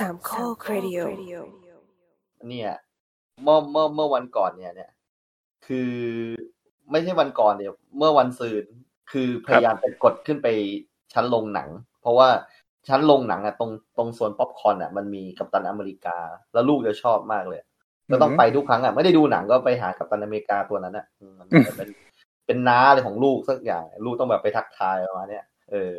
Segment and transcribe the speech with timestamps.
[0.00, 1.00] สามข้อครดิโอ
[2.48, 2.72] เนี่ย
[3.42, 4.90] เมื่อเมื่อเมื่อวันก่อนเนี่ยเนี่ย
[5.66, 5.92] คือ
[6.90, 8.64] ไม่ใช่วันก่อนเนี่ยเมื่อวันซืน
[9.10, 10.48] คือพยายามไปกดขึ้นไป
[11.12, 11.68] ชั้นลงหนัง
[12.02, 12.28] เพราะว่า
[12.88, 16.18] ชั้นลงหนังอะตรงตรงโซนป๊อปคอร์นอะมันมีกัปตันอเมริกา
[16.52, 17.60] แล้วลูกจะชอบมากเลย
[18.10, 21.88] ก็ต้องไปทุกครั้งอะไม่ได้ดูหนังก็ไปหากัปตันอเมริกาตัวนั้นอะอืมมันจะเป็น
[22.46, 25.92] เป็นน้าเลยของลูกสักอย่าง ลูกต้องแบบไปทักทายประมาณเนี้ยเออ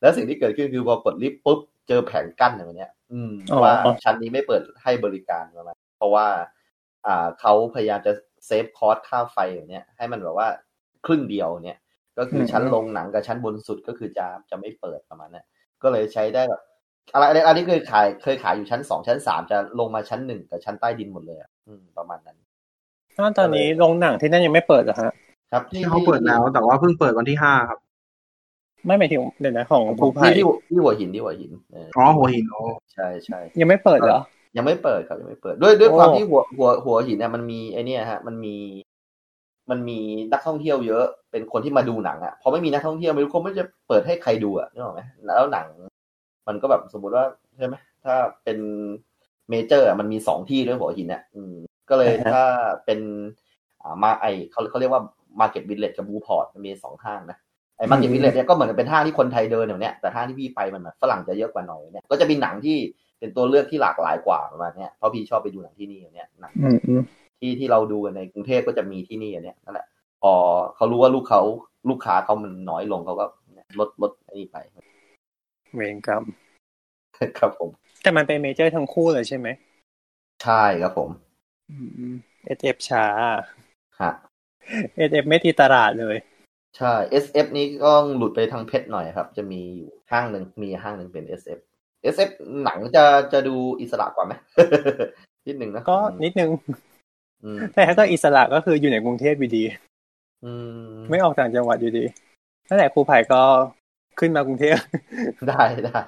[0.00, 6.26] แล้วสิ่งที่เกิดขึ้นคือพอกดลิฟต์ปุ๊บเจอแผงกั้นอย่างเนี้ย อืมอ๋อว่าชั้นนี้ไม่เปิดให้บริการประมาณเพราะว่า
[7.06, 8.12] อ่าเขาพยายามจะ
[8.46, 10.48] save cost ค่าไฟอย่างเนี้ยให้มันแบบว่า
[11.06, 11.78] ครึ่งเดียวเนี่ย
[12.18, 15.46] ก็คือชั้นโรงหนังกับชั้นบนสุดก็คือจะจะไม่เปิดประมาณนั้น
[15.82, 16.62] ก็เลยใช้ได้แบบ
[17.12, 22.38] อะไรอะไรอันนี้เคยขายเคยขายอยู่ชั้นสองชั้นสามจะลงมาชั้นหนึ่งกับชั้นใต้ดินหมดเลยอะอืมประมาณนั้น
[23.18, 25.12] ตอนตอนนี้โรงหนังที่นั่นยังไม่เปิดเหรอฮะ
[25.52, 27.78] ครับที่เขาเปิดแล้วแต่ว่าเพิ่งเปิดวันที่ห้าครับ
[28.86, 32.62] ไม่หมายถึงเดี๋ยวนะของภูไผ่ที่ที่ที่หัวหินที่หัวหินเอออ๋อหัวหินโอ้
[32.94, 34.20] ใช่ใช่ยังไม่เปิดเหรอ
[34.56, 38.56] ยังไม่เปิดครับยังไม่เปิด ด้วยด้วยโอ้ความที่หัวหัวหัวหินเนี่ยมันมีไอเนี่ยฮะ มันมี
[39.70, 39.98] มันมี
[40.32, 45.66] นักท่องเที่ยวเยอะ เป็นคนที่มาดูหนังอะพอไม่มีนักท่องเที่ยวไม่รู้เขาไม่จะเปิดให้ใครดูอะนึกออกไหมแล้วหนัง
[46.48, 47.24] มันก็แบบสมมุติว่า
[47.58, 48.58] ใช่ไหมถ้าเป็น
[49.50, 51.54] เมเจอร์อะมันมีสองที่ด้วยหัวหินเนี่ยอืม
[51.90, 52.42] ก็เลยอ่าฮะถ้า
[52.84, 53.00] เป็น
[53.82, 55.02] อ่ามาไอเขาเขาเรียกว่า
[55.40, 57.38] Market Village กับ Bluport มันมีสองห้างนะ
[57.78, 62.76] ไอ้ Market Village เนี่ยก็เหมือนเป็นห้างที่คนไทยเดินอย่างเนี้ยแต่ห้างที่พี่ไปมันแบบฝรั่งจะเยอะกว่าหน่อยเนี่ยก็จะมีหนังที่
[63.18, 67.02] เป็นตัวเลือกที่หลากหลายกว่าประมาณเนี้ยเพราะพี่ชอบไปดูหนังที่นี่อย่างเนี้ยหนังอืมอืม
[67.40, 69.86] ที่ที่เราดูกันในกรุงเทพก็จะมีที่นี่อันเนี้ยนั่นแหละ
[70.22, 70.32] พอ
[70.76, 71.42] เขารู้ว่าลูกเขา
[71.88, 73.26] ลูกค้าเขามันน้อยลงเขาก็
[73.78, 74.56] ลดลดไอ้นี่ไป
[75.74, 76.24] เวรกรรม
[77.38, 77.70] ครับผม
[78.02, 79.48] แต่มันเป็นเมเจอร์ทั้งคู่เลยใช่ไหม
[80.44, 81.10] ใช่ครับผม
[81.70, 81.76] อื
[82.12, 83.04] มเอสเอฟช้า
[84.00, 84.12] ฮะ
[84.96, 86.16] SF ไม่ตีตลาดเลย
[86.76, 86.92] ใช่
[87.24, 91.58] SF นี้ก็หลุดไปทางเพชรหน่อยครับ จะมีอยู่ห้างหนึ่งมีห้างหนึ่งเป็น SF
[92.14, 92.30] SF
[92.64, 94.32] หนังจะจะดูอิสระกว่าไหม
[95.46, 96.50] นิดหนึ่งนะก็นิดนึง
[97.44, 99.64] อืมแต่ถ้าก็อิสระก็คืออยู่ในกรุงเทพอยู่ดี
[100.44, 100.52] อื
[100.94, 102.04] มไม่ออกต่างจังหวัดอยู่ดี
[102.68, 103.42] นั่นแหละครูไผ่ก็
[104.20, 104.76] ขึ้นมากรุงเทพ
[105.48, 106.00] ได้ได้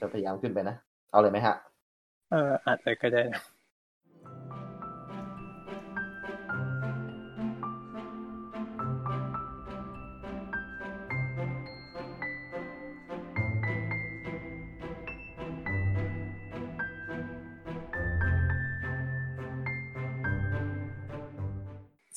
[0.00, 0.76] จะพยายามขึ้นไปนะ
[1.10, 1.56] เอาเลยไหมฮะ
[2.30, 3.42] เอออัดเลยก็ได้นะ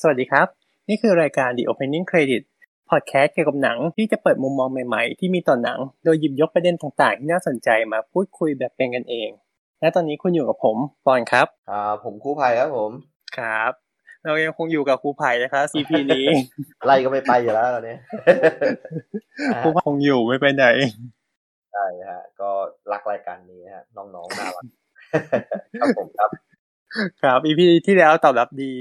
[0.02, 0.46] สวัสดีครับ
[0.88, 2.42] นี่คือรายการ The Opening Credit
[2.90, 9.30] พอดแคสต์เกี่ยวกับหนังที่จะเปิดมุมมองใหม่ๆ ที่มีต่อหนัง โดยหยิบยกประเด็นต่างๆ ที่น่าสนใจมาพูดคุยแบบเป็นกันเอง
[9.80, 10.76] และตอนนี้คุณอยู่กับผม
[11.06, 12.90] ปอนครับอ่าผมครู่ภัยครับผม
[13.38, 13.72] ครับ
[14.24, 16.26] เรายังคงอยู่กับครูไผ่นะครับ CP นี้
[16.84, 17.96] ไล่ก็ไม่ไปอยู่แล้วตอนนี้
[19.62, 20.66] ครูไผ่คงอยู่ไม่ไปไหน
[21.72, 22.50] ใช่ฮะก็
[22.92, 24.64] รักรายการนี้ฮะน้องๆน่ารัก
[25.80, 26.30] ครับผมครับ
[27.22, 28.72] ครับ EP ที่แล้วตอบรับดี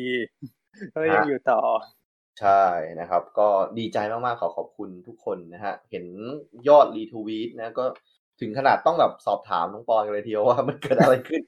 [0.95, 1.59] ก็ยังอยู่ต่อ
[2.41, 2.63] ใช่
[2.99, 3.47] นะครับ ก็
[3.79, 6.05] ดีใจมากๆขอขอบคุณทุกคนนะฮะ เห็น
[6.67, 7.85] ยอดรีทวีตนะก็
[8.41, 11.41] ถึงขนาดต้องแบบสอบถามน้องปอนกันเลยทีเดียวว่ามันเกิดอะไรขึ้น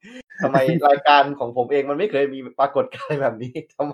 [0.44, 3.94] ทำไมรายการของผมเองมันไม่เคยมีปรากฏการณ์แบบนี้ทำไม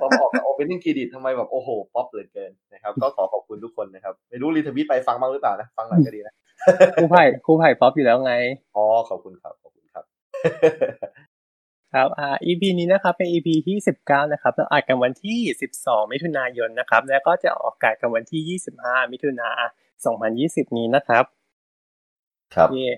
[0.00, 6.34] พอมาออกกับ Opening Credit ทำไมแบบโอ้โห ป๊อปเหลือเกินนะครับ ก็ขอขอบคุณทุกคนนะครับ ไม่รู้รีทวีตไปฟังบ้างหรือเปล่านะ ฟังหน่อยก็ดีนะ
[6.96, 8.34] ครูไผ่ครูไผ่ป๊อปอยู่แล้วไง
[8.76, 10.04] อ๋อ ขอบคุณครับ ขอบคุณครับ
[11.94, 19.48] ครับอ่า EP นี้นะครับเป็น EP ที่สิบเก้านะครับเราอัดกันวันที่สิบสองมิถุนายนนะครับ แล้วก็จะออกอากาศกันวันที่ยี่สิบห้ามิถุนา
[20.04, 21.24] สองพันยี่สิบนี้นะครับ
[22.54, 22.88] ครับเย่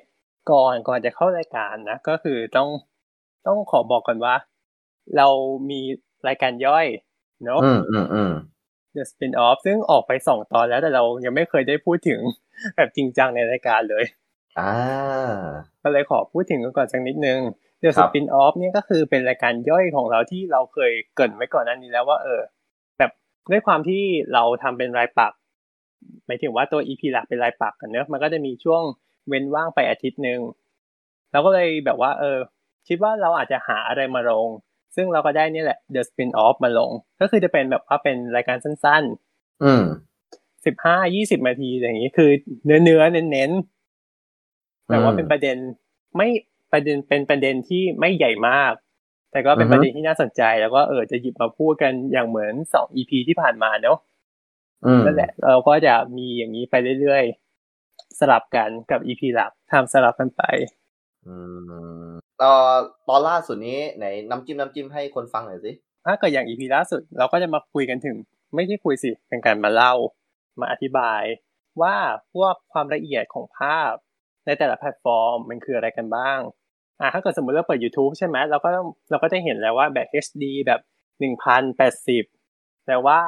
[0.50, 2.68] ก่อนก่อนจะเข้ารายการนะ ก็คือต้อง
[3.46, 4.34] ต้องขอบอกก่อนว่า
[5.16, 5.28] เรา
[5.70, 5.80] มี
[6.28, 6.86] รายการย่อย
[7.44, 8.32] เนาะอืมอืมอืม
[8.94, 12.20] The Spin Off ซึ่งออกไปสองตอนแล้วแต่เรายังไม่เคยได้พูดถึง
[12.76, 14.04] แบบจริงจังในรายการเลย
[14.58, 14.72] อ่า
[15.82, 17.40] ก็เลยขอพูดถึงกันก่อนสักนิดนึง
[17.82, 22.40] The ครับ Spin Off เนี่ยก็คือเป็นรายการย่อยของเราที่เราเคยเกรินไว้ก่อนหน้านี้แล้วว่าเออ
[22.98, 23.10] แบบ
[23.50, 24.02] ด้วยความที่
[24.32, 25.32] เราทำเป็นรายปัก
[26.26, 28.82] หมายถึงว่าตัว EP หลักเป็นรายปักกันเนอะมันก็จะมีช่วง
[29.28, 30.40] เว้นว่างไปอาทิตย์หนึ่ง
[31.32, 32.38] เราก็เลยแบบว่า เออ
[32.88, 34.48] คิดว่าเราอาจจะหาอะไรมาลง
[34.96, 36.90] ซึ่งเราก็ได้นี่แหละ The Spin Off มาลง
[37.20, 39.04] ก็คือจะเป็นแบบว่าเป็นรายการสั้น
[39.34, 39.84] ๆ อืม
[40.66, 42.30] สิบห้ายี่สิบนาทีอย่างนี้คือ
[42.64, 45.56] เนื้อเนื้อเน้นเน้นๆแต่ว่าอืมเป็นประเด็น
[46.16, 46.28] ไม่
[46.72, 48.72] ประเด็นเป็นประเด็นที่ไม่ใหญ่มาก
[49.32, 53.98] แต่ก็เป็นอือฮึประเด็นที่น่าสนใจ แล้วก็เออจะหยิบมาพูดกันอย่างเหมือนสองอีพีที่ผ่านมาเนาะ
[54.84, 60.42] อืมนั่นแหละเราก็จะมีอย่างนี้ไปเรื่อยๆ สลับกันกับอีพีหลักทำสลับกันไป
[61.26, 61.34] อื
[62.08, 62.10] ม
[62.42, 62.78] ตอน
[63.08, 65.72] ตอนล่าสุดนี้ไหนน้ำจิ้มน้ำจิ้มให้คนฟังหน่อยสิ
[66.06, 68.16] ถ้าเกิดอย่างอีพีล่าสุด เราก็จะมาคุยกันถึง
[68.54, 69.94] ไม่ใช่คุยสิเป็นการมาเล่า
[70.60, 71.22] มาอธิบาย
[71.82, 71.96] ว่า
[72.32, 73.92] พวกความละเอียดของภาพ
[74.46, 76.40] ในแต่ละแพลตฟอร์มมันคืออะไรกันบ้าง
[77.00, 78.68] อ่าถ้าเกิดสมมติเราเปิด YouTube ใช่ไหมเราก็
[79.10, 80.80] เราก็จะเห็นแล้วว่าแบบ HD แบบ
[81.20, 82.24] หนึ่งพันแปดสิบ
[82.86, 83.20] แต่ว่า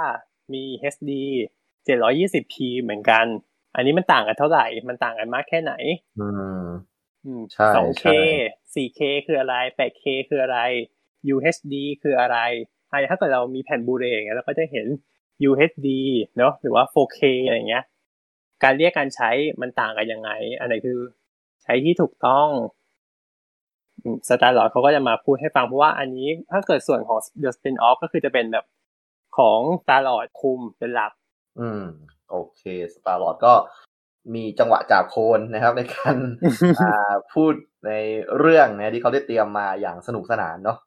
[0.52, 0.62] มี
[0.94, 1.12] HD
[1.84, 3.26] เจ็ดร้อยี่สิบ p เหมือนกัน
[3.74, 5.72] อันนี้มันต่างกันเท่าไหร่ มันต่างกันมากแค่ไหน
[6.20, 6.28] อื
[6.60, 6.64] ม
[7.24, 8.14] อืมใช่สองใช่ K
[8.74, 10.58] สี่ K คืออะไรแปด K คืออะไร
[11.34, 12.38] UHD คืออะไร
[12.90, 14.86] อะถ้าเกิดเรามีแผ่น Blu-ray อย่างเงี้ยเราก็จะเห็น
[15.48, 15.88] UHD
[16.36, 17.84] เนอะหรือว่า 4K อะไรอย่างเงี้ย
[18.62, 19.30] การเรียกการใช้
[19.60, 20.98] มันต่างกันยังไง อันไหนคือ
[21.62, 22.48] ใช้ที่ถูกต้อง
[24.28, 28.64] Star-Lord เขาก็จะมาพูดให้ฟังเพราะว่าอันนี้ถ้าเกิดส่วนของ The Spin Off ก็คือจะเป็นแบบ
[29.38, 31.12] ของ Star-Lord คุมเป็นหลัก
[31.60, 31.82] อืม
[32.30, 32.62] โอเค
[32.94, 33.52] Star-Lord ก็
[34.34, 36.16] มีจังหวะจากโคนนะครับ ในการ
[36.80, 37.52] อ่าพูด
[37.86, 37.92] ใน
[38.38, 40.78] เรื่องนะที่เขาได้เตรียมมาอย่างสนุกสนานเนาะ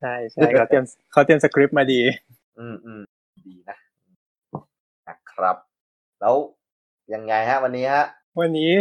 [0.00, 2.00] ใช่ใช่เขาเตรียมเขาเตรียมสคริปต์มาดี
[2.58, 3.00] อืมอืม
[3.46, 3.76] ดีนะ
[5.08, 5.56] นะครับ
[6.20, 6.34] แล้ว
[7.14, 8.04] ยังไงฮะ วันนี้ฮะ
[8.40, 8.72] วันนี้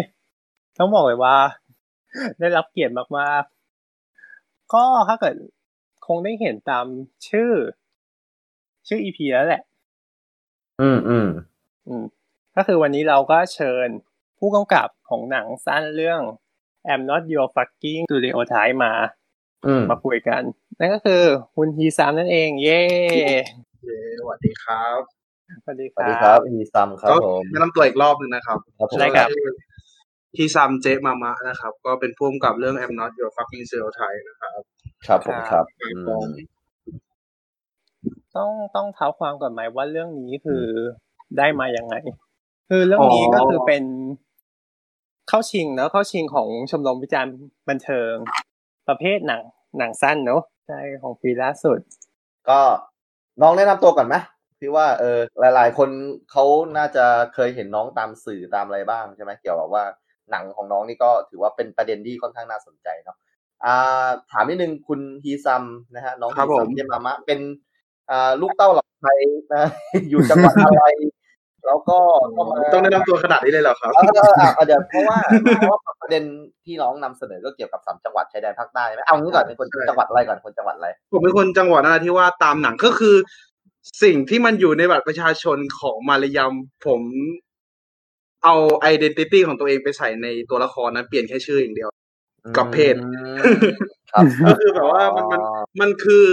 [0.77, 1.35] ต้องบอกเลยว่า
[2.39, 3.60] ได้รับเกียรติมากๆ
[4.73, 5.35] ก็ถ้าเกิด
[6.07, 6.85] คงได้เห็นตาม
[7.29, 7.51] ชื่อ
[8.87, 9.61] ชื่อ EP แล้วแหละ
[10.81, 11.27] อืมอืม
[11.87, 12.03] อืม
[12.55, 13.87] ก็คือวันนี้เราก็เชิญ
[14.39, 16.21] ผู้กำกับของหนังสั้นเรื่อง
[16.91, 18.93] I'm Not Your Fucking Stereotype มา
[19.65, 20.41] อืมมาคุยกัน
[20.79, 21.21] นั่นก็คือ
[21.55, 22.81] คุณฮีซามนั่นเอง เย้
[23.17, 24.99] เย้สวัสดีครับ
[25.63, 29.25] สวัสดีสควัสรัดีครับบฮีซัมครับก็ผมแนะนำตัวอีกรอบหนึ่งนะครับครับผมได้ครั
[30.31, 34.61] บชื่อที่ซัมเจมามะนะครับ ก็เป็นผู้กำกับเรื่อง I'm Not Your Fucking Stereotype นะครับ
[35.07, 36.29] ครับผมครับอืม
[38.35, 40.63] ต้องต้องเท้าความก่อนไหมว่าเรื่องนี้คือ
[41.37, 41.95] ได้มาอย่างไง
[42.69, 43.83] คือเรื่องนี้ก็คือเป็น
[45.29, 47.35] เข้าชิงเนอะเข้าชิงของชมรมวิจารณ์
[47.69, 48.13] บันเทิง
[48.87, 49.41] ประเภทหนัง
[49.77, 51.79] หนังสั้นเนอะใช่ของปีล่าสุด
[52.49, 52.59] ก็
[53.41, 54.15] น้องแนะนำตัวก่อนไหม
[54.59, 55.89] พี่ว่าเออหลาย ๆ คน
[56.31, 56.45] เขา
[56.77, 59.83] น่าจะเคยเห็นน้องตามสื่อตามอะไรบ้างใช่ไหมเกี่ยวกับว่า
[60.31, 63.17] หนังของน้องนี่ก็ถือว่าเป็นประเด็นที่ค่อนข้างน่าสนใจเนาะ
[63.65, 65.63] อ่าถามนิดนึงคุณฮีซัม
[65.95, 67.39] นะฮะน้องครับฮีซัผมมเยมามะเป็น
[68.09, 69.19] อ่าลูกเต้าเหล่าไทย
[69.55, 69.65] นะ
[70.09, 70.83] อยู่จังหวัดอะไร
[71.67, 71.97] แล้วก็
[72.37, 75.17] ก็มาต้องแนะนำตัวขนาดนี้เลยเหรอครับเออเอออะเดี๋ยวเพราะว่า
[75.57, 76.23] เพราะว่าประเด็น
[76.65, 83.15] ที่น้องนำเสนอก็เกี่ยวกับสามจังหวัดชายแดนภาคใต้ใช่ไหมเอางี้ก่อนเป็นคนใช่จังหวัดอะไรก่อนคนจังหวัดอะไรผมเป็นคนจังหวัดนราธิวาสตามหนังก็คือ
[84.03, 86.53] สิ่งที่มันอยู่ในบัตรประชาชนของมารยม
[86.85, 87.01] ผม
[88.43, 91.89] เอาidentity ของตัวเองไปใส่ในตัวละครนั้นเปลี่ยนแค่ชื่ออย่างเดียว
[92.57, 93.71] กับเพศอืม
[94.11, 95.41] ครับก็คือแบบว่ามันมัน
[95.81, 96.27] มันคือ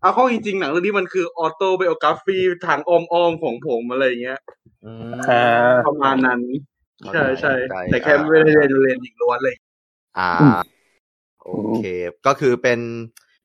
[0.00, 4.40] เอาเข้าจริงๆหนังเรื่องนี้มันคือ autobiography ทางอ้อมๆของผมอะไรอย่างเงี้ย
[4.84, 5.42] อืมอ่า
[5.86, 6.40] ประมาณนั้น
[7.12, 9.56] ใช่ใช่เข้าใจแต่แค่ไม่ได้เรียนเรียนหญิงล้วนเลย
[10.18, 10.30] อ่า
[11.44, 11.82] โอเค
[12.26, 12.78] ก็คือเป็น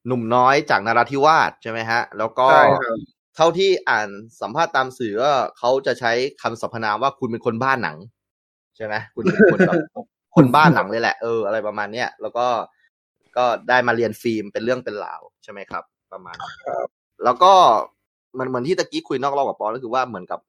[0.08, 2.98] หนุ่มน้อยจากนราธิวาสใช่ไหมฮะ แล้วก็ใช่ครับ
[3.36, 4.10] เท่าที่อ่าน
[4.42, 7.98] สัมภาษณ์ตามสื่อก็เขาจะใช้คำสรรพนามว่าคุณเป็นคนบ้านหนัง
[8.76, 9.82] ใช่ไหมคุณเป็นคนแบบ
[10.36, 12.48] คนบ้านหนังเลยแหละเอออะไรประมาณเนี้ยแล้วก็
[13.38, 15.84] ก็ได้มาเรียนฟิล์มเป็นเรื่องเป็นราวใช่ไหมครับ
[16.14, 16.56] ประมาณนั้น
[17.24, 17.54] แล้วก็
[18.40, 20.40] มันเหมือนที่ตะกี้คุยนอกรอบกับปอก็คือว่าเหมือนกับ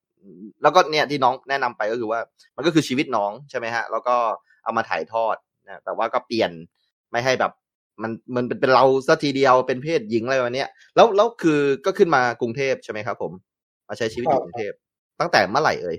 [0.63, 2.21] แล้วก็เนี่ยที่น้องแนะนำไปก็คือว่า
[2.57, 4.17] มันก็คือชีวิตน้องใช่ไหมฮะ แล้วก็
[4.65, 6.51] เอามาถ่ายทอดนะแต่ว่าก็เปลี่ยน
[7.11, 7.53] ไม่ให้แบบ
[8.02, 13.32] มันมันเป็นเป็นเราสัทีเดียวเป็นเพศหญิงอะไรแบบเนี้ยแล้วแล้วคือก็ขึ้นมากรุงเทพใช่ไหมครับผม
[13.88, 14.73] มาใช้ชีวิตอยู่กรุงเทพ
[15.20, 15.96] ตั้งแต่เมื่อไหร่เอ่ย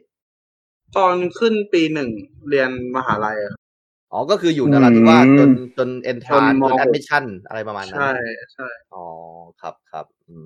[0.97, 2.09] ตอนขึ้นปีหนึ่ง
[2.49, 3.55] เรียนมหาลัยอะ
[4.11, 8.11] อ๋อก็คืออยู่นราธิวาสจนจนเอนทรานจนมจนหก admission อะไรประมาณนั้นใช่
[8.53, 9.05] ใช่อ๋อ
[9.61, 10.45] ครับครับอืม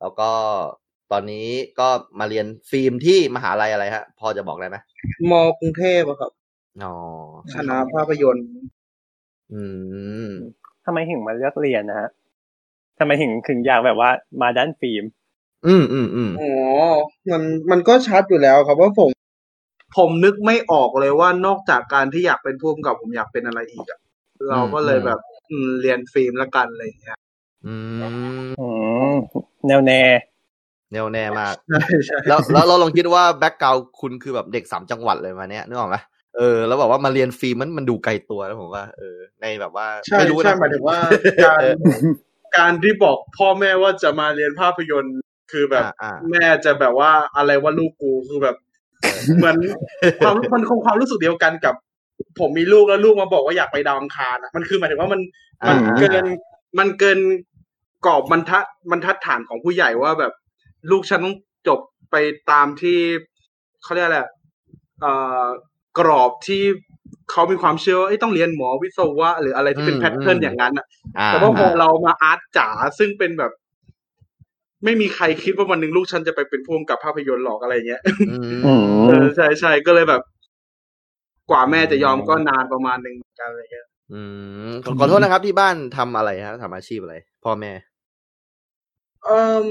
[0.00, 0.30] แล้วก็
[1.12, 1.48] ตอนนี้
[1.80, 1.88] ก็
[2.18, 4.76] มาเรียนฟิล์มที่มหาลัยอะไรฮะ พอจะบอกได้ไหม
[5.30, 6.32] มกรุงเทพอะครับ
[6.84, 6.94] อ๋อ
[7.54, 8.48] คณะภาพยนตร์
[9.52, 9.62] อื
[10.28, 10.30] ม
[10.84, 12.08] ทำไมถึงมาเลือกเรียนนะฮะ
[12.98, 15.04] ทำไมถึงถึงอยากแบบว่ามาด้านฟิล์ม
[15.66, 16.52] อืมอืมอืมอ๋อ
[17.30, 19.10] มันมันก็ชัดอยู่แล้วครับว่าผม
[19.96, 23.98] ผมนึกไม่ออกเลยว่านอกจากการที่อยากเป็นผู้กำกับผมอยากเป็นอะไรอีกอะ
[24.48, 25.18] เราก็เลยแบบ
[25.50, 27.18] อืมเรียนฟิล์มละกันอะไรอย่างเงี้ย
[27.66, 28.02] อืม
[28.60, 28.66] อื
[29.12, 29.14] ม
[29.66, 30.02] แนวแน่
[30.92, 35.96] แนวแน่มากใช่ใช่แล้วแล้วเราลองคิดว่าแบ็กกราวคุณคือแบบเด็กสามจังหวัดเลยมาเนี้ยนึกออกไหม
[36.36, 40.98] เออ แล้วแบบว่ามาเรียนฟิล์มมันมันดูไกลตัวแล้วผมว่า เออ ในแบบว่าใช่ไม่รู้ใช่นะหมายถึงว่า
[41.44, 41.60] การ
[42.56, 45.18] การที่บอกพ่อแม่ว่าจะมาเรียนภาพยนตร์
[45.52, 48.56] คือแบบอ่าอ่าแม่จะแบบว่าอะไรว่าลูกกูคือแบบ
[49.38, 49.56] เหมือน
[50.20, 51.74] ความมันคงความรู้สึกเดียวกันกับ
[52.40, 55.20] ผมมีลูกแล้วลูกมาบอกว่าอยากไปดาวอังคารอะมันคือหมายถึงว่ามัน
[55.68, 56.24] มันอ่าเกิน
[56.78, 57.18] มันเกิน
[58.06, 60.32] กรอบบรรทัดบรรทัดฐานของผู้ใหญ่ว่าแบบ
[60.90, 61.36] ลูกฉันต้อง
[61.68, 62.16] จบไป
[62.50, 62.98] ตามที่
[63.82, 64.30] เขาเรียกอะไรอะ
[65.00, 65.44] เอ่อ
[65.98, 66.62] กรอบที่
[67.30, 70.86] เขามีความเชื่อว่าเอ้ยต้องเรียนหมอวิศวะ หรืออะไรที่เป็นอืมแพทเทิร์นอืมอย่างนั้นอะ
[71.18, 72.68] อ่าแต่ว่าพอเรามาอาร์ตจ๋า
[72.98, 73.52] ซึ่งเป็นแบบ
[74.84, 80.22] ไม่มีใครคิดว่าวันหนึ่งลูกฉันจะไปเป็นผู้กำกับภาพยนตร์หรอกอะไรเงี้ยอืมอืมเออใช่ใช่ก็เลยแบบ
[81.50, 84.22] กว่าแม่จะยอมก็นานประมาณหนึ่งเหมือนกันอะไรเงี้ยอื
[84.68, 87.72] มขอขอโทษนะครับที่บ้านทำอะไรฮะทำอาชีพอะไร พ่อแม่
[89.24, 89.66] เอ่ม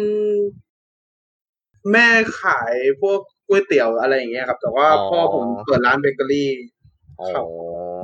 [1.91, 2.07] แม่
[2.41, 6.51] ขายพวก ก๋วยเตี๋ยวอะไรอย่างเงี้ยครับ แต่ว่าอ๋อพ่อผมเปิดร้านเบเกอรี่
[7.19, 7.43] อ๋อครับ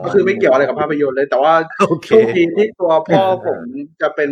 [0.03, 1.53] ก็คือไม่เกี่ยวอะไรกับภาพยนตร์เลย แต่ว่า
[1.87, 3.59] โอเคโชคดีที่ตัวพ่อผม
[4.01, 4.31] จะเป็น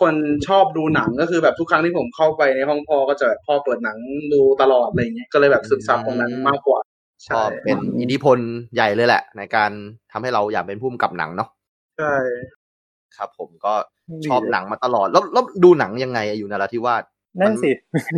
[0.00, 0.14] คน
[0.46, 3.98] ชอบดูหนังก็คือแบบทุกครั้งที่ผมเข้าไปในห้องพ่อก็จะแบบพ่อเปิดหนัง
[4.32, 8.38] ดูตลอดอะไรอย่างเงี้ยก็เลยแบบซึมซับตรงนั้นมากกว่าก็ใช่เป็นอิทธิพล
[8.74, 9.70] ใหญ่เลยแหละ ในการ
[10.12, 11.48] ทำให้เราอยากเป็นผู้กำกับหนังเนาะ
[11.98, 12.14] ใช่
[13.16, 13.74] ครับผมก็
[14.26, 17.02] ชอบหนังมาตลอดแล้วแล้วดูหนังยังไงอะอยู่นราธิวาส
[17.40, 17.70] นั่นสิ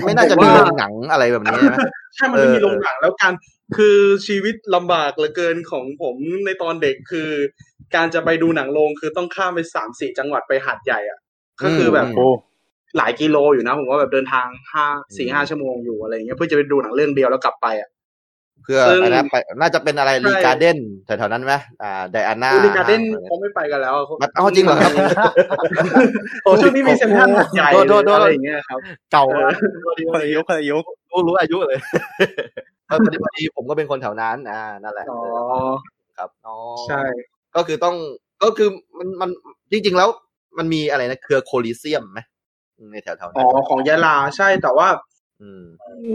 [0.05, 1.77] ไม่น่าจะมีโรงหนังอะไรแบบนี้ใช่ไหม
[2.15, 3.33] ใช่มันไม่มีเออโรงหนังแล้วการ
[3.77, 7.29] คือชีวิตลำบากเหลือเกินของผมในตอนเด็กคือ
[7.95, 11.19] การจะไปดูหนังโรงคือต้องข้ามไปสามสี่จังหวัดไปหาดใหญ่อะ
[11.63, 12.27] ก็คือแบบโอ้
[12.97, 14.87] หลายกิโลอยู่นะ ผมว่าแบบเดินทางห้า
[15.17, 17.89] สี่ห้าชั่วโมงอยู่อะไรเงี้ยเพื่อจะไปดูหนังเรื่องเดียวแล้วกลับไปอะ
[18.63, 21.53] เพื่อซึ่งอะไรนะไปน่าจะเป็นอะไรใช่รีการ์เด้นแถวๆนั้นไหม
[21.83, 24.93] อ่าไดอาน่าอูริการ์เด้นเขาไม่ไปกันแล้วมันอ้าวจริงเหรอครับ
[26.63, 28.79] ช่วงนี้มีเซ็นทรัลหาดใหญ่โทษโทษโทษอะไรอย่างเงี้ยครับ
[29.13, 29.51] เก่าเอมา
[29.99, 31.79] อกคนละยุคคนละยุครู้รู้อายุเลย
[32.87, 35.21] เออพอดีพอดีผมก็เป็นคนแถวนั้น อ่านั่นแหละอ๋อ
[36.19, 37.03] ครับอ๋อใช่
[37.57, 37.97] ก็คือต้อง
[38.43, 39.31] ก็คือมันมัน
[39.73, 40.09] จริง ๆ แล้ว
[40.59, 42.21] มันมีอะไรนะเครือโคลิเซียมไหม
[42.93, 45.10] ในแถวๆอ๋นั้อนของยะลาใช่แต่ว่าอืม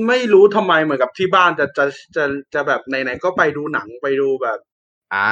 [0.07, 4.59] ไม่รู้ทำไมเหมือนกับที่บ้านจะจะจะจะแบบไหนๆก็ไปดูหนังไปดูแบบ
[5.15, 5.31] อ่า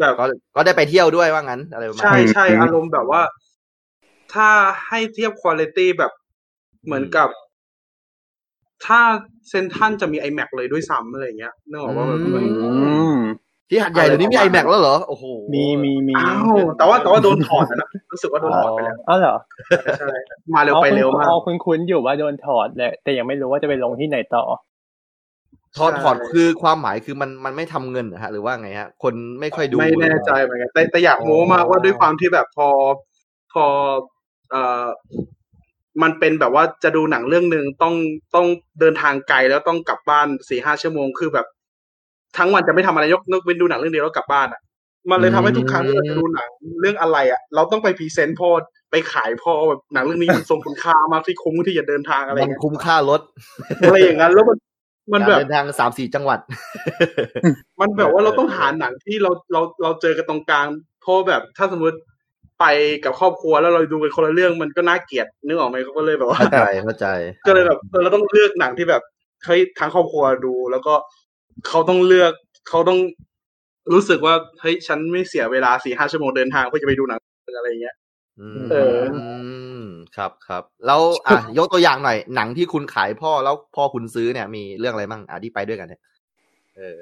[0.00, 0.24] แบบก็
[0.56, 3.22] ก็ได้ไปเที่ยวด้วยว่างั้นอะไรประมาณใช่นั้นใช่อารมณ์แบบว่า
[4.34, 4.48] ถ้า
[4.88, 6.12] ให้เทียบคุณภาพแบบ
[6.84, 7.28] เหมือนกับ
[8.86, 9.00] ถ้า
[9.48, 12.46] เซนทรันจะมี iMac เลยด้วยซ้ำอะไรอย่างเงี้ยนึกออกว่าแบบเหมือน
[12.80, 13.19] อืม
[13.70, 15.24] ที่หัดใหญ่เดี๋ยวนี้มีอะไรไอประมาณแม็กแล้วเหรอโอ้โห
[15.54, 19.36] มีมีมีอ้าวแต่ว่าแต่ว่าโดนถอดนะรู้สึกว่าโดนถอดไปแล้วอ๋อเหรอ
[19.98, 20.10] ใช่
[20.54, 24.44] มาเร็วไปเร็วมากอ๋อคุณคุ้นๆอยู่ว่าโดนถอดแหละแต่ยังไม่รู้ว่าจะไปลงที่ไหนต่อ
[25.76, 32.68] ถอดใช่ถอดคือความหมายคือมันมันไม่ทำเงินเหรอฮะหรือว่าไงฮะ คนไม่ค่อยดูไม่แน่ใจเหมือนกันแต่แต่อยากโม้มากว่าด้วยความที่แบบพอ
[33.52, 33.64] พอ
[34.50, 34.86] เอ่อ
[36.02, 37.94] มันเป็นแบบว่าจะดูหนังเรื่องหนึ่งต้อง
[38.34, 38.46] ต้อง
[38.80, 41.46] เดินทางไกลแล้วต้องกลับบ้านสี่ห้าชั่วโมงคือแบบ
[42.38, 44.60] ทั้งวันจะไม่ทำอะไรยกนกเว้นดูหนังเรื่องเดียวแล้วกลับบ้านอะ
[45.10, 46.48] มันเลยทำให้ทุกครั้งที่เราจะดูหนัง
[46.80, 48.48] เรื่องอะไรอะ เราต้องไปพรีเซนต์พ่อ
[48.90, 53.20] ไปขายพ่อแบบหนังเรื่องนี้มันทรงคุณค่ามากที่คุ้มที่จะเดินทางอะไรมันเงี้ยคุ้มค่ารถ
[53.86, 54.58] อะไรอย่างนั้นแล้วมัน
[55.12, 56.38] มันการแบบเดินทางสามสี่จังหวัด
[57.80, 60.66] มันแบบว่าเราต้องหาหนังที่เราเราเราเจอกันตรงกลาง
[61.02, 61.98] เพราะแบบถ้าสมมติ
[62.60, 62.64] ไป
[63.04, 67.06] กับครอบครัวแล้วเราดูกันคนละเรื่องมันก็น่าเกลียดนึกออกไหมเขาก็เลยแบบว่าเข้าใจเข้าใจ
[67.46, 69.02] ก็เลยแบบเออเราต้องเลือกหนังที่แบบ
[69.44, 70.94] เฮ้ยทั้งครอบครัวดูแล้วก็
[71.68, 72.32] เขาต้องเลือก
[72.68, 72.98] เขาต้อง
[73.92, 77.20] รู้สึกว่าเฮ้ยฉันไม่เสียเวลาสี่ห้าชั่วโมงเดินทางเพื่อจะไปดูหนัง
[77.56, 77.96] อะไรอย่างเงี้ย
[78.40, 79.00] อืมเออ
[79.84, 79.86] ม
[80.16, 86.00] ครับครับแล้วอะยกตัวอย่างหน่อยหนังที่คุณขายพ่อแล้วพ่อคุณซื้อเนี่ยมีเรื่องอะไรบ้างอะที่ไปด้วยกันเนี่ย
[86.76, 86.96] เออ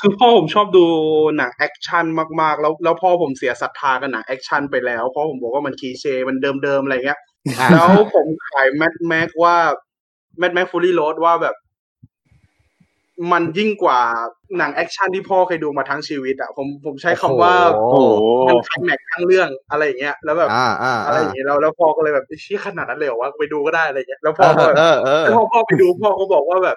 [0.00, 0.84] คือพ่อผมชอบดู
[1.36, 2.04] หนังแอคชั่น
[2.40, 7.20] มากๆ แล้วแล้วพ่อผมเสียศรัทธากับหนัง action ไปแล้วเพราะผมบอกว่ามัน cliché มันเดิมๆอะไรเงี้ย
[7.58, 9.56] อะแล้วผมขาย Mad Max ว่า
[10.38, 11.54] Mad Max Fury Road ว่าแบบ
[13.32, 13.98] มันยิ่งกว่า
[14.58, 26.76] หนัง action ที่พ่อเคยดูมาทั้งชีวิตอะผมผมใช้คำว่าโอ้โอ้โหโหมันคลแม็กทั้งเรื่องอะไรอย่างเงี้ยแล้วแบบอ่าอ่าอะไรอ่าอย่างเงี้ยแล้วแล้วพ่อก็เลยแบบเชี่ยขนาดนั้นเลยเหรอวะไปดูก็ได้อะไรเงี้ยแล้วพ่อก็แบบเออเออแล้วพอพ่อไปดูพ่อก็บอกว่าแบบ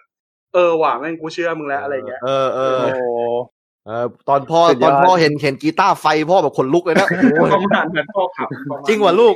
[0.54, 3.02] เออว่ะแม่งกูเชื่อมึงแล้วอะไรเงี้ยเออเออโอ้โห
[3.86, 7.08] เออตอนพ่อสุดยตออดนพ่อเห็นเห็นกีตาร์ไฟพ่อแบบขนลุกเลยนะ
[7.54, 9.36] ประมาณนั้นพ่อขับประมาณจริงว่ะลูก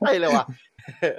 [0.00, 0.44] ใช่เลยว่ะ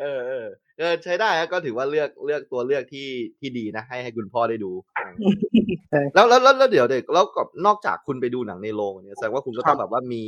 [0.02, 0.06] เอ
[0.42, 0.44] อ
[0.78, 3.08] เออเออใช้ได้ฮะก็ถือว่าเลือกเลือกตัวเลือกที่
[3.40, 4.72] ที่ดีนะ ให้ให้คุณพ่อได้ดู
[6.14, 10.24] แล้วแล้วแล้วแล้วเดี๋ยวเด็กแล้วก็นอกจากคุณไปดูหนังในโรงเนี่ยแสดงว่าคุณก็ต้องแบบว่ามี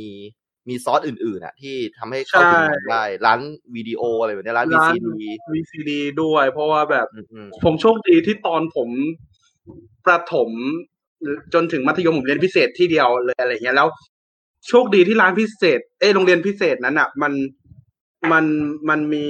[0.68, 3.40] มีซอสอื่นๆอะ ที่ทำให้เข้าถึงหนังได้ ร้าน
[3.76, 5.90] วิดีโออะไรแบบเนี้ยร้านวีร้านซีดี VCD
[6.22, 8.88] ด้วย เพราะว่าแบบอืมอืมผมโชคดีที่ตอนผม
[10.06, 10.50] ประถม
[11.54, 13.88] จนถึงมัธยมผมเรียนพิเศษที่เดียวเลยอะไรเงี้ยแล้ว
[14.68, 17.32] โชคดีที่ร้านพิเศษ เอ้ยโรงเรียนพิเศษนั้นอะ มัน
[18.32, 18.44] มัน
[18.88, 19.26] มันมี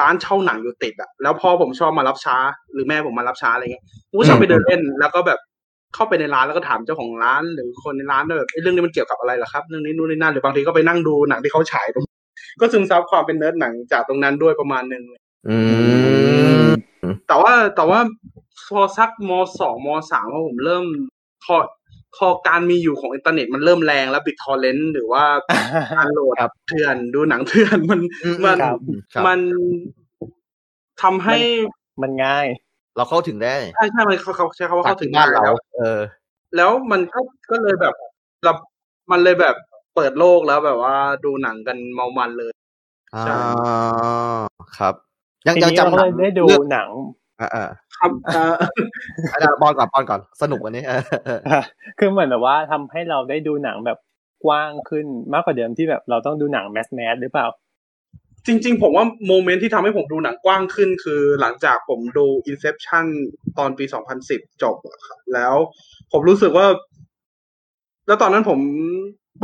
[0.00, 2.36] ร้านเช่าหนังอยู่ติดอะแล้วพ่อผมชอบมารับช้า
[2.72, 5.38] หรือแม่ผมมารับช้าอะไรเงี้ยผมก็ชอบไปเดินเล่น แล้วก็แบบ
[5.94, 12.04] เข้าไปในร้านแล้วก็ถามเจ้าของร้านหรือคนในร้านว่าแบบเอ้ยเรื่องนี้มันเกี่ยวกับอะไรล่ะครับเรื่องนี้นู่นนี่นั่นหรือบางทีก็ไปนั่งดูหนังที่เขาฉายตรง
[12.60, 15.02] ก็ซึมซับความเป็นเนิร์ดหนังจากตรงนั้นด้วยประมาณหนึ่ง
[15.48, 15.56] อื
[16.64, 16.68] ม
[17.28, 18.00] แต่ว่าแต่ว่า
[18.68, 20.84] พอสักมสองมสามพอผมเริ่ม
[21.44, 21.56] พอ
[22.16, 25.24] พอการมีอยู่ของอินเทอร์เน็ตมันเริ่มแรงแล้ว BitTorrent หรือว่า
[25.96, 28.78] การโหลดครับเถื่อนดูหนังเถื่อนมันอืมมันครับ
[29.14, 29.38] ครับมัน
[31.02, 31.36] ทำให้
[32.02, 32.46] มันง่าย
[32.96, 36.00] เราเข้าถึงได้ใช่ใช่มันเขาเขาใช้คำว่าเข้าถึงบ้านง่ายเราแล้วเออ
[36.56, 37.94] แล้วมันก็ก็เลยแบบ
[38.44, 38.52] เรา
[39.10, 39.56] มันเลยแบบ
[39.94, 42.52] เปิดโลกแล้วแบบว่าดูหนังกันเมามันเลย
[43.14, 43.36] อ่าใช่
[44.78, 44.94] ครับ
[45.46, 46.88] ยังทียังนี้เราจำหก็นัเลงยได้ดูเรื่องหนัง
[47.40, 47.64] อ่าอ่า
[47.96, 48.54] ครับเอ่อ
[49.32, 51.40] อาจารย์ปอนก่อนปอนก่อนสนุกวันนี้เออเออ
[51.98, 53.98] คือเหมือนแบบว่าทำให้เราได้ดูหนังแบบ
[54.44, 57.46] กว้างขึ้นมากกว่าเดิมที่แบบเราต้องดูหนังแมสแมสหรือเปล่า
[58.46, 63.06] จริง ๆ ผมว่าโมเมนต์ที่ทำให้ผมดูหนังกว้างขึ้น คือหลังจากผมดู Inception
[63.58, 63.84] ตอนปี
[64.22, 65.54] 2010จบอะครับแล้ว
[66.12, 66.66] ผมรู้สึกว่า
[68.06, 68.58] แล้วตอนนั้นผม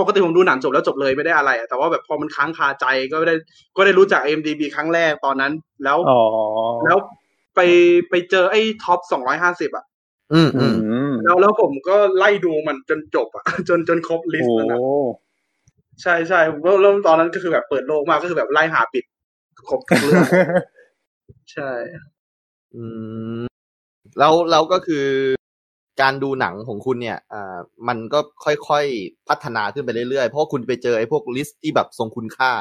[0.00, 3.35] ปกติผมดูหนังจบแล้วจบเลยไม่ได้อะไรอะแต่ว่าแบบพอมันค้างคาใจก็ได้
[3.76, 5.52] ก็ได้รู้จัก IMDb ครั้งแรกตอนนั้น
[5.85, 6.20] แล้วอ๋อ
[6.85, 6.99] แล้ว
[7.61, 7.71] ไป
[8.11, 9.00] ไปเจอไอ้ท็อป
[9.38, 9.85] 250อะ
[10.33, 10.76] อืมอือืม
[11.11, 14.79] มแล้วแล้วผมก็ไล่ดูมันจนจบอะ จนจนครบลิสโอ้ต์แล้วนะ
[16.02, 19.05] ใช่ใช่ผมก็แล้วตอนนั้นก็คือแบบเปิดโลกมากก็คือแบบไล่หาปิด
[19.69, 20.26] ครบทุกเรื่อง
[21.52, 21.71] ใช่
[22.75, 22.85] อื
[23.40, 23.43] ม
[24.19, 25.07] แล้วแล้วก็คือ
[26.02, 27.57] การดูหนังของคุณเนี่ย อ่า
[27.88, 32.52] มันก็ค่อยๆ พัฒนาขึ้นไปเรื่อยๆ เพราะว่าคุณไปเจอไอ้พวกลิสต์ที่แบบทรงคุณค่า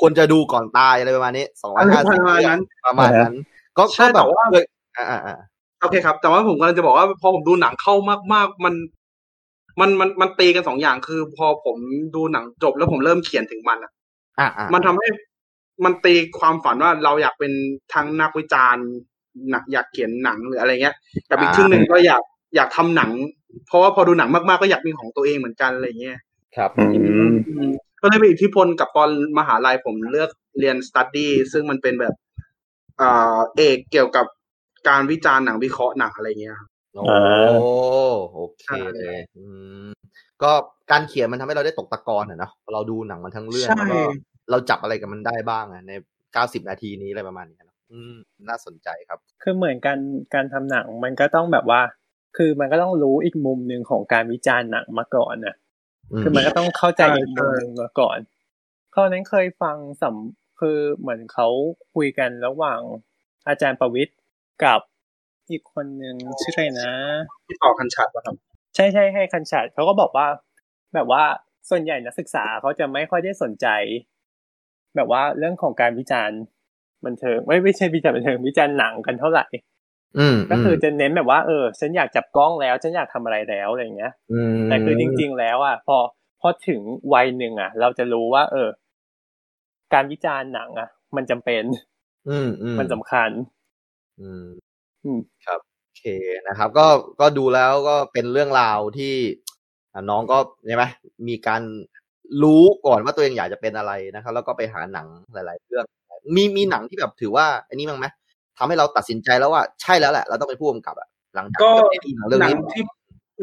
[0.00, 3.34] ควรจะดูก่อนตายอะไรประมาณนี้สองร้อยห้าสิบประมาณนั้นประมาณนั้น
[3.78, 4.64] ก็ใช่ก็แบบแต่ว่าเคย
[4.96, 5.36] อ่าอ่าอ่า
[5.80, 7.94] โอเคครับ แต่ว่าผมกำลังจะบอกว่าพอผมดูหนังเข้า
[8.32, 8.74] มากๆมัน
[9.80, 11.76] มันมันมันตีกันสองอย่างคือ พอผม
[12.14, 13.92] ดูหนังจบแล้วผมเริ่มเขียนถึงมันอะ
[14.40, 15.08] อ่าอ่ามันทำให้
[15.84, 17.52] มันตีความฝันว่าเราอยากเป็น
[17.94, 18.86] ทั้งนักวิจารณ์
[19.50, 20.96] หนักอยากเขียนหนังหรืออะไรเงี้ย
[21.30, 22.22] กับอีกครึ่งหนึ่งก็อยาก
[22.56, 23.10] อยากทำหนัง
[23.66, 26.18] เพราะว่าพอดูหนังมากๆก็อยากมีของตัวเองเหมือนกันอะไรเงี้ย
[26.56, 26.84] ครับอื
[27.30, 32.33] มอืมก็เลยมีอิทธิพลกับตอนมหาลัยผมเลือกเรียนสตัดดี้ซึ่งมันเป็นแบบอ่า
[33.56, 34.26] เอกเกี่ยวกับ
[34.88, 37.50] การวิจารณ์หนังวิเคราะห์หนังอะไรเงี้ยครับโอ้อ่า
[38.34, 39.46] โอเคใช่เลยอื
[39.86, 39.88] ม
[40.42, 40.50] ก็
[40.90, 44.00] การเขียนมันทำให้เราได้ตกตะกอนอะเนาะเราดูหนังมันทั้งเรื่องใช่แล้วก็
[44.50, 45.92] เราจับอะไรกับมันได้บ้างอะใน
[46.32, 48.14] เก้าสิบนาทีนี้อะไรประมาณนี้เนอะอืม
[48.48, 49.98] น่าสนใจครับ คือเหมือนการ
[50.34, 51.80] การทำหนังมันก็ต้องแบบว่า
[52.36, 55.56] คือมันก็ต้องรู้อีกมุมหนึ่งของการวิจารณ์หนังมาก่อนนะ
[56.12, 58.18] อืมคือมันก็ต้องเข้าใจใช่อีกมุมหนึ่งมาก่อน
[58.94, 60.14] คราวนั้นเคยฟังสัม
[60.60, 61.48] คือเหมือนเขา
[61.94, 62.80] คุยกันระหว่าง
[63.48, 64.18] อาจารย์ประวิทย์
[64.64, 64.80] กับ
[65.50, 66.92] อีกคนหนึ่งชื่ออะไรนะ
[67.46, 68.36] ที่ต่อคันฉัดว่าครับ
[68.74, 70.26] ใช่ใช่ให้คันชัดเขาก็บอกว่า
[70.94, 71.24] แบบว่า
[71.70, 73.66] ส่วนใหญ่นักศึกษาเขาจะไม่ค่อยได้สนใจ
[74.96, 76.40] แบบว่าเรื่องของการวิจารณ์
[77.04, 79.46] บันเทิงไม่ไม่ใช่วิจารณ์บันเทิงวิจารณ์หนังกันเท่าไหร่
[80.18, 85.96] อืมก็คือจะเน้นแบบว่าเออฉันอยากจับกล้องแล้วฉันอยากทำอะไรแล้วอะไรเงี้ยอืมแต่คือจริง ๆ แล้วอะพอ
[86.40, 86.80] พอถึง
[87.14, 88.68] วัยหนึ่งอะ เราจะรู้ว่า เออ
[89.94, 91.62] การวิจารณ์หนังอะ มันจำเป็น
[92.28, 93.30] อืมอืมมันสำคัญ
[94.20, 94.46] อืม
[95.04, 96.04] อืมครับโอเค
[96.48, 96.86] นะครับ ก็
[97.20, 99.14] ก็ดูแล้วก็เป็นเรื่องราวที่
[99.94, 100.84] อะน้องก็ใช่ไหม
[101.28, 101.62] มีการ
[102.42, 105.84] รู้ก่อนว่าตัวเองอยากจะเป็นอะไรนะครับ แล้วก็ไปหาหนังหลาย ๆ เรื่อง
[106.36, 108.06] มีมีหนังที่แบบถือว่า อันนี้มั้งไหม
[108.58, 112.84] ทำให้เราตัดสินใจแล้วว่าใช่แล้วแหละเราต้องเป็นผู้กำกับอะหลังจากก็ที่ได้ดูหนังเรื่องหนังนี้ที่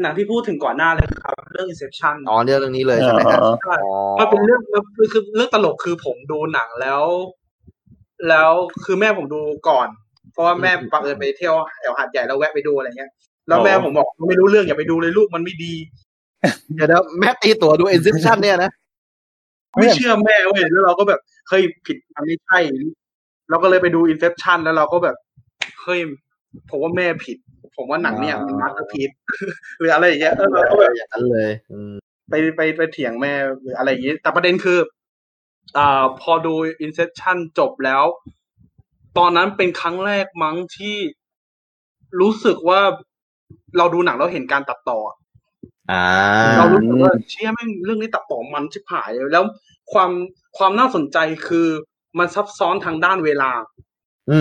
[0.02, 4.60] หนังที่พูดถึงก่อนหน้าเลยครับ เรื่อง Inception อ๋อเรื่องนี้เลยใช่ไหมฮะอ๋อใช่อ๋อมันเป็นเรื่อง
[4.96, 7.02] คือคือเรื่องตลกคือผมดูหนังแล้ว
[8.28, 8.52] แล้ว
[8.84, 9.88] คือแม่ผมดูก่อน
[10.32, 13.10] เพราะว่าแม่บังเอิญไปเที่ยวแถวหาดใหญ่แล้วแวะไปดูอะไรเงี้ย
[13.48, 15.74] แล้วแม่ผมบอกไม่รู้เรื่องอย่าไปดูเลยลูกมันไม่ดี
[16.74, 18.70] เดี๋ยวนะแม่ตีตั๋วดู Inception เนี่ยนะ
[19.78, 22.58] ไม่เชื่อแม่เว้ยแล้วเราก็แบบเฮ้ยผิดมันไม่ใช่
[23.50, 25.16] เราก็เลยไปดู Inception แล้วเราก็แบบ
[25.82, 26.00] เฮ้ย
[26.70, 27.38] ผมว่าแม่ผิด
[27.76, 29.10] ผมว่าหนังเนี่ยมัน masterpiece
[29.78, 31.92] หรืออะไรอย่างเงี้ยเออเราก็แบบอย่างนั้นเลยอืม
[32.30, 34.78] ไปไปไปเถียงแม่หรืออะไรอย่างนี้แต่ประเด็นคือ
[35.78, 36.54] อ่าพอดู
[36.84, 38.04] Inception จบแล้ว
[39.18, 40.96] ตอนนั้นเป็นครั้งแรกมั้งที่
[42.20, 42.80] รู้สึกว่า
[43.78, 45.16] เราดูหนังแล้วเห็นการตัดต่ออะ
[45.90, 46.04] อ่า
[46.58, 49.44] เรารู้สึกว่าเชี่ยแม่งเรื่องนี้ตัดต่อมันชิบหายเลยแล้ว
[49.92, 50.10] ความ
[50.58, 51.68] ความน่าสนใจคือ
[52.18, 53.91] มันซับซ้อนทางด้านเวลาอืม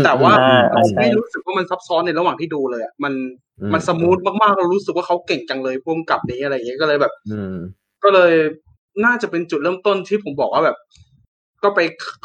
[0.06, 3.14] แต่ว่าอ่าเราใช่ไม่รู้สึกว่ามันซับซ้อนในระหว่างที่ดูเลยอะมัน
[3.62, 7.56] อืมัน smooth มากๆเรารู้สึกว่าเขาเก่งจังเลยพ่วงกับนี้อะไรอย่างเงี้ยก็เลยแบบอืม
[8.04, 8.34] ก็เลย
[9.06, 10.78] น่าจะเป็นจุดเริ่มต้นที่ผมบอกว่าแบบ
[11.64, 11.80] ก็ไป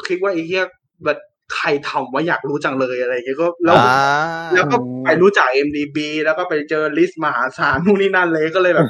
[0.04, 0.64] คลิกว่าไอ้เหี้ย
[1.04, 1.18] แบบ
[1.54, 3.96] ใครทำว่าอยากรู้จังเลยอะไรอย่างเงี้ยก็แล้วอ่า
[4.54, 8.88] แล้วก็ไปรู้จัก MDB แล้วก็ไปเจอลิสต์มหาศาลนู่นนี่นั่นเลยก็เลยแบบ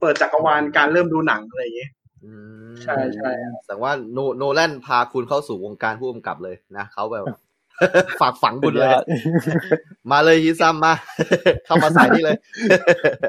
[0.00, 1.90] เปิดจักรวาลการเริ่มดูหนังอะไรอย่างเงี้ย
[2.24, 2.32] อื
[2.70, 3.30] มใช่ใช่
[3.66, 7.24] แต่ว่าโนโนแลนพาคุณเข้าสู่วงการผู้กำกับเลยนะเขาแบบ
[8.20, 9.04] ฝากฝังคุณเลยสุดยอด
[10.10, 10.92] มาเลยฮิซัมมา
[11.66, 12.36] เข้ามาใส่นี่เลย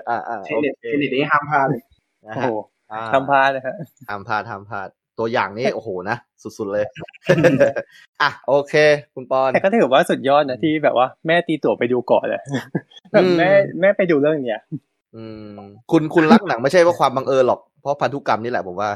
[0.09, 1.81] อ่าอ่าเทโอนเน็ตเคเทนเน็ตนี้ห้ามพลาดเลย
[2.25, 2.49] นะโอ้ฮะโห
[2.91, 3.75] อ่าทำพลาดนะฮะ
[4.09, 4.87] ทำพลาดทำพลาด
[5.19, 6.85] ตัวอย่างนี้โอ้โหนะสุดๆเลย
[8.21, 8.73] อะโอเค
[9.15, 12.41] คุณปอนแต่ก็ถือว่าสุดยอดนะที่แบบว่าแม่ตีตั๋วไปดูก่อนเลย
[13.11, 13.49] แบบแม่
[13.81, 14.61] แม่ไปดูเรื่องเนี้ย
[15.15, 15.57] อืม
[15.91, 18.89] คุณคุณรักหนังไม่ใช่ว่าความบังเอิญหรอกเพราะพันธุกรรมนี่แหละผมว่า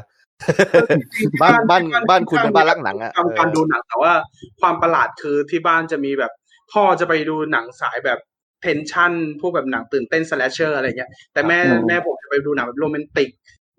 [1.42, 4.12] บ้านบ้านบ้านคุณเป็นบ้านรักหนังอะทำการดูหนังแต่ว่า
[4.60, 6.32] ความประหลาดคือที่บ้านจะมีแบบ
[6.72, 8.18] พ่อจะไปดูหนังสายแบบ
[8.62, 13.28] tension พวกแบบหนังตื่นเต้น slasher อะไรเงี้ย แต่แม่อืมแม่ผมจะไปดูหนังแบบโรแมนติก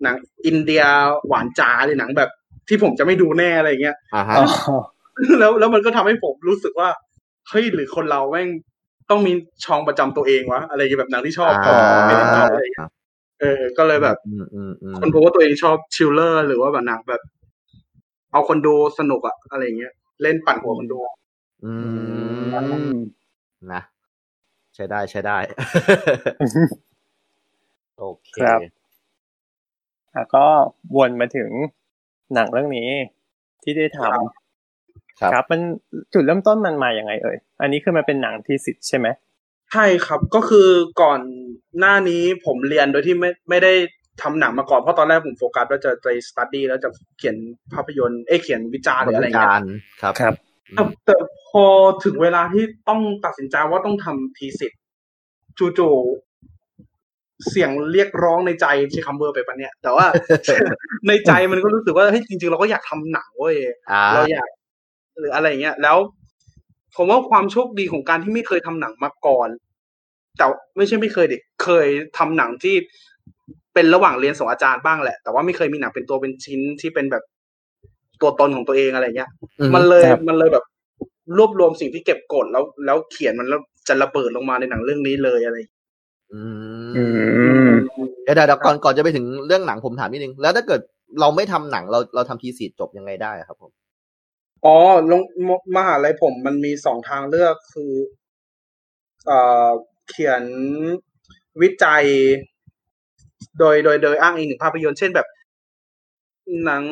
[0.02, 0.14] หนัง
[0.46, 0.82] อินเดีย
[1.28, 2.30] หวานจ๋าหรือหนังแบบ
[2.68, 4.46] ที่ผมจะไม่ดูแน่อะไรเงี้ยอ่าฮะอ๋อ
[5.38, 6.88] แล้วแล้วมันก็ทำให้ผมรู้สึกว่า
[7.48, 8.48] เฮ้ยหรือคนเราแม่ง
[9.10, 9.32] ต้องมี
[9.64, 12.74] ช่องประจำตัวเองวะอะไรอย่างเงี้ยแบบหนังที่ชอบอ่าไม่ได้ชอบอะไรอย่าง
[13.40, 17.22] เงี้ยเออ ก็เลยแบบอืมอืมอืมคนพบว่าตัวเองชอบ thriller หรือว่าแบบหนังแบบ
[18.32, 20.98] เอาคนดูสนุกอะอะไรอย่างเงี้ย เล่นปั่นหัวคนดู
[21.64, 21.86] อือื
[22.86, 22.92] มม
[23.72, 23.82] นะ
[24.74, 25.38] ใช้ได้ใช้ได้
[27.98, 28.60] โอเคครับ
[30.14, 30.44] แล้วก็
[30.96, 31.50] วนมาถึง
[32.34, 32.88] หนังเรื่องนี้
[33.62, 35.60] ที่ได้ทำครับครับมัน
[36.12, 39.06] จุดเริ่มต้นมันมาอย่างไงเอ่ย อันนี้คือมันเป็นหนังทีสิทธ์ใช่ไหม
[39.72, 40.68] ใช่ครับก็คือ
[41.02, 41.20] ก่อน
[41.78, 43.72] หน้านี้ผมเรียนโดยที่ไม่ไม่ได้
[44.22, 47.36] ทำหนังมาก่อนเพราะตอนแรกผมโฟกัสว่าจะไปสตัดดี้แล้วจะเขียน
[47.74, 49.62] ภาพยนตร์เอ้ยเขียนวิจารณ์หรืออะไรบริเงี้ยการ
[50.02, 50.34] ครับครับ
[50.74, 51.14] แต่แต่
[51.48, 51.64] พอ
[52.04, 54.80] ถึงเวลาที่ต้องตัดสินใจว่าต้องทำทีสิทธ์
[55.58, 60.06] จู่ๆเสียงเรียกร้องในใจใช้คำเบอร์ไปปะเนี่ย แต่ว่า
[61.08, 63.56] ในใจมันก็รู้สึกว่าเฮ้ยจริง ๆ เราก็อยากทำหนังเว้ย
[63.90, 64.48] อ่าเราอยาก
[65.18, 65.96] หรืออะไรเงี้ย แล้ว
[66.96, 69.48] ผมว่าความโชคดีของการที่ไม่เคยทำหนังมาก่อน
[70.38, 71.86] แต่ไม่ใช่ไม่เคยดิเคย
[72.18, 72.76] ทำหนังที่
[73.74, 77.24] เป็นระหว่างเรียนส่งอาจารย์บ้างแหละ แต่ว่าไม่เคยมีหนังเป็นตัวเป็นชิ้นที่เป็นแบบ
[78.20, 80.64] ตัวตนของตัวเองอะไรเงี้ยอืมมันเลยครับมันเลยแบบ
[81.36, 85.82] รวบรวมสิ่งที่เก็บกดแล้ว แล้วเขียนมันแล้วจะระเบิดลงมาในหนังเรื่องนี้เลยอะไรอย่างเงี้ย
[86.32, 86.42] อื
[86.96, 87.02] อื
[87.68, 87.72] มม
[88.24, 90.80] เดี๋ยวเดี๋ยวเดี๋ยวก่อนก่อนจะไปถึงเรื่องหนังผมถามนิดนึง แล้วถ้าเกิด
[91.20, 93.70] เราไม่ทำหนังเราเราทำทีสีจบยังไงได้อะครับผม
[94.64, 94.76] อ๋อ
[95.10, 97.92] ลงมมหาลัยผมมันมีสองทางเลือกคือ
[99.26, 99.68] เอ่อ
[100.08, 100.42] เขียน
[101.62, 102.04] วิจัย
[103.58, 105.28] โดยโดยโดยอ้างอิงถึงภาพยนตร์เช่นแบบ
[106.64, 106.84] หนัง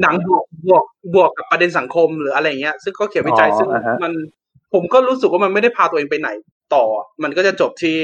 [0.00, 4.12] หนังบวกบวกบวกกับประเด็นสังคมหรืออะไรเงี้ย ซึ่งก็เขียนวิจัยอ๋อซึ่งอ่าฮะมัน
[4.74, 6.28] ผมก็รู้สึกว่ามันไม่ได้พาตัวเองไปไหน
[6.74, 6.84] ต่อ
[7.22, 7.96] มันก็จะจบที่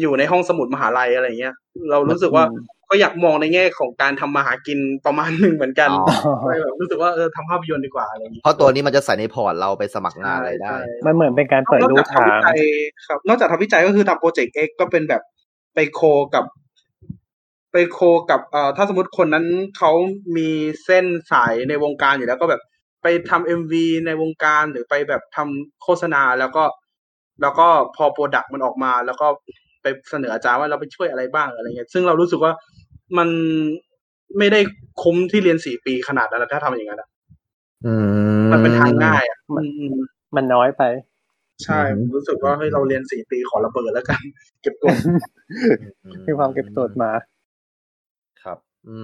[0.00, 1.54] อยู่ในห้องสมุดมหาลัยอะไรเงี้ย
[1.90, 12.58] เรารู้สึกว่าอืม ก็อยากมองในแง่ของการทำมาหากินประมาณหนึ่งเหมือนกันอ๋อก็เลยแบบรู้สึกว่าเออทำภาพยนตร์ดีกว่าอะไรอย่างเงี้ยเพราะตัวนี้มันจะใส่ในพอร์ตเราไปสมัครงานอะไรได้ใช่มันเหมือนเป็นการเปิดนอกรูจากทางทำวิจัย
[13.06, 15.22] ครับ นอกจากทำวิจัยก็คือทำโปรเจกต์เอ็กก็เป็นแบบ
[15.74, 16.00] ไป co
[16.34, 16.44] กับ
[17.72, 17.98] ไป co
[18.30, 19.46] กับเอ่อถ้าสมมติคนนั้น
[19.78, 19.92] เขา
[20.36, 20.48] มี
[20.84, 22.62] เส้นสายในวงการอยู่แล้วก็แบบ
[23.02, 26.64] ไปทำ MV ในวงการหรือไปแบบทำโฆษณาแล้วก็
[27.42, 29.46] แล้วก็พอ product มันออกมา แล้วก็ไป
[30.10, 32.52] เสนออาจารย์ว่าเราไปช่วยอะไรบ้างอะไรเงี้ยซึ่งเรารู้สึกว่า
[33.18, 33.28] มัน
[34.38, 34.60] ไม่ได้
[35.02, 37.08] คุ้มที่เรียนสี่ปีขนาดนั้นนะถ้าทำอย่างนั้นอะ
[37.86, 37.92] อื
[38.52, 39.96] มันเป็นทางง่ายอะมันอืม
[40.36, 40.82] มันน้อยไป
[41.64, 44.20] ใช่อืมผมรู้สึกว่าเฮ้ยเราเรียนสี่ปีขอระเบิดแล้วกัน
[44.62, 44.96] เก็บกด
[46.28, 47.10] มีความเก็บตดมา
[48.42, 48.96] ครับ อื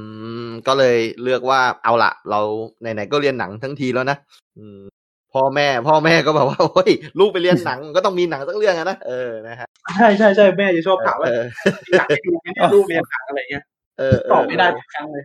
[0.47, 2.41] มก็เลยเลือกว่าเอาละเรา
[2.81, 4.17] ไหนๆก็เรียนหนังทั้งทีแล้วนะ
[4.59, 4.79] อืม
[5.35, 11.45] พ่อแม่ พ่อแม่ก็แบบว่าโอ้ยลูกไปเรียนหนังก็ต้องมีหนังสักเรื่องอะนะเออนะฮะใช่ใช่ใช่แม่จะชอบถามว่าเออ
[11.93, 13.65] อยากให้ดูไหมเนี่ยลูกเรียนหนังอะไรเงี้ย
[13.99, 15.25] เออเตอบไม่ได้ทุกครั้งเลย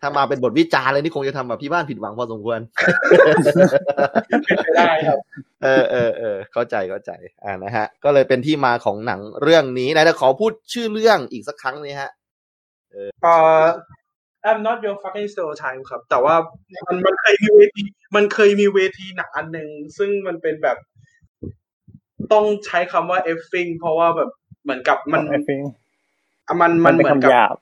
[0.00, 2.60] ถ้ามาเป็นบทวิจารณ์เลยนี่คงจะทำแบบพี่บ้านผิดหวังพอสมควร
[4.44, 5.18] เป็นไปได้ครับ
[5.64, 7.10] เออเออเออเข้าใจเข้าใจ
[7.44, 12.10] อ่านะฮะ ก็เลยเป็นที่มาของหนังเรื่องนี้นะแต่ขอพูดชื่อเรื่องอีกสักครั้งนี้ฮะ
[12.92, 13.66] เอ่อ
[14.48, 16.34] I'm not your fucking stereotype ครับ แต่ว่า
[16.86, 17.82] มันมันเคยมีเวที
[18.16, 20.76] มันเคยมีเวทีหนังอันหนึ่งซึ่งมันเป็นแบบ
[22.32, 24.30] ต้องใช้คำว่า effing เพราะว่าแบบ
[24.62, 25.60] เหมือนกับมัน effing
[26.48, 27.54] อะมันมัมันนเป็นเหมือนคำกับหยาบ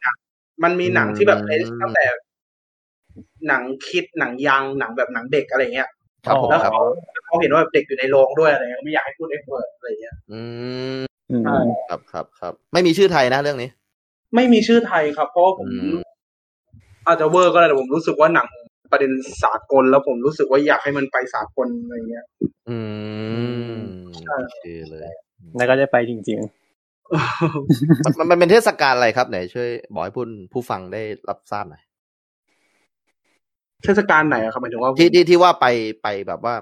[0.65, 2.07] มันมีหนังที่แบบอืมเอ้ยตั้งแต่
[3.49, 5.89] หนังคิดหนังยังหนังแบบหนังเด็กอะไรเงี้ย
[6.27, 6.85] ครับผมแล้วครับเขา
[7.27, 10.41] เขาเห็นว่าเด็กอยู่ในโรงด้วยอะไรเงี้ยไม่อยากให้พูด F-word อะไรเงี้ย อื
[10.99, 11.57] มอืมใช่
[11.89, 13.69] ครับครับครับ ไม่มีชื่อไทยนะเรื่องนี้
[14.35, 15.69] ไม่มีชื่อไทยครับ เพราะว่าผม
[17.07, 18.47] อืมอาจจะเวอร์ก็ได้แต่ผมรู้สึกว่าหนัง
[18.93, 19.11] ประเด็น
[19.45, 22.25] สากลแล้วผมรู้สึกว่าอยากให้มันไปสากลอะไรเงี้ย
[22.69, 22.79] อื
[23.71, 23.77] ม
[24.21, 25.01] ใช่โอเคเลย
[25.57, 26.41] แล้วก็ได้ไปจริง
[28.05, 31.83] มันมันมันเป็นเทศกาลอะไรครับไหนช่วยบอกให้ผู้ผู้ฟังได้รับทราบหน่อย
[33.85, 35.67] เทศกาลไหนอะครับหมายถึงว่าที่ที่ที่ว่าไป
[36.03, 36.55] ไปแบบว่า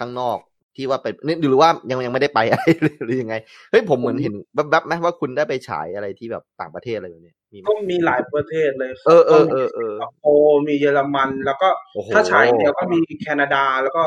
[0.00, 0.38] ข้างนอก
[0.76, 2.64] ที่ว่าไปนี่หรือว่ายังยังไม่ได้ไปอะไร
[3.04, 3.34] หรือยังไง
[3.70, 14.02] เฮ้ยผมเหมือนเห็นแวบๆไหมว่าคุณได้ไปฉายอะไรที่แบบต่างประเทศอะไรแบบนี้ มีไหมก็มีหลายประเทศเลยครับเออเออเออเออก็มีสิงคโปร์มีเยอรมัน แล้วก็โอ้โหถ้าฉายเดียวก็มีแคนาดาแล้วก็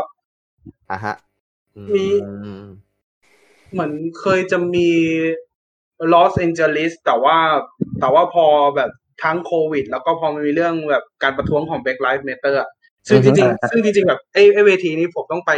[0.92, 1.16] อะฮะ
[1.78, 2.06] อืมี
[3.72, 4.90] เหมือนเคยจะมี
[6.14, 7.38] ลอสแองเจลิสแต่ว่า
[8.00, 8.92] แต่ว่าพอแบบ
[9.24, 12.70] ทั้งโควิด แล้วก็พอมันมีเรื่องแบบการประท้วงของ Black Lives Matter อะ
[13.08, 15.52] ซึ่งจริงๆซึ่งจริงๆแบบไอ้ไอ้เวทีนี้ผมต้องไป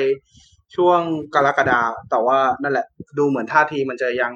[0.76, 1.00] ช่วง
[1.36, 2.86] กรกฎาแต่ว่านั่นแหละ
[3.18, 4.34] ดูเหมือนท่าทีมันจะยัง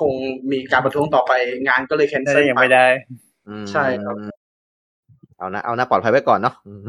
[0.00, 0.12] คง
[0.52, 1.32] มีการประท้วงต่อไป
[1.66, 2.86] งานก็เลยแคนๆได้เซิลยังไปไม่ได้
[3.48, 4.16] อืมใช่ครับ
[5.38, 6.82] เอานะเอานะปลอดภัยไว้ก่อนเนาะอืม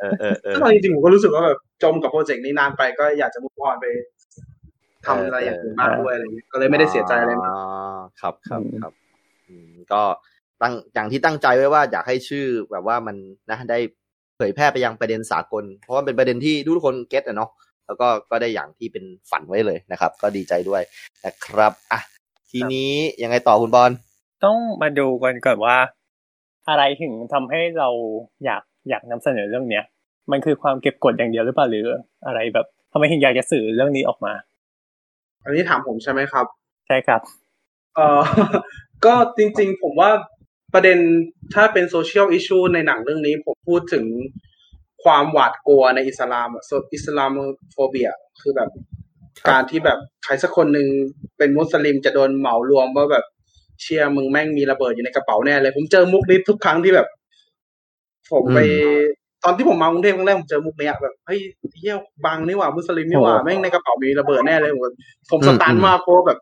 [0.00, 3.86] เออเออเออซึ่งเอาจริงๆผมก็รู้สึกว่าแบบจมกับโปรเจกต์นี้นานไปก็อยากจะมุกออนไป
[5.06, 7.60] ทำอะไรอย่างอื่นบ้างด้วยอะไรอย่างเงี้ยก็เลยไม่ได้เสียใจอะไรมากอ๋อ
[8.20, 8.92] ครับครับอืมครับ
[9.48, 10.02] อืมก็
[10.62, 13.16] ตั้งอย่างที่ตั้งใจไว้ว่าอยากให้ชื่อแบบว่ามัน
[13.50, 13.78] นะได้
[14.36, 17.50] เผยแพร่ไปยังประเด็นสากล เพราะว่าเป็นประเด็นที่ทุกคนเก็ตอะเนาะ
[17.92, 20.82] แล้วก็ก็ได้อย่างที่เป็นฝันไว้เลยนะครับ ก็ดีใจด้วย
[21.26, 22.00] นะครับอะ
[22.50, 23.90] ทีนี้ยังไงต่อคุณบอล
[24.44, 25.76] ต้องมาดูกันก่อนว่า
[26.68, 27.88] อะไรถึงทำให้เรา
[28.44, 29.84] อยากอยากนำเสนอเรื่องเนี้ย
[30.30, 31.86] มันคือความเก็บกดอย่างเดียวหรือเปล่าหรือ
[32.26, 34.32] อะไรแบบทำไมถึงอยากจะสื่อเรื่องนี้ออกมา
[35.44, 36.46] อันนี้ถามผมใช่ไหมครับ
[36.86, 37.20] ใช่ครับ
[37.96, 38.20] เออ
[39.04, 40.10] ก็จริงๆ ผมว่า
[40.74, 40.98] ประเด็น
[41.54, 44.04] ถ้าเป็น social issue ในหนังเรื่องนี้ผมพูดถึง
[45.04, 46.62] ความหวาดกลัวในอิสลามอะ
[46.94, 48.68] Islamophobia คือแบบ
[49.48, 50.86] การที่แบบใครสักคนหนึ่ง
[51.38, 53.24] เป็นมุสลิมจะโดนเหมารวมว่าแบบ
[53.80, 57.08] เชี่ยมึงแม่งมีระเบิดอยู่ในกระเป๋าแน่เลย ผมเจอมุกนี้ทุกครั้งที่แบบ
[58.32, 58.58] ผมไป
[59.44, 61.40] ตอนที่ผมมากรุงเทพครั้งแรกผมเจอมุกเนี้ยแบบเฮ้ย
[61.76, 64.92] เที่ยวบังนี่หว่ามุสลิมนี่หว่าโอ้แม่งในกระเป๋ามีระเบิดแน่เลยผม
[65.30, 66.38] ผมสตันมากเพราะว่าแบบ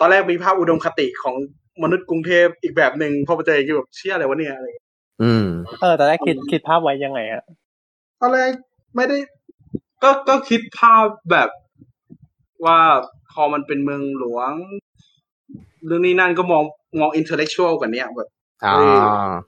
[0.00, 1.34] ตอนแรกมีภาพอุดมคติของ
[1.82, 4.86] มนุษย์กรุงเทพอีกแบบหนึ่งพอไปเจออีกทีแบบเชี่ยอะไรวะเนี่ยอะไรอย่างเงี้ย
[5.22, 5.46] อืม
[5.80, 7.42] เออตอนแรกคิดคิดภาพไว้ยังไงอะ
[8.24, 8.52] ตอนแรก
[8.96, 9.18] ไม่ได้
[10.02, 11.48] ก็ก็คิดภาพแบบ
[12.66, 12.78] ว่า
[13.32, 14.52] พอมันเป็นเมืองหลวง
[15.86, 16.62] เรื่องนี้นั่นก็มอง
[17.00, 18.28] มองอินเทลเล็กชวลกว่าเนี้ยแบบ
[18.64, 18.76] อ่า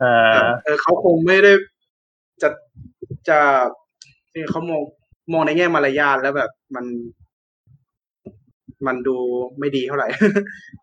[0.03, 1.53] อ่าแบบเออเขาคงไม่ได้
[2.43, 2.49] จะ
[3.29, 3.39] จะ
[4.33, 4.83] ที่เขามอง
[5.33, 6.87] มองในแง่มารยาทแล้วแบบมัน
[8.87, 9.17] มันดู
[9.59, 10.09] ไม่ดีเท่าไหร่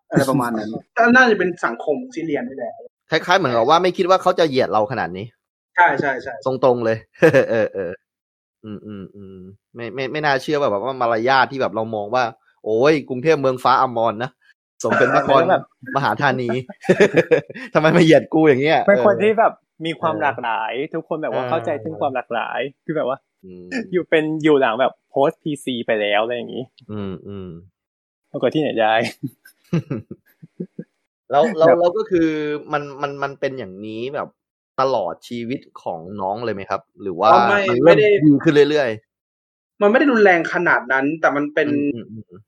[0.08, 2.72] อะไรประมาณนั้นแต่น่าจะเป็นสังคมซีเรียนนี่แหละ
[3.10, 5.26] คล้ายๆเหมือนกับว่าไม่คิดว่าเขาจะเหยียดเราขนาดนี้
[5.76, 6.98] ใช่ใช่ใช่ตรงๆเลย
[7.50, 7.92] เออเออ
[8.64, 9.38] อืมอืมอืม
[9.74, 12.24] ไม่ไม่ไม่น่าเชื่อว่าแบบว่ามารยาทที่แบบเรามองว่า
[12.64, 14.30] โอ้ยกรุงเทพเมืองฟ้าอมรนะ
[14.82, 15.62] สมเป็นนครแบบ
[15.96, 16.50] มหาธานี
[17.74, 19.52] ทำไมมาเหยียดกูอย่างเงี้ยเป็นคนออที่แบบ
[19.86, 27.48] มีความเออหลากหลาย ทุกคนแบบว่าเออเข้าใจถึงความหลากหลายคือแบบว่าอืมอยู่เป็นอยู่หลังแบบโพสพีซีไปแล้วอะไรอย่างนี้อืมอืม
[28.32, 28.94] ปรากฏที่ไหนได้
[31.30, 32.28] แล้วแล้วแบบแล้วก็คือ
[32.72, 34.28] มันมันมันเป็นอย่างนี้แบบ
[34.80, 38.90] ตลอดชีวิตของน้องเลยไหมครับ หรือว่าอ๋อไม่มันไม่เริ่มได้ดีขึ้นเรื่อย
[39.82, 42.42] มันไม่ได้รุนแรงขนาดนั้น แต่มันๆเป็นอืมอืมอืม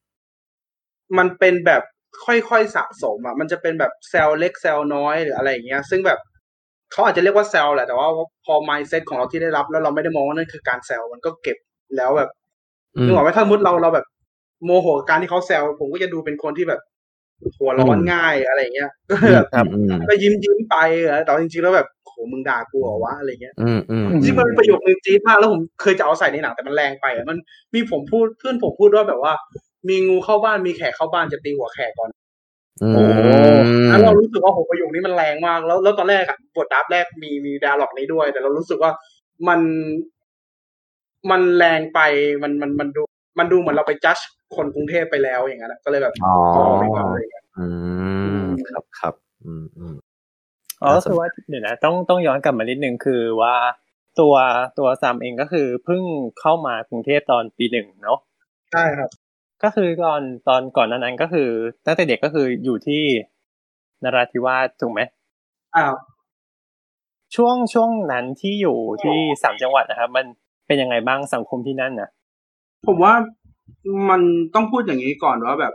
[1.19, 1.83] มันเป็นแบบ
[2.27, 6.19] ค่อยๆสะสมอะมันจะเป็นแบบเซลล์เล็กเซลล์น้อยหรืออะไรอย่างเงี้ย ซึ่งแบบ
[6.93, 8.09] เขาอาจจะเรียกว่าเซลล์แหละแต่ว่า
[8.45, 11.57] พอ mindset ของเราที่ได้รับแล้วเราไม่ได้มองว่านั่นคือการเซลล์มันก็เก็บ
[11.97, 12.31] แล้วแบบ
[12.97, 14.07] อืมนึกออกไหมถ้าสมมุติเราเราแบบ
[14.65, 16.81] โมโหกับการที่เขาแซวผมก็จะดูเป็นคนที่แบบ
[17.59, 27.37] หัวร้อนอืมง่ายอะไรอย่างเงี้ยก็แบบอืมก็ยิ้มยิ้มๆไปเออแต่จริงๆแล้วแบบ โหมึงด่ากูเหรอวะอะไรเงี้ยอืมอืมจริงๆมันเป็นประโยคนึงจี๊ดมากแล้วผมเคยจะเอาใส่ในหนังแต่มันแรงไปอะมัน
[27.75, 29.33] มีผมพูดเพื่อนผมพูดว่าแบบว่า
[29.89, 32.11] มีงูเข้าบ้านมีแขกเข้าบ้านจะตีหัวแขกก่อน
[32.83, 33.03] อืมโอ้
[33.89, 38.93] แล้วเรารู้สึกว่าโหประโยคนี้มันแรงมาก แล้วแล้วตอนแรกอะบทดับแรกมีมีดาล็อกนี้ด้วย แต่เรารู้สึกว่า
[39.49, 39.61] มัน
[41.31, 42.01] มันแรงไป
[42.43, 43.03] มันมันมันดู
[43.39, 44.17] มันดูเหมือนเราไปจัด
[44.57, 47.67] คนกรุงเทพไปแล้วอย่างนั้นอะก็เลยแบบอ๋อพอดีกว่าอะไรเงี้ยอื
[48.43, 49.95] มครับครับ อืมอืม
[50.85, 53.55] อ๋อก็คือว่าเดี๋ยวนะต้องต้องย้อนกลับมานิดนึงคือว่า
[54.21, 54.35] ตัว
[54.79, 56.03] ตัวซามเองก็คือเพิ่ง
[56.41, 58.19] เข้ามากรุงเทพตอนปีหนึ่งเนาะ
[58.73, 59.11] ใช่ครับ
[59.63, 61.49] ก็คือตอนตอนก่อนหนานั้นก็คือ
[61.87, 63.03] ตั้งแต่เด็กก็คืออยู่ที่
[64.05, 65.01] นราธิวาสถูกไหม
[65.77, 65.95] อ้าว
[67.35, 70.27] ช่วงช่วงนั้นที่อยู่ที่สามจังหวัดนะครับ มัน
[70.67, 72.09] เป็นยังไงบ้างสังคมที่นั่นนะ
[72.87, 73.15] ผมว่า
[74.11, 74.21] มัน
[74.55, 75.75] ต้องพูดอย่างนี้ก่อนว่าแบบ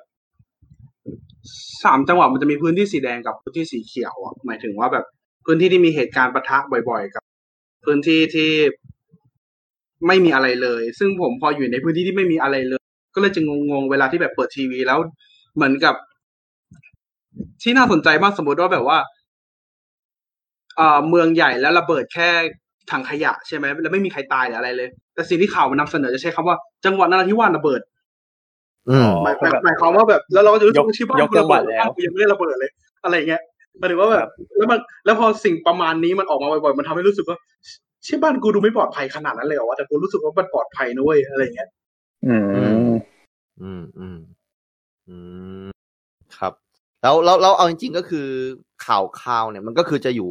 [1.84, 5.06] สามจังหวัดมันจะมีพื้นที่สีแดงกับพื้นที่สีเขียวอะหมายถึงว่าแบบ
[5.46, 6.58] พื้นที่ที่มีเหตุการณ์ปะทะ
[6.90, 7.24] บ่อย ๆ กับ
[7.86, 8.52] พื้นที่ที่
[10.08, 12.84] ไม่มีอะไรเลย ซึ่งผมพออยู่ในพื้นที่ที่ไม่มีอะไรเลย
[13.16, 15.00] ก็เลยจะงงๆเวลาที่แบบเปิดทีวีแล้ว
[15.56, 15.96] เหมือนกับ
[17.62, 18.98] ที่น่าสนใจมากสมมติว่าแบบว่า
[20.78, 22.30] เอ่อเมืองใหญ่แล้วระเบิดแค่
[22.92, 27.82] ถังขยะใช่ไหมแล้วไม่มีใครตายหรืออะไรเลย แต่สิ่งที่ข่าวมันนำเสนอจะใช้คำว่าจังหวัดนราธิวาสระเบิด
[29.24, 32.72] หมายหมายหมายความว่าแบบ แล้วเราก็จะรู้สึกยกว่าที่บ้านยกกูจัระงหวัเบิดดแล้วบ้านกูยังไม่ได้ระเบิดเลย
[33.04, 33.42] อะไรอย่างเงี้ย
[33.80, 37.38] หมายถึงว่าแบบแล้วมันแล้วพอสิ่งประมาณนี้มันออกมาบ่อยๆมันทำให้รู้สึกว่า
[38.04, 41.70] เชื่อบ้านกูดูไม่ปลอดภัยขนาดนั้นเลยเหรอวะแต่กูรู้สึกว่ามันปลอดภัยนะเว้ยอะไรอย่างเงี้ย
[42.28, 44.20] อืมอืมอืม
[45.10, 45.18] อื
[45.66, 45.70] ม
[46.38, 46.54] ครับ
[47.02, 48.28] แล้วแล้วแล้วเอาจริงๆก็คือ
[48.86, 50.30] ข่าวข่าวเนี่ยมันก็คือจะอยู่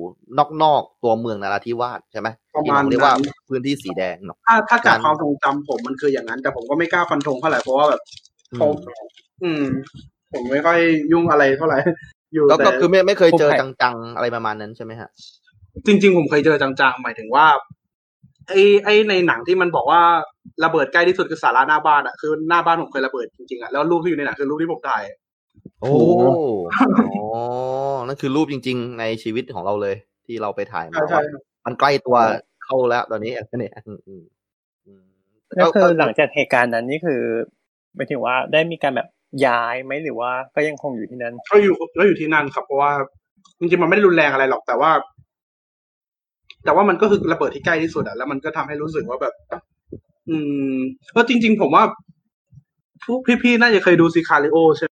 [0.63, 8.75] นอกๆตัวเมืองนราธิวาสใช่ไหมประที่มาณเราเรียกว่านั้นพื้นที่สีแดงเนาะถ้าถ้าจากการความทรงจำผมมันคืออย่างนั้น แต่ผมก็ไม่กล้าฟันธงเท่าไหร่เพราะว่าแบบอื ผมม
[9.43, 9.65] อืม
[10.33, 10.79] ผมไม่ค่อย
[11.13, 11.79] ยุ่งอะไรเท่าไหร่
[12.35, 15.09] อยู่ก็แต่ก็คือไม่ไม่เคยเจอผมแค่จังๆ อะไรประมาณนั้นใช่ไหมฮะ
[15.87, 17.47] จริง ๆ ผมเคยเจอจังๆ หมายถึงว่า
[18.49, 20.01] ไอ้ไอ้ในหนังที่มันบอกว่า
[20.65, 25.03] ระเบิดใกล้ที่สุดคือสาราหน้าบ้านอะคือหน้าบ้านผมเคยระเบิดจริงๆอะแล้วรูปที่อยู่ในหนังคือรูปที่ผมถ่าย
[25.81, 25.91] โอ้
[27.01, 27.19] อ๋อ
[28.07, 29.95] นั่นคือรูปจริง ๆ ในชีวิตของเราเลย
[30.27, 31.23] ที่เราไปถ่ายมาใช่ใช่ว่า
[31.67, 32.17] มันใกล้ตัว
[32.65, 34.23] เข้าแล้วตอนนี้เนี่ยอืมอืม
[34.87, 35.03] อืม
[35.63, 37.23] ก็คือหลังจากเหตุการณ์นั้นนี่คือ
[37.97, 39.09] หมายถึงว่าได้มีการแบบ
[39.47, 42.93] ย้ายไหมหรือว่าก็ยังคงอยู่ที่นั่นก็อยู่ก็อยู่ที่นั่นครับเพราะว่า
[43.59, 44.91] จริงๆมันไม่ได้รุนแรงอะไรหรอกแต่ว่า
[46.65, 49.35] แต่ว่ามันก็คือระเบิดที่ใกล้ที่สุดอะแล้วมันก็ทำให้รู้สึกว่าแบบ
[50.29, 50.37] อื
[50.75, 50.77] ม
[51.13, 51.85] เพราะจริง ๆ ผมว่า
[53.07, 54.93] พวกพี่ๆน่าจะเคยดู Sicario ใช่ไหม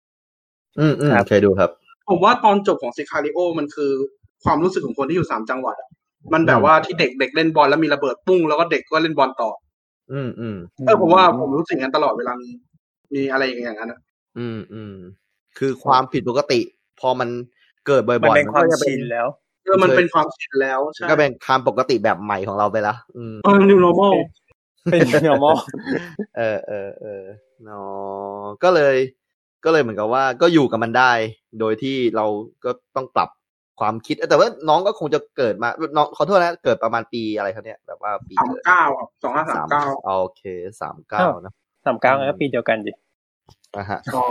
[0.80, 1.70] อืมอืมเคยดูครับ
[2.10, 3.92] ผมว่าตอนจบของ Sicario มันคือ
[4.44, 5.90] ความรู้สึกของคนที่อยู่สามจังหวัดอะ
[6.34, 9.50] มันแบบว่าที่เด็กเด็กเล่นบอลแล้วมีระเบิดปุ้งแล้วก็เด็กก็เล่นบอลต่อ
[10.12, 12.50] อืมอืมเออผมว่าผมรู้สึกอย่างนั้นตลอดเวลามี
[13.16, 14.00] มีอะไรอย่างนั้นอะ
[14.38, 14.96] อืมอืม
[15.58, 16.60] คือความผิดปกติ
[17.00, 17.30] พอมัน
[17.88, 19.28] เกิดบ่อยๆมันเป็นความก็จะชินแล้ว
[19.64, 24.16] เออมันเป็นความชินแล้วใช่ก็เป็นความปกติแบบใหม่ของเราไปละอืมเออ new normal
[24.92, 25.58] เป็น normal
[26.38, 27.24] เออเออเออ
[27.64, 28.96] เนาะก็เลย
[29.66, 31.12] ก็เลยเหมือนกับว่า ก็อยู่กับมันได้
[31.60, 32.26] โดยที่เรา
[32.66, 33.30] ก็ต้องปรับ
[33.80, 39.86] ความคิด แต่ว่าน้องก็คงจะเกิดมา น้องขอโทษนะเกิดประมาณปีอะไรครับเนี่ยแบบว่าปีสามเกิดเก้าครับสองห้าสามเก้า
[40.22, 40.42] โอเค
[40.82, 41.54] สามเก้านะ
[41.86, 42.92] สามเก้าก็ปีเดียวกันดิ
[43.78, 44.26] นะฮะอ๋อ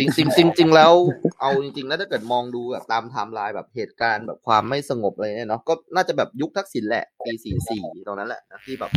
[0.00, 0.92] จริงจริงจริงจริงแล้ว
[1.40, 8.90] เอาจริงๆแล้วถ้าเกิดมองดูแบบตามไทม์ไลน์แบบเหตุการณ์แบบความไม่สงบอะไรเนี่ยเนาะก็น่าจะแบบยุคทักษิณแหละปีสี่สี่ตรงนั้นแหละนะที่แบบ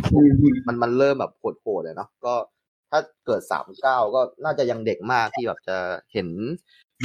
[0.67, 2.33] มันมันเริ่มแบบโหดๆเลยเนาะก็
[2.91, 5.77] ถ้าเกิดสามเก้าก็น่าจะยังเด็กมากที่แบบจะ
[6.13, 6.27] เห็น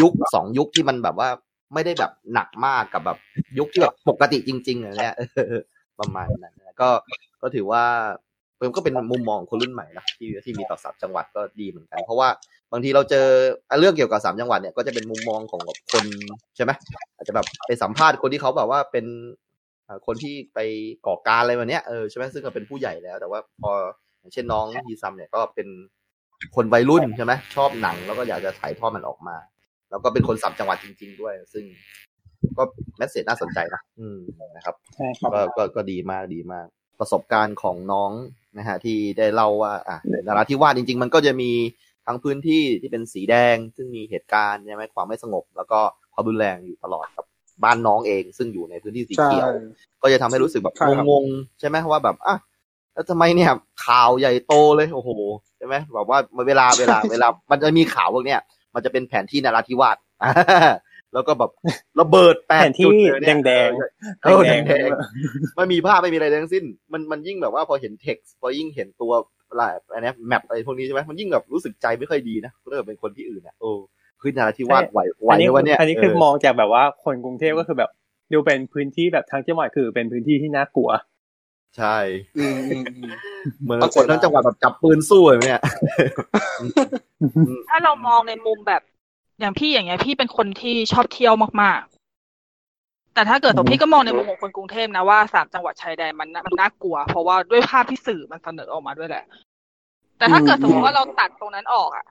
[0.00, 1.28] ยุคสองยุคที่มันแบบว่า
[1.74, 3.18] ไม่ได้แบบหนักมากกับแบบ
[3.58, 5.62] ยุคที่แบบปกติจริงๆอะไรเงี้ยเออ
[6.00, 6.90] ประมาณนั้นนะก็
[7.42, 7.84] ก็ถือว่า
[8.60, 12.28] มันก็เป็นมุมมองคนรุ่นใหม่นะที่ที่มีต่อสามจังหวัดก็ดีเหมือนกัน เพราะว่า
[12.72, 13.26] บางทีเราเจอ
[13.80, 16.04] เรื่องเกี่ยวกับสามจังหวัดเนี่ยก็จะเป็นมุมมองของแบบคน
[16.56, 16.72] ใช่ไหม
[17.16, 19.06] อาจจะแบบไปสัมภาษณ์คนที่เขาแบบว่าเป็น
[19.88, 20.58] อ่าคนที่ไป
[21.06, 23.70] ก่อการอะไรแบบเนี้ยเออใช่ไหมซึ่งก็เป็นผู้ใหญ่แล้ว แต่ว่าพอ
[24.18, 25.68] อย่างเช่นน้องยีซัมเนี่ยก็เป็น
[26.56, 29.36] คนวัยรุ่นใช่ไหมชอบหนังแล้วก็อยากจะถ่ายทอดมันออกมา
[29.90, 31.64] แล้วก็เป็นคนสับจังหวัดจริง ๆ ด้วย ซึ่ง
[32.56, 32.62] ก็
[32.98, 34.18] แมสเซจน่าสนใจนะอืม
[34.56, 36.66] นะครับใช่ครับก็ก็ก็ดีมากดีมาก
[37.00, 38.10] ประสบการณ์ของน้อง
[38.58, 41.50] นะฮะที่ได้เล่าว่าอะนาราธิวาสจริง ๆ มันก็จะมี
[42.06, 45.80] ทั้งพื้นที่ที่เป็นสีแดง ซึ่งมีเหตุการณ์ใช่ไหมความไม่สงบ แล้วก็
[46.14, 47.24] ความรุนแรงอยู่ตลอดกับ
[47.64, 49.48] บ้านน้องเอง ซึ่งอยู่ในพื้นที่สีใช่เขียว
[50.02, 52.36] ก็จะทำให้รู้สึกแบบใช่ครับงงๆใช่ไหมว่าแบบอะ
[52.94, 53.50] แล้วทำไมเนี่ย
[53.86, 55.10] ข่าวใหญ่โตเลยโอ้โห
[55.58, 56.18] ใช่ไหมแบบว่า
[56.48, 58.40] เวลาเวลาเวลา มันจะมีข่าวพวกเนี้ย
[58.74, 59.96] มันจะเป็นแผนที่นาราธิวาส
[61.14, 61.50] แล้วก็แบบ
[62.00, 63.70] ระเบิดแปแผดนจุดที่เลยเนี่ยแดง
[64.22, 69.12] เออแดแดงงๆแดงๆไม่มีภาพไม่มีอะไรทั้งสิ้น มันมันยิ่งแบบว่าพอเห็นเท็กซ์พอยิ่งเห็นตัว
[69.50, 73.70] อะไรอะไรนะแมปอะไรพวกนี้ใช่ไหมมันยิ่งแบบรู้สึกใจไม่ค่อยดีนะถ้าเกิดเป็นคนที่อื่นนะโอ้
[74.20, 77.90] คือนาราธิวาสไหวไหวอันนี้ไหมวะเนี่ยอันนี้คือเมองจากแบบว่าคนกรุงเทพก็คือแบบ
[78.32, 80.90] ดูเป็นพื้นที่แบบทางจังหวัดคือเป็นพื้นที่ที่น่ากลัว
[81.76, 81.96] ใช่
[82.38, 83.12] อืมอืมอืม
[83.62, 85.60] เหมือนปรากคฏนทั้งจังหวัดแบบจับปืนสู้เลยเนี่ย
[87.68, 88.82] ถ้าเรามองในมุมแบบ
[89.40, 99.24] อย่างพี่อย่างเงี้ย พี่เป็นคนที่ชอบเที่ยวมากๆ แต่ถ้าเกิดตัวพี่ก็มองในมุมของคนกรุงเทพนะว่าสามจังหวัดชายแดนมันน่ามันน่ากลัว เพราะว่าด้วยภาพที่สื่อมันเสนอออกมาด้วยแหละ
[100.18, 102.06] แต่ถ้าเกิดสมมติว่าเราตัดตรงนั้นออกอะ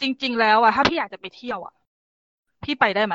[0.00, 1.74] จริง ๆ แล้วอะถ้าพี่อยากจะไปเที่ยวอะ
[2.64, 3.14] พี่ไปได้ไหม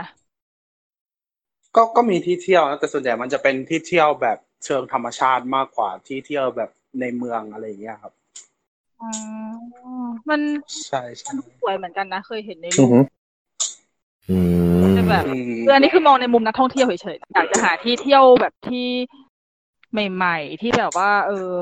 [1.76, 8.14] ก็ก็มีที่เที่ยวนะแต่ส่วนใหญ่มันจะเป็นที่เที่ยวแบบเชิงธรรมชาติมากกว่าที่เที่ยวแบบในเมืองอะไรอย่างเงี้ยครับ
[9.00, 9.08] อ๋อ
[10.30, 10.42] มัน
[10.88, 13.06] ใช่ใช่มันสวยเหมือนกันนะ เคยเห็นในอืรูอปฮึอืม
[14.94, 18.88] แต่แบบอืมคืออันนี้คือมองในมุมนักท่องเที่ยวเฉยๆอยากจะหาที่เที่ยวแบบที่
[19.92, 21.54] ใหม่ๆ ที่แบบว่า เออ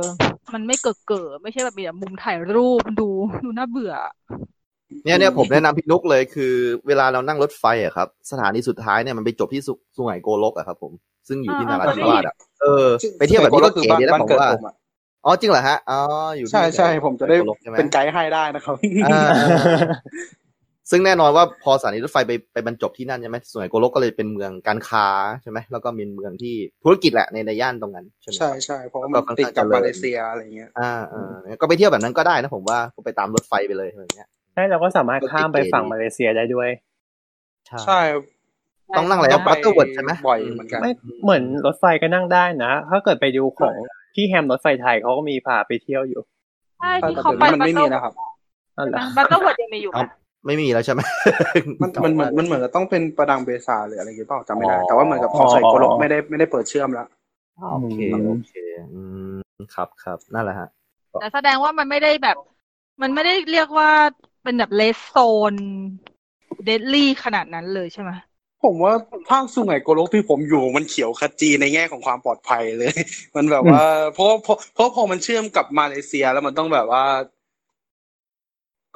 [0.53, 3.09] มันไม่เกิดเกิดไม่ใช่แบบมีแต่มุมถ่ายรูปดู
[3.43, 3.93] ดูน่าเบื่อ
[5.03, 6.53] เนี่ยเนี่ยผมแนะนำพี่นุกเลยคือ
[6.87, 10.91] เวลาเรานั่งรถไฟอะครับ สถานีสุดท้ายเนี่ยมันไปจบที่สุสุไหงโกลกอะครับ ผม
[11.27, 12.87] ซึ่งอยู่ที่อ่านาราธิอ่าวาสอะเออ
[13.19, 14.75] ไปเที่ยวแบบนี้ก็เก๋ดีนะบ้านผมเกิดว่าผมอะ
[15.25, 15.99] อ๋อจริงเหรอฮะอ๋อ
[16.37, 18.75] อยู่ที่ใช่ใช่ผมจะได้สุหงโกลกใช่ไหมเป็นไกด์ให้ได้นะครับ
[19.05, 20.46] อ่าอ่าอ่า
[20.89, 25.07] ซึ่งแน่นอนว่าพอสถานีรถไฟไปไปบรรจบที่นั่นใช่ไหมสุไหงโกลกก็เลยเป็นเมืองการค้า
[25.41, 36.69] ใช่ไหมแล้วก็เป็นเมืองที่ธุรกิจแหละในในย่านตรงนั้นใช่ไหมใช่ใช่เพราะว่ามันติดกับมาเลเซียอะไรเงี้ยอ่าอ่าก็ไปเที่ยวแบบนั้นก็ได้นะผมว่าก็ไปตามรถไฟไปเลยอะไรเงี้ยใช่เราก็สามารถข้ามไปฝั่งมาเลเซียได้ด้วย
[37.85, 38.01] ใช่
[38.97, 40.91] ต้องนั่งอะไรก็นะไป Butterworth ใช่ไหมบ่อยเหมือนกันไม่
[41.23, 43.75] เหมือนรถไฟก็นั่งได้นะ ถ้าเกิดไปดูของ
[44.15, 46.21] ที่แฮมรถไฟไทยเขาก็มีพาไปเที่ยวอยู่
[46.79, 48.13] ใช่แต่ที่เดี๋เขายวไปนี้มันไม่มีนะครับ
[48.77, 49.91] นั่นแหละ Butterworth ยังมีอยู่
[50.43, 51.01] ไหมไม่มีแล้วใช่ไหม
[51.81, 57.07] มันมันเหมือนมันเหมือนกับต้องเป็นประดังเบซาหรืออะไรอย่างเงี้ยเปล่าจำไม่ได้อ๋อแต่ว่าเหมือนกับพอใส่โกลกไม่ได้ไม่ได้เปิดเชื่อมแล้ว
[57.71, 57.97] โอเค
[58.27, 58.53] โอเค
[58.93, 59.35] อืม
[59.75, 60.69] ครับครับนั่นแหละฮะ
[61.21, 62.37] แต่แสดงว่ามันไม่ได้แบบ
[63.01, 63.89] มันไม่ได้เรียกว่า
[64.43, 65.15] เป็นแบบเลสโซ
[65.53, 65.55] น
[66.65, 68.11] เดดลี่ขนาดนั้นเลยใช่ไหม
[68.63, 68.93] ผมว่า
[69.29, 72.93] ภาคสุไหงโกลกที่ผมอยู่มันเขียวขจีในแง่ของความปลอดภัยเลย
[73.35, 73.83] มันแบบว่า
[74.13, 77.03] เพราะเพราะเพราะพอมันเชื่อมกับมาเลเซียแล้วมันต้องแบบว่า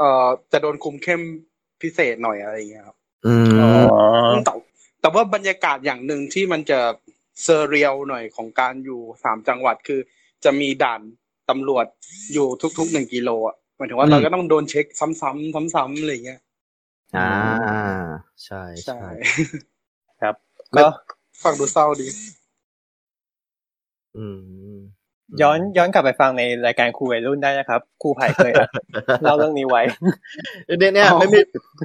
[0.02, 1.22] เอ่อจะโดนคุมเข้ม
[1.82, 3.70] พิเศษหน่อยอะไรอย่างเงี้ยครับอืมอ๋อ
[4.46, 4.54] แต่
[5.02, 6.80] แต่ว่าบรรยากาศอย่างหนึ่งที่มันจะ
[7.44, 10.00] เซอร์เรียลหน่อยของการอยู่สามจังหวัดคือ
[10.44, 11.02] จะมีด่าน
[11.50, 11.86] ตำรวจ
[12.34, 12.48] อยู่
[12.78, 16.42] ทุกๆหนึ่งกิโลอะหมายถึงว่าเราก็ต้องโดนเช็คซ้ำๆซ้ำๆอะไรอย่างเงี้ย
[17.18, 17.30] อ่า
[18.46, 19.10] ใช่ใช่ใช่
[20.22, 20.36] ครับ
[20.72, 20.92] ไม่ก็
[21.44, 22.08] ฟังดูเศร้าดี
[24.18, 24.26] อื
[24.76, 24.78] ม
[25.42, 28.54] ย้อนย้อนกลับไปฟังในรายการครูวัยรุ่นได้นะครับครูไผ่เคย
[29.24, 29.82] เล่าเรื่องนี้ไว้
[30.80, 31.40] เนี่ยเนี่ยไม่มี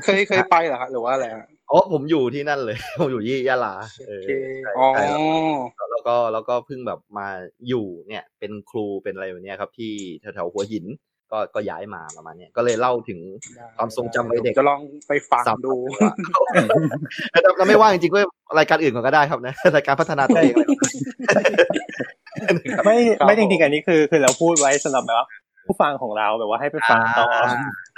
[0.04, 1.26] เคยเคยไปเหรอครับหรือว่าอะไร
[1.70, 3.74] อ๋อผมอยู่ที่นั่นเลยผมอยู่ยี่ยะลา
[4.08, 4.24] เออ
[4.78, 4.86] อ๋อ
[5.90, 7.28] แล้วก็แล้วก็เพิ่งแบบมา
[7.68, 10.86] อยู่เนี่ย เป็นครูเป็นอะไรแบบนี้ครับ ที่แถวๆหัวหิน
[11.32, 13.20] ก็ก็ย้ายมาประมาณนี้ก็เลยเล่าถึง
[13.76, 15.74] ความทรงจำวัยเด็กจะลองไปฟังดู
[17.56, 18.20] เราไม่ว่าจริงๆก็
[18.58, 20.54] รายการอื่นก็ได้ครับนะรายการพัฒนาตัวเอง
[22.84, 22.96] ไม่
[23.26, 25.26] ไม่จริงๆอันนี้คือคือเราพูดไว้สำหรับแบบ
[25.66, 27.26] ผู้ฟังของเราแบบว่าให้ไปฟังต่อ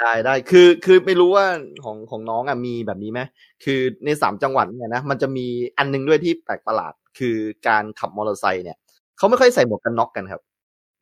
[0.01, 1.47] ได้ได้คือคือไม่รู้ว่า
[1.85, 3.21] ของของน้องอะมีแบบนี้ไหม
[3.65, 5.47] คือในสามจังหวัดเนี่ยนะมันจะมี
[5.79, 7.37] อันนึงด้วยที่แปลกประหลาด คือ
[7.69, 8.77] การขับมอเตอร์ไซค์เนี่ย
[9.19, 10.43] เขาไม่ค่อยใส่หมวกกันน็อกกันครับ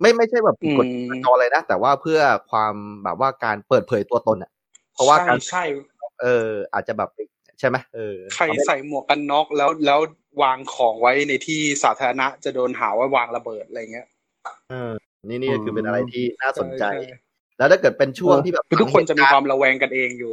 [0.00, 0.86] ไม่ไม่ใช่แบบกด
[1.24, 2.20] จอเลยนะ แต่ว่าเพื่อ
[2.50, 2.74] ความ
[3.04, 4.50] แบบว่าการเปิดเผยตัวตนอะ
[4.94, 5.64] เพราะว่าการใช่
[6.22, 7.10] เออ อาจจะแบบ
[7.58, 10.00] ใช่ไหมเออใครใส่หมวกกันน็อกแล้วแล้ว
[10.42, 14.06] วางของไว้ในที่สาธารณะจะโดนหาว่าวางระเบิดอะไรเงี้ย
[14.70, 14.92] เออ
[15.28, 16.84] นี่นี่คือเป็นอะไรที่น่าสนใจ
[17.58, 20.32] แล้วถ้าเกิดเป็นช่วงที่แบบทุกคนจะมีความระแวงกันเองอยู่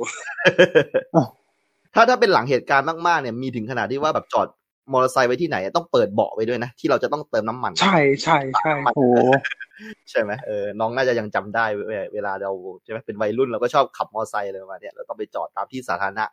[1.94, 4.48] ถ้าถ้าเป็นหลังเหตุการณ์มากๆเนี่ยมีถึงขนาดที่ว่าแบบจอด
[4.92, 9.08] มอเตอร์ไซค์ไว้ที่ไหนต้องเปิดเบาะไว้ด้วยนะ ที่เราจะต้องเติมน้ำมัน ใช่ใช่ใช่โอ้
[10.10, 11.66] ใช่ไหมเออน้องน่าจะยังจำได้
[12.14, 12.52] เวลาเรา
[12.84, 16.26] ใช่ไหมเป็นวัยรุ่นเราก็ชอบขับมอเตอร์ไซค์เลยมาเนี่ยเราต้องไปจอดตามที่สาธารณะ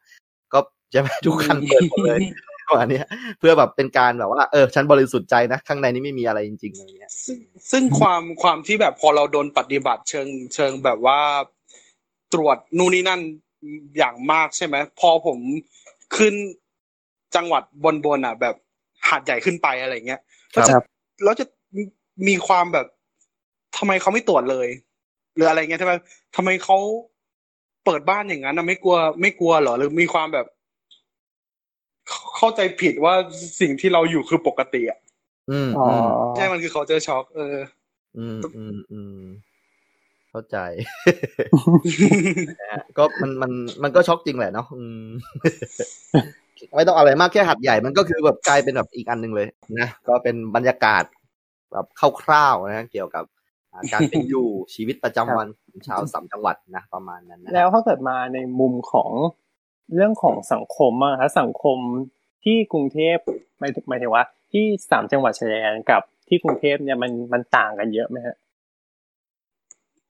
[0.52, 0.58] ก็
[0.92, 2.20] ใช่ไหมทุกคันเปิดหมดเลย
[2.68, 3.02] ประมาณนี้
[3.38, 7.38] เพื่อแบบเป็นการแบบว่าเออฉันบริสุทธิ์ใจนะ ข้างในนี้ไม่มีอะไรจริงๆอะไรเงี้ยซึ่ง
[7.70, 11.20] ซึ่งความความที่แบบพอเราโดนปฏิบัติเชิงเชิงแบบว่า
[12.32, 13.20] ตรวจนู่นนี่นั่น
[13.98, 15.38] อย่างมากใช่ไหมพอผม
[16.16, 16.34] ขึ้น
[17.36, 18.54] จังหวัดบนบนอะ แบบ
[19.08, 20.20] หาดใหญ่ขึ้นไปอะไรเงี้ย
[20.52, 20.74] แล้วจะ
[21.24, 21.44] แล้วจะ
[22.28, 22.86] มีความแบบ
[23.76, 24.68] ทำไมเขาไม่ตรวจเลย
[25.34, 25.92] หรืออะไรเงี้ยทำไม
[26.36, 26.76] ทำไมเขา
[27.84, 30.46] เปิดบ้านอย่างนั้นนะไม่กลัวไม่กลัวหรอหรือมีความแบบ
[32.36, 33.14] เข้าใจผิดว่า
[33.60, 34.98] สิ่งที่เราอยู่คือปกติอะ
[35.50, 35.70] อืม
[36.36, 37.56] ใช่มันคือเขาเจอช็อกเออ
[38.18, 39.20] อืมอืมอืม
[40.30, 40.56] เข้าใจ
[42.98, 43.50] ก็มันมัน
[43.82, 44.66] มันก็ช็อกจริงแหละเนาะ
[46.76, 49.46] ไม่ต้องอะไรมากแค่หัดใหญ่มันก็คือแบบกลายเป็นแบบอีกอันหนึ่งเลย
[49.78, 51.04] นะก็เป็นบรรยากาศ
[51.72, 51.86] แบบ
[52.22, 53.24] คร่าวๆนะเกี่ยวกับ
[53.92, 55.48] การเป็นอยู่ชีวิตประจำวัน
[55.86, 59.10] ชาวสามจังหวัดนะประมาณนั้นนะแล้วถ้าเกิดมาในมุมของ
[59.94, 61.78] เรื่องของสังคมอะฮะสังคม
[62.44, 63.16] ที่กรุงเทพ
[63.58, 68.36] หมายหมายถึงว่า ที่สามจังหวัดชายแดนกับที่กรุงเทพเนี่ยมันมันต่างกันเยอะไหมฮะ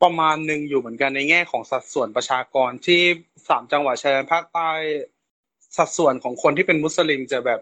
[0.02, 3.02] ประมาณหนึ่งอยู่เหมือนกันในแง่ของสัดส่วนประชากรที่
[3.48, 4.70] สามจังหวัดชายแดนภาคใต้
[5.76, 7.60] สัดส่วนของคนที่เป็นมุสลิมจะแบบ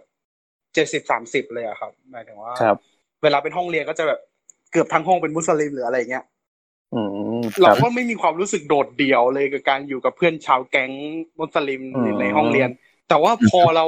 [0.75, 2.53] เจ็ดสิบสามสิบเลยอะครับหมายถึงว่า
[3.23, 4.21] เวลาเป็นห้องเรียนก็จะแบบ
[4.73, 6.25] เกือบทั้งห้องเป็นมุสลิมหรืออะไรเงี้ย
[7.63, 10.91] เราก็ไม่มีความรู้สึกโดดเดี่ยวเลยกับการอยู่กับเพื่อนชาวแก๊ง
[11.39, 11.83] มุสลิม
[12.21, 12.69] ในห้องเรียน
[13.09, 13.87] แต่ว่าพอเรา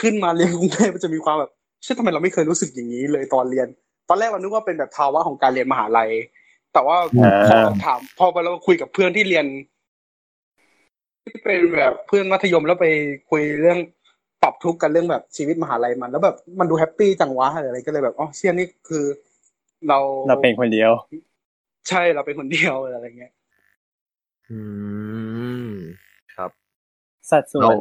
[0.00, 1.50] ขึ้นมาเรียนกรุงเทพมันจะมีความแบบ
[1.82, 3.68] เชื่อทำไมเราไม่เคยรู้สึกอย่างนี้เลยตอนเรียน
[4.08, 6.10] ตอนแรกเรานึกว่าเป็นแบบภาวะของการเรียนมหาลัย
[6.72, 6.96] แต่ว่า
[7.46, 9.46] พอถาม พอไปเราคุยกับเพื่อนที่เรียน
[11.32, 12.86] ที่เป็นแบบเพื่อนมัธยมแล้วไป
[13.30, 13.78] คุยเรื่อง
[14.42, 19.04] ปรับทุกข์กันเรื่องแบบชีวิตมหาลัยมัน แล้วแบบมันดูแฮปปี้จังวะอะไรก็เลยแบบอ๋อเชี่ยนี่คือ
[19.88, 19.98] เรา
[20.28, 20.90] เราเป็นคนเดียว
[21.88, 23.32] ใช่เราเป็นคนเดียวอะไรเงี้ย
[24.50, 24.58] อื
[25.68, 25.70] ม
[26.34, 26.50] ครับ
[27.30, 27.76] สัดส่วน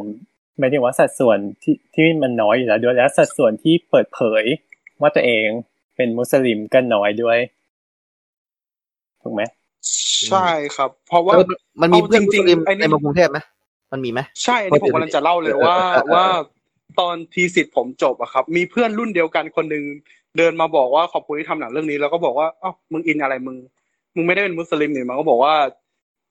[0.59, 4.43] หมายถึงว่าสัดส่วนที่ที่มันน้อยอยู่แล้วด้วยแล้วสัดส่วนที่เปิดเผย
[5.01, 5.47] ว่าตัวเอง
[5.95, 7.37] เป็นมุสลิมก็น้อยด้วย
[9.21, 9.41] ถูกไหม
[10.29, 11.33] ใช่ครับ เพราะว่า
[11.81, 13.39] มันมีเพื่อนจริงๆในกรุงเทพไหม
[13.91, 15.77] มันมีไหมใช่ที่ผมกำลังจะเล่าเลยว่า
[16.13, 16.25] ว่า
[16.99, 19.83] ตอนทีสิทธิ์ผมจบอะครับ มีเพื่อนรุ่นเดียวกันคนหนึ่ง
[20.37, 23.57] เดินมาบอกว่าขอบคุณที่ทำหนังเรื่องนี้แล้วก็บอกว่าอ๋อมึงอินอะไรมึง
[24.15, 25.53] มึงไม่ได้เป็นมุสลิมเนี่ยมันก็บอกว่า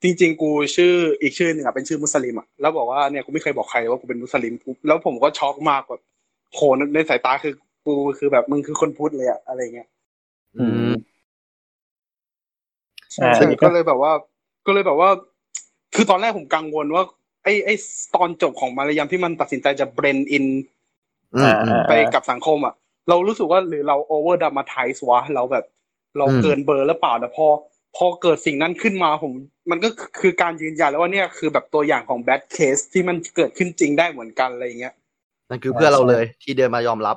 [0.02, 4.54] จริง ๆ กูชื่ออีกชื่อหนึ่งอะเป็นชื่อมุสลิมอะแล้วบอกว่าเนี่ยกูไม่เคยบอกใครว่ากูเป็นมุสลิม
[4.86, 6.02] แล้วผมก็ช็อกมากแบบ
[6.54, 6.60] โห
[6.94, 7.54] ในสายตาคือ
[7.86, 9.88] กูคือแบบมึงคือคนพุทธเลยอะอะไรเงี้ย
[10.56, 10.90] อืม
[13.62, 14.12] ก็เลยแบบว่า
[14.66, 15.10] ก็เลยแบบว่า
[15.94, 17.02] คือตอนแรกผมกังวลว่า
[17.44, 17.74] ไอ้ไอ้
[18.14, 20.46] ตอนจบของมารยามที่มันตัดสินใจจะ blend in
[21.88, 22.74] ไปกับสังคมอะ
[23.08, 25.64] เรารู้สึกว่าหรือเรา over-dramatize วะเราแบบ
[26.18, 27.46] เราเกินเบอร์แล้วเปล่าแต่พอ
[27.96, 29.32] พอเกิดสิ่งนั้นขึ้นมาผม
[29.70, 29.88] มันก็
[30.20, 34.94] คือการยืนยันแล้วว่าเนี่ยคือแบบตัวอย่างของแบดเคสที่มันเกิดขึ้นจริงได้เหมือนกันอะไรเงี้ย
[35.48, 37.16] นั่นคือเพื่อเราเลยที่เดินมายอมรับ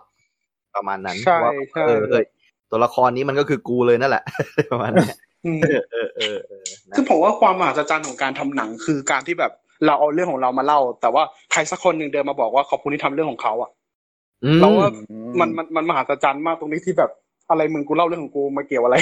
[0.75, 1.51] ประมาณนั้นว่า
[1.87, 2.01] เออ
[2.71, 4.23] ตัวละครนี้มันก็คือกูเลยนั่นแหละ
[4.71, 5.13] ประมาณนี้
[6.95, 9.51] คือผมว่าความมหัศจรรย์ของการทำหนังคือการที่แบบ
[9.85, 13.71] เราเอาเรื่องของเรามาเล่า แต่ว่าใครสักคนหนึ่งเดินมาบอกว่าขอบคุณที่ทำเรื่องของเขาอะ
[14.61, 14.87] เราว่า
[15.39, 17.11] มันมันมันมหัศจรรย์มากตรงนี้ที่แบบ
[17.49, 18.95] อะไรมึงกูเล่าเรื่องของกูมาเกี่ยวอะไร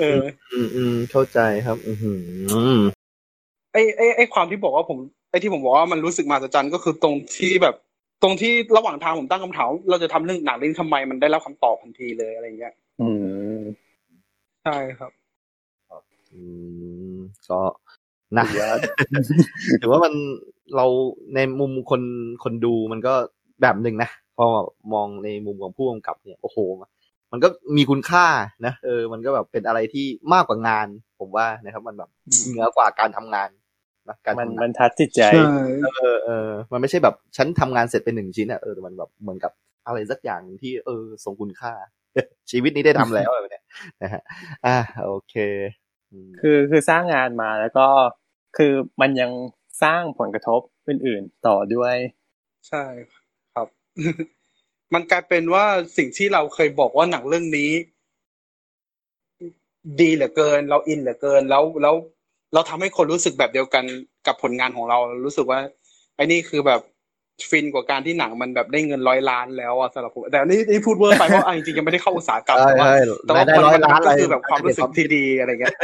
[0.00, 0.22] เออ
[0.52, 1.92] อืมอืมเข้าใจครับอื
[2.78, 2.80] ม
[3.72, 4.98] ไอ้ไอ้ไอ้ความที่บอกว่าผม
[5.30, 7.74] ไอ้ที่ผมบอกว่ามันรู้สึกมหัศจรรย์ก็คือตรงที่แบบ
[8.22, 13.08] ตรงที่ระหว่างทางผมตั้งคำถามเราจะทำเรื่องหนังเรื่องทำไมมันได้รับคำตอบทันทีเลยอะไรเงี้ย อื
[13.54, 13.55] ม
[14.66, 15.12] ใช่ครับ
[16.32, 16.42] อื
[17.14, 17.16] ม
[17.48, 17.60] ก็
[18.38, 18.46] นะ
[19.80, 20.14] ถือว่ามัน
[20.76, 20.86] เรา
[21.34, 22.02] ในมุมคน
[22.44, 23.14] คนดูมันก็
[23.62, 24.46] แบบหนึ่งนะพอ
[24.92, 26.58] มองในมุมของผู้กำกับเนี่ยโอ้โห
[27.32, 28.26] มันก็มีคุณค่า
[28.66, 30.86] นะเออ มันก็แบบเป็นอะไรที่มากกว่างาน
[31.20, 32.10] ผมว่านะครับ มันแบบ
[32.48, 33.48] เหนือกว่าการทำงาน
[34.08, 35.22] นะการมันทำงามันนทัดจิตใจ
[35.84, 39.52] เออเออมันไม่ใช่แบบฉันทำงานเสร็จเป็นหนึ่งชิ้นอะเออแต่มันแบบเหมือนกับ
[39.86, 41.72] อะไรสักอย่างหนึ่งที่เออทรงคุณค่า
[42.50, 43.64] ชีวิตนี้ได้ทำแล้วอะไรเนี่ย
[44.02, 44.22] นะฮะ
[44.66, 45.34] อ่าโอเค
[46.12, 47.86] อืมคือคือสร้างงานมาแล้วก็
[48.56, 49.30] คือมันยัง
[49.82, 51.96] สร้างผลกระทบอื่นๆต่อด้วย
[52.68, 52.84] ใช่
[53.54, 53.68] ครับ
[54.94, 55.64] มันกลายเป็นว่า
[55.96, 57.70] สิ่งที่เราเคยบอกว่าหนังเรื่องนี้
[60.00, 61.94] ดีเหลือเกิน เราอินเหลือเกิน แล้วแล้ว
[62.54, 63.84] เราทำให้คนรู้สึกแบบเดียวกัน
[64.26, 65.60] กับผลงานของเรา รู้สึกว่า
[66.16, 66.80] ไอ้นี่คือแบบ
[67.50, 75.76] ฟินกว่าการที่หนังมันแบบได้เงินร้อยล้านแล้วอะสำหรับผมแต่นี่นี่พูดเวอร์ไปเพราะอะจริงๆยังไม่ได้เข้าอุตสาหกรรมใช่แต่ว่าใช่แต่ว่าได้มันร้อยมันล้านก็อะไรคือแบบความรู้สึกที่ดีอะไรเงี้ย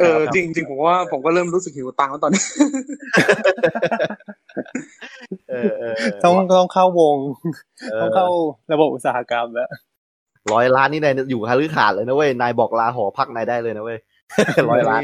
[0.00, 2.42] เออจริงจริงผมว่าผมก็เริ่มรู้สึกหิวตังค์แล้วตอนนี้
[5.50, 7.16] เออเออต้องต้องเข้าวง
[7.90, 8.26] เออต้องเข้า
[8.72, 9.70] ระบบอุตสาหกรรมแล้ว
[10.52, 13.98] ร้อยล้านนี่นายอยู่คาลือขาดเลยนะเว้ยนายบอกลาหอพักนายได้เลยนะเว้ย
[14.70, 15.02] ร้อยล้าน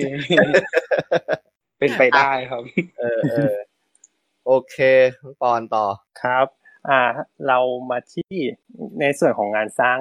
[1.79, 2.63] เป็นไปได้ครับ
[3.01, 3.57] เออเออ
[4.47, 4.77] โอเค
[5.23, 5.85] น้องปอนต่อ
[6.21, 6.47] ครับ
[6.89, 7.01] อ่า
[7.49, 7.59] เรา
[7.91, 8.35] มาที่
[9.01, 9.99] ในส่วนของงานสร้าง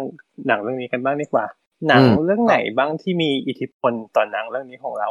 [0.47, 1.45] หนังเรื่องนี้กันบ้างดีกว่า
[1.87, 5.09] หนังอืมเรื่องไหนบ้างที่มีอิทธิพลต่อหนังเรื่องนี้ของเรา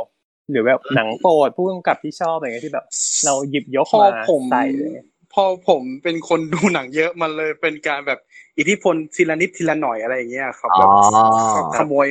[0.50, 2.86] หรือแบบหนังโปรดผู้กำกับที่ชอบอะไรเงี้ยที่แบบ
[3.24, 4.90] เราหยิบยกพอมาผมใส่เลย
[5.34, 8.18] พอผมเป็นคนดูหนังเยอะมันเลยเป็นการแบบ
[8.58, 12.08] อิทธิพลทีละนิดทีละหน่อยอะไรอย่างเงี้ยครับอ๋แบอบขโมย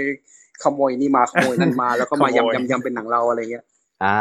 [0.63, 3.65] ขโมยนี่มาขโมยนั่นมาแล้วก็มาขโมยยำยำยำเป็นหนังเราอะไรเงี้ย
[4.03, 4.15] อ่า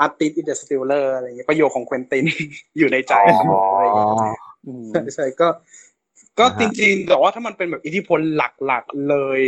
[0.00, 2.24] artist is the stealer อะไรเงี้ยประโยคของ Quentin
[2.78, 5.48] อยู่ในใจอ๋เสมออะไรอเงี้ยอืมใช่ใช่ก็
[6.38, 9.40] ก็อ่าฮะจริงๆแต่ว่าถ้ามันเป็นแบบอิทธิพลหลักๆเลย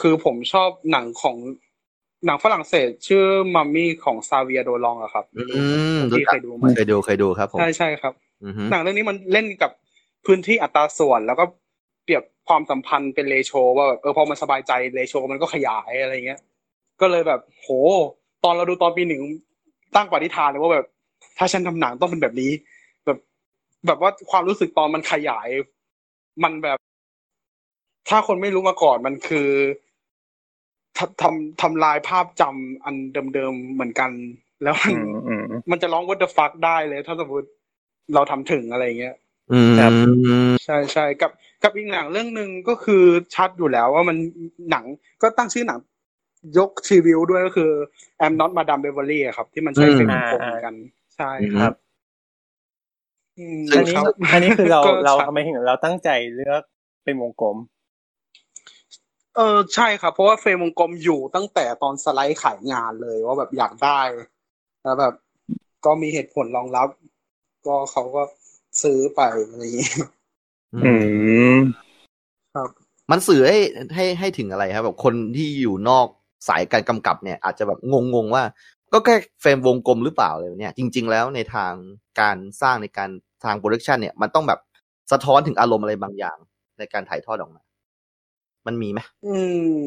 [0.00, 1.36] คือผมชอบหนังของ
[2.26, 3.24] หนังฝรั่งเศสชื่อ
[3.54, 5.62] มัมมี่ของซาเวียโดลองอะครับอื
[5.96, 8.12] มที่เคยดูไหมเคยดูเคยดูครับผมใช่ใช่ครับ
[8.44, 9.70] อือฮึหนังเรื่องนี้มันเล่นกับ
[10.26, 11.44] พื้นที่อัตราส่วนแล้วก็
[12.04, 16.40] เปรียบความสัมพันธ์เป็นเรโชว่าแบบเออพอมันสบายใจเรโชมันก็ขยายอะไรเงี้ย
[17.00, 17.68] ก็เลยแบบ โห
[18.44, 19.22] ตอนเราดูตอนปีหนึ่ง
[19.94, 20.86] ตั้งปณิธานเลยว่าแบบ
[21.38, 22.50] ถ้าฉันทำหนังต้องเป็นแบบนี้
[23.04, 23.18] แบบ
[23.86, 25.48] แบบว่าความรู้สึกตอนมันขยาย
[26.44, 26.78] มันแบบ
[28.08, 29.48] ถ้าคนไม่รู้มาก่อนมันคือ
[30.98, 32.94] ทำทำทำลายภาพจำอัน
[33.34, 34.10] เดิมๆเหมือนกัน
[34.62, 37.48] แล้วมันอืมอืมมันจะร้อง what the fuck ได้เลย ถ้าสมมติ
[38.14, 39.16] เราทำถึงอะไรเงี้ย
[39.52, 39.92] อืมครับ
[40.64, 41.30] ใช่ใช่กับ
[41.62, 44.16] กับอีกหนังเรื่องหนึ่งก็คือชัดอยู่แล้วว่ามัน
[44.70, 44.84] หนัง
[45.22, 45.78] ก็ตั้งชื่อหนัง
[46.58, 47.70] ยกชีวิวด้วยก็คือ
[48.24, 50.74] I'm not Madame Beverly อะครับ ที่มันใช้อืมเฟรมวงกลมเหมือนกัน
[51.16, 51.72] ใช่ครับ
[53.38, 56.62] อืมอันนี้ครับอันนี้คือเราก็เราชัดทำไมถึงเราตั้งใจเลือก
[57.04, 57.56] เป็นวงกลม
[59.36, 64.00] เออใช่ครับ เพราะว่าเฟรมวงกลมอยู่ตั้งแต่ตอนสไลด์ขายงานเลยว่าแบบอยากได้
[64.82, 65.14] แล้วแบบ
[65.84, 66.88] ก็มีเหตุผลรองรับ
[67.66, 68.22] ก็เขาก็
[68.82, 69.20] ซื้อไป
[69.50, 69.94] อะไรอย่างเงี้ย
[70.74, 70.92] อื
[71.54, 71.58] ม
[72.54, 72.68] ครับ
[73.10, 73.58] มันสื่อให้
[73.94, 76.06] ให้ให้ถึงอะไรครับ แบบคนที่อยู่นอก
[76.48, 77.78] สายการกำกับเนี่ยอาจจะแบบ
[78.14, 78.42] งงๆว่า
[78.92, 81.72] ก็แค่เฟรมวงกลมหรือเปล่าอะไรแบบเนี่ย จริง ๆ แล้วในทาง
[82.20, 83.10] การสร้างในการ
[83.44, 84.60] ทางโปรดักชันเนี่ยมันต้องแบบ
[85.12, 86.36] สะท้อนถึงอารมณ์อะไรบางอย่าง
[86.78, 87.62] ในการถ่ายทอดออกมา
[88.66, 89.36] มันมีไหมอื
[89.78, 89.80] ม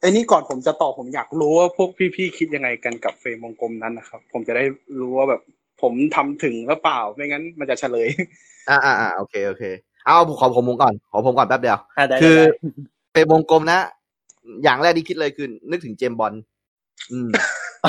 [0.00, 4.64] ไอ้นี่ก่อนผมจะตอบผมอยากรู้ว่าพวกพี่ๆคิดยังไงกันกับเฟรมวงกลมนั้นนะครับ ผมจะได้
[5.00, 5.42] รู้ว่าแบบ
[5.82, 8.08] ผมทำถึงหรือเปล่าไม่งั้นมันจะเฉลย
[8.68, 9.64] อ่าอ่าอ่าโอเคโอเค
[10.04, 12.46] เอาขอผมผมก่อนขอผมก่อนแป๊บเดียวอะได้คือได้
[13.12, 13.80] เป็นวงกลมนะ
[14.64, 16.32] อย่างแรกที่คิดเลยคือนึกถึงเจมส์บอนด์
[17.12, 17.30] อืม
[17.82, 17.84] โ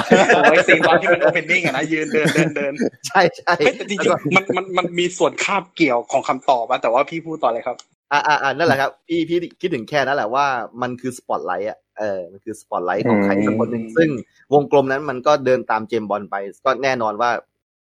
[0.50, 2.74] อ้ยซีนตอนที่มัน opening อะนะยืนเดินเดินเดิน
[3.08, 7.78] ใช่ใช่เฮ้ยแต่จริงๆมันมันมันมีส่วนคาบเกี่ยวของคำตอบอะแต่ว่าพี่พูดต่อเลยครับ
[8.12, 10.46] อ่าอ่าอ่านั่นแหละครับพี่พี่คิดถึงแค่นั้นแหละว่า
[10.82, 14.10] มันคือสปอตไลท์อะเออมันคือสปอตไลท์ของใครสักคนหนึ่งซึ่ง
[14.54, 16.36] วงกลมนั้นมันก็เดินตามเจมส์บอนด์ไป
[16.66, 17.30] ก็แน่นอนว่า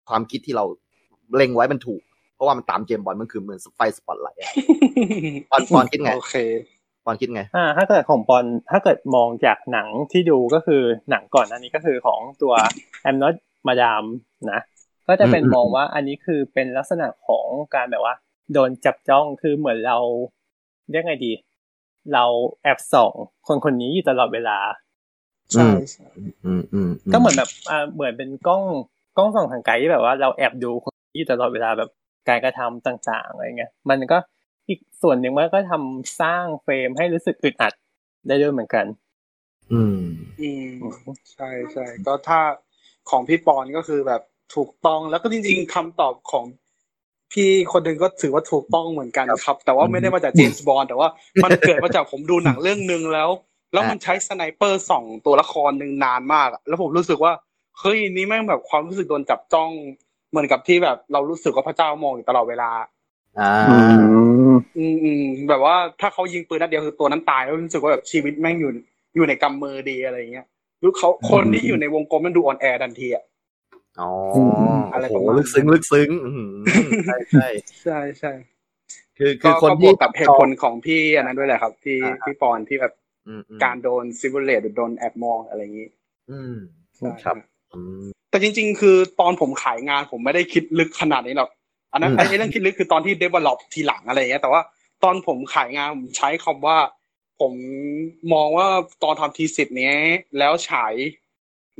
[0.08, 0.64] ความคิดที่เรา
[1.36, 2.00] เล็งไว้มันถูก
[2.34, 4.52] เพราะว่ามันตามเจมส์บอนด์มันคือเหมือนไฟสปอตไลท์อะ
[5.50, 6.36] ปอนปอนคิดไงโอเค
[7.06, 12.54] ปอนคิดไงอ่าถ้าเกิดของปอนถ้าเกิดมองจากหนังที่ดูก็คือหนังก่อนอันนี้ก็คือของตัว
[13.06, 13.34] I'm not
[13.68, 14.08] Madame
[14.52, 14.60] นะ
[15.08, 18.14] ก็จะเป็นอืมมองว่าอันนี้คือเป็นลักษณะของการแบบว่า
[18.52, 19.98] โดนจับจ้องคือเหมือนเรา
[20.90, 21.32] เรียกไงดี
[22.14, 22.24] เรา
[22.62, 23.12] แอบส่อง
[23.46, 24.58] คนคนนี้อยู่ตลอดเวลา
[25.52, 26.06] ใช่ใช่
[26.44, 28.62] อืมอืมก็เหมือนแบบอ่าเหมือนเป็นกล้อง
[29.16, 31.90] กล้องส่องทางไกลที่แบบว่าเราแอบดูคนนี้อยู่ตลอดเวลาแบบ
[32.28, 34.18] การกระทำต่าง ๆอะไรเงี้ยมันก็
[34.68, 37.72] อีกส่วนหนึ่งมันก็ทำสร้างเฟรมให้รู้สึกอึดอัด
[38.26, 38.86] ได้ด้วยเหมือนกัน
[39.72, 40.00] อืม
[40.40, 40.70] อืม
[41.32, 42.40] ใช่ใช่ก็ถ้า
[43.10, 44.22] ของพี่ปอนก็คือแบบ
[44.54, 46.44] ถูกต้องแล้วก็จริงๆคำตอบของ
[47.32, 51.08] พี่คนหนึ่งก็ถือว่าถูกต้องเหมือนกันครับ แต่ว่าไม่ได้มาจากเจมส์บอนด์แต่ว่า
[51.44, 53.28] มันเกิดมาจากผมดูหนังเรื่องหนึ่งแล้ว
[53.72, 57.32] แล้วมันใช้ sniper ส่องตัวละครหนึ่งนานมากอะแล้วผมรู้สึกว่า
[57.80, 59.70] เฮ้ยนี่แม่งแบบความรู้สึกโดนจับจ้อง
[60.30, 62.70] เหมือนกับที่แบบเรารู้สึกว่าพระเจ้ามองอยู่ตลอดเวลา
[63.40, 63.76] อ่าอื
[64.54, 68.70] มอืมอืมแบบว่าถ้าเขายิงปืนนัดเดียวคือตัวนั้นตายแล้วรู้สึกว่าแบบชีวิตแม่งอยู่
[69.14, 70.46] อยู่ในกำมือดีอะไรเงี้ย
[70.82, 73.24] รู้เขาคนที่อยู่ในวงกลมมันดูอ่อนแอทันทีอะ
[74.00, 74.10] อ๋อ
[74.92, 76.52] อะไรโอ้ประโหมาณนั้นลึกซึ้งลึกซึ้งอื้อหือ
[77.06, 77.46] ใช่ใช่
[77.82, 78.32] ใช่ใช่
[79.18, 82.92] คือคืก็อคนก็บที่วกกับเหตุผลของพี่อันนั้นด้วยแหละครับ ที่อ่าพี่ปอนที่แบบ
[83.28, 85.88] อืมอืมการโดนซิบูเลตหรือโดนแอบมองอะไรอย่างนี้
[86.30, 86.56] อืม
[86.96, 87.36] ใช่ครับ
[87.74, 91.50] อืมแต่จริง ๆ คือตอนผมขายงานผมไม่ได้คิดลึกขนาดนี้หรอก
[91.96, 94.62] อันนั้นอืมไอ้เรื่องคิดลึกคือตอนที่ develop ทีหลังอะไรอย่างเงี้ยแต่ว่า
[95.02, 96.78] ตอนผมขายงานผมใช้คำว่า
[97.40, 97.52] ผม
[98.34, 98.66] มองว่า
[99.02, 99.94] ตอนทำทีสิทธ์นี้ย
[100.38, 100.94] แล้วฉาย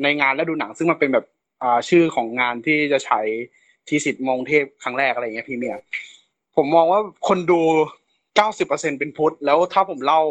[0.02, 1.24] ในงานและดูหนัง ซึ่งมันเป็นแบบ
[1.62, 3.26] อ่าชื่อของงานที่จะฉาย
[3.88, 5.76] ทีสิทธ์มองเทพครั้งแรกอะไรอย่างเงี้ยพี่เมีย
[6.56, 7.60] ผมมองว่าคนดู
[8.36, 10.22] เก้าสิบเปอร์เซ็นเป็นพุทธแล้วถ้าผมเล่า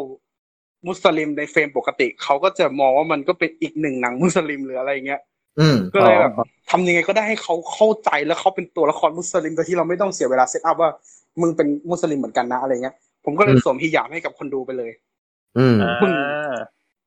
[0.86, 5.35] มุสลิมในเฟรมปกติ เขาก็จะมองว่ามันก็เป็นอีกหนึ่งหนังมุสลิมหรืออะไรเงี้ยอืม
[5.94, 6.32] ก็เลยแบบ
[6.70, 10.90] ทำยังไงก็ได้ให้เขาเข้าใจแล้วเขาเป็นตัวละครมุสลิมโดยที่เราไม่ต้องเสียเวลา set up ว่า
[11.40, 12.94] มึงเป็นมุสลิมเหมือนกันนะอะไรเงี้ย
[13.24, 14.90] ผมก็เลยอืมสวมฮิญาบให้กับคนดูไปเลย
[15.58, 16.12] อืมอ่าปึ้ง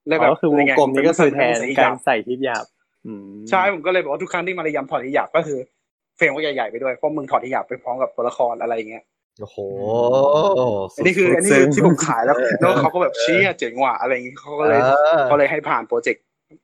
[0.07, 2.65] เลยแบบก็คือวงกลมนี้ก็คือแทนเป็มุสลิมกาใส่ฮิญรใส่ทิพยาบ
[3.05, 5.59] อืมใช่ผมก็เลยบอกว่าทุกครั้งที่มารยามถอดฮิญาบก็คือ
[6.17, 9.03] เฟรมก็ใหญ่ๆไปด้วยเพราะมึงถอดฮิญาบไปพร้อมกับตัวละครอะไรเงี้ย
[9.41, 9.57] โอ้โห
[10.97, 16.23] อันนี้คืออันนี้คือที่ผมขายแล้วแล้วเขาก็แบบเชี่ยเจ๋งว่ะอะไรอย่างงี้เขาก็เลยออเขาเลยให้ผ่านโปรเจกต์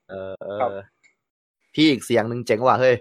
[0.09, 0.77] เออเอครับอ
[1.75, 2.95] พี่อีกเสียงหนึ่งเจ๋งว่ะเฮ้ย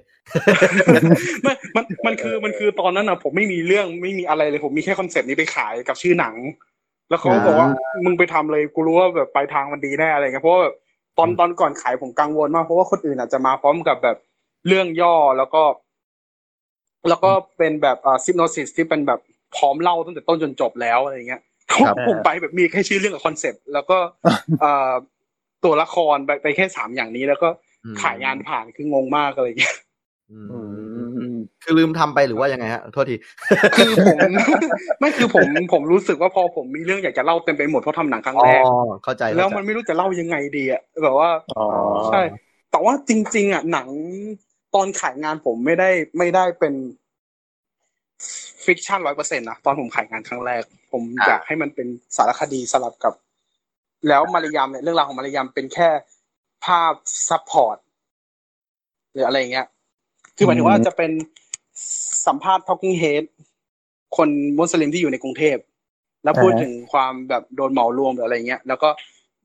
[1.43, 6.35] ไม่มันมันคือมันคือตอนนั้นนะผมไม่มีเรื่องไม่มีอะไรเลย ผมมีแค่คอนเซปต์นี้ไปขายกับชื่อหนัง
[7.09, 7.69] แล้วเขาก็บอกว่า
[8.05, 10.75] มึงไปทำเลยกูรู้ว่าแบบปลายทางมันดีแน่อะไรเงี้ยเพราะว่าแบบ
[11.19, 14.17] ตอนตอนก่อนขายผมกังวลมากเพราะว่าคนอื่นอาจจะมาพร้อมกับแบบ
[14.67, 15.63] เรื่องย่อแล้วก็
[17.09, 19.21] แล้วก็เป็นแบบอ่า synopsis ที่เป็นแบบ
[19.57, 23.99] พร้อมเล่าตั้งแต่ต้นจนจบแล้วอะไรเงี้ยครับผมไปแบบมีแค่ชื่อเรื่องกับคอนเซปต์แล้วก็
[24.61, 24.93] เอ่อ
[25.65, 27.64] ตัวละครไปไปแค่สามอย่างนี้แล้วก็อืม
[28.03, 29.77] ขายงานผ่านคืองงมากอะไรเงี้ย
[30.33, 30.65] อือืม
[31.07, 33.17] มอืมคือลืมทำไปหรือว่ายังไงฮะโทษที
[33.77, 34.19] คือผม
[35.01, 38.63] ไม่คือผมผมรู้สึกว่าพอผมมีเรื่องอยากจะเล่าเต็มไปหมดเพราะทำหนังครั้งอ๋อแรก
[39.05, 41.67] เข้าใจแล้วเข้าใจมันไม่รู้จะเล่ายังไงดีอะแบบว่าอ๋อ
[42.09, 42.23] ใช่
[42.71, 43.89] แต่ว่าจริง ๆ อะ หนัง
[44.75, 46.75] ตอนขายงานผมไม่ได้ไม่ได้เป็น
[48.65, 50.63] fiction ร้อยเปอร์เซ็นต์นะตอนผมขายงานครั้งแรก
[50.93, 53.15] ผมอยากให้มันเป็นสารคดีสลับกับ
[54.09, 55.89] แล้วมารยามเนี่ยเรื่องราวของมารยามเป็นแค่
[56.65, 56.93] ภาพ
[57.29, 57.77] support
[59.13, 59.67] หรืออะไรอย่างเงี้ย
[60.37, 61.11] คือหมายถึงว่าจะเป็น
[62.27, 63.25] สัมภาษณ์ talking head
[64.17, 65.57] คนมุสลิมที่อยู่ในกรุงเทพ
[66.25, 68.89] แล้วพูดอ่าฮะถึงความแบบโดนเหมารวมหรืออะไรเงี้ย แล้วก็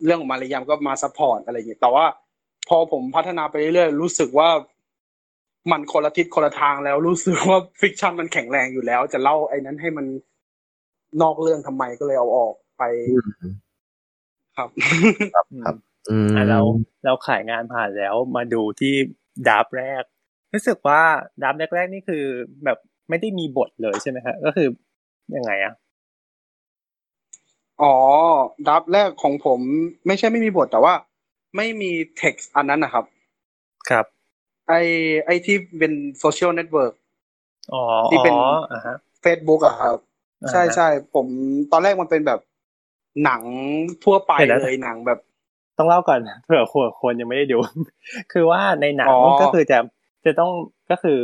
[0.05, 2.05] เรื่องของมารยามก็มา support อะไรอย่างเงี้ย แต่ว่า
[2.69, 4.49] พอผมพัฒนาไปเรื่อยๆ รู้สึกว่า
[5.71, 10.05] มันคนละทิศคนละทางแล้วรู้สึกว่า fiction มันแข็งแรงอยู่แล้ว จะเล่าไอ้นั้นให้มัน
[11.21, 12.83] นอกเรื่องทำไมก็เลยเอาออกไป
[14.57, 14.69] ครับ
[15.35, 15.73] ครับอืมอะ
[16.49, 16.59] เรา
[17.05, 18.93] เราขายงานผ่านแล้วมาดูที่
[19.47, 20.03] draft แรก
[20.53, 21.01] รู้สึกว่า
[21.43, 22.23] draft แรกๆนี่คือ
[22.63, 22.77] แบบ
[23.09, 24.67] ไม่ได้มีบทเลยใช่ไหมฮะก็คือ
[25.35, 25.73] ยังไงอะ
[27.81, 27.95] อ๋อ
[28.67, 29.59] draft แรกของผม
[30.07, 30.93] ไม่ใช่ไม่มีบทแต่ว่า
[31.55, 33.05] ไม่มีเท็กซ์อันนั้นนะครับ
[33.89, 34.05] ครับ
[34.67, 34.73] ไอ
[35.25, 36.93] ไอที่เป็นโซเชียลเน็ตเวิร์ก
[37.73, 39.97] อ๋อที่เป็นอ๋ออ่าฮะเฟซบุ๊กอะครับ
[40.43, 41.27] อ่าฮะใช่ใช่ผม
[41.71, 42.39] ตอนแรกมันเป็นแบบ
[43.23, 43.41] หนัง
[44.03, 45.19] ทั่วไปเดี๋ยวนะเลยหนังแบบ
[45.79, 47.57] ต้องเล่าก่อนเผื่อคนคนยังไม่ได้ดู
[48.33, 49.77] คือว่าในหนังอ๋อก็คือจะ
[50.25, 50.51] จะต้อง
[50.91, 51.19] ก็คือ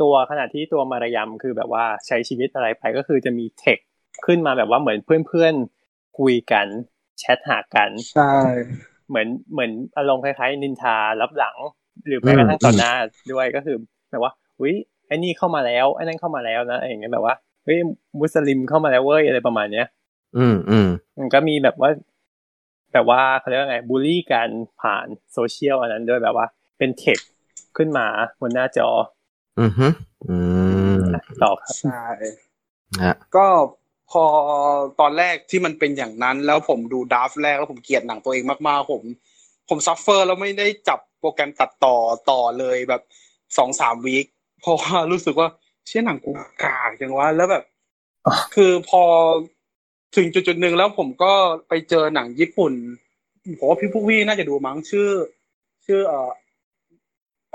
[0.00, 3.78] ตัวขณะที่ตัวมารยามคือแบบว่าใช้ชีวิตอะไรไปก็คือจะมีเทค
[4.26, 6.66] ขึ้นมาแบบว่าเหมือนเพื่อนๆคุยกัน
[7.18, 8.32] แชทหากันใช่
[9.08, 11.56] เหมือนเหมือนอารมณ์คล้ายๆนินทารับหลัง
[12.06, 12.92] หรือแม้กระทั่งต่อหน้า
[13.32, 13.76] ด้วยก็คือ
[14.10, 14.74] แบบว่าอุ้ย
[15.06, 17.78] ไอ้นี่เข้ามาแล้วไอ้นั่นเข้ามาแล้วนะอะไรอย่างเงี้ยแบบว่าเฮ้ย
[18.18, 19.86] มุสลิมเข้ามาแล้วเว้ยอะไรประมาณเนี้ย
[20.36, 21.90] อืมอืมมันก็มีแบบว่า
[22.92, 24.48] แบบว่าเขาเรียกว่าไงบูลลี่กัน
[24.80, 26.46] ผ่านโซเชียลอันนั้นด้วยแบบว่า
[26.78, 27.18] เป็นเทค
[27.76, 28.06] ขึ้นมา
[28.40, 28.88] บนหน้าจอ
[29.60, 29.86] อืมฮึ
[30.28, 30.36] อื
[30.94, 31.00] ม
[31.42, 32.04] ต่อครับใช่
[33.02, 33.46] ฮะก็
[34.10, 34.24] พอ
[35.00, 39.02] ตอนแรกที่มันเป็นอย่างนั้น แล้วผมดู draft แรกแล้วผมเกลียดหนังตัวเองมากๆผม
[39.68, 41.96] ผม suffer แล้วไม่ได้จับโปรแกรมตัดต่อ
[42.30, 43.02] ต่อเลยแบบ
[43.58, 44.26] สองสาม week
[44.60, 45.48] เพราะว่ารู้สึกว่า
[45.86, 46.30] เชี่ยหนังกู
[46.62, 47.64] กากจังวะแล้วแบบ
[48.26, 49.02] อ๋อคือพอ
[50.16, 51.32] ถึงจุดจุดๆหนึ่งแล้วผมก็
[51.68, 52.72] ไปเจอหนังญี่ปุ่น
[53.58, 55.08] ผมว่าพี่พวกพี่น่าจะดูมั้งชื่อ
[55.86, 56.30] ชื่อเอ่อ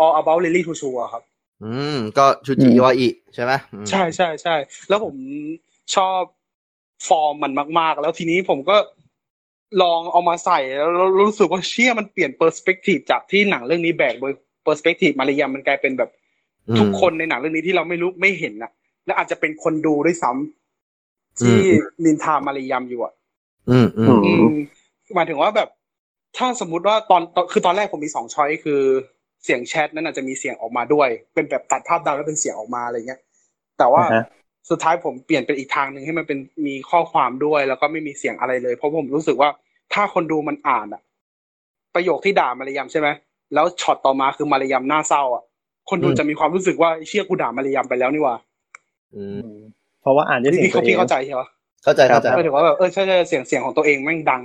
[0.04, 1.24] All About Lily Chou-Chou อะครับ
[1.64, 4.56] อืม ก็ชุนจิ อิวาอิใช่ไหมอืมใช่ใช่ใช่
[4.90, 5.16] แล้วผม
[5.96, 6.22] ชอบ
[7.08, 8.78] ฟอร์มมันมาก ๆ แล้วทีนี้ผมก็
[9.82, 10.92] ลองเอามาใส่แล้ว
[11.22, 16.10] รู้สึกว่าเชี่ยมันเปลี่ยน perspective จากที่หนังเรื่องนี้แบกโดย perspective มารยามมันกลายเป็นแบบ
[16.80, 18.72] ทุกคนในหนังเรื่องนี้ที่เราไม่รู้ไม่เห็นน่ะ
[19.06, 20.65] และอาจจะเป็นคนดูด้วยซ้ำ
[21.42, 21.58] ที่
[22.06, 23.14] นินทามารยามอยู่อะ
[23.70, 24.58] อืมอืมอืม
[25.16, 25.70] หมายถึงว่าแบบ
[26.38, 28.82] ถ้าสมมุติว่าตอนตอนคือตอนแรกผมมีสองช้อยคือ
[29.44, 33.22] เสียงแชทนั้นอาจจะมีเสียงออกมาด้วย เป็นแบบตัดภาพดาวแล้วเป็นเสียงออกมาอะไรเงี้ย
[33.78, 34.24] แต่ว่าอ่าฮะ
[34.70, 39.50] สุดท้ายผมเปลี่ยนเป็นอีกทางหนึ่งให้มันเป็นมีข้อความด้วย แล้วก็ไม่มีเสียงอะไรเลย เพราะผมรู้สึกว่า
[39.94, 41.02] ถ้าคนดูมันอ่านอะ
[41.96, 43.08] ประโยคที่ด่ามารยามใช่ไหม
[43.54, 45.44] แล้วช็อตต่อมาคือมารยามหน้าเศร้าอะ
[45.90, 48.36] คนดูจะมีความรู้สึกว่าเชี่ยกูด่ามารยามไปแล้วนี่หว่า
[49.16, 49.52] อืม
[50.06, 51.48] เพราะว่าอ่านด้วยพี่เสียงพี่ตัวเองเขาพี่เข้าใจใช่ปะ
[51.84, 54.42] เข้าใจเข้าใจหมายถึงว่าแบบเออใช่ใช่เสียงเสียงของตัวเองแม่งดัง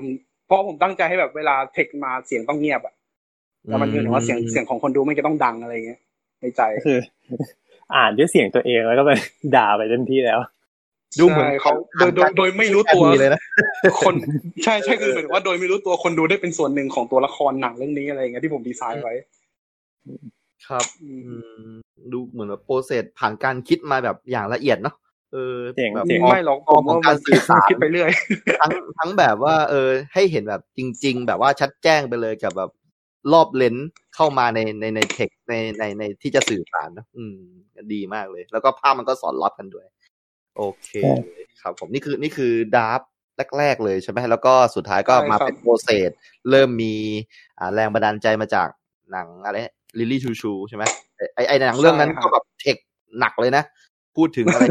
[0.47, 2.95] เพราะผมตั้งใจให้แบบเวลาเทคมาเสียงต้องเงียบอะ
[3.69, 6.01] แล้วมันคือถึงว่าเสียงเสียงของคนดูไม่จะต้องดังอะไรเงี้ย
[6.41, 6.99] ในใจก็คือ
[7.95, 9.11] อ่านด้วยเสียงตัวเองแล้วก็ไป
[9.57, 10.39] ด่าไปเต็มที่แล้ว
[11.19, 13.41] ดูเหมือนใช่เขาโดยโดยโดยไม่รู้ตัวดีเลยนะ
[14.01, 14.15] คน
[14.65, 19.15] ใช่ใช่คือเหมือนว่าโดยไม่รู้ตัวคนดูได้เป็นส่วนหนึ่งของตัวละครหนังเรื่องนี้อะไรเงี้ยที่ผมดีไซน์ไว้
[20.69, 21.35] ครับอืมอื
[21.71, 21.73] ม
[22.13, 24.95] ดูเหมือนว่าโปรเซสผ่านการคิดมาแบบอย่างละเอียดเนาะ
[25.33, 28.11] เออเจ๋งแบบเจ๋งไม่หรอกผมว่าของการสื่อสารคิดไปเรื่อย
[28.61, 32.71] ทั้งทั้งแบบว่า เออ ให้เห็นแบบจริง ๆ แบบว่าชัดแจ้งไปเลยกับแบบ
[33.33, 37.37] รอบเลนส์เข้ามาในในในเทคในในในที่จะสื่อสารนะอืม
[37.93, 39.87] ดีมากเลย แล้วก็ภาพมันก็สอนรับกันด้วย
[40.57, 40.91] โอเค
[41.63, 43.01] ครับ ผมนี่คือนี่คือดาร์ฟ
[43.59, 46.11] แรกๆเลยใช่ไหมแล้วก็สุดท้ายก็ใช่มาครับเป็นโปรเซส
[46.51, 46.95] เริ่มมี
[47.59, 48.69] อ่าแรงบันดาลใจมาจาก
[49.13, 49.57] หนังอะไร
[49.99, 50.85] ลิลลี่ชูชูใช่ไหม
[51.35, 52.77] ไอไอหนังเรื่องนั้นก็แบบเทค
[53.19, 53.65] หนักเลยนะ
[54.17, 54.65] พูดถึงอะไร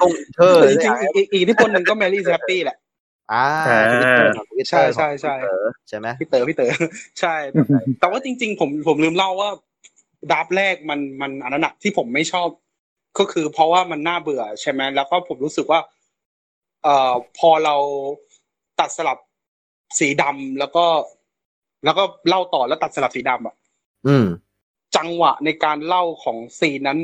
[0.00, 2.76] ต้องเธอจริงๆอีกอีกอีกที่คนหนึ่งก็แมรี่แซปปี้แหละ
[3.32, 4.26] อ่าอ่า Twitter
[4.70, 6.72] ใช่ใช่ใช่ของ Twitter ใช่ไหมพี่เต๋อพี่เต๋อ
[7.20, 7.34] ใช่
[8.00, 9.50] แต่ว่าจริง ๆ ผมผมลืมเล่าว่า
[10.32, 12.48] ดับแรกมันมันอันนั้นอะที่ผมไม่ชอบ
[13.18, 15.80] ก็คือเพราะว่ามันน่าเบื่อใช่ไหมแล้วก็ผมรู้สึกว่า
[16.82, 17.76] เอ่อพอเรา
[18.80, 19.18] ตัดสลับ
[19.98, 20.84] สีดำแล้วก็
[21.84, 23.54] แล้วก็เล่าต่อแล้วตัดสลับสีดำอะ
[24.06, 24.26] อืม
[24.96, 26.98] จังหวะในการเล่าของซีนนั้น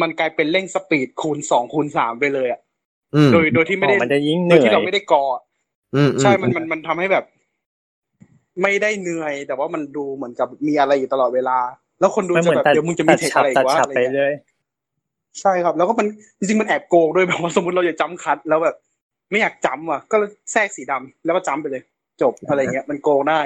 [0.00, 2.60] มันกลายเป็นเร่งสปีดคูณสองคูณสามไปเลยอะ
[3.14, 5.24] อืมโดยโดยที่ไม่ได้อ๋อมันจะยิ่งเหโดยนื่อที่เรายไม่ได้กอ
[5.94, 7.24] อืมใช่มันมันมันทำให้แบบ
[8.62, 11.58] ไม่ได้เหนื่อย แต่ว่ามันดูเหมือนกับมีอะไรอยู่ตลอดเวลา
[12.00, 14.32] แล้วคนดูมันเหจะมือนแบบตัดเดี๋ยวมึงจะมีตัดเทคฉับอะไรอีตัดกวะฉับอะไรไปเงี้ยเลย
[15.40, 16.06] ใช่ครับ แล้วก็มัน
[16.38, 18.76] จริงๆมันแอบโกงด้วยแบบว่าสมมติเราจะจำคัด แล้วแบบ
[19.30, 20.16] ไม่อยากจำอะ ก็
[20.52, 21.82] แทรกสีดำแล้วก็จำไปเลย
[22.22, 23.40] จบอะไรเงี้ย มันโกงได้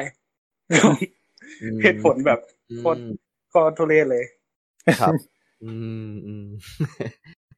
[1.82, 2.40] เหตุผลแบบ
[2.78, 3.00] โคตร
[3.54, 4.24] ก็ทุเรศเลย
[5.00, 5.14] ครับ
[5.64, 5.72] อื
[6.08, 6.46] มอืม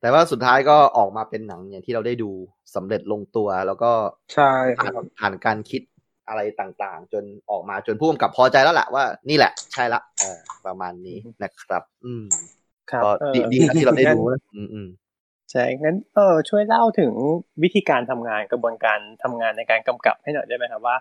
[0.00, 2.30] แต่ว่าสุดท้ายก็ออกมาเป็นหนังอย่างที่เราได้ดู
[2.74, 3.92] สำเร็จลงตัวแล้วก็
[4.32, 5.82] ใช่คผ่านรับผ่านการคิด
[6.28, 12.26] อะไรต่างๆ จนออกมาจนผู้กำกับพอใจแล้วแหละว่านี่แหละ ใช่ละเออประมาณนี้นะครับ อืม
[12.90, 14.88] ครับก็เออดีดีนะที่เราได้ดูนะอืมอืม
[15.50, 17.12] ใช่งั้นเออช่วยเล่าถึง
[17.62, 20.96] วิธีการทำงานกระบวนการทำงานในการกำกับให้หน่อยได้ไหมครับว่า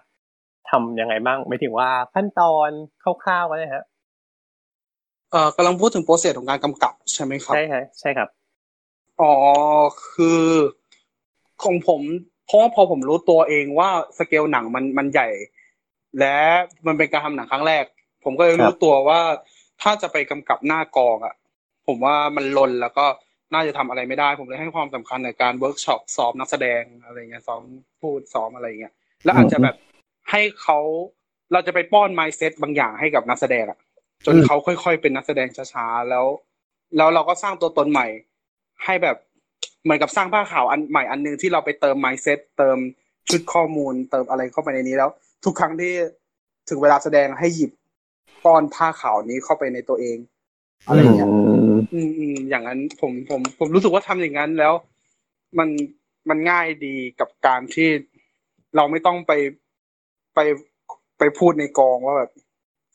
[0.70, 2.70] ทำยังไงบ้างไม่ถึงว่าขั้นตอน
[3.04, 3.86] คร่าวๆก็ได้ฮะ
[5.32, 8.30] เอ่อกำลังพูดถึงโปรเซสของการกำกับใช่ไหมครับ ใช่ครับใช่ครับ
[9.22, 9.34] อ๋อ
[10.12, 10.44] คือ
[11.64, 12.02] ของผม
[12.46, 15.28] เพราะว่าพอผมรู้ตัวเองว่าสเกลหนังมันมันใหญ่
[16.20, 16.38] และ
[16.88, 17.84] มันเป็นการทำหนังครั้งแรก
[18.24, 19.20] ผมก็เลยครัรู้ตัวว่า
[19.82, 21.36] ถ้าจะไปกำกับหน้ากองอะ
[21.88, 23.06] ผมว่ามันลนแล้วก็
[23.54, 27.62] น่าจะทำอะไรไม่ได้ ผมเลยให้ความสำคัญในการเวิร์กช็อปซ้อมนักแสดงอะไรเงี้ยซ้อม
[28.02, 29.76] พูดซ้อมอะไรเงี้ยแล้วอาจจะแบบ
[30.32, 30.78] ให้เขา
[31.54, 33.80] เราจะไปป้อน mindset บางอย่างให้กับนักแสดงอะ
[34.26, 36.26] จนเขาค่อยๆเป็นนักแสดงช้าๆแล้ว
[36.98, 38.08] แล้วเราก็สร้างตัวตนใหม่
[38.86, 39.18] ให้แบบ
[39.84, 42.78] เหมือนกับสร้างผ้าขาวอันใหม่อันหนึ่งที่เราไปเติม mindset เติม
[43.30, 45.10] ชุดข้อมูล เติมอะไรเข้าไปในนี้แล้ว
[45.46, 45.94] ทุกครั้งที่
[46.70, 47.72] ถึงเวลาแสดงให้หยิบ
[48.44, 50.18] ป้อนผ้าขาวนี้เข้าไปในตัวเอง
[50.88, 51.30] อะไรอย่างเงี้ย
[51.94, 54.74] อืมอืมอย่างนั้นผมผมผมรู้สึกว่าทำอย่างนั้นแล้ว
[55.58, 55.70] มัน
[56.30, 57.90] มันง่ายดีกับการที่
[58.76, 59.32] เราไม่ต้องไป
[60.36, 60.40] ไป
[61.20, 62.32] ไปพูดในกองว่าแบบ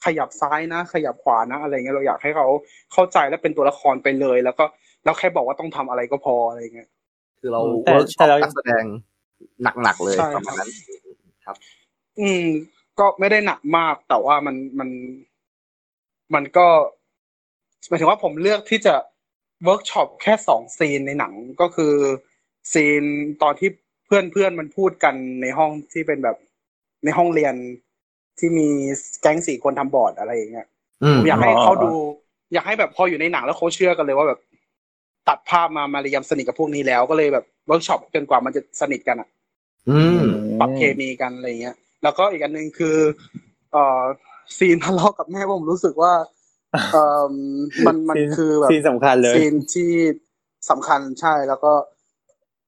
[0.04, 2.46] ขยับซ้ายนะ ขยับขวานะ อะไรเงี้ยเราอยากให้เขา
[2.92, 4.64] เข้าใจและเป็นตัวละครไปเลย แล้วก็
[5.04, 6.88] แล้วแค่บอกว่าต้องทำอะไรก็พออะไรเงี้ย
[7.38, 8.84] คือเราแต่เวิร์กช็แต่เรานักแสดง
[9.82, 10.70] หนักๆเลยใช่ประมาณนั้น
[11.46, 11.56] ครับ
[12.20, 12.44] อืม
[12.98, 14.90] ก็ไม่ได้หนักมากแต่ว่ามันมัน
[16.34, 16.66] มันก็
[17.88, 18.94] หมายถึงว่าผมเลือกที่จะ
[19.64, 21.94] เวิร์กช็อปแค่สองซีนในหนังก็คือ
[22.72, 23.04] ซีน
[23.42, 23.70] ตอนที่
[24.06, 26.36] เพื่อนเพื่อนมันพูดกันในห้องที่เป็นแบบ
[27.04, 27.54] ในห้องเรียน
[28.38, 28.66] ที่มี
[29.20, 30.66] แก๊งสี่คนทำบอร์ดอะไรอย่างเงี้ย
[31.02, 31.92] อืมผมอยากให้อ๋อเขาดู
[32.52, 34.40] อยากให้แบบพออยู่ในหนังแล้วเขาเชื่อกันเลยว่าแบบ
[35.28, 39.28] ตัดภาพมามาเรียมสนิทกับพวกนี้แล้วก็เลยแบบเวิร์กช็อปจนกว่ามันจะสนิทกันอะ
[39.88, 40.22] อืม
[40.60, 42.96] ปรับเคมีกันอะไรเงี้ย แล้วก็อีกอันหนึ่งคือ
[43.72, 44.02] เอ่อ
[44.58, 46.12] ซีนทะเลาะกับแม่ผมรู้สึกว่า
[46.92, 47.24] เอ่อ
[47.86, 49.90] มันมันซีนคือแบบซีนสำคัญเลยซีนที่
[50.70, 51.72] สำคัญใช่แล้วก็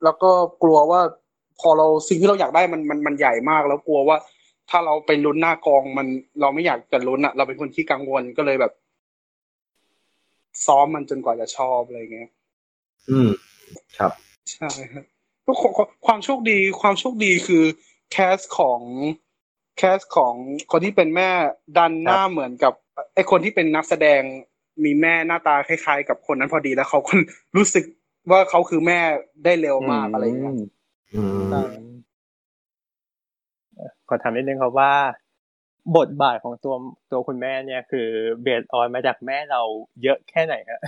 [0.05, 0.31] แล้วก็
[0.63, 1.01] กลัวว่า
[1.61, 4.17] พอเราสิ่งที่เราอยากได้มันมันมันใหญ่มากแล้วกลัวว่า
[4.71, 6.07] ถ้าเราไปลุ้นหน้ากองมัน
[6.41, 8.73] เราไม่อยากจะลุ้นอะเราเป็นคนที่กังวลก็เลยแบบ
[10.67, 12.31] ซ้อมมันจนกว่าจะชอบอะไรเงี้ย
[13.11, 13.31] อืม
[13.99, 14.13] ครับ
[14.53, 15.05] ใช่ครับ
[15.47, 17.65] ก็ขอขอความโชคดีความโชคดีคือ
[18.13, 18.81] แคสของ
[19.79, 20.35] แคสของ
[20.71, 21.31] คนที่เป็นแม่
[21.77, 22.73] ดันหน้าเหมือนกับ
[23.15, 24.21] ไอคนที่เป็นนักแสดง
[24.85, 27.13] มีแม่หน้าตาคล้ายๆ กับคนนั้นพอดีแล้วเขาก็
[27.57, 27.85] รู้สึก
[28.31, 29.01] ว่าเขาคือแม่
[29.45, 30.55] ได้เร็วมากอะไรอย่างเงี้ย
[31.15, 31.63] อืมใช่
[34.09, 34.93] ขอถามนิดนึงครับว่า
[35.97, 36.75] บทบาทของตัว
[37.11, 38.09] ตัวคุณแม่เนี่ย คือ
[38.43, 39.63] base on มาจากแม่เรา
[40.03, 40.81] เยอะแค่ไหนฮะ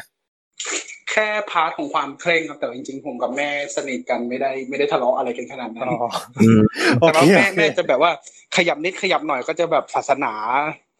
[1.11, 5.95] แค่ part ของความเคร่งครัดแต่จริงๆผมกับแม่สนิทกันไม่ได้ไม่ได้ทะเลาะอะไรกันขนาดนั้นอ๋อ
[6.41, 6.61] อืม
[7.01, 8.11] โอแต่เคว่าแม่โอเคแม่จะแบบว่า
[8.57, 10.33] ขยับนิดขยับหน่อยก็จะแบบศาสนา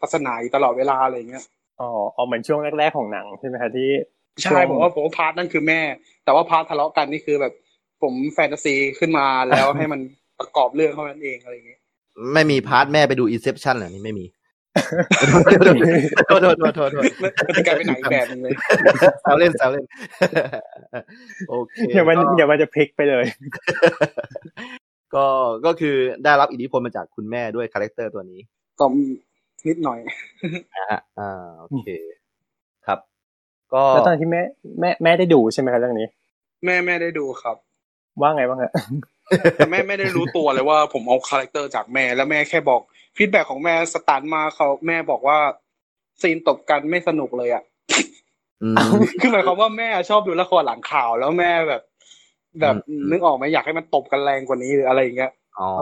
[0.01, 1.45] ศาสนาอยู่ตลอดเวลาอะไรอย่างเงี้ย
[1.81, 3.91] อ๋อเอาเหมือนช่วงแรกๆของหนังใช่ไหมคะที่
[4.43, 5.81] ใช่ผมว่าผมว่า part นั่นคือแม่
[6.25, 7.53] แต่ว่า part ทะเลาะกันนี่คือแบบ
[8.03, 10.01] ผมแฟนตาซีขึ้นมาแล้วให้มัน
[10.39, 11.78] ประกอบเรื่องเท่านั้นเองอะไรอย่างเงี้ย
[12.35, 14.27] ไม่มีพาร์ทแม่ไปดูอินเซ t ชันเหรอนี่ไม่มี
[16.27, 18.53] โทษโทษโทษโทษโทษมันมันจะกลายเป็นหนังอีกแบบหนึงเลย
[19.23, 19.85] แซวเล่นแซวเล่น
[21.49, 23.25] โอเคเดี๋ยวมันก็เดี๋ยวมันจะพลิกไปเลย
[25.15, 25.27] ก็
[25.65, 28.41] ก็คือได้รับอิทธิพลมาจากคุณแม่ด้วย character ตัวนี้
[28.81, 28.87] ก็
[29.69, 29.99] นิดหน่อย
[30.75, 31.89] นะฮะอ่าโอเค
[32.87, 32.99] ครับ
[33.75, 34.43] ก็แล้วตอนที่แม่
[34.81, 36.07] แม่แม่ได้ดูใช่ไหมครับเรื่องนี้
[36.65, 37.57] แม่แม่ได้ดูครับ
[38.21, 38.73] ว่าไงบ้างฮะ
[39.57, 42.81] แต่แม่ไม่ได้รู้ตัวเลยว่า ผมเอา character จากแม่แล้วแม่แค่บอก
[43.17, 45.39] feedback ของแม่สตันมาเขาแม่บอกว่า
[46.23, 47.63] scene ตบกันไม่สนุกเลยอะ
[48.63, 51.83] อืมคือหมายความว่าแม่ชอบดูละครหลังข่าวแล้วแม่แบบ
[52.61, 55.73] แบบอืมนึกออกไหมอยากให้มันตบกันแรงกว่านี้หรืออะไรอย่างเงี้ยอ๋อ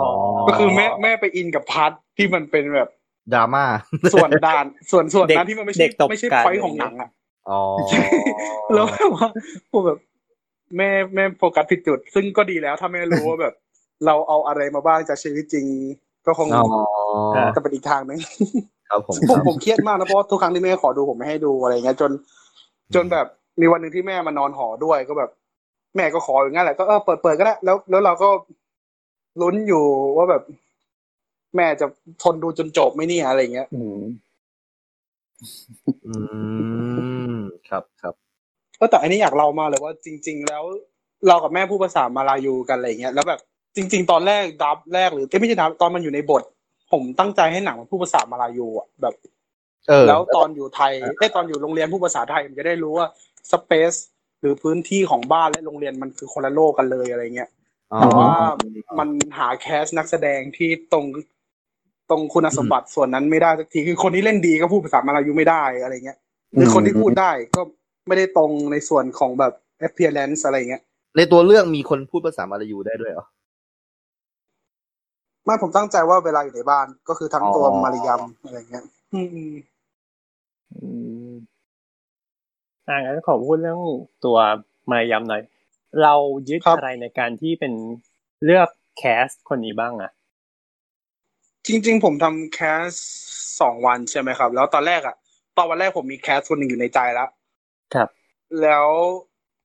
[0.47, 2.89] ก็คือแม่แม่ไป in กับ part ที่มันเป็นแบบ
[3.33, 3.65] ดราม่า
[4.13, 7.11] ส่วนด่านส่วนส่วนเด็กนั้นที่มันไม่เด็ใช่กตบไม่ใช่กันพอยของหนังอะ
[7.49, 7.61] อ๋อ
[8.75, 9.29] แล้วแบบว่า
[9.71, 9.99] ผมแบบ
[10.77, 13.55] แม่แม่โฟกัสผิดจุด ซึ่งก็ดีแล้วถ้าแม่รู้ว่าแบบ
[14.07, 15.67] เราเอาอะไรมาบ้างจากชีวิตจริง
[16.27, 16.67] ก็คงอ๋อ
[17.57, 18.21] จะเป็นอีกทางหนึง
[18.91, 22.11] ครับผมผมครับผมเครียดมากนะเพราะว่าทุกครั้งที่แม่ขอดูผมไม่ให้ดูอะไรเงี้ยจน
[22.95, 23.27] จนแบบ
[23.61, 25.31] มีวันหนึ่งที่แม่มานอนหอด้วยก็แบบ
[25.97, 28.29] แม่ก็ขออย่างงั้นแหละก็เออเปิดเปิดก็ได้แล้ว แล้วเราก็
[29.43, 29.85] ลุ้นอยู่
[30.17, 30.43] ว่าแบบ
[31.57, 31.87] แม่จะ
[32.23, 34.01] ทนดูจนจบไหม่เนี่ยอะไรเงี้ย อืม
[36.07, 36.13] อื
[37.37, 38.15] ม ครับครับ
[38.77, 40.63] เออแต่อันนี้อยากเล่ามากเลยว่าจริง ๆ แล้ว
[41.29, 43.41] เรากับแม่พูดภาษามาลายูกันอะไรเงี้ยแล้วแบบ
[43.77, 46.43] จริง ๆ ตอนแรกดับแรกหรือเอ้ยไม่ใช่ดับตอนมันอยู่ในบท
[46.93, 49.15] ผมตั้งใจให้หนังมันพูดภาษามาลายูอะแบบ
[49.89, 53.07] เออแล้วตอนอยู่ไทยไอ้ยตอนอยู่โรงเรียนผู้ภาษาไทยมันจะได้รู้ว่า
[53.53, 53.95] สเปซ
[54.41, 57.51] หรือพื้นที่ของบ้านและโรงเรียนมันคือคนละโลกกันเลยอะไรเงี้ย
[57.93, 58.33] อ๋อแต่ว่า
[58.99, 59.09] มัน
[59.39, 61.05] หาแคสนักแสดงที่ตรง
[62.11, 66.19] ตรงคุณสมบัติส่วนนั้นไม่ได้สักทีคือคนที่เล่นดีก็พูดภาษามาลายูไม่ได้อะไรเงี้ย
[66.53, 67.63] หรือคนที่พูดได้ก็
[68.07, 69.53] ไม่ได้ตรงในส่วนของแบบ
[69.87, 70.83] appearance อะไรเงี้ย
[71.17, 73.27] ในตัวเรื่องมีคนพูดภาษามาลายูได้ด้วยเหรอ
[75.45, 78.85] ไม่ผมตั้งใจว่าเวลาอยู่ในบ้านก็คือทั้งตัวอ๋อมาริยัมอะไรเงี้ย
[79.15, 79.55] อืมอืม
[80.75, 80.89] อื
[81.31, 81.33] ม
[82.89, 83.81] อ่างั้นขอพูดเรื่อง
[84.25, 84.39] ตัว
[84.91, 85.43] มายำหน่อย
[86.03, 86.15] เรา
[86.49, 87.73] ยึดอะไรในการที่เป็น
[88.45, 90.11] เลือกแคสคนนี้บ้างอะ
[91.67, 92.89] จริง ๆ ผมทำแคส
[93.61, 95.17] สองวันใช่ไหมครับ แล้วตอนแรกอะ
[95.57, 97.29] ตอนวันแรกผมมีแคสคนหนึ่งอยู่ในใจแล้ว
[97.95, 98.09] ครับ
[98.63, 98.87] แล้ว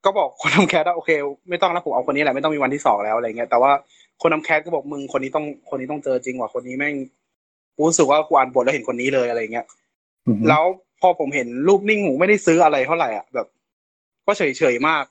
[0.05, 1.09] ก็บอกคนทำแคสว่าโอเค
[1.49, 3.71] ไม่ต้องแล้วผมเอาคนนี้แหละไม่ต้องมีวันที่สองแล้วอะไรเงี้ยแต่ว่า
[4.21, 6.95] คนทำแคสก็บอกมึงคนนี้ต้องคนนี้ต้องเจอจริงว่ะคนนี้แม่ง
[7.75, 9.65] กูรู้สึกว่ากูอ่านบทแล้วเห็นคนนี้เลยอะไรเงี้ย
[10.47, 10.63] แล้ว
[11.01, 13.47] พอผมเห็นรูปนิ่งผมไม่ได้ซื้ออะไรเท่าไหร่อะแบบ
[14.25, 15.03] ก็เฉยเฉยๆมาก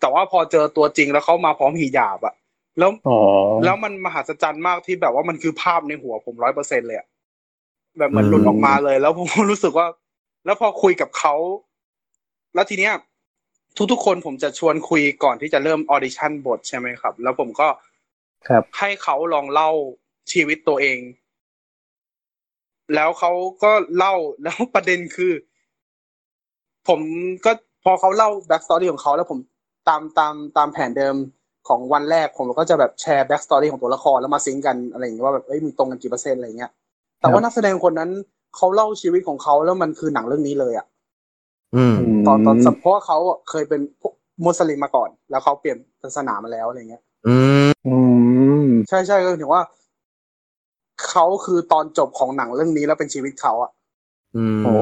[0.00, 2.34] แต่ว่าพอเจอตัวจริงแล้วเขามาพร้อมหีหยาบอะ
[2.78, 3.18] แล้วอ๋อ
[3.64, 7.06] แล้วมันมหัศจรรย์มากที่แบบว่ามันคือภาพในหัวผมร้อยเปอร์เซ็นเลยอะ
[7.98, 9.86] แบบเหมือนหลุดออกมาเลย แล้วผมรู้สึกว่า
[10.44, 11.34] แล้วพอคุยกับเขา
[12.54, 12.94] แล้วทีเนี้ย
[13.92, 17.68] ทุกๆคนผมจะชวนคุยก่อนที่จะเริ่มออดิชั่นบทใช่ไหมครับ แล้วผมก็
[18.48, 19.70] ครับให้เขาลองเล่า
[20.32, 20.98] ชีวิตตัวเอง
[22.94, 23.32] แล้วเขา
[23.62, 25.32] ก็เล่าแล้วประเด็นคือ
[26.88, 27.00] ผม
[27.44, 27.52] ก็
[27.84, 29.38] พอเขาเล่า backstory ของเขาแล้วผม
[29.88, 31.16] ตามตามตามแผนเดิม
[31.68, 36.70] ของวันแรก ผมก็จะแบบแชร์ backstory ของตัวละครแล้วมา sync กันอะไรอย่างเงี้ยว่าแบบเอ้ยมึงตรงกันกี่เปอร์เซ็นต์อะไรเงี้ย
[37.20, 38.10] แต่ว่านักแสดงคนนั้น
[38.56, 40.97] เขาเล่าชีวิตของเขาแล้วมันคือหนังเรื่องนี้เลยอะอืม
[42.26, 43.80] ตอนตอนเพราะว่าเขาอะเคยเป็น
[44.44, 47.36] มุสลิมมาก่อน แล้วเขาเปลี่ยนศาสนามาแล้วอะไรเงี้ยอื
[47.68, 47.96] มอื
[48.64, 49.62] มใช่ใช่ก็ถือว่า
[51.08, 53.70] เขาคือตอนจบของหนังเรื่องนี้แล้วเป็นชีวิตเขาอะ
[54.36, 54.72] อืมโอ้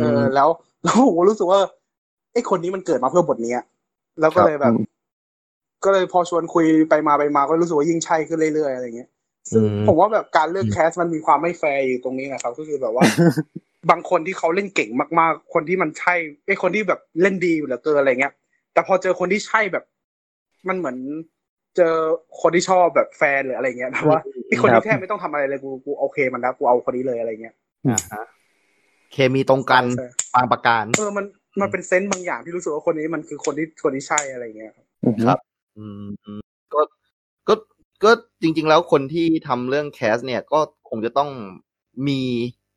[0.00, 0.48] เออ แล้ว
[0.84, 1.60] แล้วผมรู้สึกว่า
[2.32, 3.64] ไอ้คนนี้มันเกิดมาเพื่อบทเนี้ย
[4.20, 4.72] แล้วก็เลยแบบ
[5.84, 9.10] ก็เลยพอชวนคุยไปมาไปมาก็รู้สึกว่ายิ่งใช่ขึ้นเรื่อยๆอะไรเงี้ย
[9.52, 13.04] ซึ่งอืมผมว่าแบบการเลือกแคสมันมีความไม่แฟร์อยู่ตรงนี้นะครับ ก็คือแบบว่า
[13.90, 16.14] บางคนที่เขาเล่นเก่งมากๆ คนที่มันใช่
[16.46, 18.34] ไอ้คนที่แบบเล่นดีอยู่เหลือเกินอะไรเงี้ย
[18.72, 19.84] แต่พอเจอคนที่ใช่แบบ
[20.68, 20.96] มันเหมือน
[21.76, 21.94] เจอ
[22.40, 27.54] คนที่ชอบแบบแฟนหรืออะไรเงี้ยแต่ว่าไอ้คนที่แทบไม่ต้องทำอะไรเลยกูกูโอเคมันแล้วกูเอาคนนี้เลยอะไรเงี้ย
[27.88, 28.24] อ่าฮะ
[29.12, 31.24] เคมีตรงกันใช่บางประการเออมัน
[31.60, 35.38] มันเป็น sense บางอย่างที่รู้สึกว่าคนนี้มันคือคนที่คนที่ใช่อะไรเงี้ยครับอครับ
[35.76, 36.40] อืม
[36.74, 36.80] ก็
[37.48, 37.54] ก็
[38.04, 38.10] ก็
[38.42, 41.30] จริง ๆ แล้วคนที่ทำเรื่อง cast เนี่ย ก็คงจะต้อง
[42.08, 42.20] มี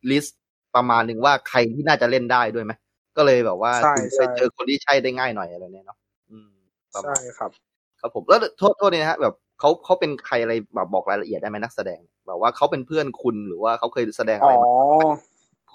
[0.10, 0.41] list
[0.76, 2.74] ประมาณหนึ่งว่าใครที่น่าจะเล่นได้ด้วยไหม
[3.18, 5.98] ก็เลยแบบว่าใช่ใช่เจอคนที่ใช่ได้ง่ายหน่อยอะไรเนี่ยเนาะ
[6.30, 6.50] อืม
[6.94, 7.52] ประมาใช่ณครับ
[8.00, 14.70] ครับผมแล้วโทษโทษนี่นะฮะแบบเขาเขาเป็นใครอะไรแบบบอกรายละเอียดได้ไหมนักแสดงแบบว่าเขาเป็นเพื่อนคุณหรือว่าเขาเคยแสดงอะอ๋ไรอมา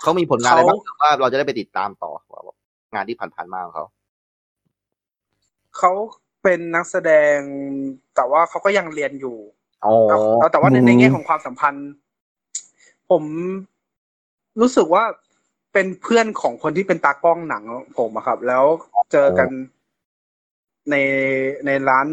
[0.02, 2.56] เขามีผลงานอะไรบ้างเขาหรือว่าเราจะได้ไปติดตามต่อว่าแบบ
[2.94, 3.84] งานที่ผ่านๆมาของเขา
[5.78, 5.92] เขา
[6.42, 7.38] เป็นนักแสดง
[8.14, 9.36] แต่ว่าเขาก็ยังเรียนอยู่
[9.84, 10.14] อ๋อแต่
[10.52, 11.88] แต่ว่าในอืมในแง่ของความสัมพันธ์
[13.10, 13.24] ผม
[14.60, 15.04] รู้สึกว่า
[15.72, 17.64] เป็นเพื่อนของคนที่เป็นตากล้องหนัง
[17.98, 18.64] ผมอะครับ แล้ว
[19.12, 19.48] เจอกัน
[20.90, 20.96] ใน
[21.66, 22.06] ในร้าน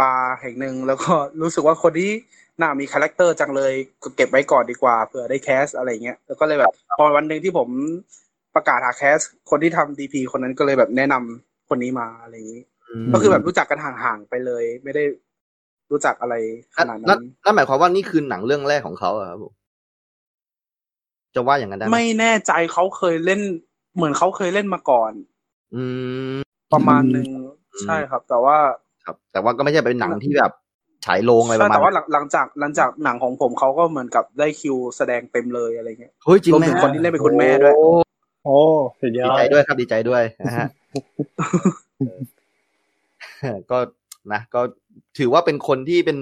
[0.00, 2.12] บาร์แห่งหนึ่งแล้วก็รู้สึกว่าคนที่
[2.60, 3.72] น่ามี character จังเลย
[4.02, 7.68] ก็เก็บไว้ก่อนดีกว่าเผื่อได้ cast อะไรเงี้ยแล้วก็เลยแบบ พอวันหนึ่งที่ผม
[8.54, 9.18] ประกาศหา cast
[9.50, 15.04] คนที่ทำ DP คนนั้นก็เลยแบบแนะนำคนนี้มาอะไรอย่างนี้ก็คือแบบรู้จักกันห่างๆไปเลย ไม่ได้
[15.90, 16.34] รู้จักอะไร
[16.76, 19.52] ขนาดนั่นั้นนนั่นหมายความว่านี่คือหนังเรื่องแรกของเขาอะครับผม
[21.36, 23.40] จะว่าอย่างนั้นได้ไหมไม่แน่ใจเขาเคยเล่น
[23.96, 25.12] เหมือนเขาเคยเล่นมาก่อน
[25.74, 25.82] อื
[26.34, 26.38] ม
[26.72, 27.26] ประมาณหนึ่ง
[27.74, 28.56] อืมใช่ครับ แต่ว่า
[29.04, 30.52] ครับ แต่ว่าก็ไม่ใช่เป็นหนังที่แบบ
[31.06, 37.86] ฉายโรงอะไรปใช่ระมาณแต่ว่าหลังหลังจากหลังจากหนังของผมเขาก็เหมือนกับได้คิวแสดงเต็มเลยอะไรเงี้ยเฮ้ยจริงรวมไหมถึงฮะคนที่เล่นเป็นคุณแม่ด้วย โอ้
[38.44, 38.56] โอ้
[39.00, 40.68] สุดยดีอดใจด้วยครับดีใจด้วยนะฮะ
[43.70, 43.78] ก็
[44.32, 44.60] นะก็
[45.18, 46.18] ถือว่าเป็นคนที่เป็น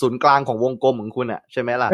[0.00, 1.90] ศูนย์กลางของวงกลมของคุณอะใช่ไหมล่ะ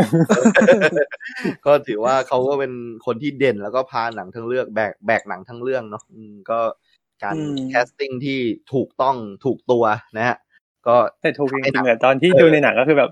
[1.66, 2.72] ก็ถือว่าเขาก็เป็น
[3.06, 6.60] คนที่เด่นแล้วก็พาหนังทั้งเรื่องแบกแบกหนังทั้งเรื่องเนาะอืมก็
[7.22, 8.38] การอืม casting ที่
[8.72, 9.84] ถูกต้องถูกตัว
[10.16, 10.36] นะฮะ
[10.86, 13.10] ก็แต่ถูกจริงๆอะตอนที่ดูในหนังก็คือแบบ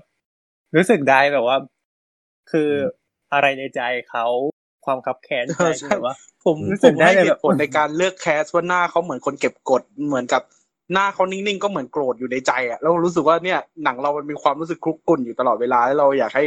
[0.75, 1.57] รู้สึกได้แบบว่า
[2.51, 2.69] คือ
[3.33, 4.25] อะไรในใจเขา
[4.85, 10.41] ความคับแค้นใจเออใช่แบบว่าผมรู้ผสึกมได้ให้เลยเหแบบตุผลในการเลือก cast ว่าหน้าเขาเหมือนคนเก็บกดเหมือนกับ
[10.91, 16.43] หน้าเขานิ่งๆก็เหมือนโกรธอยู่ในใจอะแล้วรู้สึกว่าเนี่ยหนังเรามันมีความรู้สึกคลุกกลุ่นอยู่ตลอดเวลาแล้วเราอยากให้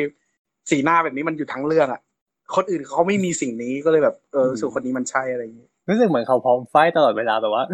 [0.71, 2.01] สีหน้าแบบนี้มันอยู่ทั้งเรื่องอะ
[2.55, 7.65] คนอื่นเขาไม่มีสิ่งนี้ก็เลยแบบเออรู้สึกคนนี้มันใช่อะไรอย่างนี้รู้สึกเหมือนเขาพร้อมไฟต์ตลอดเวลาแบบว่า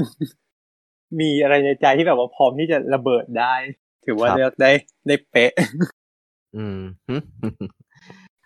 [1.20, 3.54] มีอะไรในใจที่แบบว่าพร้อมที่จะระเบิดได้
[4.06, 4.70] ถือว่าเลือกได้
[5.06, 5.52] ได้เป๊ะ
[6.56, 7.16] อืมหึ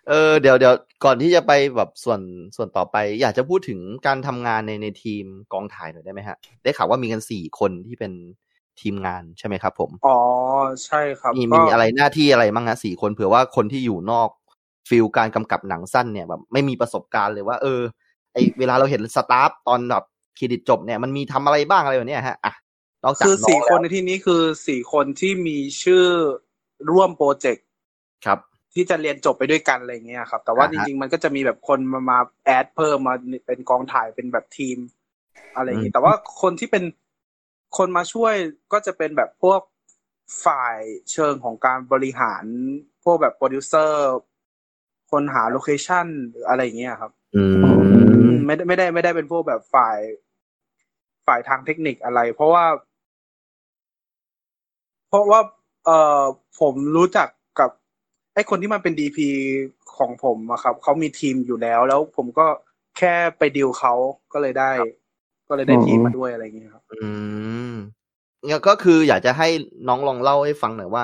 [0.07, 0.73] เออเดี๋ยวเดี๋ยว
[1.05, 2.21] ก่อนที่จะไปแบบส่วน
[2.55, 8.11] ส่วนต่อไป อยากจะพูดถึงการทำงานในในทีมกองถ่ายหน่อยได้ไหมฮะ ได้ข่าวว่ามีกันสี่คนที่เป็น
[8.81, 10.17] ทีมงานใช่ไหมครับ ผม อ๋อ
[10.85, 14.29] ใช่ครับ มีก็มีอะไรหน้าที่อะไรบ้างฮะสี่คนเผื่อว่าคนที่อยู่นอก
[14.89, 17.81] ฟิลการกำกับหนังสั้นเนี่ยแบบไม่มีประสบการณ์เลยว่า เออ
[18.33, 20.03] ไอเวลาเราเห็นสตาฟตอนแบบ
[20.35, 22.53] เครดิตจบเนี่ยมันมีทำอะไรบ้างอะไรแบบเนี้ยฮะอะ
[23.03, 26.05] นอกจากคือสี่งคนในแล้วที่นี้คือสี่คนที่มีชื่อ
[26.91, 27.65] ร่วมโปรเจกต์
[28.25, 28.39] ครับ
[28.77, 33.15] ที่จะเรียนจบไปด้วยกันอะไรเงี้ยครับ แต่ว่าอ่าฮะจริง ๆ มันก็จะมีแบบคนมามา add เพิ่มมา
[33.47, 34.77] เป็นกองถ่ายเป็นแบบทีม
[35.55, 36.83] อะไรอย่างงี้อืมแต่ว่าคนที่เป็น
[37.77, 38.33] คนมาช่วย
[38.73, 39.61] ก็จะเป็นแบบพวก
[40.45, 40.77] ฝ่าย
[41.11, 42.43] เชิงของการบริหาร
[43.03, 44.01] พวกแบบโปรดิวเซอร์
[45.11, 47.43] คนหา location หรืออะไรอย่างเงี้ยครับอื
[48.31, 49.97] มไม่ได้ไม่ได้ไม่ได้เป็นพวกแบบฝ่าย
[51.27, 52.65] ฝ่ายทางเทคนิคอะไร เพราะว่า
[55.09, 55.41] เพราะว่า
[55.85, 56.23] เอ่อ
[56.59, 57.36] ผมรู้จักกับ
[58.37, 59.27] ไอ้คนที่มันเป็นดีพี
[59.97, 62.45] ของผมอะครับเขามีทีมอยู่แล้ว แล้วผมก็
[62.97, 63.93] แค่ไปดิวเขา
[64.33, 64.71] ก็เลยได้
[65.49, 67.09] ก็เลยได้อืมทีมมาด้วยอะไรอย่างเงี้ยครับ อื
[67.71, 67.73] ม
[68.45, 69.47] เนี่ยก็คืออยากจะให้
[69.87, 71.03] น้องลองเล่าให้ฟังหน่อยว่า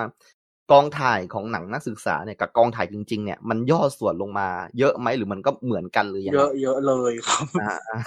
[0.72, 4.48] กองถ่ายของหนังนักศึกษาเนี่ยกับกองถ่ายจริง ๆ เนี่ยมันย่อส่วนลงมา
[4.80, 7.98] เยอะไหมหรือมันก็เหมือนกันหรือยังเยไงอะเยอะเลยครับอ่าอ่า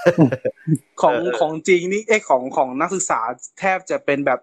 [1.02, 3.20] ของเออของจริงนี่เอ้ยของของนักศึกษา
[3.58, 4.40] แทบจะเป็นแบบ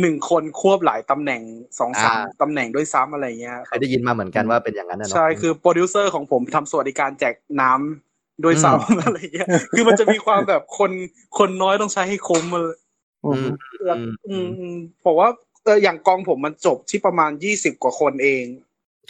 [0.00, 1.42] หนึ่งคนควบหลายตำแหน่ง
[1.78, 10.90] สองสามตำแหน่งด้วยซ้ำอะไรเงี้ยเคยได้ยินมาเหมือนกันว่าเป็นอย่างนั้นนะเนาะใช่คือโปรดิวเซอร์ของผมทำสวัสดิการแจกน้ำด้วยซ้ำอะไรเงี้ยคือมันจะมีความแบบคน
[11.38, 12.74] คนน้อยต้องใช้ให้คุ้มเลย
[13.24, 13.48] อืม
[13.84, 15.28] แล้วอืมอืมอืมผมว่า
[15.64, 18.44] เอออย่างกองผมมันจบที่ประมาณยี่สิบกว่าคนเอง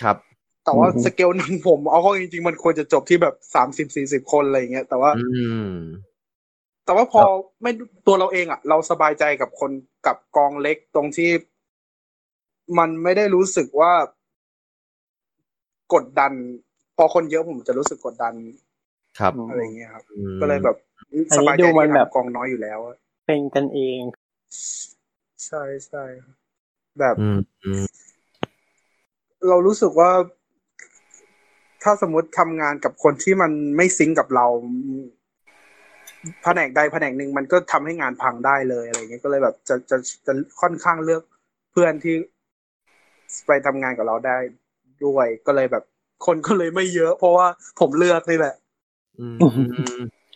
[0.02, 0.16] ครับ
[0.64, 5.24] แต่ว่าอืมสเกลหนังผมเอาเข้าจริงๆมันควรจะจบที่แบบสามสิบสี่สิบคนอะไรเงี้ยแต่ว่าอื
[5.66, 5.74] ม
[6.84, 7.22] แต่ว่าพอ
[7.62, 7.70] ไม่
[8.06, 9.70] ตัวเราเองอะ เราสบายใจกับคน
[10.06, 11.30] กับกองเล็กตรงที่
[12.78, 13.92] มันไม่ได้รู้สึกว่า
[15.94, 16.32] กดดัน
[16.96, 18.34] พอคนเยอะผมจะรู้สึกกดดัน
[19.18, 20.76] ครับอะไรเงี้ยครับอืมก็เลยแบบ
[21.30, 24.00] อันสนี้บายใจดูมันที่แบบทำกองน้อยอยู่แล้วอะเป็นกันเอง
[25.46, 26.04] ใช่ใช่
[26.98, 27.84] แบบอืมอืม
[29.48, 30.10] เรารู้สึกว่า
[31.82, 34.46] ถ้าสมมติทำงานกับคนที่มันไม่ซิงก์กับเรา
[36.44, 39.96] แผนกใดแผนกหนึ่งมันก็ทำให้งานพังได้เลยอะไรเงี้ยก็เลยแบบจะจะ
[40.26, 41.22] จะค่อนข้างเลือก
[41.72, 42.14] เพื่อนที่
[43.46, 44.36] ไปทำงานกับเราได้
[45.04, 45.84] ด้วยก็เลยแบบ
[46.26, 47.46] คนก็เลยไม่เยอะ เพราะว่า
[47.80, 48.54] ผมเลือกนี่แหละ
[49.20, 49.38] อืม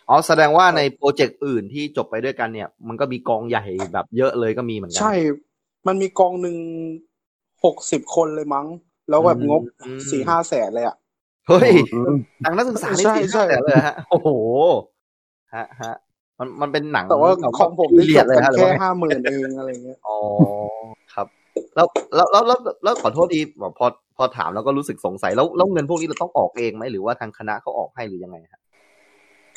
[0.09, 3.63] อ๋อแสดงว่าในโปรเจกต์อื่นที่จบไปด้วยกันเนี่ย มันก็มีกองใหญ่
[3.93, 5.13] แบบเยอะเลยก็มีเหมือนกัใช่
[5.87, 6.57] มันมีกองหนึ่ง
[7.63, 8.67] หกสิบคนเลยมั้ง
[9.09, 10.95] แล้วแบบงบอืมสี่ห้าแสนเลยอะ
[11.47, 14.29] เฮ้ยอืมหนังนักศึกษานี่ใช่สี่ใช่ห้าแสนเลยฮะ โอ้โห
[15.55, 15.93] ฮะฮะ
[16.39, 20.17] มันมันเป็นหนังแต่ว่าของผมนี่เรีจยบเลยกันฮะหรือแค่ว่าไงห้าหมื่นเองอะไรเงี้ยอ๋อ
[21.13, 21.27] ครับ
[21.75, 23.87] แล้วแล้วแล้วแล้วแล้วขอโทษดีบอกพอ
[24.17, 28.61] พอถามแล้วก็รู้สึกสงสัยแล้วแล้วเงินพวกนี้เราต้องออกเองไหมหรือว่าทางคณะเขาออกให้หรือยังไงฮะ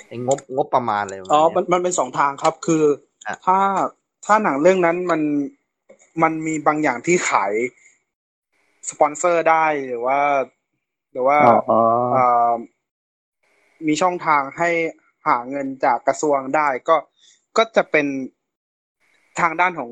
[0.09, 2.85] ไอ้งบงบประมาณอะไรประมาณอ๋อเนี้ยมันมันเป็นสองทางครับคือ
[3.27, 3.59] อะถ้า
[4.27, 5.21] ถ้าหนังเรื่องนั้นมัน
[6.23, 7.53] มันมีบางอย่างที่ขาย
[8.91, 10.19] สปอนเซอร์ได้หรือว่า
[11.13, 11.79] หรือว่าอ๋อ
[12.11, 12.53] เอ่อ
[13.87, 14.71] มีช่องทางให้
[15.29, 16.97] หาเงินจากกระทรวงได้ก็
[17.57, 18.07] ก็จะเป็น
[19.41, 19.91] ทางด้านของ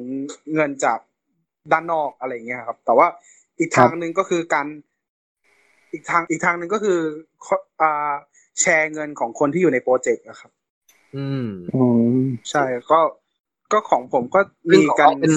[0.54, 0.98] เงินจาก
[1.72, 3.06] ด้านนอกอะไรเงี้ยครับ แต่ว่า
[3.58, 4.66] อีกทางหนึ่งก็คือการ
[5.92, 6.98] อีกทางอีกทางหนึ่งก็คือ
[7.80, 8.12] อ่า
[8.60, 10.50] แชร์เงินของคนที่อยู่ในโปรเจกต์นะครับ
[11.16, 11.84] อืมอื
[12.18, 13.00] มใช่ก็
[13.72, 14.40] ก็ของผมก็
[14.72, 15.32] มีกันซึ่งของเราเป็น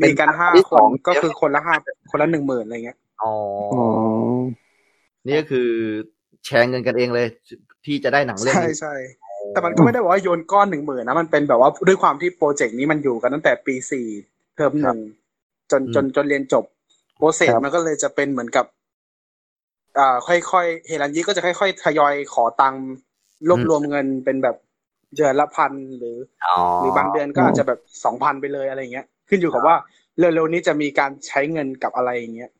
[0.00, 1.74] เป็นมีกันห้าที่คสอนงก็คือคนละห้า
[2.10, 3.32] คนละหนึ่งหมื่นอะไรเงี้ยอ๋อ
[3.72, 3.86] อ๋อ
[5.26, 5.68] นี่ก็คือ
[6.44, 7.28] แชร์เงินกันเองเลย
[7.84, 8.94] ที่จะได้หนังเรื่องใช่นี้ใช่
[9.52, 14.06] แต่มันก็ไม่ได้บอกว่าโยนก้อนหนึ่งหมื่นนะ มันเป็นแบบว่าด้วยความที่โปรเจกต์นี้มันอยู่กันตั้งแต่ปีสี่
[14.56, 14.98] เทอมหนึ่ง
[15.70, 16.64] จนจนจนเรียนจบ
[17.16, 18.66] โปรเซสมันก็เลยจะเป็นเหมือนกับ
[19.98, 22.84] อ่า ค่อยๆเฮรันยิก็จะค่อยๆทยอยขอตังค์
[23.48, 24.56] รวบรวมเงินเป็นแบบ
[25.16, 29.76] เดือนละพันหรืออ๋อหรือบางเดือนก็อาจจะแบบสองพันไปเลยอะไรเงี้ย ขึ้นอยู่กับว่า
[30.18, 32.50] เร็วๆนี้จะมีการใช้เงินกับอะไรอย่างเงี้ย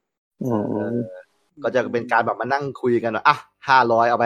[0.45, 0.53] อื
[0.95, 0.97] ม
[1.63, 3.37] ก็จะเป็นการแบบมานั่งคุยกันว่าอะ
[3.69, 4.25] ห้าร้อยเอาไป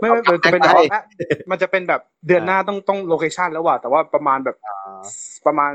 [0.00, 1.02] ไม่ไม่มันจะเป็นแบบว่า
[1.50, 4.56] มันจะเป็นแบบเดือนหน้าต้องต้องโลเคชันแล้วว่ะแต่ว่าประมาณแบบ
[5.46, 5.72] ประมาณ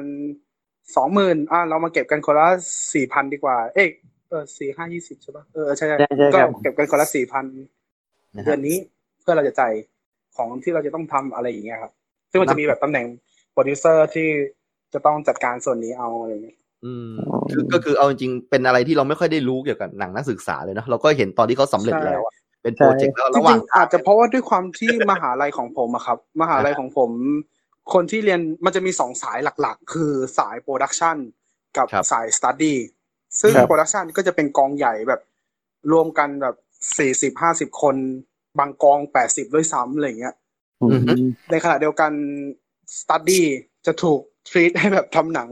[0.95, 2.48] สองหมื่นอะเรามาเก็บกันคนละ
[2.93, 3.89] สี่พันดีกว่า เอ๊ะ
[4.30, 7.45] เออสี่ห้ายี่สิบใช่ป่ะเออใช่ใช่ใช่ใช่ก็ครับเก็บกันคนละสี่พัน
[8.36, 8.78] นะฮะเดือนนี้
[9.22, 9.74] เพื่อเราจะจ่าย
[10.38, 11.91] ของที่เราจะต้องทำอะไรอย่างเงี้ยครับ
[12.32, 13.06] ซึ่งมันจะมีแบบตำแหน่ง
[13.54, 14.28] โปรดิวเซอร์ที่
[14.93, 17.09] จะต้องจัดการส่วนนี้เอาอะไรอย่างเงี้ย อืม
[17.51, 27.11] คือก็คือเอาจริงๆเป็นอะไรที่เราไม่ค่อยได้รู้เกี่ยวกับหนังนักศึกษาเลยเนอะเราก็เห็นตอนที่เขาสำเร็จแล้วอะเป็น project แล้วระหว่างจริงๆอาจจะเพราะว่าด้วยความที่มหาลัยของผมอะครับ มหาลัยของผม
[27.93, 31.18] คนที่เรียนมันจะมีสองสายหลักๆ คือสาย production
[31.78, 32.78] กับครับสาย study
[33.41, 35.21] ซึ่งครับ production ก็จะเป็นกองใหญ่แบบ
[35.91, 36.55] รวมกันแบบ
[36.97, 37.95] สี่สิบห้าสิบคน
[38.59, 40.36] บางกองแปดสิบด้วยซ้ำอะไรอย่างเงี้ย
[40.82, 41.01] อืม
[41.51, 42.11] ในขณะเดียวกัน
[42.99, 43.45] study
[43.86, 44.19] จะถูก
[44.49, 45.49] treat ให้แบบทำหนัง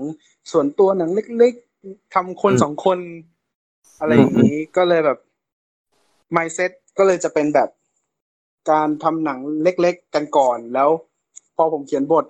[0.52, 3.00] ส่วนตัวหนังเล็กๆทำคนอืมสองคน
[4.00, 5.20] อะไรอย่างนี้ก็เลยแบบ
[6.36, 7.70] mindset ก็เลยจะเป็นแบบ
[8.72, 10.90] การทำหนังเล็ก ๆ กันก่อนแล้ว
[11.56, 12.26] พอผมเขียนบท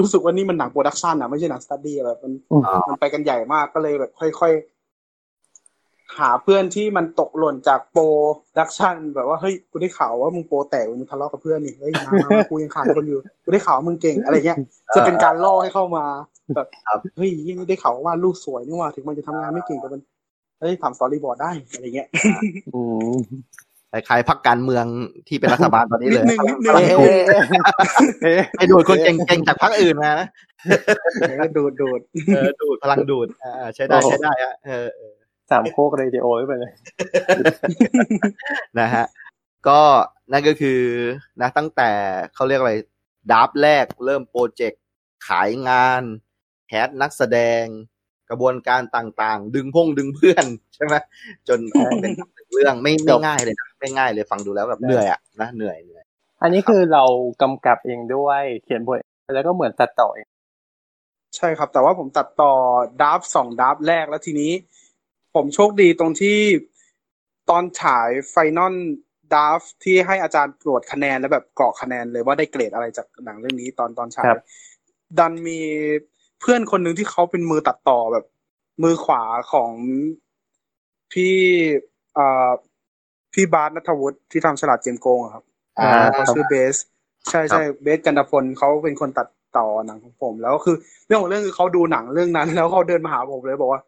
[0.00, 2.32] รู้สึกว่านี่มันหนัง production อะไม่ใช่หนัง study แบบมัน
[2.66, 14.58] อ่ามันไปกันใหญ่มากก็เลยแบบ ค่อยๆหาเพื่อนที่มันตกหล่นจาก production แบบว่าเฮ้ยกูได้ข่าวว่ามึง pro แตกมึงทะเลาะกับเพื่อนนี่เฮ้ยมามามากูยังขาดคนอยู่กูได้ข่าวว่ามึงเก่งอะไรเงี้ย
[14.94, 16.04] จะเป็นการล่อให้เข้ามา
[16.54, 20.00] แบบครับเฮ้ยยี่นี่ได้ข่าวว่ารูปสวยนี่ว่าถึงมันจะทำงานไม่เก่งแต่มัน
[20.60, 22.08] เฮ้ยทำ storyboard ได้อะไรเงี้ย
[22.74, 22.80] อื
[23.14, 23.16] ม
[23.92, 24.84] คล้ายๆพรรคการเมือง
[25.28, 27.22] ที่เป็นรัฐบาลตอนนี้นิดนึงเลยนิดนึงพลังเอ๊ะ
[28.22, 30.12] เอ๊ะไปดูดคนเก่งๆจากพรรคอื่นมา
[31.40, 32.00] นะดูดดูด
[32.34, 35.14] เออดูดพลังดูดอ่าใช้ได้ใช้ได้อะเออเออ
[35.50, 36.74] สามโคกเรดิโอหรือเปล่าเนี่ย
[38.78, 39.04] นะฮะ
[39.68, 39.80] ก็
[40.32, 40.80] นั่นก็คือ
[41.40, 41.90] นะตั้งแต่
[42.34, 42.74] เขาเรียกอะไร
[43.32, 44.82] ดับแรกเริ่ม project
[45.28, 46.02] ขายงาน
[46.68, 47.64] แคสนักแสดง
[48.30, 50.94] กระบวนการต่างๆ ดึงพงดึงเพื่อนใช่ไหม
[51.48, 52.12] จนออกเป็น
[52.52, 56.04] เรื่องไม่ไม่ง่ายเลยนะไม่ง่ายเลยฟังดูแล้วแบบเหนื่อยอะนะเหนื่อยเหนื่อย
[56.42, 57.04] อันนี้คือเรา
[57.42, 58.98] กำกับเองด้วยเขียนบท
[59.34, 60.26] แล้วก็เหมือนตัดต่อเอง
[61.36, 62.52] ใช่ครับ แต่ว่าผมตัดต่อ
[63.02, 64.52] ดับสองดับแรกแล้วทีนี้
[65.34, 66.38] ผมโชคดีตรงที่
[67.50, 68.74] ตอนฉายไฟนอล
[69.34, 74.24] ดับที่ให้อาจารย์ตรวจคะแนนแล้วแบบกรอกคะแนนเลยว่าได้เกรดอะไรจากหนังเรื่องนี้ตอนตอนฉาย
[75.18, 75.60] ดันมี
[76.40, 78.24] เพื่อนคนหนึ่งที่เขาเป็นมือตัดต่อแบบ
[78.82, 79.70] มือขวาของ
[81.12, 81.34] พี่
[82.14, 82.50] เอ่อ
[83.34, 85.44] พี่บาสนัทวุฒิที่ทำฉลาดเกมโกงอะครับ
[85.78, 86.76] อ่าเขาชื่อเบส
[87.30, 93.80] ใช่ใช่เบสกันตพลเขาเป็นคนตัดต่อหนังของผม แล้วก็คือเรื่องของเรื่องคือเขาดูหนังเรื่องนั้น แล้วเขาเดินมาหาผมเลยบอกว่า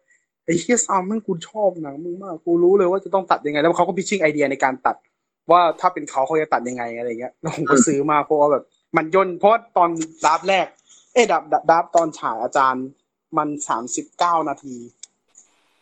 [0.45, 4.95] ไอ้เฮียซามมันกูชอบหนังมึงมากกูรู้เลยว่าจะต้องตัดยังไง แล้วเขาก็พิชชิ่งไอเดียในการตัด
[5.51, 8.63] ว่าถ้าเป็นเขาเขาจะตัดยังไงอะไรเงี้ยแล้วผมก็ซื้อมาเพราะว่าแบบ
[8.97, 9.89] มันย่นเพราะว่าตอน
[10.25, 10.67] draft แรก
[11.13, 12.85] เอ้ย draft draft draft ตอนฉายอาจารย์
[13.37, 14.75] มันสามสิบเก้านาที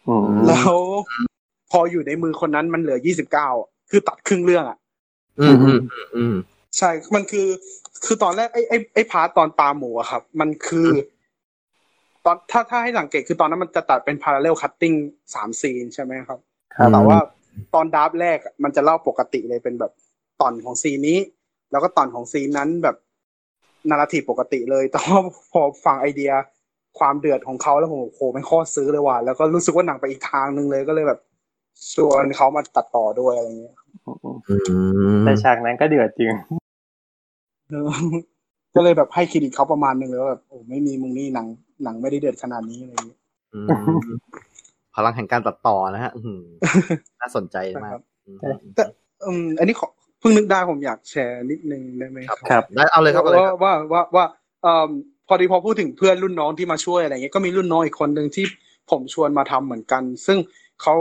[0.08, 0.74] อืมแล้ว
[1.72, 3.50] พออยู่ในมือคนนั้นมันเหลือยี่สิบเก้า
[3.90, 4.78] คือตัดครึ่งเรื่องอะ
[5.40, 6.36] อืมอืมอืมอืม
[6.78, 7.48] ใช่ มันคือ
[8.06, 10.88] คือตอนแรกไอ้ไอ้ไอ้ part ตอนปลาหมูอะครับ มันคือ
[12.26, 14.94] ตอนถ้าถ้าให้สังเกตคือตอนนั้นมันจะตัดเป็น parallel cutting
[15.34, 16.40] สามซีนใช่ไหมครับ
[16.76, 17.18] ครับแต่ว่า
[17.74, 19.92] ตอน draft แรกอะมันจะเล่าปกติเลยเป็นแบบ
[20.42, 21.20] ตอนของซีนนี้
[21.72, 22.96] แล้วก็ตอนของซีนนั้นแบบ
[23.90, 25.20] นาราทีปกติเลยแต่ว่า
[25.52, 26.32] พอฟังไอเดีย
[27.00, 31.20] ความเดือดของเขาแล้วผมโอ้โหไม่ข้อซื้อเลยว่ะแล้วก็รู้สึกว่าหนังไปอีกทางหนึ่งเลยก็เลยแบบ
[31.94, 33.76] ชวนเขามาตัดต่อด้วยอะไรเงี้ย
[34.50, 34.56] อื
[35.20, 36.34] มแต่ฉากนั้นก็เดือดจริง
[37.70, 37.90] เออ
[38.76, 41.48] ก็เลยแบบให้เครดิตเขาประมาณหนึ่งเลยว่าแบบโอ้ไม่มีมึงนี่หนัง
[41.84, 43.20] หนังไม่ได้เดือดขนาดนี้อะไรอย่างเงี้ย
[43.54, 43.68] อืม
[44.96, 46.42] พลังแห่งการตัดต่อนะฮะอืม
[47.22, 48.38] น่าสนใจมากอืม
[48.76, 48.84] แต่
[49.24, 49.88] อืมอันนี้ขอ
[50.20, 54.26] เพิ่งนึกได้ผมอยากแชร์นิดนึงได้ไหมครับครับได้เอาเลยครับเอาเลยครับว่าว่าว่าว่า
[54.64, 54.90] เอ่อ
[55.28, 58.46] พอดีพอพูดถึงเพื่อนรุ่นน้องที่มาช่วยอะไรเงี้ยก็มีรุ่นน้องอีกคนหนึ่งที่
[58.92, 60.38] ผมชวนมาทำเหมือนกัน ซึ่ง
[60.82, 60.96] เขา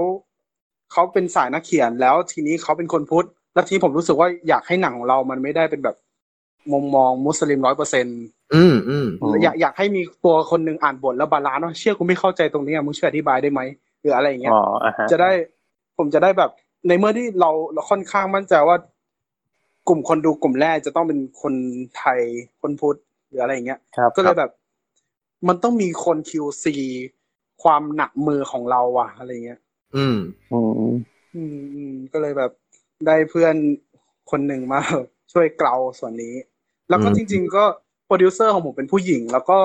[0.92, 5.96] เขาเป็นสายนักเขียนแล้วทีนี้เขาเป็นคนพุทธแล้วทีนี้ผมรู้สึกว่าอยากให้หนังของเรามันไม่ได้เป็นแบบ
[6.72, 8.20] มุมมองมุสลิมร้อยเปอร์เซ็นต์
[8.54, 13.60] อืมอืมอืมอยากอยากให้มีตัวคนหนึ่งอ่านบทแล้ว balance ว่าเชี่ยกูไม่เข้าใจตรงนี้อะมึงช่วยอธิบายได้ไหม
[14.00, 15.30] หรืออะไรอย่างเงี้ยอ๋ออะฮะจะได้
[15.98, 16.50] ผมจะได้แบบ
[16.88, 18.76] ในเมื่อที่เราเราค่อนข้างมั่นใจว่า
[19.89, 21.55] กลุ่มคนดูกลุ่มแรกจะต้องเป็นคน
[21.98, 22.20] ไทย
[22.60, 22.98] คนพุทธ
[23.28, 24.51] หรืออะไรอย่างเงี้ยครับก็เลยแบบ
[25.48, 26.65] มันต้องมีคน QC
[27.62, 29.60] ความหนักมือของเราอะอะไรเงี้ย
[29.97, 30.19] อืม
[30.52, 30.70] อืม
[31.35, 32.51] อืมอืมก็เลยแบบ
[33.06, 33.55] ได้เพื่อน
[34.31, 34.81] คนหนึ่งมา
[35.32, 36.35] ช่วยเกลาส่วนนี้
[36.89, 37.65] แล้วก็อืมจริง ๆ ก็
[38.06, 39.59] โปรดิวเซอร์ของผมเป็นผู้หญิง แล้วก็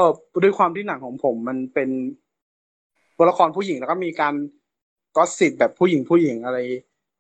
[0.44, 1.90] ด้วยความที่หนังของผม มันเป็น
[3.18, 4.34] ตัวละครผู้หญิงแล้วก็มีการ
[5.18, 6.58] gossip แบบผู้หญิงผู้หญิงอะไร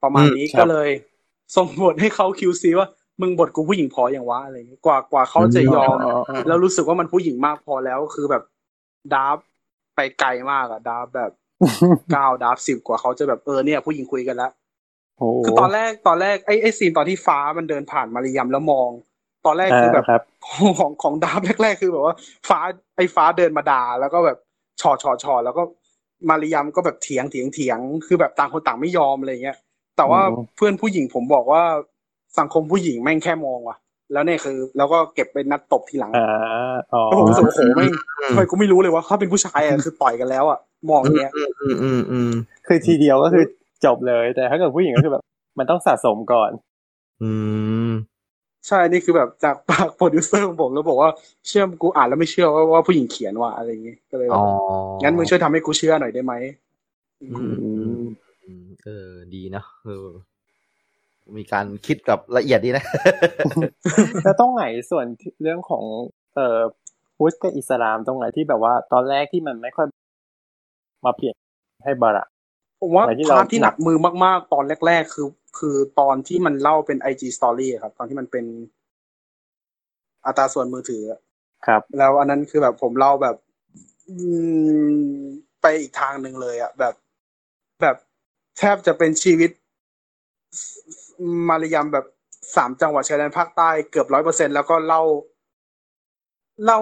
[0.03, 0.89] ประมาณนี้ก็เลย
[1.55, 2.87] ส่งบทให้เขา QC ว่า
[3.21, 5.97] มึงบทกูผู้หญิงพออย่างวะอะไรเงี้ยกว่ากว่าเขาจะยอม
[6.47, 8.43] แล้วรู้สึกว่ามันผู้หญิงมากพอแล้วคือแบบ
[9.13, 9.37] draft
[9.95, 11.31] ไปไกลมากอะ draft แบบ
[12.11, 14.51] เก้า draft สิบกว่าเขาจะแบบเออเนี่ย ผู้หญิงคุยกันแล้ว
[15.17, 18.89] โอ้คือตอนแรกตอนแรกไอ้ไอ้ซีนตอนที่ฟ้ามันเดินผ่านมาริยมแล้วมอง
[19.45, 20.23] ตอนแรกคือแบบครับ
[20.79, 22.15] ของของดาร์ฟแรกๆคือแบบว่า
[22.49, 22.59] ฟ้า
[22.97, 24.37] ไอ้ฟ้าเดินมาด่าแล้วก็แบบ
[24.81, 25.63] ชอชอชอแล้วก็
[26.29, 29.57] มาริยมก็แบบเถียงเถียงเถียงคือแบบต่างคนต่างไม่ยอมอะไรเงี้ย
[29.97, 31.63] แต่ว่าอืมเพื่อนผู้หญิงผมบอกว่า
[32.39, 33.77] สังคมผู้หญิงแม่งแค่มองว่ะ
[34.13, 36.19] แล้วเนี่ยคือ แล้วก็เก็บเป็นนัดตบทีหลังอ่า
[36.93, 40.59] อ๋อแล้วผมรู้สึกว่าโอ้โหแม่งอืมทำไมกูไม่รู้เลยว่าเขาเป็นผู้ชายอะคือต่อยกันแล้วอะ
[40.89, 42.31] มองอย่างเงี้ยอืมอืมอืมอืม
[42.67, 43.45] คือทีเดียวก็คือ
[43.85, 45.23] จบเลย แต่ถ้าเกิดผู้หญิงก็คือแบบ
[45.59, 46.51] มันต้องสะสมก่อน
[47.21, 47.31] อื
[47.89, 47.91] ม
[48.67, 51.09] ใช่นี่คือแบบจากปากโปรดิวเซอร์ของผมแล้วบอกว่า
[51.47, 54.43] เชื่อมกูอ่านแล้วไม่เชื่อว่าว่าผู้หญิงเขียนว่ะอะไรอย่างเงี้ยก็เลยแบอ๋บอ
[55.01, 56.33] งั้นมึงช่วยทำให้กูเชื่อหน่อยได้ไหม
[57.21, 57.69] อืมอืมอื
[58.01, 58.03] ม
[58.83, 60.07] เออ ดีนะเออ
[61.37, 62.85] มีการคิดกับละเอียดดีนะ
[64.23, 65.83] แล้วตรงไหนส่วนที่เรื่องของ
[66.35, 66.59] เอ่อ
[67.17, 69.87] พุทธกับอิสลามตรงไหนที่แบบว่าตอนแรกที่มันไม่ค่อย
[71.05, 71.35] มาเปลี่ยน
[71.83, 72.23] ให้บาระ
[72.81, 75.27] ผมว่าอะไรที่เราพาร์ทที่หนักมือมาก ๆ ตอนแรก ๆ คือ
[75.59, 78.45] คือตอนที่มันเล่าเป็น IG Story อะครับ ตอนที่มันเป็น
[80.25, 81.19] อัตราส่วนมือถืออะ
[81.67, 83.35] ครับ แล้วอันนั้นคือแบบผมเล่าแบบ
[84.07, 84.15] อื
[84.89, 84.93] ม
[85.61, 86.93] ไปอีกทางหนึ่งเลยอะแบบ
[87.81, 87.97] แบบ
[88.57, 89.51] แทบจะเป็นชีวิต
[91.49, 92.05] มารยามแบบ
[92.55, 95.01] สามจังหวัดชายแดนภาคใต้เกือบร้อยเปอร์เซ็นแล้วก็เล่า
[96.65, 96.79] เล่า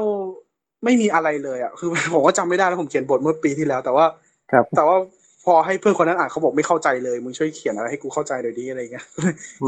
[0.83, 4.05] ไม่มีอะไรเลยอะคือผมก็จำไม่ได้แล้วผมเขียนบทเมื่อปีที่แล้ว แต่ว่า
[4.51, 4.97] ครับ แต่ว่า
[5.45, 9.07] พอให้เพื่อนคนนั้นอ่านเขาบอกไม่เข้าใจเลยมึงช่วยเขียนอะไรให้กูเข้าใจหน่อยดีอะไรเงี้ย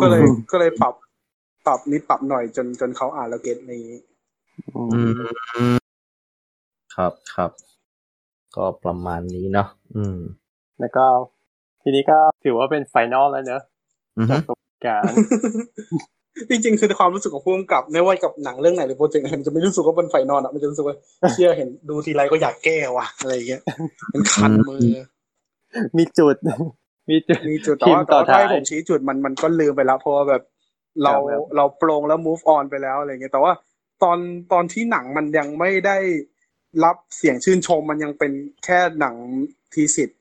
[0.02, 0.96] ก็เลยก็เลยปรับ
[1.68, 4.02] ปรับนิดปรับหน่อยจนจนเขาอ่านแล้วเก็ตอะไรอย่างงี้
[4.76, 5.78] อือืมม
[6.96, 7.52] ครับครับ
[8.56, 10.18] ก็ประมาณนี้เนาะอืม
[10.80, 11.06] แล้วก็
[11.84, 13.62] ทีนี้ก็ถือว่าเป็นไฟนอลแล้วเนอะ
[14.18, 15.16] อือฮึจากประสบการณ์
[16.50, 20.96] จริงๆคือความรู้สึกของผู้กำกับไม่ว่ากับหนังเรื่องไหนหรือโปรเจกต์ไหนมันจะไม่รู้สึกว่าเป็น final อะมันจะรู้สึกว่า
[21.34, 23.62] เชี่ยเห็นดูทีไรก็อยากแก้ว่ะอะไรอย่างเงี้ย
[24.14, 24.88] มันคันมือ
[25.98, 26.36] มีจุด
[27.10, 30.44] มีจุดมีจุดแต่พิมว่าพ์แต่ต่อว่าถ้าให้ถ้าให้ผมชี้จุดมันมันก็ลืมไปแล้วเพราะว่าแบบ
[31.04, 33.52] เราครับเราปลงแล้ว move on ไปแล้วอะไรเงี้ยแต่ว่า
[34.04, 34.18] ตอน
[34.52, 35.98] ตอนที่หนังมันยังไม่ได้
[36.84, 38.32] รับเสียงชื่นชมมันยังเป็น
[38.66, 39.16] แค่หนัง
[39.74, 40.20] thesis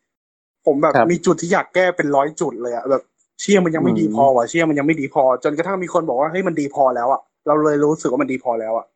[0.67, 3.03] ผมแบบครับมีจุดที่อยากแก้เป็นร้อยจุดเลยอะแบบ
[3.41, 8.87] เชื่อมันยังไม่ดีพอว่ะเชื่อมันยังไม่ดีพอ จนกระทั่งมีคนบอกว่าเฮ้ยมันดีพอแล้วอะเราเลยรู้สึกว่ามันดีพอแล้วอะ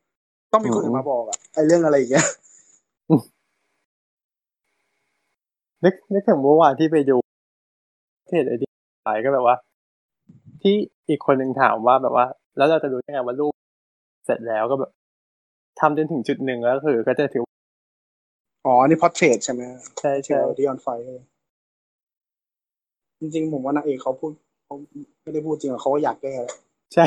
[0.52, 2.26] ต้องมีคนอื่นมาบอกอะไอเรื่องอะไรอย่างเงี้ย
[5.84, 7.16] นึกนึกถึงเมื่อวานที่ไปดู
[8.28, 8.70] เทศไอเดีย
[9.06, 9.56] ขายก็แบบว่า
[10.62, 10.74] ที่
[11.08, 12.26] อีกคนหนึ่งถามว่าแบบว่า
[12.56, 13.52] แล้วเราจะรู้ยังไงว่ารูป
[14.26, 14.90] เสร็จแล้วก็แบบ
[15.80, 17.42] ทำจนถึงจุดหนึ่งแล้วคือ ก็จะถือ
[18.66, 19.62] อ๋ออันนี่พอเทรสใช่ไหม
[20.00, 20.88] ใช่ที่ใช่เราที่ออนไฟ
[23.20, 24.30] จริงๆ ผมว่านางเอกเขาพูด
[24.64, 24.74] เขา
[25.22, 26.54] ไม่ได้พูดจริงอะเขาก็อยากแก้แหละ
[26.94, 27.06] ใช่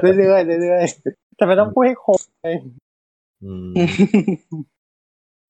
[0.00, 2.56] เรื่อยๆเรื่อยๆแต่ไม่ต้องพูดให้ครบเลย
[3.44, 3.70] อืม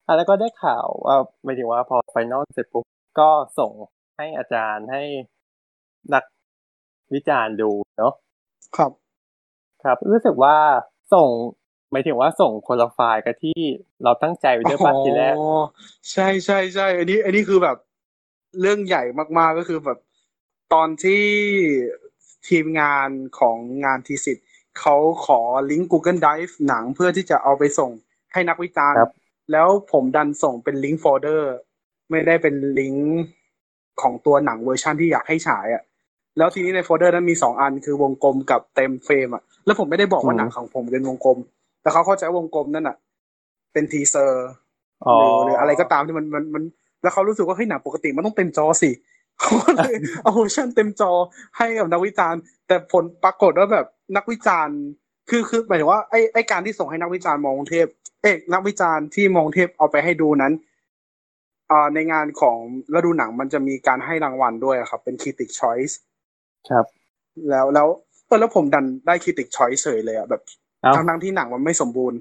[0.06, 2.84] อะแล้วก็ได้ข่าวว่าหมายถึงว่าพอไฟนอลเสร็จปุ๊บ
[3.18, 3.72] ก็ส่ง
[4.16, 5.02] ให้อาจารย์ให้
[6.14, 6.24] นัก
[7.14, 8.12] วิจารณ์ดูเนาะ
[8.76, 8.90] ครับ
[9.84, 10.56] ครับรู้สึกว่า
[11.14, 11.28] ส่ง
[11.90, 13.60] หมายถึงว่าส่งคนละไฟล์กับที่
[14.04, 15.46] เราตั้งใจไว้ด้วยป่ะทีแรกอ๋อ
[16.12, 17.76] ใช่ใช่ใช่อันนี้ อันนี้คือแบบ
[18.60, 19.02] เรื่องใหญ่
[19.39, 19.98] มากๆก็คือแบบ
[20.73, 21.24] ตอนที่
[22.48, 23.09] ทีมงาน
[23.39, 24.47] ของงาน thesis
[24.81, 24.97] เขา
[25.27, 25.40] ขอ
[25.70, 27.90] ลิงก์ Google Drive หนังเพื่อที่จะเอาไปส่ง
[28.32, 29.12] ให้นักวิจารณ์ครับ
[29.52, 31.55] แล้วผมดันส่งเป็นลิงก์โฟลเดอร์
[32.10, 33.09] ไม่ได้เป็นลิงก์
[34.01, 35.82] ของตัวหนังเวอร์ชันที่อยากให้ฉายอะ
[36.39, 41.39] แล้วทีนี้ในโฟลเดอร์นั้นมีสองอันคือวงกลมกับเต็มเฟรมอะแล้วผมไม่ได้บอกว่าหนังของผมเป็นวงกลม
[41.82, 42.97] แต่เขาเข้าใจวงกลมนั่นอะ
[43.73, 44.47] เป็นทีเซอร์
[45.18, 46.62] หรือหรืออะไรก็ตามที่มันมันมัน
[47.07, 48.91] แล้วเขารู้สึกว่าเฮ้ยหนังปกติมันต้องเต็มจอสิ
[49.41, 51.11] เขาก็เลยเอาเวอร์ชันเต็มจอ
[51.57, 54.78] ให้กับนักวิจารณ์ แต่ผลปรากฏว่าแบบนักวิจารณ์
[55.28, 57.87] คือคือหมายถึงว่าไอ้ไอ้การที่ส่งให้นักวิจารณ์มองกรุงเทพ
[58.23, 60.53] เอกนักวิจารณ์ที่มองกรุงเทพเอาไปให้ดูนั้น
[61.70, 62.59] อ่าในงานของ
[62.95, 65.95] ฤดูหนังมันจะมีการให้รางวัลด้วยครับ เป็น critic choice
[66.69, 66.87] ครับ
[67.51, 67.89] แล้วแล้ว
[68.27, 70.43] เออแล้วผมดันได้ critic choice เฉยเลยอะแบบ
[70.83, 72.19] เอ้าทั้งทั้งที่หนังมันไม่สมบูรณ์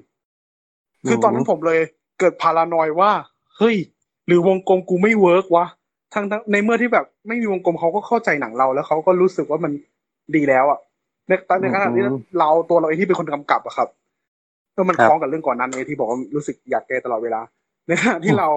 [1.08, 1.80] คือมตอนนั้นผมเลย
[2.18, 3.10] เกิดพารานอยว่า
[3.56, 3.76] เฮ้ย
[4.26, 5.66] หรือวงกลมกูไม่เวิร์กวะ
[6.14, 9.72] ทั้งทั้งในเมื่อที่แบบ ไม่มีวงกลมเขาก็เข้าใจหนังเรา แล้วเขาก็รู้สึกว่ามัน
[10.34, 10.78] ดีแล้วอะ
[11.28, 12.04] ในตอนในขณะที่
[12.38, 13.88] เราตัวเราเองที่เป็นคนกำกับอะครับ
[14.76, 17.40] ก็มันครัคบล้องกับเรื่องก่อนนั้นเลยที่บอกว่ารู้สึกอยากแก้ตลอดเวลา
[17.88, 18.48] ในขณะที่เรา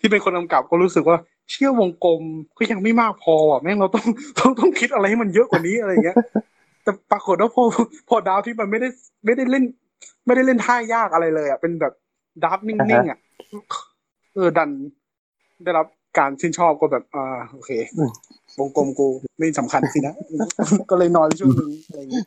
[0.00, 1.16] ที่เป็นคนกำกับก็รู้สึกว่า
[1.50, 2.22] เชื่อวงกลม
[2.58, 4.06] ก็ยังไม่มากพออะแม่งเราต้อง
[4.38, 6.16] ต้องต้องคิดอะไรให้มันเยอะกว่านี้อะไรอย่างเงี้ย
[6.82, 7.62] แต่ปรากฏว่าพอ
[8.08, 8.88] พอดาวที่มันไม่ได้
[9.24, 9.64] ไม่ได้เล่น
[10.26, 11.92] ไม่ได้เล่นท่ายากอะไรเลยอะเป็นแบบ
[12.44, 13.18] ดับนิ่งๆอะ
[14.34, 14.70] เออดัน
[15.64, 15.86] ได้รับ
[16.18, 18.10] การชื่นชอบก็แบบอ่าโอเคอืม
[18.58, 19.08] วงกลมกู
[19.38, 20.14] ไม่สำคัญสินะ
[20.90, 22.26] ก็เลยนอนช่วงนึงอะไรอย่างเงี้ย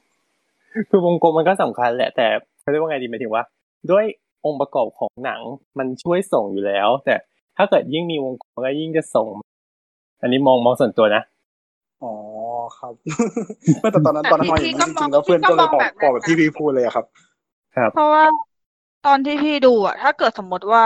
[0.89, 2.27] คือวงกลมมันก็สำคัญแหละแต่
[2.61, 3.43] เขาเรียกว่าไงดีหมายถึงว่า
[3.91, 4.05] ด้วย
[4.45, 5.41] องค์ประกอบของหนัง
[5.77, 7.15] มันช่วยส่งอยู่แล้ว แต่
[7.57, 9.27] ถ้าเกิดยิ่งมีวงกลมก็ยิ่งจะส่ง
[10.21, 11.23] อันนี้มองมองส่วนตัวนะ
[12.03, 12.13] อ๋อ
[12.77, 12.93] ครับ
[13.81, 17.05] ไม่แต่ตอนนั้นตอนนั้นนอนอย่างนี้จริงๆแล้วเพื่อนก็เลยบอกบอกแบบที่พี่พูดเลยอะครับ
[17.93, 18.23] เพราะว่า
[19.05, 20.83] ตอนที่พี่ดูอะถ้าเกิดสมมติว่า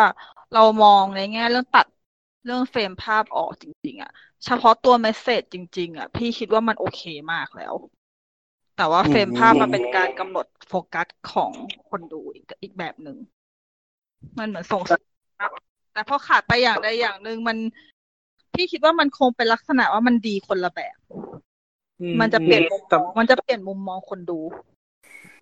[0.54, 1.86] เรามองในแง่เรื่องตัด
[2.46, 4.12] เรื่องเฟรมภาพออกจริง ๆอะ
[4.46, 7.02] เฉพาะตัวเมสเซจจริง ๆอะพี่คิดว่ามันโอเค
[7.34, 7.74] มากแล้ว
[8.78, 11.52] แต่ว่าเฟรมภาพมันเป็นการกำหนดโฟกัสของ
[11.90, 13.18] คนดูอีกอีกแบบหนึ่ง
[14.38, 15.02] มันเหมือนส่งสัญ
[15.40, 15.52] ญาณ
[15.94, 17.58] แต่พอขาดไปอย่างใดอย่างหนึ่งมัน
[18.54, 20.98] พี่คิดว่ามันคงเป็นลักษณะว่ามันดีคนละแบบ
[22.22, 24.40] มันจะเปลี่ยนมุมมแต่องมันจะเปลี่ยนมุมมองคนดู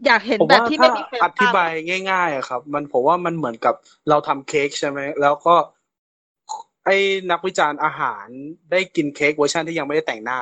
[0.05, 1.71] อยากเห็นผมแบบว่าที่ถ้าไม่มีเฟรมอธิภาพบาย
[2.11, 3.75] ง่าย ๆอะครับ มันผมว่ามันเหมือนกับ
[4.09, 5.55] เราทำเค้กใช่ไหมแล้วก็
[6.85, 6.95] ไอ้
[7.31, 8.25] นักวิจารณ์อาหาร
[8.71, 10.39] ได้กินเค้กเวอร์ชันที่ยังไม่ได้แต่งหน้า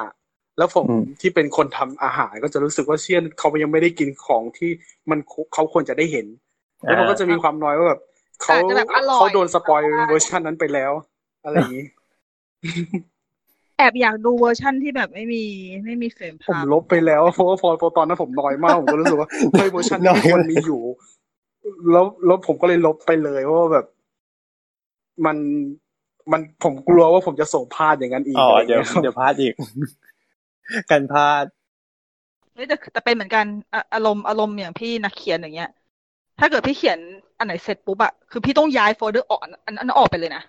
[0.57, 4.69] แล้วผมอืมที่เป็นคนทำอาหารก็จะรู้สึกว่าเชี่ยเขายังไม่ได้กินของที่
[5.09, 5.19] มัน
[5.53, 6.27] เขาควรจะได้เห็น
[6.83, 8.01] แล้วมันก็จะมีความนอยด์ว่าแบบ
[8.41, 10.91] เขาอาจจะแบบอร่อยเขาโดน spoil เวอร์ชันนั้นไปแล้ว
[11.43, 11.85] อะไรอย่างนี้
[13.77, 15.43] แอบอยากดูเวอร์ชั่นที่แบบไม่มี
[15.85, 20.81] ไม่มีเฟรมผมภาพลบไปแล้วเพราะว่าพอพอตอนนั้นผมนอยด์มากผมก็รู้สึกว่าเฮ้ยเวอร์ชันนี้ควรมีอยู่
[21.91, 23.85] แล้วแล้วผมก็เลยลบไปเลยเพราะว่าแบบ
[25.25, 25.37] มัน
[26.31, 29.53] มันผมกลัวว่าผมจะส่งพลาดอย่างนั้นอีกอ๋ออะไรอย่างเดี๋ยวเงี้ยครับเดี๋ยวพลาดอีก
[30.89, 31.45] กันพลาด
[32.53, 35.69] เฮ้ยแต่แต่เป็นเหมือนกันอะอารมณ์อารมณ์อย่างพี่นักเขียนอย่างเงี้ย
[36.39, 36.99] ถ้าเกิดพี่เขียน
[37.37, 40.43] อันไหนเสร็จปุ๊บอะคือพี่ต้องย้ายโฟลเดอร์ออกอันอันนั้นออกไปเลยนะ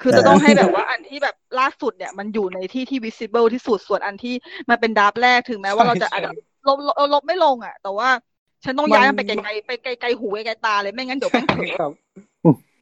[0.00, 4.34] คือจะต้องให้แบบว่าอันที่แบบล่าสุดเนี่ยมันอยู่ในที่ที่ visible ที่สุดส่วนอันที่
[4.70, 6.30] มันเป็น draft แรกถึงแม้ว่าเราจะอาจจะ
[6.68, 8.08] ลบลบลบไม่ลงอะแต่ว่า
[8.64, 11.92] ฉันต้องย้ายมันไปไกลๆไปไกลๆหูไกลๆตาเลยไม่งั้นเดี๋ยวแม่งเผลอครับ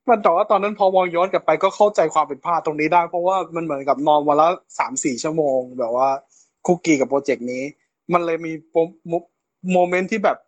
[0.08, 4.48] มันแต่ว่าตอนนั้นพอมองย้อนกลับไปก็เข้าใจความเป็นพลาดตรงนี้ได้ เพราะว่ามันเหมือนกับนอนวันละ
[4.78, 6.08] สามสี่ชั่วโมง แบบว่า
[6.66, 7.62] คลุกคลีกับโปรเจกต์นี้
[8.12, 9.12] มันเลยมีโม
[9.72, 10.38] โมเมนต์ที่แบบ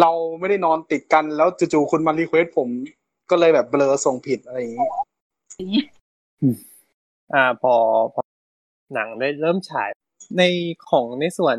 [0.00, 0.10] เรา
[0.40, 2.68] ไม่ได้นอนติดกันแล้วจู่ๆคุณมา request ผม
[3.30, 4.88] ก็เลยแบบเบลอส่งผิดอะไรอย่างนี้
[7.34, 7.74] อ่าพอ
[8.14, 8.22] พอ
[8.94, 9.90] หนังได้เริ่มฉาย
[10.38, 10.42] ใน
[10.88, 11.56] ของในส่วน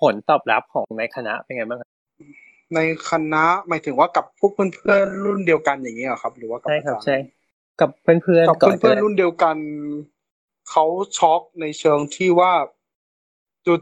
[0.00, 1.91] ผลตอบรับของในคณะเป็นไงบ้างครับ
[2.74, 2.80] ใน
[3.10, 7.16] คณะหมายถึงว่ากับพวกเพื่อนๆรุ่นเดียวกันอย่างนี้ยเหรอครับ หรือว่ากับใช่ครับอาจาย์ใช่
[7.80, 9.56] กับเพื่อนกับๆก่อนเพื่อนๆรุ่นเดียวกัน
[10.70, 10.84] เขา
[11.18, 12.52] ช็อกในเชิงที่ว่า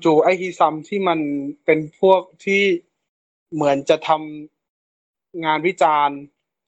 [0.05, 1.19] จู่ๆไอฮีซัมที่มัน
[1.65, 2.63] เป็นพวกที่
[3.55, 6.19] เหมือนจะทำงานวิจารณ์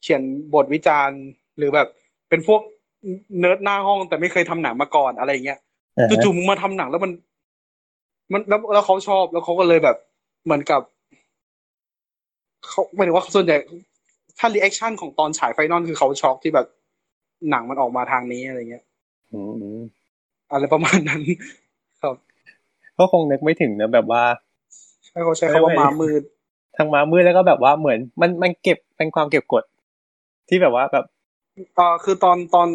[0.01, 0.23] เขียน
[0.53, 1.19] บทวิจารณ์
[1.57, 1.87] หรือแบบ
[2.29, 2.61] เป็นพวก
[3.39, 5.59] เนิร์ดหน้าห้องแต่ไม่เคยทำหนังมาก่อนอะไรอย่างเงี้ย
[5.97, 7.11] อ่าฮะจู่ๆมึงมาทำหนังแล้วมัน
[8.31, 9.97] มันแล้วแล้วเขาชอบแล้วเขาก็เลยแบบ
[10.45, 10.81] เหมือนกับ
[12.67, 13.57] เขาหมายถึงว่าส่วนใหญ่
[14.39, 16.67] ถ้า reaction ของตอนฉาย final คือเขาช็อกที่แบบ
[17.49, 18.83] หนังมันออกมาทางนี้อะไรเงี้ย
[19.33, 19.41] อื
[19.75, 19.77] ม
[20.51, 21.21] อะไรประมาณนั้น
[22.01, 22.15] ครับ
[22.97, 24.23] ก็คงนึกไม่ถึงนะแบบว่า
[25.07, 26.21] ใช่เขาใช้คำว่ามามืด
[26.77, 29.63] ทางมามืดแล้วก็แบบว่าเหมือน มันมันเก็บเป็นความเก็บกด
[30.49, 31.05] ที่แบบว่าแบบ
[31.75, 32.67] เอ่อคือตอนตอน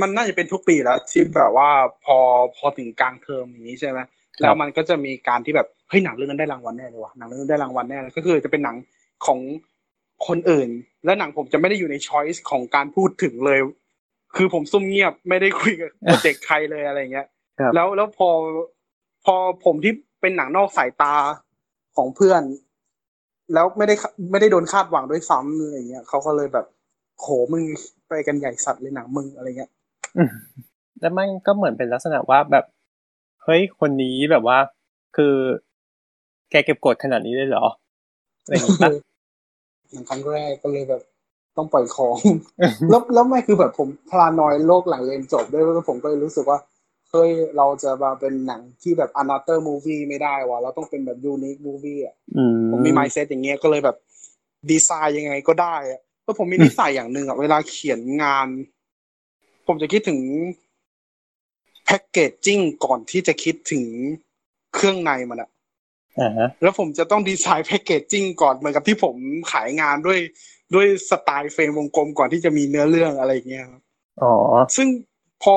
[0.00, 1.68] มันน่าจะเป็นทุกปีแล้วที่แบบว่า
[2.04, 2.16] พอ
[2.56, 3.98] พอถึงกลางเทอมอย่างนี้ใช่ไหม
[4.40, 8.76] แล้วมันก็จะมีการที่แบบเฮ้ยหนังเรื่องนั้นได้รางวัลแน่เลยว่ะหนังเรื่องนั้นได้รางวัลแน่เลยก็คือจะเป็นหนัง
[9.26, 9.40] ของ
[10.26, 10.68] คนอื่น
[11.04, 13.58] และหนังผมจะไม่ได้อยู่ในช้อยส์ของการพูดถึงเลย
[14.36, 17.26] คือผมซุ่มเงียบไม่ได้คุยกับโปรเจกต์ใครเลยอะไรเงี้ย
[17.60, 18.28] ครับแล้วแล้วพอ
[19.24, 19.34] พอ
[19.64, 21.14] ผมที่เป็นหนังนอกสายตา
[21.96, 22.42] ของเพื่อน
[23.54, 23.94] แล้วไม่ได้
[24.30, 26.66] ไม่ได้โดนคาดหวังด้วยซ้ำอะไรเงี้ยเขาก็เลยแบบ
[27.20, 27.62] โหมึง
[28.08, 29.70] ไปกันใหญ่สัตว์เลยหนังมึงอะไรเงี้ย
[31.00, 32.64] แล้วมันก็เหมือนเป็นลักษณะว่าแบบ
[33.44, 34.58] เฮ้ยคนนี้แบบว่า
[35.16, 35.34] คือ
[36.50, 37.66] แกเก็บกดขนาดนี้เลยเหรอ
[38.42, 38.94] อะไรอย่างเงี้ย
[39.92, 41.02] หนังครั้งแรกก็เลยแบบ
[41.56, 42.16] ต้องปล่อยของ
[42.90, 46.58] แล้วแล้วไม่คือแบบผมพลานอยโลกหลังเรียนจบด้วยแล้วผมก็เลยรู้สึกว่า
[47.10, 53.96] เฮ้ยเราจะมาเป็นหนังที่แบบ another movie ไม่ได้ว่ะเราต้องเป็นแบบ unique movie อะอืมผมมี mindset อย่างเงี้ยก็เลยแบบ
[54.70, 58.48] ดีไซน์ยังไงก็ได้อะเพราะผมมีนิสัยอย่างหนึ่งอะเวลาเขียนงาน
[59.66, 60.20] ผมจะคิดถึง
[61.84, 63.84] packaging ก่อนที่จะคิดถึง
[64.74, 65.59] เครื่องในมันอะอ่าฮะ
[66.62, 69.16] แล้วผมจะต้องดีไซน์ packaging ก่อนเหมือนกับที่ผม
[69.52, 70.18] ขายงานด้วย
[70.74, 73.82] ด้วยสไตล์เฟรมวงกลมก่อนที่จะมีเนื้อเรื่องอะไรอย่างเงี้ยครับ
[74.22, 74.32] อ๋อ
[74.76, 74.88] ซึ่ง
[75.42, 75.54] พอ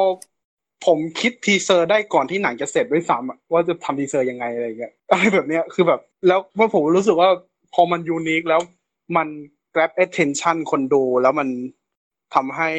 [0.85, 7.29] ผมคิดทีเซอร์ได้ก่อนที่หนังจะเสร็จด้วยซ้ำอะว่าจะทำทีเซอร์ยังไงอะไรอย่างเงี้ยอะไรแบบเนี้ยคือแบบ แล้วเพราะผมรู้สึกว่า
[7.73, 8.61] พอมัน unique แล้ว
[9.17, 9.27] มัน
[9.75, 11.47] grab attention คนดูแล้วมัน
[12.35, 12.69] ทำให้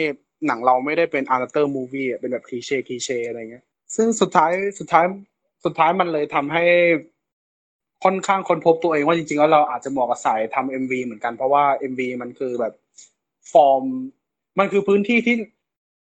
[0.46, 5.04] หนังเราไม่ได้เป็น another movie อะเป็นแบบ cliché cliché อะไรเงี้ย ซึ่งสุดท้ายสุดท้าย
[5.64, 6.64] สุดท้ายมันเลยทำให้
[8.04, 12.72] ค่อนข้างค้นพบตัวเองว่าจริงๆแล้วเราอาจจะเหมาะกับสายทำเอ็มวีเหมือนกันเพราะว่าเอ็มวีมันคือแบบ
[13.52, 13.82] ฟอร์ม
[14.58, 15.36] มันคือพื้นที่ที่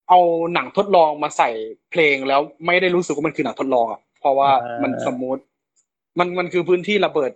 [0.09, 0.21] เอา
[0.55, 1.51] หนังทดลองมาใส่
[1.91, 5.39] เพลงแล้วไม่ได้รู้สึกว่ามันคือหนังทดลองอะเพราะว่าอ่ามัมัน smooth
[6.19, 7.33] มันมันคือพื้นที่ระเบิด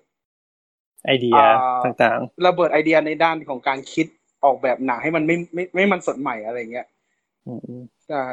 [1.04, 1.48] ไอเดียอ่า
[1.84, 4.06] ต่างระเบิดไอเดียในด้านของการคิด
[4.44, 8.24] ออกแบบหนังให้มันไม่ไม่ไม่มันสดใหม่อะไรเงี้ยๆอืมใช่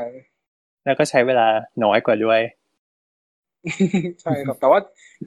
[0.86, 1.48] แล้วก็ใช้เวลา
[1.84, 2.40] น้อยกว่าด้วย
[4.22, 4.80] ใช่ครับ แต่ว่า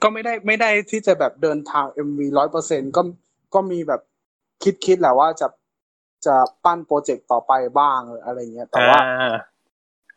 [0.03, 3.01] ก็ไม่ได้ไม่ได้ที่จะแบบเดินทาง MV ร้อยเปอร์เซ็นก็
[3.53, 4.01] ก็มีแบบ
[4.63, 5.47] คิดคิดแหละว่าจะ
[6.25, 9.35] จะปั้น project ต่อไปบ้างอะไรเงี้ยแต่ว่าอ่า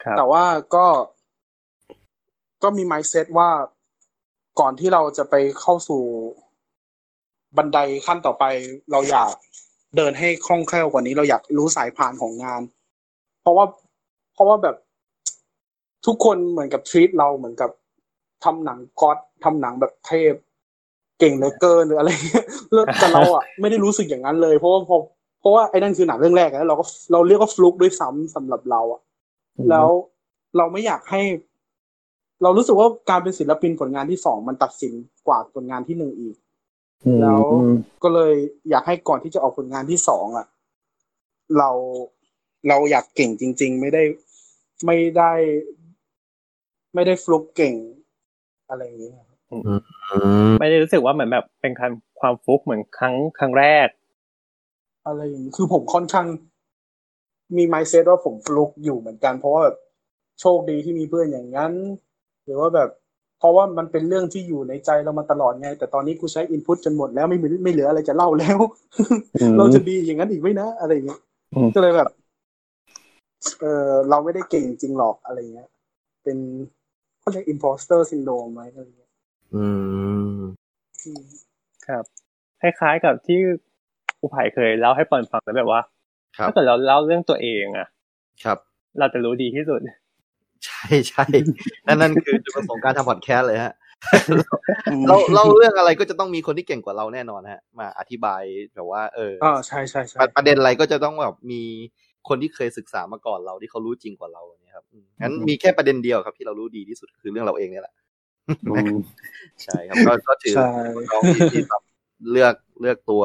[0.02, 0.44] ครับแต่ว่า
[0.74, 0.86] ก็
[2.62, 3.50] ก็มี mindset ว่า
[4.60, 6.02] ก่อนที่เราจะไปเข้าสู่
[7.56, 8.44] บันไดขั้นต่อไป
[8.90, 9.30] เราอยาก
[9.96, 12.62] เดินให้คล่องแคล่วกว่านี้ เราอยากรู้สายพานของงาน
[13.40, 13.66] เพราะว่า
[14.34, 14.76] เพราะว่าแบบ
[16.06, 17.70] ทุกคนเหมือนกับทรีตเราเหมือนกับ
[18.44, 20.34] ทำหนังก๊อตทำหนังแบบเทพ
[21.18, 24.96] เก่งเหลือเกินหรืออะไรเงี้ยแล้วแต่เราอะไม่ได้รู้สึกอย่างนั้นเลย เพราะว่าพอ
[25.40, 29.00] เพราะว่าไอ้นั่นคือหนังเรื่องแรกแล้วเราก็เราเรียกว่าฟลุกด้วยซ้ำสำหรับเราอะ
[29.70, 29.86] แล้ว
[30.56, 31.22] เราไม่อยากให้
[32.42, 34.92] เรารู้สึกว่าการเป็นศิลปินผลงานที่สองมันตัดสิน
[35.26, 36.36] กว่าผลงานที่หนึ่งอีก
[37.04, 38.34] อืมแล้วอืมก็เลย
[38.70, 40.46] อยากให้ก่อนที่จะออกผลงานที่สองอะ
[41.58, 41.70] เรา
[42.68, 44.02] เราอยากเก่งจริง ๆ ไม่ได้
[44.86, 45.32] ไม่ได้
[46.94, 47.74] ไม่ได้ฟลุกเก่ง
[48.70, 49.38] อะไรอย่างเงี้ยครับ
[50.60, 51.90] ไม่ได้รู้สึกว่าเหมือนแบบเป็นการ
[52.20, 53.88] ความฟุกเหมือนครั้งครั้งแรก
[55.06, 56.26] อะไรอย่างนี้คือผมค่อนข้าง
[57.56, 59.76] มีไมเซ็ตว่าผมฟลุกอยู่เหมือนกัน เพราะว่าแบบ
[60.40, 61.72] โชคดีที่มีเพื่อนอย่างนั้น
[62.44, 62.88] หรือว่าแบบ
[63.38, 68.58] เพราะว่ามันเป็นเรื่องที่อยู่ในใจเรามาตลอดไง แต่ตอนนี้กูใช้อินพุตจนหมดแล้วไม่มีไม่เหลืออะไรจะเล่าแล้ว
[69.40, 71.20] อืมเราจะดีอย่างนั้นอีกไหมนะอะไรอย่างเงี้ย
[71.54, 72.08] อืมก็เลยแบบ
[73.60, 75.68] เออเราไม่ได้เก่งจริงหรอกอะไรเงี้ย
[76.22, 76.38] เป็น
[77.20, 79.10] เขาเรียก imposter syndrome ไหมอะไรเงี้ย
[79.54, 79.66] อื
[80.32, 80.40] ม
[81.04, 81.22] อืม
[81.86, 82.04] ครับ
[82.60, 83.38] คล้ายๆกับที่
[84.20, 85.80] อุไผ่เคยเล่าให้ปอนฟังแล้วแบบว่า
[86.36, 87.88] ครับถ้าเกิดเราเล่าเรื่องตัวเองอะ
[88.44, 88.58] ครับ
[88.98, 89.80] เราจะรู้ดีที่สุด
[90.66, 91.24] ใช่ใช่
[91.86, 93.74] นั่นนั่นคือจุดประสงค์การทำพอดแคสต์เลยฮะ
[95.08, 98.42] เราเล่าเรื่องอะไรก็จะต้องมีคนที่เก่งกว่าเราแน่นอนฮะ มาอธิบาย
[98.74, 101.62] แบบว่า เอออ่าใช่ใช่ใช่ประประเด็นอะไรก็จะต้องแบบมี
[102.28, 104.59] คนที่เคยศึกษามาก่อนเราที่เขารู้จริงกว่าเราเนี่ยครับอืม
[105.20, 107.94] งั้นอืมมีแค่ประเด็นเดียวครับที่เรารู้ดีที่สุดคือเรื่องเราเองเนี่ยแหละ
[109.64, 110.70] ใช่ครับก็ก็ถือใช่
[111.10, 111.82] น้องที่ที่แบบ
[112.30, 113.22] เลือกเลือกตัว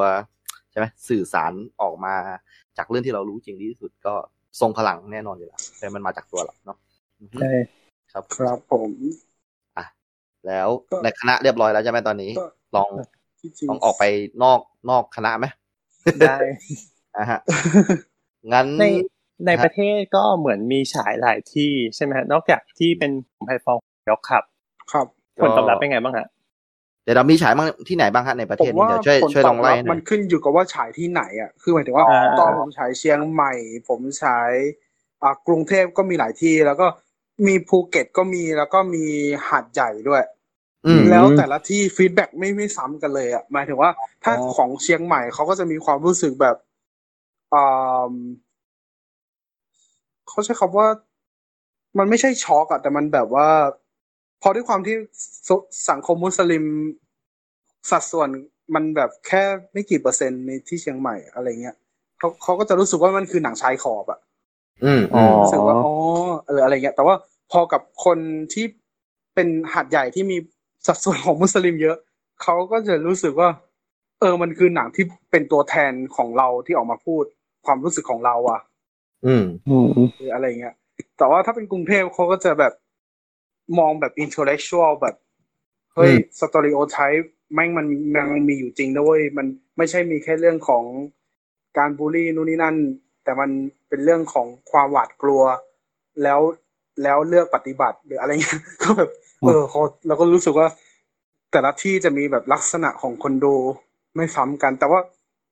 [0.70, 1.52] ใช่ไหมสื่อสาร
[1.82, 2.14] ออกมา
[2.78, 4.14] จากเรื่องที่เรารู้จริงที่สุดก็
[4.60, 6.78] ทรงพลังแน่นอนอยู่แล้วแต่มันมาจากตัวเราเนาะ
[7.20, 7.52] อือฮึใช่
[8.12, 8.90] ครับครับผม
[10.46, 12.44] แล้วก็ในคณะเรียบร้อยแล้วใช่ไหมตอนนี้ก็
[12.76, 12.90] ลอง
[13.40, 14.04] ที่จริงลองออกไป
[14.42, 14.60] นอก
[14.90, 15.46] นอกคณะไหม
[16.20, 16.36] ได้
[17.16, 17.40] อะฮะ
[18.52, 18.66] งั้น
[19.44, 23.10] ในในประเทศก็เหมือนมีฉายหลายที่ใช่ไหมฮะนอกจากที่เป็น
[23.44, 23.80] แพลตฟอร์ม
[24.10, 24.42] ยกขับ
[24.92, 25.06] ครับ
[25.40, 26.26] ผลตอบรับเป็นไงบ้างฮะ
[27.02, 33.52] เดี๋ยวเรามีฉายบ้างที่ไหนบ้างฮะในประผเทศมนี้ว่าเดี๋ยวช่วยผลช่วยตลออบงไล่รับให้หน่มัอยนขึ้นอยู่กับว่าฉายที่ไหนอะคือหมายถึงว่าอ่าตอนผมฉายเชียงใหม่
[33.88, 34.52] ผมฉาย
[35.22, 36.86] อ่ากรุงเทพก็มีหลายที่แล้วก็
[37.46, 39.04] มีภูเก็ตก็มีแล้วก็มี
[39.48, 40.22] หาดใหญ่ด้วย
[40.86, 43.90] อืมแล้วแต่ละที่ฟีดแบ็กไม่ไม่ซ้ำกันเลยอะหมายถึงว่า
[44.24, 46.56] ถ้าอ๋อของเชียงใหม่เขาก็จะมีความรู้สึกแบบ
[47.54, 48.12] อ่า
[50.36, 50.88] เขาใช้คำว่า
[51.98, 53.48] มันไม่ใช่ช็อกอะแต่มันแบบว่า
[54.42, 54.96] พอด้วยความที่
[55.48, 55.50] ส
[55.90, 56.64] สังคมมุสลิม
[57.90, 58.28] สัดส่วน
[58.74, 59.42] มันแบบแค่
[59.72, 61.76] ไม่กี่เปอร์เซ็นต์ในที่เชียงใหม่อะไรเงี้ย
[62.18, 64.20] เขาเขาก็จะรู้สึกว่ามันคือหนังชายขอบอะ
[64.84, 65.92] อืมอ๋ออืมรู้สึกว่าอ๋อ
[66.46, 67.14] เอออะไรเงี้ย แต่ว่า
[67.52, 68.18] พอกับคน
[68.52, 68.66] ที่
[69.34, 70.36] เป็นหัดใหญ่ที่มี
[70.86, 71.96] สัดส่วนของมุสลิมเยอะ
[72.42, 73.48] เขาก็จะรู้สึกว่า
[74.20, 77.24] เออมันคือหนังที่เป็นตัวแทนของเราที่ออกมาพูด
[77.66, 78.60] ความรู้สึกของเราอะ
[79.26, 79.86] อืมอืม
[80.18, 80.74] หรืออะไรเงี้ย
[81.18, 82.72] แต่ว่าถ้าเป็นกรุงเทพเขาก็จะแบบ
[83.78, 85.14] มองแบบ intellectual แบบ
[85.94, 87.86] เฮ้ยสตอริโอไทป์แม่งมัน
[88.34, 90.84] มันมีอยู่จริงนะเว้ยมันไม่ใช่มีแค่เรื่องของ
[91.78, 92.76] การบูลลี่นู่นนี่นั่น
[93.24, 93.50] แต่มัน
[93.88, 95.42] เป็นเรื่องของความหวาดกลัว
[96.22, 96.40] แล้ว
[97.02, 99.10] แล้วเลือกปฏิบัติหรืออะไรเงี้ยก็แบบ
[99.46, 100.68] เออเขาเราก็รู้สึกว่า
[101.52, 103.54] แต่ละที่จะมีแบบลักษณะของคนดู
[104.16, 105.00] ไม่ซ้ำกัน แต่ว่า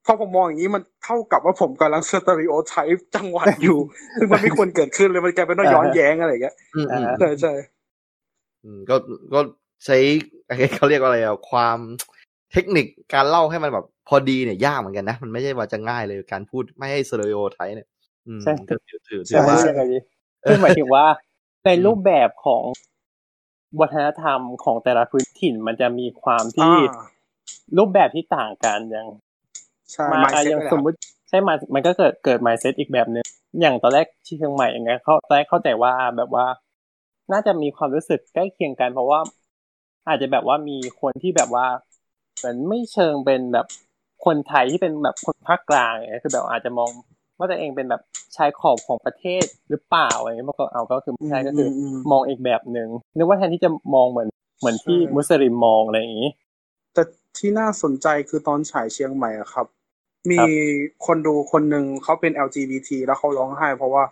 [0.05, 3.79] พอผมมองอย่างนี้มันเท่ากับว่าผมกำลังสตอริโอไทป์จังหวัดอยู่
[4.19, 7.53] ซึ่งมันไม่ควรเกิดขึ้นเลยมันกลายเป็นว่าย้อนแย้งอะไรอย่างเงี้ยอืมอืมใช่ใช่
[8.65, 8.97] อืมก็
[9.35, 9.41] ก็
[9.85, 9.97] ใช้
[10.75, 11.79] เขาเรียกว่าอะไรอะความ
[12.53, 17.89] เทคนิคการเล่าให้มันแบบพอดีเนี่ยยากเหมือนกันนะ มันไม่ใช่ว่าจะง่ายเลยการพูดไม่ให้สเตอริโอไทป์เนี่ย
[18.27, 20.01] อืมใช่ก็ถือถือถืใช่อว่าใช่ครับพี่
[20.47, 21.07] คือหมายถึงว่า
[21.65, 22.63] ในรูปแบบของ
[23.81, 26.95] วัฒนธรรมของแต่ละพื้นถิ่นมันจะมีความที่อ่า
[27.79, 29.09] รูปแบบที่ต่างกันอย่าง
[29.93, 30.97] ใช่มา mindset อย่างเลยสมมุติ
[31.29, 33.25] ใช่มามันก็เกิดเกิด mindset อีกแบบหนึ่ง
[33.61, 36.47] อย่างตอนแรกที่เชียงใหม่อย่างเงี้ยเขาตอนแรกเข้าใจว่าแบบว่า
[37.33, 39.21] น่าจะมีความรู้สึกใกล้เคียงกัน เพราะว่า
[40.09, 41.67] อาจจะแบบว่ามีคนที่แบบว่า
[42.37, 43.67] เหมือนไม่เชิงเป็นแบบ
[44.25, 46.91] คนไทยที่เป็นแบบคนภาคกลางอย่างเงี้ยคือแบบอาจจะมอง
[47.39, 48.03] ว่าตัวเองเป็นแบบ
[48.37, 54.29] ชายขอบของประเทศหรือเปล่าอะไรเงี้ยมันก็เอาก็คือไม่ใช่ก็คืออมมองอีกแบบหนึ่งนึกว่าแทนที่จะมองเหมือน
[54.61, 56.44] เหมือนที่ใช่มุสลิมมองอะไรอย่างนี้แต่
[57.39, 59.67] ที่น่าสนใจคือตอนฉายเชียงใหม่อะครับ
[60.31, 60.49] มีครับ
[61.07, 64.05] คนดูคนหนึ่งเขาเป็น LGBT แล้วเขาร้องไห้ เพราะว่า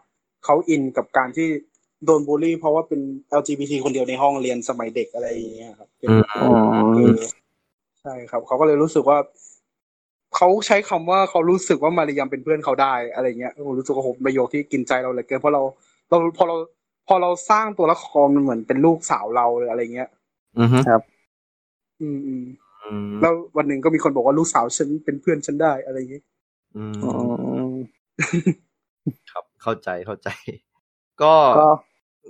[0.44, 1.48] เขาอินกับการที่
[2.04, 3.00] โดนบูลลี่ เพราะว่าเป็น
[3.40, 6.50] LGBT คนเดียวในห้องเรียนสมัยเด็กอะไรอย่างเงี้ยครับเป็นอืมอ๋อ
[6.96, 7.20] เออ
[8.02, 9.18] ใช่ครับเขาก็เลยรู้สึกว่า
[10.36, 15.62] เขาใช้คำว่าเขารู้สึกว่ามาริยามเป็นเพื่อนเขาได้อะไรเงี้ยผมรู้สึกว่าผมประโยคที่กินใจเราเหลยเกินเพราะเรา
[16.08, 16.56] เราพอเรา
[17.08, 20.08] พอเราสร้างตัวละครมันเหมือนเป็นลูกสาวเราเลยอะไรเงี้ย
[20.58, 20.78] อือฮึ
[22.00, 22.61] อืมอืมอืม
[23.23, 26.24] แล้ววันหนึ่งก็มีคนบอกว่าลูกสาวฉันเป็นเพื่อนฉันได้อะไรอย่างเงี้ย
[26.77, 27.74] อืมอืม
[29.31, 30.28] ครับเข้าใจเข้าใจ
[31.23, 31.66] ก็ก็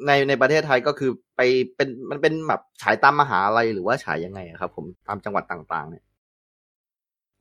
[0.06, 1.40] ในในประเทศไทยก็คือไป
[1.76, 6.04] เป็นมันเป็นแบบฉายตามมหาลัยหรือว่าฉายยังไงอะครับ ผมตามจังหวัดต่าง ๆ เนี่ย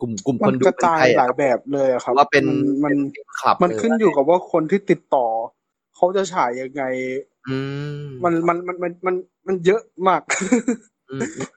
[0.02, 2.46] กลุ่มกลุ่มคมันนดูกระเป็นจายใครหอะลายแบบเลยอะครับว่าเป็น
[2.84, 3.02] มันเป็น
[3.40, 5.26] คลับมันเลยขึ้นอยู่กับว่าคนที่ติดต่อ
[5.96, 6.84] เขาจะฉายยังไง
[7.50, 7.60] อื
[8.06, 9.16] มมันมันมันมันมัน
[9.48, 10.91] มันเยอะมากอืมอืม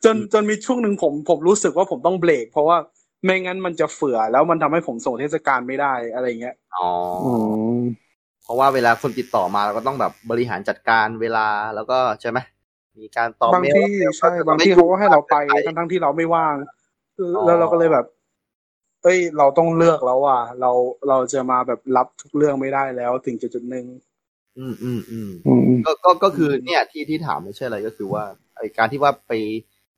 [0.05, 2.77] จนจนมีช่วงหนึ่งผมผมรู้สึกว่าผมต้องเบรกเพราะว่า
[3.25, 6.89] ไม่งั้นมันจะเฟื่อแล้วมันทำให้ผมส่งเทศกาลไม่ได้อะไรเงี้ยอ๋อ
[7.25, 7.33] ออื
[7.79, 7.81] ม
[8.45, 12.39] เพราะว่าเวลาคนติดต่อมาเราก็ต้องแบบบริหารจัดการเวลาแล้วก็ใช่ไหม
[13.01, 15.37] มีการตอบบางเมลที่ใช่บางที่เขาก็ให้เราไป
[15.67, 16.55] ทั้งทั้งที่เราไม่ว่าง
[17.47, 18.07] แล้วเราก็เลยแบบ
[19.03, 20.71] เอ้ย เราต้องเลือกแล้วว่าเรา
[21.09, 23.87] เราจะมาแบบรับทุกเรื่องไม่ได้แล้ว ถึงจุดจุดหนึ่ง
[24.59, 28.25] อืมอืมอืมอืมก็ก็ก็คือเนี่ยที่ที่ถามไม่ใช่อะไรก็คือว่า
[28.57, 29.33] ไอการที่ว่าไป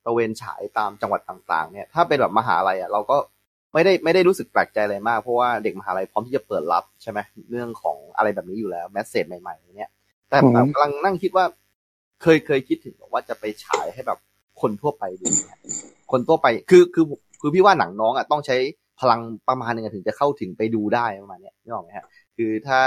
[0.05, 3.16] ตระเวนฉายตามจังหวัดต่าง ๆ เนี่ย ถ้าเป็นแบบมหาลัยอะเราก็
[3.74, 7.19] ไม่ได้ไม่ได้รู้สึกแปลกใจอะไรมาก เพราะว่าเด็กมหาลัยพร้อมที่จะเปิดรับใช่ไหม
[7.51, 9.91] เรื่องของอะไรแบบนี้อยู่แล้วแมสเซจใหม่ๆเนี่ย
[10.31, 11.45] แต่อืมแบบกำลังนั่งคิดว่า
[12.23, 14.19] เคยเคยคิดถึงแบบว่าจะไปฉายให้แบบ
[14.61, 15.61] คนทั่วไปดูเนี่ย
[16.12, 17.05] คนทั่วไปคือคือ
[17.41, 18.57] คือพี่ว่าหนังน้องอะต้องใช้
[19.01, 22.07] พลังประมาณหนึงอะถึงจะเข้าถึงไปดูได้ประมาณเนี้ยนึกออกไหมฮะ
[22.37, 22.81] คือถ้า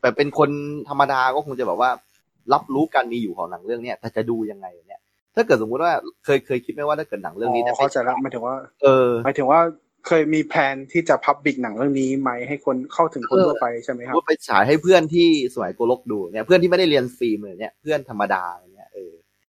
[0.00, 0.50] แบบเป็นคน
[0.88, 1.90] ธรรมดาก็คงจะแบบว่า
[2.52, 5.00] รับรู้การมีอยู่ของหนังเรื่องเนี้ยแต่จะดูยังไงเนี่ย
[5.34, 5.92] ถ้าเกิดสมมุติว่า
[6.24, 9.60] เคยเคยคิดไหมว่าถ้าเกิดหนังเรื่องนี้อ๋จะอไปเข้าใจแล้วหมายถึงว่า เออหมายถึงว่า
[10.06, 18.44] เคยมีแผนที่จะพับบิกหนังเรื่องนี้ไหมให้คนเข้าถึงคนเออทั่วไปใช่ไหมครับว่าไปฉายให้เพื่อนที่สมัยโกลกดูเนี่ยเพื่อนที่ไม่ได้เรียนฟิล์มเลยเนี่ยเพื่อนธรรมดา
[18.74, 19.12] เนี่ยเออ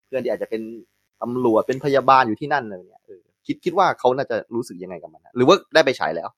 [0.07, 0.63] เพื่อนที่อาจจะเป็น
[1.23, 6.29] ตำรวจเป็นพยาบาลอยู่ที่นั่นเลยเนี่ยเออคิดคิดว่าเขาน่าจะรู้สึกยังไงกับมันนะหรือว่าได้ไปฉายแล้ว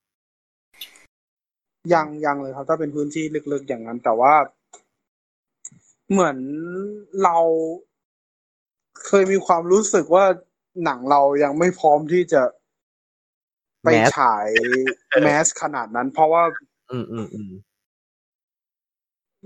[1.95, 4.35] ยังยังเลยครับ ถ้าเป็นพื้นที่ลึกๆอย่างนั้น แต่ว่า
[6.11, 6.37] เหมือน
[7.25, 7.39] เรา
[9.07, 10.25] เคยมีความรู้สึกว่า
[10.85, 12.43] หนังเรายังไม่พร้อมที่จะ
[13.83, 14.47] ไปแมสฉาย
[15.23, 16.43] แมสขนาดนั้น เพราะว่า
[16.91, 17.53] อืมอืมอืม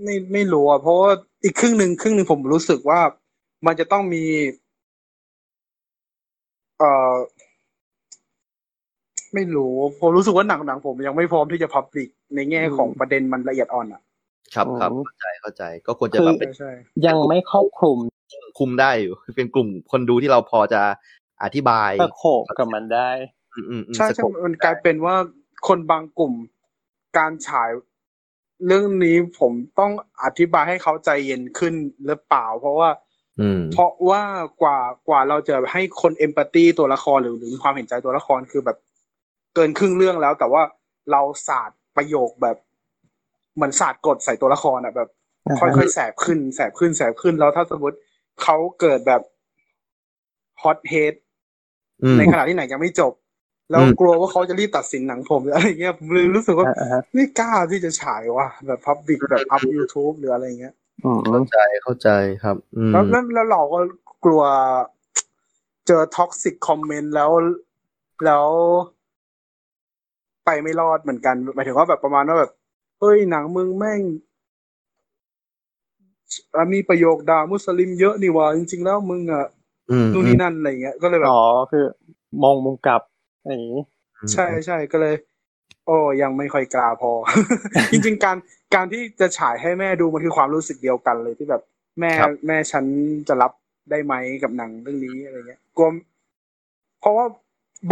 [0.03, 1.11] ไม่ไม่รู้อะเพราะว่า
[1.43, 2.99] อีกครึ่งหนึ่งครึ่งหนึ่งผมรู้สึกว่า
[3.65, 4.23] มันจะต้องมี
[6.79, 7.13] เอ่อ
[9.37, 14.01] ไม่รู้ผมรู้สึกว่าหนังหนังผมยังไม่พร้อมที่จะพับลิกในแง่ของประเด็นมันละเอียดอ่อนอะ
[14.55, 16.71] ครับครับอืมเข้าใจเข้าใจ ก็ควรจะแบบเป็นใช่ใช่
[17.05, 17.97] ยังไม่ครอบคลุม
[18.59, 20.81] คุมได้อยู่คือเป็นกลุ่มคนดูที่เราพอจะ
[21.43, 23.09] อธิบายตะโขบกับมันได้
[23.53, 25.15] อืมอืมอืมใช่สใช่โคปมันกลายเป็นว่า
[25.67, 26.33] คนบางกลุ่ม
[27.17, 27.69] การฉาย
[28.67, 29.91] เรื่องนี้ผมต้อง
[30.23, 31.73] อธิบายให้เขาใจเย็นขึ้น
[32.05, 32.89] หรือเปล่า เพราะว่า
[33.39, 34.23] อืมเพราะว่า
[34.61, 38.77] กว่ากว่าเราจะให้คนเอมพัตตีตัวละครหรือหรือมีความเห็นใจตัวละครคือแบบ
[39.57, 40.63] เกินครึ่งเรื่องแล้ว แต่ว่า
[41.11, 42.57] เราศาสตร์ประโยคแบบ
[43.55, 45.09] เหมือนศาสตร์กดใส่ตัวละครอะแบบ
[45.47, 47.97] อ่าฮะค่อยๆแสบขึ้นแสบขึ้นแสบขึ้นแล้วถ้าสมมติ
[48.43, 49.21] เขาเกิดแบบ
[50.61, 51.13] ฮอตเฮด
[52.03, 53.13] อืมในขณะที่หนังยังไม่จบ
[53.69, 60.73] แล้วกลัวว่าเขาจะรีบตัดสินหนังผมหรืออะไรเงี้ยผมเลยรู้สึกว่าอ่าฮะไม่กล้าที่จะฉายว่ะแบบพับบิกแบบอัพ YouTube หรืออะไรเงี้ย
[61.05, 62.09] อืมเข้าใจเข้าใจ
[62.43, 63.79] ครับอืมแล้วแล้วแล้วเราก็
[64.25, 64.43] กลัว
[65.87, 67.31] เจอ toxic comment แล้ว
[68.25, 68.47] แล้ว
[70.47, 72.51] ไปไม่รอดเหมือนกันหมายถึงว่าแบบประมาณว่าแบบ
[72.99, 74.01] เฮ้ยหนังมึงแม่ง
[76.55, 79.45] อะมีประโยคด่ามุสลิมเยอะนี่หว่าจริง ๆ แล้วมึงอะ
[79.91, 81.85] อืมนู่นนี่นั่นอะไรเงี้ย ก็เลยแบบอ๋อคือ
[82.43, 83.01] มองมุมกลับ
[83.47, 83.79] อย่างนี้
[84.33, 85.15] ใช่ใช่ก็เลย
[85.85, 87.11] โอ้ยังไม่ค่อยกล้าพอ
[87.91, 88.37] จริง ๆ การ
[88.75, 91.61] การที่จะฉายให้แม่ดูมันคือความรู้สึกเดียวกันเลยที่แบบ
[91.99, 92.11] แม่
[92.47, 92.85] แม่ฉัน
[93.27, 93.51] จะรับ
[93.91, 94.13] ได้ไหม
[94.43, 95.89] กับหนังเรื่องนี้อะไรเงี้ยกลัว
[97.01, 97.25] เพราะว่า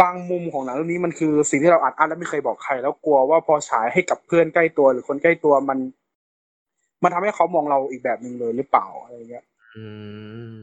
[0.00, 5.78] บางมุมของหนังเรื่องนี้มันคือสิ่งที่เราอัดอั้นและไม่เคยบอกใคร แล้วกลัวว่าพอฉายให้กับเพื่อนใกล้ตัวหรือคนใกล้ตัวมัน
[7.02, 9.44] มันทำให้เขามองเราอีกแบบหนึ่งเลยหรือเปล่าอะไรเงี้ย
[9.76, 9.86] อื
[10.60, 10.62] ม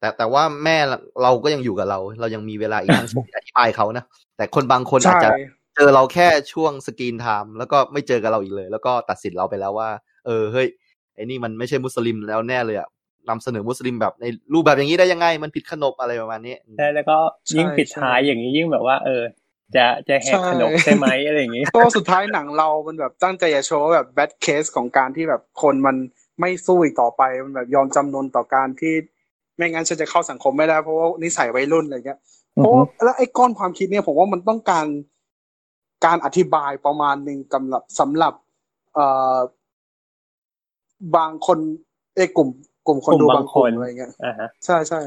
[0.00, 0.76] แต่แต่ว่าแม่
[1.22, 4.04] เราก็ยังอยู่กับเรา เรายังมีเวลาอีกทั้งชั่วโมงที่อธิบายเขานะ
[4.36, 5.30] แต่คนบางคนอาจใช่จะ
[5.76, 9.88] เจอเราแค่ช่วง screen time แล้วก็ไม่เจอกับเราอีกเลย แล้วก็ตัดสินเราไปแล้วว่า
[10.26, 10.68] เออเฮ้ย
[11.14, 12.88] ไอ้นี่มันไม่ใช่มุสลิมแล้วแน่เลยอะ
[13.28, 17.16] นำเสนอมุสลิมแบบในรูปแบบอย่างนี้ได้ยังไง มันผิดขนบอะไรประมาณนี้ใช่แล้วก็
[17.56, 19.22] ยิ่งใช่ปิดใช่ท้ายอย่างนี้ยิ่งแบบว่า เออ
[19.76, 25.96] จะจะแหกใช่ขนบใช่ไหมอะไรอย่างนี้ก็สุดท้ายหนังเรา มันแบบตั้งใจจะโชว์ว่าแบบ bad case ของการที่แบบคนมัน
[26.40, 28.94] ไม่สู้อีกต่อไปมันแบบยอมจำนนต่อการที่
[29.56, 32.18] ไม่งั้นฉันจะเข้าสังคมไม่ได้เพราะว่านิสัยวัยรุ่นอะไรเงี้ย
[32.54, 34.86] เพราะว่าแล้วไอ้ก้อนความคิดเนี่ยผมว่ามันต้องการ
[36.06, 38.34] การอธิบายประมาณหนึ่งสำหรับสำหรับ
[38.94, 39.38] เอ่อ
[41.16, 41.58] บางคน
[42.16, 42.48] ไอ้กลุ่ม
[42.86, 45.00] กลุ่มคนดูกลุ่มบาบางงคนคนอะไรเงี้ยอ่าฮะใช่ใช่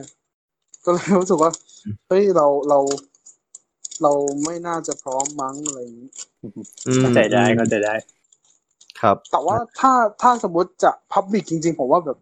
[0.86, 1.52] ก็เลยรู้สึกว่า
[2.08, 2.80] เฮ้ยเราเรา
[4.04, 4.12] เรา
[4.46, 6.10] ไม่น่าจะพร้อมมั้งอะไรอย่างนี้
[6.88, 7.96] อืมเข้าใจได้เข้าใจได้
[9.02, 12.18] ครับ แต่ว่าถ้าถ้าสมมติจะพับบิกจริง ๆ ผมว่าแบบ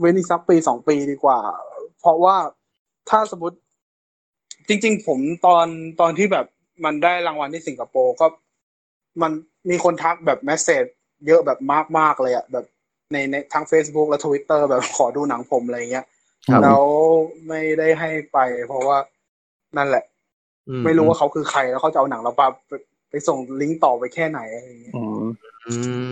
[0.00, 1.38] เว้นอีกสักปีสองปีดีกว่า
[2.00, 2.36] เพราะว่า
[3.10, 3.56] ถ้าสมมติ
[4.68, 5.66] จริง ๆ ผมตอน
[6.00, 6.46] ตอนที่แบบ
[6.84, 8.26] มันได้รางวัลที่สิงคโปร์ก็
[9.22, 9.32] มัน
[9.70, 10.84] มีคนทักแบบแมสเซจ
[11.26, 11.58] เยอะแบบ
[11.98, 12.66] มากๆเลยอะแบบ
[13.12, 16.06] ในในทั้ง Facebook และ Twitter แบบขอดูหนังผมอะไรเงี้ย
[16.46, 16.82] ครับแล้ว
[17.48, 18.38] ไม่ได้ให้ไป
[18.68, 18.98] เพราะว่า
[19.76, 20.04] นั่นแหละ
[20.68, 22.72] อืไม่รู้ว่าเขาคือใครแล้วเขาจะเอาหนังเราไปไป
[23.10, 25.24] ไปส่งลิงก์ต่อไปแค่ไหนอะไรอย่างเงี้ยอืม
[25.66, 25.74] อื
[26.06, 26.08] ม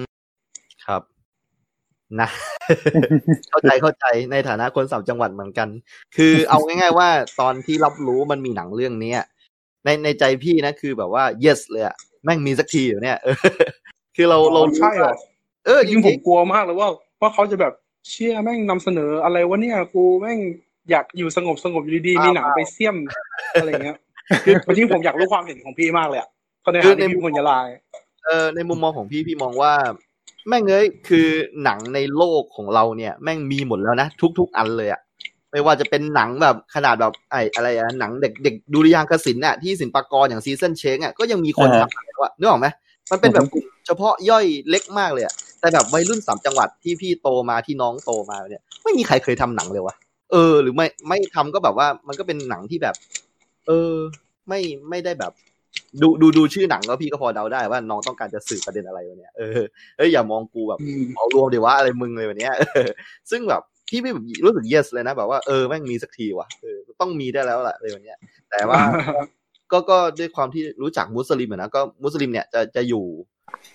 [0.86, 1.02] ครับ
[2.20, 2.28] นะ
[3.50, 5.68] เข้าใจเข้าใจในฐานะคนสามจังหวัดเหมือนกัน
[6.16, 7.08] คือเอาง่าย ๆ ว่า
[7.40, 9.20] ตอนที่รับรู้มันมีหนังเรื่องเนี้ย
[9.84, 13.36] ในในใจพี่นะคือแบบว่า yes เลยอะแม่งมีสักทีอยู่เนี่ยเออ
[14.16, 15.14] คือเราเราใช่เหรอ
[15.66, 16.88] เออจจริงๆผริมงกลัวมากเลยว่า
[17.20, 17.72] ว่าเขาจะแบบ
[18.08, 20.38] เชี่ยแม่งนำเสนออะไรวะเนี่ยกูแม่ง
[20.90, 22.96] อยากอยู่สงบสงบอยู่ดีๆมีหนังไปเสี่ยม
[23.60, 23.98] อะไรเงี้ย
[24.44, 26.28] คือจริงๆผมอยากรู้ความเห็นของพี่มากเลยอะ
[26.60, 27.58] เพราะในฐานะที่พี่เป็นคนยะลา
[28.24, 29.72] เออในมุมมองของพี่พี่มองว่า
[30.48, 31.28] แม่งเอ้ยคือ
[31.64, 34.08] หนังในโลกของเราเนี่ย แม่งมีหมดแล้วนะ
[34.38, 35.00] ทุก ๆ อันเลยอะ
[35.52, 42.66] ไม่ว่าจะเป็นหนังแบบขนาดแบบไอ้อะไรอะหนังเด็กเด็กดุริยางคศิลป์อะที่ศิลปากรอย่างซีซันเชงอะก็ยังมีคนอ่าทำแล้วอะนึกออกไหม
[43.10, 45.34] มันเป็นแบบกลุ่มเฉพาะย่อยเล็กมากเลยอะ
[45.64, 49.94] แต่แบบวัยรุ่นสามจังหวัดที่พี่โตมาที่น้องโตมาเนี่ย ไม่มีใครเคยทำหนังเลยวะ
[50.32, 52.94] เออ หรือไม่ไม่ทำก็แบบว่ามันก็เป็นหนังที่แบบ
[53.66, 53.92] เออ
[54.48, 54.60] ไม่
[54.90, 55.32] ไม่ได้แบบ
[56.02, 59.60] ดูดูดูชื่อหนังแล้วพี่ก็พอเดาได้ว่าน้องต้องการจะสื่อประเด็นอะไรวะเนี่ยเออ
[59.96, 62.88] เอ้ยอย่ามองกูแบบอืมเอารวมดีว่าอะไรมึงเลยวันเนี้ยเออ
[63.30, 68.18] ซึ่งแบบพี่ไม่แบบรู้สึก yes เลยนะแบบว่าเออแม่งมีสักทีว่ะเออต้องมีได้แล้วแหละเลยวันเนี้ย
[68.50, 68.80] แต่ว่า
[69.72, 73.04] ก็ก็ด้วยความที่รู้จักมุสลิมอะนะก็มุสลิมเนี่ยจะจะอยู่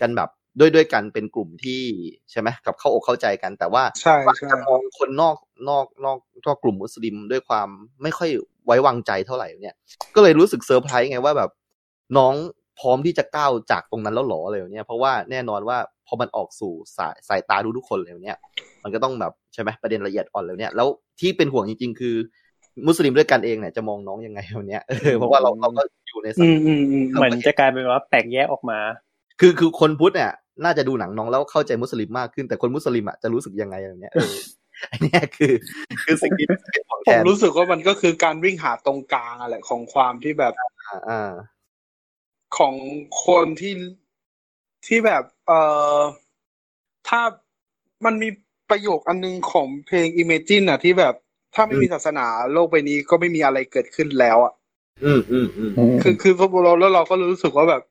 [0.01, 0.29] กันแบบ
[0.59, 1.81] ด้วยด้วยกันเป็นกลุ่มที่
[2.31, 5.35] ใช่ไหมกับเข้าอกเข้าใจกัน แต่ว่าใช่ว่าใช่จะมองคนนอก
[5.69, 7.67] นอกนอกนอกกลุ่มมุสลิมด้วยความ
[8.03, 8.29] ไม่ค่อย
[8.65, 9.75] ไว้วางใจเท่าไหร่เนี่ย
[10.15, 11.49] ก็เลยรู้สึกเซอร์ไพรส์ไงว่าแบบ
[12.17, 12.33] น้อง
[12.79, 15.77] พร้อมที่จะก้าวจากตรงนั้นแล้วเหรออะไรแบบเนี้ยเพราะว่าแน่นอนว่า
[16.07, 18.37] พอมันออกสู่สายสายตาดูทุกคนเลยเนี่ย
[18.83, 20.87] มันก็ต้องแบบใช่ไหมประเด็นละเอียดอ่อนเลยเนี่ยแล้ว
[21.19, 22.15] ที่เป็นห่วงจริง ๆ คือ
[22.87, 28.79] มุสลิมด้วยกันเองเนี่ยจะมองน้องยังไงวันเนี้ยเออเพราะว่าเราเราก็อยู่ในสัอืงมอืมอืมเหมือนจะกลายเป็นว่าแตกแยกออกมา
[29.39, 30.31] คือคือคนพุทธเนี่ย
[30.63, 34.33] น่าจะดูหนังน้องแล้วเข้าใจมุสลิมมากขึ้นแต่คนมุสลิมอะจะรู้สึกยังไงอะไรเนี้ยเออ
[34.91, 35.53] อันเนี้ยคือ
[36.05, 41.31] คือสิ่งที่เป็นห่วงผแทมนรู้สึกว่ามันก็คือการวิ่งหาตรงกลางอะแหละของความที่แบบอ่าอ่า
[42.57, 42.73] ของ
[43.25, 43.73] คนที่
[44.87, 45.59] ที่แบบ เอ่
[45.97, 45.99] อ
[47.07, 47.21] ถ้า
[48.05, 48.29] มันมี
[48.69, 51.13] ประโยคอันนึงของเพลง Imagine อะ ที่แบบ
[51.55, 54.53] ถ้าไม่มีศาสนาโลกใบนี้ก็ไม่มีอะไรเกิดขึ้นแล้วอะ
[55.03, 55.71] อืมอืมอืม
[56.03, 57.81] คือคือพอเราแล้วเราก็รู้สึกว่าแบบ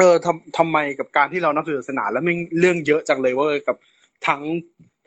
[0.00, 3.76] เออทำทำไมกับการที่เรานับถือศาสนา แล้วไม่งเรื่องเยอะจังเลยเว่ากับ
[4.26, 4.42] ทั้ง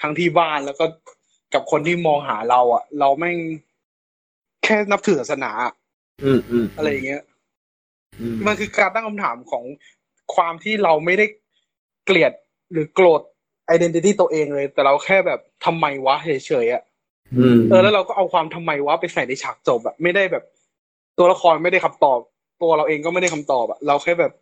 [0.01, 0.85] ทั้งที่บ้านแล้วก็
[1.53, 3.37] กับคนที่มองหาเรา อะ เราแม่ง
[4.63, 5.73] แค่นับถือศาสนาอะ
[6.23, 7.21] อืมอืมอะไรอย่างเงี้ย
[8.19, 9.63] อืมมันคือการตั้งคำถามของ
[10.35, 11.25] ความที่เราไม่ได้
[12.05, 12.31] เกลียด
[12.71, 13.21] หรือโกรธ
[13.75, 16.83] identity ตัวเองเลย แต่เราแค่แบบทำไมวะเฉยๆอะ
[17.37, 20.43] อืมเออแล้วเราก็เอาความทำไมวะไปใส่ในฉากจบอะไม่ได้แบบ
[21.17, 22.19] ตัวละครไม่ได้คำตอบ
[22.61, 24.33] ตัวเราเองก็ไม่ได้คำตอบอะเราแค่แบบ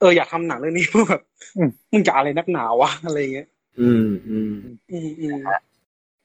[0.00, 1.22] เอออยากทำหนังเรื่องนี้เพื่อแบบ
[1.56, 3.48] อืมมึงจะอะไรนักหนาวะอะไรเงี้ย
[3.80, 4.52] อืมอืม
[4.92, 5.38] อืมอืม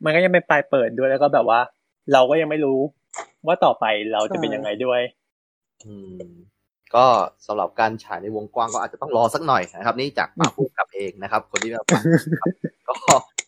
[0.03, 1.59] มันก็ยังเป็นปลายเปิดด้วยแล้วก็แบบว่า
[2.13, 2.79] เราก็ยังไม่รู้
[3.47, 5.01] ว่าต่อไปเราจะเป็นยังไงด้วย
[5.85, 6.17] อืม
[6.95, 7.05] ก็
[7.47, 12.53] สำหรับการฉายในวงกว้างก็อาจจะต้องรอสักหน่อยนะครับ นี่จากปากผู้กำกับเองนะครับ คนที่มาฟังนะครับ
[12.87, 12.95] ก็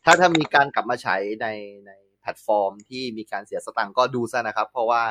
[0.05, 1.47] ถ้าถ้ามีการกลับมาฉายใน
[1.87, 1.91] ใน
[2.21, 5.01] แพลตฟอร์มที่มีการเสียสตังค์ก็ดูซะนะครับ เพราะว่า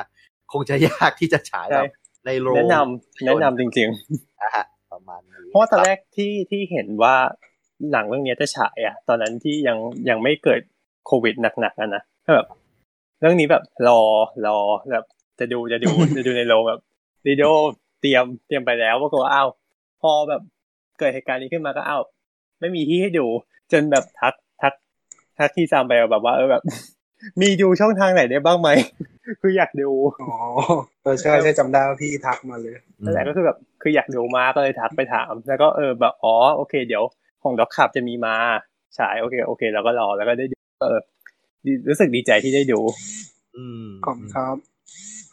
[0.51, 1.85] คงจะยากที่จะฉายแบบ
[2.25, 3.89] ในโรงแนะนำแนะนำจริง
[4.43, 4.65] นะฮะ
[4.95, 7.15] ประมาณนี้เพราะว่าตอนแรกที่ที่เห็นว่า
[7.91, 9.77] หนังเรื่องนี้จะฉายอะ ตอนนั้นที่ยัง
[10.09, 10.61] ยังไม่เกิด
[11.05, 12.03] โควิดหนักๆอะนะ
[12.35, 12.47] แบบ
[13.19, 13.99] เรื่องนี้แบบรอ
[14.47, 14.57] รอ
[14.91, 15.05] แบบ
[15.39, 16.79] จะดูจะดูจะดูในโรงแบบ
[17.27, 17.49] วิดีโอ
[18.01, 19.49] เตรียมเตรียมไปแล้วปรากฏว่าอ้าว
[20.01, 20.41] พอแบบ
[20.99, 22.03] เกิดเหตุการณ์นี้ขึ้นมาก็อ้าว
[22.59, 23.25] ไม่มีที่ให้ดู
[23.71, 24.73] จนแบบทักทัก
[25.37, 26.63] ทักที่ซามไปแบบว่าเออแบบ
[27.41, 28.69] มีดูช่องทางไหนได้บ้างไหม
[29.41, 29.89] คืออยากดู
[30.21, 30.35] อ๋อ
[31.03, 37.03] เออใช่ใช่จำได้ว่าพี่ทักมาเลยอืนั่มนแหละก็คือแบบคืออยากดูมาก็เลยทักไปถาม แล้วก็เออแบบอ๋อโอเค เดี๋ยว
[37.43, 38.35] ของด็อกขับจะมีมา
[38.97, 40.99] ฉายโอเคโอเคเราก็รอแล้วก็ได้ดูเออ
[41.65, 42.79] ดีรู้สึกดีใจที่ได้ดู
[43.55, 44.55] อืมขอบคุณครับ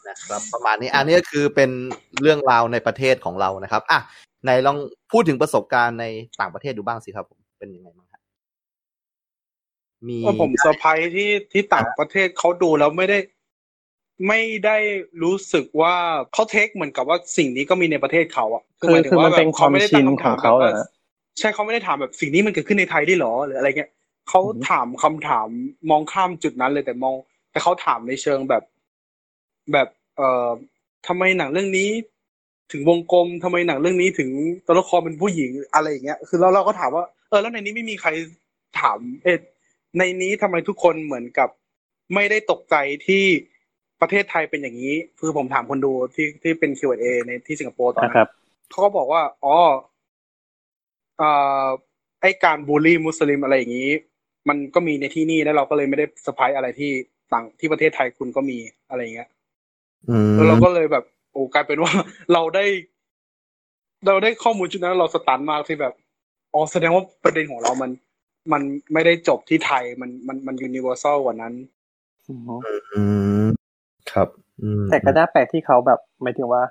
[0.07, 1.69] นะครับ ประมาณนี้อันนี้ก็คือเป็น
[2.21, 3.99] เรื่องราวในประเทศของเรานะครับอะ
[4.43, 4.77] ไหนลอง
[5.11, 6.05] พูดถึงประสบการณ์ใน
[6.39, 8.21] ต่างประเทศดูบ้างสิครับผมเป็นยังไงบ้างครับ
[10.07, 13.17] มีเออผมเซอร์ไพรส์ที่ที่ต่างประเทศเขาดูแล้วไม่ได้
[14.27, 14.77] ไม่ได้
[15.23, 15.95] รู้สึกว่า
[16.33, 20.85] เขาเทคเหมือนกับว่าสิ่งนี้ก็มีในประเทศเขาอะคือหายถึคือมันแบบเป็นความไได้ชิตั้นคำถมของเขาแบบเหรว่าอ
[21.39, 23.91] ใช่เขาไม่ได้ถามแบบสิ่งนี้มันเกิดขึ้นในไทยได้หรอหรืออะไรเงี้ย
[24.29, 25.47] เขาอือฮึถามคำถาม
[25.89, 27.15] มองข้ามจุดนั้นเลยแต่มอง
[27.51, 28.63] แต่เขาถามในเชิงแบบ
[29.71, 29.87] แบบ
[30.17, 30.49] เอ่อ
[31.07, 31.89] ทำไมหนังเรื่องนี้
[32.71, 34.29] ถึงวงกลมทำไมหนังเรื่องนี้ถึง
[34.65, 38.09] ตัวละครเป็นผู้หญิงอะไรอย่างเงี้ยคือเราเราก็ถามว่าเออแล้วในนี้ไม่มีใคร
[38.79, 39.41] ถาม เอะ
[39.97, 41.49] ในนี้ทำไมทุกคนเหมือนกับ
[42.13, 42.75] ไม่ได้ตกใจ
[43.07, 43.25] ที่
[44.03, 48.29] ประเทศไทยเป็นอย่างนี้ คือผมถามคนดูที่ที่เป็น Q&A ในที่สิงคโปร์ตอนนั้นนะครับ
[48.69, 49.55] เขาก็บอกว่าอ๋อ
[51.17, 51.29] เอ่
[51.63, 51.65] อ
[52.21, 53.89] ไอการบูลลี่มุสลิมอะไรอย่างนี้
[54.49, 56.91] มันก็มีในที่นี่แล้วเราก็เลยไม่ได้สะพายอะไรที่
[57.33, 58.57] ต่างที่ประเทศไทยคุณก็มี
[58.89, 59.29] อะไรอย่างเงี้ย
[60.09, 61.93] อืมแล้วเราก็เลยแบบ โอ้กลายเป็นว่า
[62.33, 62.65] เราได้
[64.07, 65.93] เราได้ข้อมูลชุดนั้นเราสตันมากที่แบบ
[66.53, 67.91] อ๋อแสดงว่าประเด็นของเรามัน
[68.51, 68.61] มัน
[68.93, 71.53] ไม่ได้จบที่ไทยมันมันมันยูนิเวอร์แซลกว่านั้น
[72.27, 72.33] อื
[73.45, 73.47] ม
[74.13, 74.27] ครับ
[74.61, 76.61] อืมแต่ก็น่าแปลกที่เขาแบบหมายถึงว่า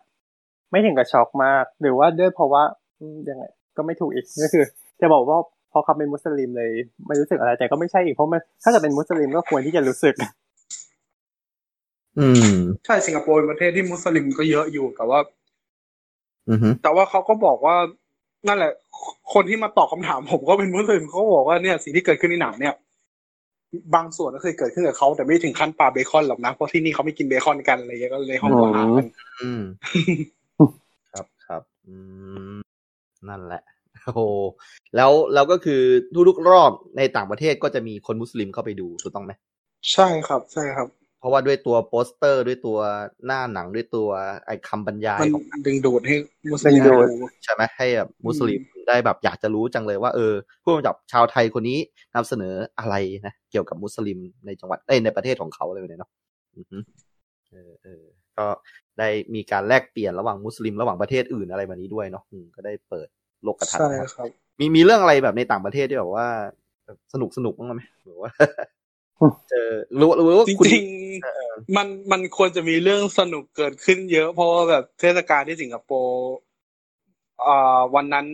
[0.71, 2.63] ไม่ถึงกับช็อกมาก หรือว่าด้วยเพราะว่า
[2.99, 3.45] อืมยังไง
[3.77, 4.65] ก็ไม่ถูกอีกก็คือ
[5.01, 5.39] จะบอกว่า
[5.73, 6.71] พอเขาเป็นมุสลิมเลย
[7.07, 10.15] ไม่รู้สึกอะไร แต่ก็ไม่ใช่อีกเพราะมันถ้าเกิดเป็นมุสลิมก็ควรที่จะรู้สึก
[12.19, 12.55] อืม
[12.87, 15.19] ใช่สิงคโปร์เป็นประเทศที่มุสลิมก็เยอะอยู่แต่ว่า
[16.51, 17.77] อือฮึแต่ว่าเขาก็บอกว่า
[18.49, 18.73] นั่นแหละ
[19.35, 22.75] คนที่มาตอบคำถามผมก็เป็นมุสลิมเขาก็บอกว่าเนี่ยสิ่งที่เกิดขึ้นในหนังเนี่ย
[23.95, 29.07] บางส่วนก็เคยเกิดขึ้นกับเขาแต่ไม่ถึงขั้นปลาเบคอนหรอกนะเพราะที่นี่เขาไม่กินเบคอนกันอะไรเงี้ยก็เลยห้องก็หากัน
[29.43, 29.63] อืม
[31.13, 31.95] ครับครับอื
[32.55, 32.59] ม
[33.29, 33.63] นั่นแหละ
[34.05, 34.21] โอ้โห
[34.97, 35.83] แล้วแล้วก็คือ
[36.29, 39.33] ทุกๆรอบในต่างประเทศก็จะมีคนมุสลิมเข้าไปดูถูกต้องไหม
[39.93, 40.89] ใช่ครับ ใช่ครับ
[41.23, 42.79] เพราะว่าด้วยตัวโปสเตอร์ด้วยตัว
[43.27, 44.09] หน้าหนังด้วยตัว
[44.47, 46.15] ไอ้คำบรรยายมันของดึงดูดให้
[46.53, 50.33] มุสลิมดึงดูดดูใช่ไหมให้แบบมุสลิมได้แบบอยากจะรู้จังเลยว่าเออ
[50.63, 51.79] ผู้กำกับชาวไทยคนนี้
[52.15, 52.95] นำเสนออะไร
[53.27, 56.11] นะเกี่ยวกับมุสลิมในจังหวัดเอ้ยในประเทศของเขาอะไรแบบนี้เนาะ
[56.57, 56.79] อือฮึ
[57.51, 58.05] เออเออ
[58.39, 58.47] ก็
[58.99, 63.09] ได้มีการแลกเปลี่ยนระหว่างมุสลิมระหว่างประเทศอื่นอะไรแบบนี้ด้วยเนาะอืมก็ได้เปิด
[63.45, 64.29] โลกทัศน์ใช่นะครับครับ
[64.59, 66.27] มีมีเรื่องอะไรแบบในต่างประเทศที่แบบว่า
[66.85, 68.31] แบบสนุกสนุกบ้างไหมหรือว่า
[69.51, 69.71] เจอ
[70.01, 76.33] รู้รู้ว่าจคุณริงๆมันมันควรจะมีเรื่องสนุกเกิดขึ้นเยอะ เพราะว่าแบบเทศกาลที่สิงคโปร์
[77.47, 78.27] อ่าวันนั้น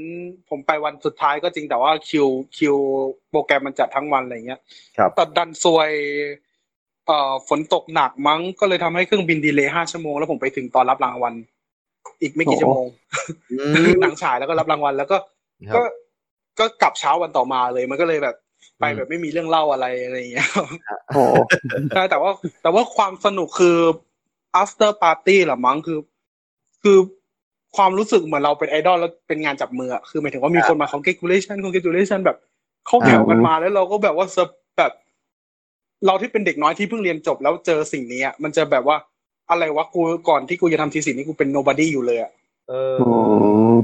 [0.48, 2.77] ผมไปวันสุดท้ายก็จริงแต่ว่าคิวคิว
[3.31, 4.60] โปรแกรมมันจัดทั้งวันอะไรเงี้ย
[4.97, 5.90] ครับแต่ดันซวย
[7.06, 11.35] เอ่อฝนตกหนักมั้งก็เลยทำให้เครื่องบินดีเลย์ห้าชั่วโมงแล้วผมไปถึงตอนรับรางวัล
[12.20, 12.86] อีกไม่กี่ชั่วโมง
[13.52, 13.56] อื
[13.89, 15.16] มหนังฉายแล้วก็รับรางวัลแล้วก็
[15.70, 15.82] ครับก็
[16.59, 18.36] ก็กลับเช้าวันต่อมาเลยมันก็เลยแบบ
[18.79, 20.49] ไปอืมแบบไม่มีเรื่องเล่าอะไรอะไรอย่างเงี้ย
[21.15, 21.23] โอ้
[21.95, 22.31] ใช่แต่ว่า
[22.63, 23.79] แต่ว่าความสนุกคือ
[24.63, 25.99] after party เหรอมั้งคือ
[26.83, 26.99] คือ
[27.77, 32.37] ความรู้สึกเหมือนเราเป็นไอดอลแล้วเป็นงานจับมืออะคือหมายถึงว่ามีคนมา congratulation congratulation แบบ
[32.87, 34.93] เข้าแถวกันมาแล้วเราก็แบบว่าเซอร์แบบ
[36.07, 38.97] เราที่เป็นเด็กน้อยที่เพิ่งเรียนจบแล้วเจอสิ่งนี้อะมันจะแบบว่า
[39.51, 42.31] อะไรวะกูก่อนที่กูจะทำทีสิ่งนี้กูเป็น nobody อยู่เลยอะ
[42.69, 43.05] เอออื
[43.73, 43.75] ม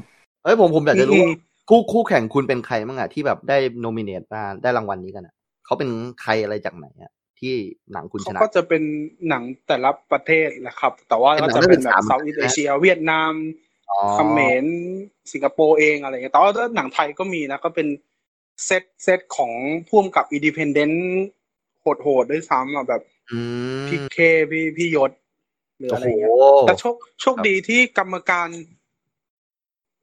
[0.43, 1.33] เอ้ยผมผมอยากจะรู้อืมว่า
[1.69, 5.35] คู่คู่แข่งคุณเป็นใครบ้างอะที่แบบได้โนมิเนตมาได้รางวัลนี้กันอะ
[5.65, 5.89] เขาเป็น
[6.23, 7.55] ใครอะไรจากไหนอะที่
[7.93, 8.82] หนังคุณชเขานะก็จะเป็น
[9.28, 13.32] หนังแต่ละประเทศแหละครับ แต่ว่าเป็นหนัก็จะเป็นแบบนักศึกษา Southeast Asia เวียดนาม
[13.91, 14.65] อ๋อเขมร
[15.32, 17.89] สิงคโปร์เองอะไรเงี้ยแต่ว่าหนังไทยก็มีนะ ก็เป็น
[18.65, 19.53] set set ของ
[19.89, 21.24] พ่วงกับ independent
[21.81, 23.39] โหดๆด้วยซ้ำอะแบบอื
[23.82, 24.16] มพี่เค
[24.51, 25.12] พี่พี่ยศ
[25.78, 26.32] หรือโอ้อะไรโหเงี้ย
[26.66, 28.49] แต่โชคโชคดีที่กรรมการ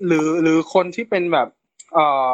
[0.06, 1.48] หรือหรือคนที่เป็นแบบ
[1.94, 2.32] เอ่อ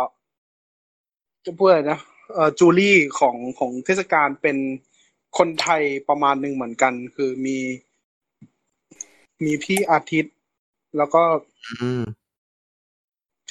[1.46, 2.00] จะพูดอะไรนะ
[2.34, 4.58] เอ่อจูลี่ของของเทศกาลเป็น
[5.38, 7.58] คนไทยประมาณหนึ่งเหมือนกัน คือมี
[9.46, 10.36] มีพี่อาทิตย์
[10.98, 11.24] แล้วก็
[11.82, 12.04] อืม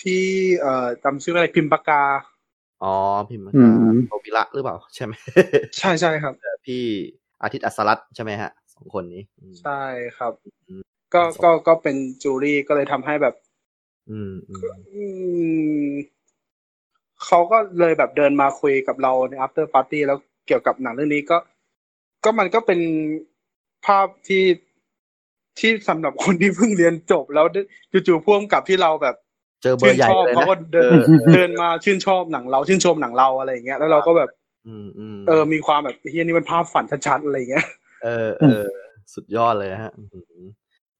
[0.01, 0.23] พี่
[0.61, 2.03] เอ่อจำชื่ออะไรพิมพ์ปากกา
[2.83, 2.95] อ๋อ
[3.31, 3.63] พิมพ์อื
[3.95, 5.13] มโอปิระหรือเปล่า ใช่ไหม
[5.79, 6.35] ใช่ใช่ครับ
[6.67, 6.85] พี่
[7.43, 9.83] อาทิตย์อัสรัตน์ใช่ไหมฮะสองคนนี้อืมใช่
[10.17, 10.33] ครับ
[10.67, 10.83] อืม
[11.15, 13.35] ก็ก็ก็เป็นจูรี่ก็เลยทำให้แบบ
[14.11, 14.61] อืมอืม
[14.95, 15.05] อื
[15.89, 15.93] ม
[17.25, 21.37] เขาก็เลยแบบเดินมาคุยกับเราใน after party แล้วเกี่ยวกับหนังเรื่องนี้ก็
[22.25, 22.81] ก็มันก็เป็น
[23.87, 24.45] ภาพที่
[25.59, 27.47] ที่สำหรับคนที่เพิ่งเรียนจบแล้ว
[28.07, 29.17] จู่ๆพ่วงกับที่เราแบบ
[29.63, 34.31] เจอเบอชื่ร์นใหญ่ชอบเลยเขานะก็เดินเออเออเดินมาชื่นชอบหนังเรา ชื่นชมหนังเราอะไรอย่างเงี้ยแล้วเราก็แบบ
[34.69, 37.67] อืมอืมเออ มีความแบบเฮียนี่มันภาพฝันชัดๆอะไรอย่างเงี้ย
[38.05, 38.65] เออเออ
[39.15, 39.93] สุดยอดเลยฮะ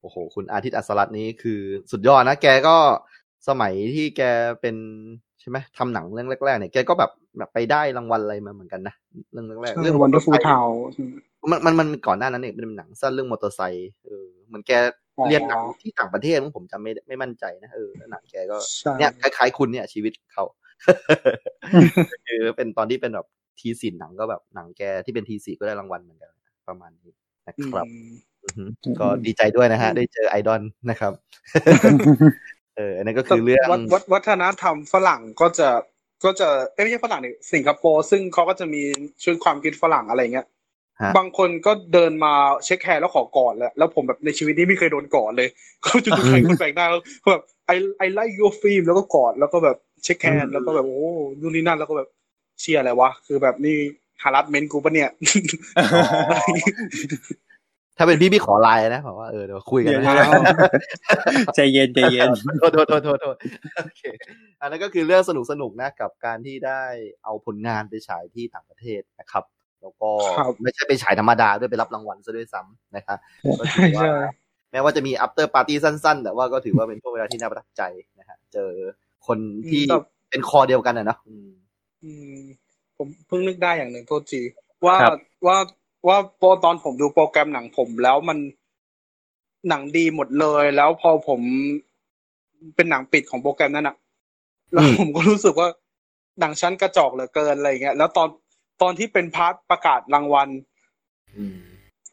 [0.07, 1.61] อื้อหือโอ้โห คุณอาทิตย์อัสสรัตน์นี้คือ
[1.93, 2.77] สุดยอดนะ แกก็
[3.49, 4.23] สมัยที่แก
[4.61, 4.77] เป็น
[5.41, 8.95] ใช่ไหมทำหนังเรื่องแรกๆเนี่ยแกก็แบบแบบไปได้รางวัลอะไรมาเหมือนกันนะ
[9.33, 10.67] เรื่องแรกๆเรื่อง Wonderful Town
[11.51, 14.73] มันมันมันก่อนหน้านั้นเนี่ยเป็นหนังสั้นเรื่องมอเตอร์ไซค์เออเหมือนแก
[15.29, 20.45] เรียนหนังที่ต่างประเทศมั้งผมจำไม่ได้ไม่มั่นใจนะเออแล้วหนังแกก็ใช่เนี่ยคล้ายๆคุณเนี่ยชีวิตเขา
[22.27, 23.27] คือเป็นตอนที่เป็นแบบ
[23.61, 26.33] ทีสินหนังก็แบบหนังแกที่เป็นทีสีก็ได้รางวัลเหมือนกัน
[26.69, 27.13] ประมาณนี้
[27.47, 28.36] นะครับอืมอือฮึ
[29.01, 31.13] ก็ดีใจด้วยนะฮะ ได้เจอไอดอลนะครับ
[32.77, 35.69] เอออันนั้นก็คือเรื่องวัฒวัฒวัฒนธรรมฝรั่งก็จะ
[36.25, 38.83] ก็จะเอ้ยไม่ใช่ฝรั่งนี่สิงคโปร์ซึ่งเขาก็จะมี
[39.23, 40.47] ชุดความคิดฝรั่งอะไรเงี้ย
[41.03, 42.33] ฮะบางคนก็เดินมา
[42.65, 45.49] เช็คแฮนด์แล้วขอกอดแล้วแล้วผมแบบในชีวิตนี้ไม่เคยโดนกอดเลย
[45.83, 47.03] เขาจู่ๆใครคนแปลกหน้าแล้ว
[47.33, 47.43] แบบ
[47.75, 51.11] I I like your film แล้วก็กอดแล้วก็แบบshake hand แล้วก็แบบโอ้
[51.41, 52.09] นู่นนี่นั่นแล้วก็แบบ
[52.61, 53.77] เชียร์อะไรวะคือแบบนี่
[54.23, 55.11] harassment กูปะเนี่ย
[57.99, 60.53] ถ้าเป็นพี่พี่ขอไลน์นะบอกว่าเออเดี๋ยวคุยกันเดี๋ยวนะนะ
[61.55, 62.29] ใจเย็นใจเย็น
[62.59, 63.37] โทษโทษโทษโทษโทษ
[63.77, 64.03] โอเค
[64.61, 66.83] อันนั้นก็คือเรื่องสนุกสนุกๆนะกับการที่ได้
[67.25, 69.45] เอาผลงานไปฉายที่ต่างประเทศนะครับ
[69.83, 73.19] แล้วก็ครับไม่ใช่ไปฉายธรรมดาด้วยไปรับรางวัลซะด้วยซ้ำนะครับ
[73.61, 74.17] ก็ถือว่าใช่
[74.73, 77.83] แม้ว่าจะมี after party สั้น ๆ แต่ว่าก็ถือว่าเป็นช่วงเวลาที่น่าประทับใจ
[78.19, 78.71] นะฮะเจอ
[79.27, 79.39] คน
[79.71, 81.49] ที่แบบเป็นคอเดียวกันนะเนาะอืม
[82.05, 82.37] อืม
[82.97, 84.41] ผมเพิ่งนึกได้อย่างหนึ่งโทษที
[84.87, 85.59] ว่าครับว่า
[86.09, 88.39] ว่าพอตอนผมดูโปรแกรมหนังผมแล้วมัน
[89.69, 91.41] หนังดีหมดเลย แล้วพอผม
[92.77, 93.97] เป็นหนังปิดของโปรแกรมนั้นอะ
[94.73, 95.69] แล้วผมก็รู้สึกว่า
[96.41, 98.29] หนังชั้นกระจอกเหลือเกินอะไรอย่างเงี้ย แล้วตอน
[98.83, 100.49] ตอนที่เป็น part ประกาศรางวัล
[101.37, 101.59] อืม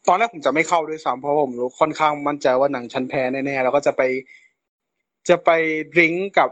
[0.08, 4.02] ตอนแรกผมจะไม่เข้าด้วยซ้ำเพราะผมรู้ค่อนข้างมั่นใจว่าหนังชั้นแพ้แน่ๆแล้วก็จะไป
[5.28, 5.50] จะไป
[5.94, 6.48] ดริงก์กับ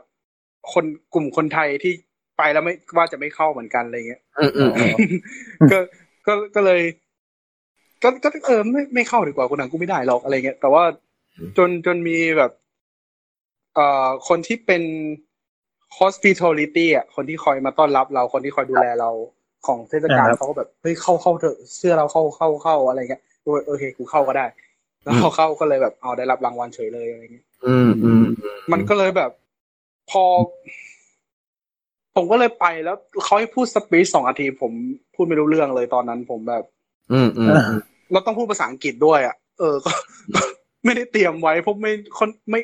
[0.73, 0.85] คน
[1.15, 1.93] กลุ่มคนไทยที่
[2.39, 4.95] ไปแล้วไม่ว่าจะไม่เข้าเหมือนกันอะไรเงี้ยอืมอืมอืม
[5.73, 5.79] ก็
[6.27, 6.81] ก็ก็เลย
[8.03, 10.83] ก็ก็เออไม่ไม่เข้าดีกว่ากูหนังกูไม่ได้หรอกอะไรเงี้ยแต่ว่า
[11.59, 12.51] จนจนมีแบบ
[13.75, 14.83] เอ่อคนที่เป็น
[15.99, 19.11] hospitality อะคนที่คอยมาต้อนรับเราคนที่คอยดูแลเรา
[19.67, 24.47] ของเทศกาลอ่าครับเขาก็แบบเฮ้ยเข้าเข้าเถอะเสื้อเราเข้าเข้าเข้าอะไรเงี้ยโอโอเคกูเข้าก็ได้
[25.05, 29.31] แล้วพอเข้าก็เลยแบบเอาได้รับรางวัลเฉยเลยอะไรเงี้ยอืมอืมอืมมันก็เลยแบบ
[30.11, 30.25] พอ
[32.15, 34.73] ผมก็เลยไปแล้วเขาให้พูดสปีชสองนาที ผม
[35.15, 36.65] พูดไม่รู้เรื่องเลยตอนนั้นผมแบบ
[37.13, 37.81] อืมอืมอืม
[38.13, 39.91] เราต้องพูดภาษาอังกฤษด้วยอะ เออ ก็
[40.85, 42.61] ไม่ได้เตรียมไว้เพราะไม่คนไม่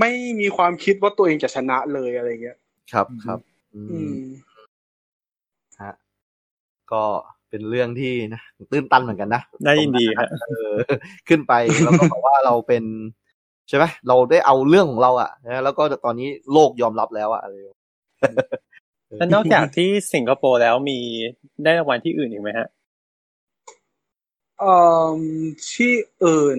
[0.00, 0.10] ไม่
[0.40, 2.58] มีความคิดว่าตัวเองจะชนะเลยอะไรเงี้ย
[2.92, 3.38] ครับครับ
[3.74, 4.18] อือืมม
[5.82, 5.94] ฮะ
[6.92, 7.02] ก็
[7.50, 8.40] เป็นเรื่องที่นะ
[8.70, 10.72] ตื้นตันเหมือนกันนะน่ายินดีครับเออ
[11.28, 11.52] ขึ้นไป
[11.84, 12.84] แล้วก็บอกว่าเราเป็น
[13.68, 17.54] ใช่ไหมเราได้เอาเรื่องของเราอะนะแล้วก็ตอนนี้โลกยอมรับแล้วอะอะไร
[19.18, 20.98] แล้วนอกจากที่สิงคโปร์แล้วมี
[21.64, 22.68] ได้รางวัลที่อื่นอีกไหมฮะ
[24.58, 24.74] เอ่
[25.16, 25.18] อ
[25.72, 25.92] ที่
[26.24, 26.58] อื่น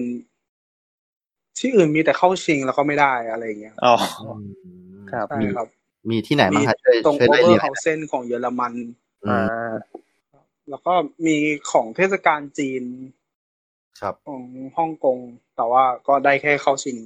[1.58, 3.94] ที่อื่นมีแต่เข้าชิงแล้วก็ไม่ได้อะไรเงี้ยอ๋อ
[4.24, 5.66] อืมครับใช่มีครับ
[6.10, 8.74] มีที่ไหนบ้างคะช่วยตรงช่วยโอไล่เวอเรียงร์เฮาเซนของเยอรมัน
[9.24, 9.44] อือ่มา
[10.70, 10.92] แล้วก็
[11.26, 11.36] มี
[11.72, 12.82] ของเทศกาลจีน
[14.00, 14.42] ครับของ
[14.76, 15.18] ฮ่องกง
[15.56, 16.96] แต่ว่าก็ได้แค่เข้าชิง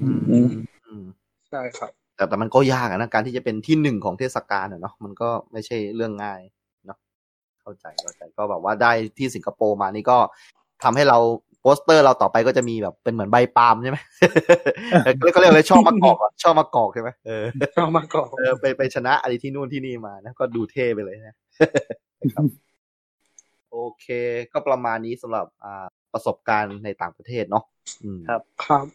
[0.00, 0.48] อืมอืม
[0.86, 1.04] อืม
[1.50, 6.40] ใช่ครับแต่แต่มันก็ยากอะนะการที่จะเป็นที่หนึ่งของเทศกาลอะเนาะมันก็ไม่ใช่เรื่องง่าย
[7.62, 10.18] เนาะเข้าใจเข้าใจก็แบบว่าได้ที่สิงคโปร์มานี่ก็
[10.84, 11.18] ทำให้เรา
[11.60, 13.98] โปสเตอร์เราต่อไปก็จะมีแบบเป็นเหมือนใบปาล์มใช่ไหม
[15.34, 21.36] ก็เรียกอะไรชอบมะกอกอะชอบมะกอกใช่ไหมเออเข้ามาก่อนเออไปไปชนะอะไรที่นู่นที่นี่มานะก็ดูเท่ไปเลยนะ
[22.20, 22.44] นะครับ
[23.70, 24.06] โอเค
[24.52, 27.64] ก็ประมาณนี้สำหรับอ่าประสบการณ์ในต่างประเทศเนาะ
[28.04, 28.86] อืมครับครับ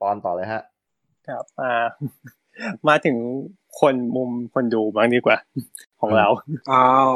[0.00, 0.62] ปอนต่อเลยฮะ
[1.28, 1.86] ครับ อ่า
[2.88, 3.16] มาถึง
[3.80, 5.36] คนมุมคนดูบ้างดีกว่า
[6.00, 6.26] ของเรา
[6.70, 7.10] อ้าว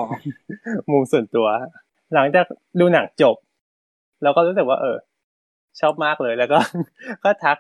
[0.93, 1.47] มุมส่วนตัว
[2.15, 2.45] หลังจาก
[2.81, 3.37] ดูหนังจบ
[4.23, 4.97] เราก็รู้สึกว่า เออ
[5.81, 6.59] ชอบมากเลยแล้วก็
[7.25, 7.57] ก็ทัก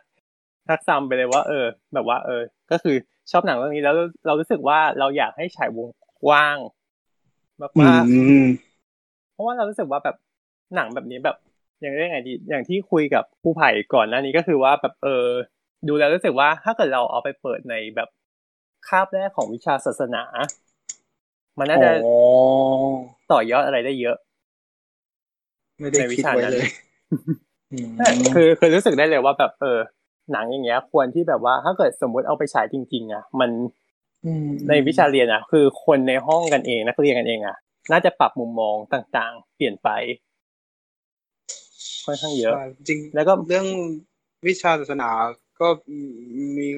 [0.68, 1.64] ทักซ้ำไปเลยว่า เออ
[1.94, 2.96] แบบว่า เออ ก็คือ
[3.30, 3.94] ชอบหนังเรื่องนี้แล้ว
[4.26, 5.88] เรารู้สึกว่าเราอยากให้ฉายวง
[6.24, 6.56] กว้าง
[7.82, 10.16] มากๆเพราะว่าเรารู้สึกว่าแบบ
[10.74, 11.36] หนังแบบนี้แบบ
[11.80, 15.26] อย่างเรื่องไงดีอย่างที่คุยกับผู้ไผ่ก่อนหน้านี้ก็คือว่าแบบเออ
[15.88, 18.08] ดูแล้วรู้สึกว่าถ้าเกิดเราเอาไปเปิดในแบบ
[18.88, 20.22] คาบแรกของวิชาศาสนา
[21.58, 21.90] มันน่าจะ
[23.32, 24.16] ต่อยอดอะไรได้เยอะ
[25.80, 26.66] ไม่ได้คิดไว้เลย
[28.34, 29.78] คือคือรู้สึกได้เลยว่าแบบเออ
[30.32, 33.50] หนังอย่างเงี้ย ควรที่แบบว่าถ้าเกิดสมมุติเอาไปฉายจริง ๆ อะ มัน
[34.68, 37.56] ในวิชาเรียนอะ คือคนในห้องกันเองนักเรียนกันเองอะ
[37.92, 39.88] น่าจะปรับมุมมองต่างๆ เปลี่ยนไป
[42.04, 42.54] ค่อนข้างเยอะ
[42.88, 43.66] จริง แล้วก็เรื่อง
[44.46, 45.10] วิชาศาสนา
[45.60, 45.68] ก็
[46.58, 46.68] มี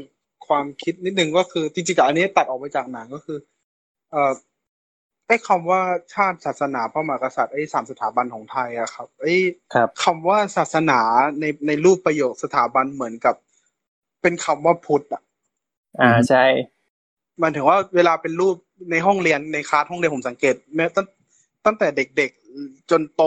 [0.48, 3.38] ความคิดนิดนึงก็คือจริงๆกับอันนี้ตัดออกไปจากหนังก็คือ
[4.10, 4.32] เอ่อ
[5.26, 5.80] ไอ้คำว่า
[6.14, 9.34] ชาติศาสนาพระมหากษัตริย์ไอ้สามสถาบันของไทยอะครับไอ้
[10.04, 11.00] คำว่าศาสนา
[11.40, 13.34] ในในรูปประโยคสถาบันเหมือนกับ
[14.22, 15.22] เป็นคำว่าพุทธอะ
[16.00, 16.44] อ่าใช่
[17.42, 18.56] มันถึงว่าเวลาเป็นรูป
[18.90, 21.06] ในห้องเรียนในคลาสห้องเรียนผมสังเกตแม้ตั้ง
[21.66, 23.22] ตั้งแต่เด็กๆจนโต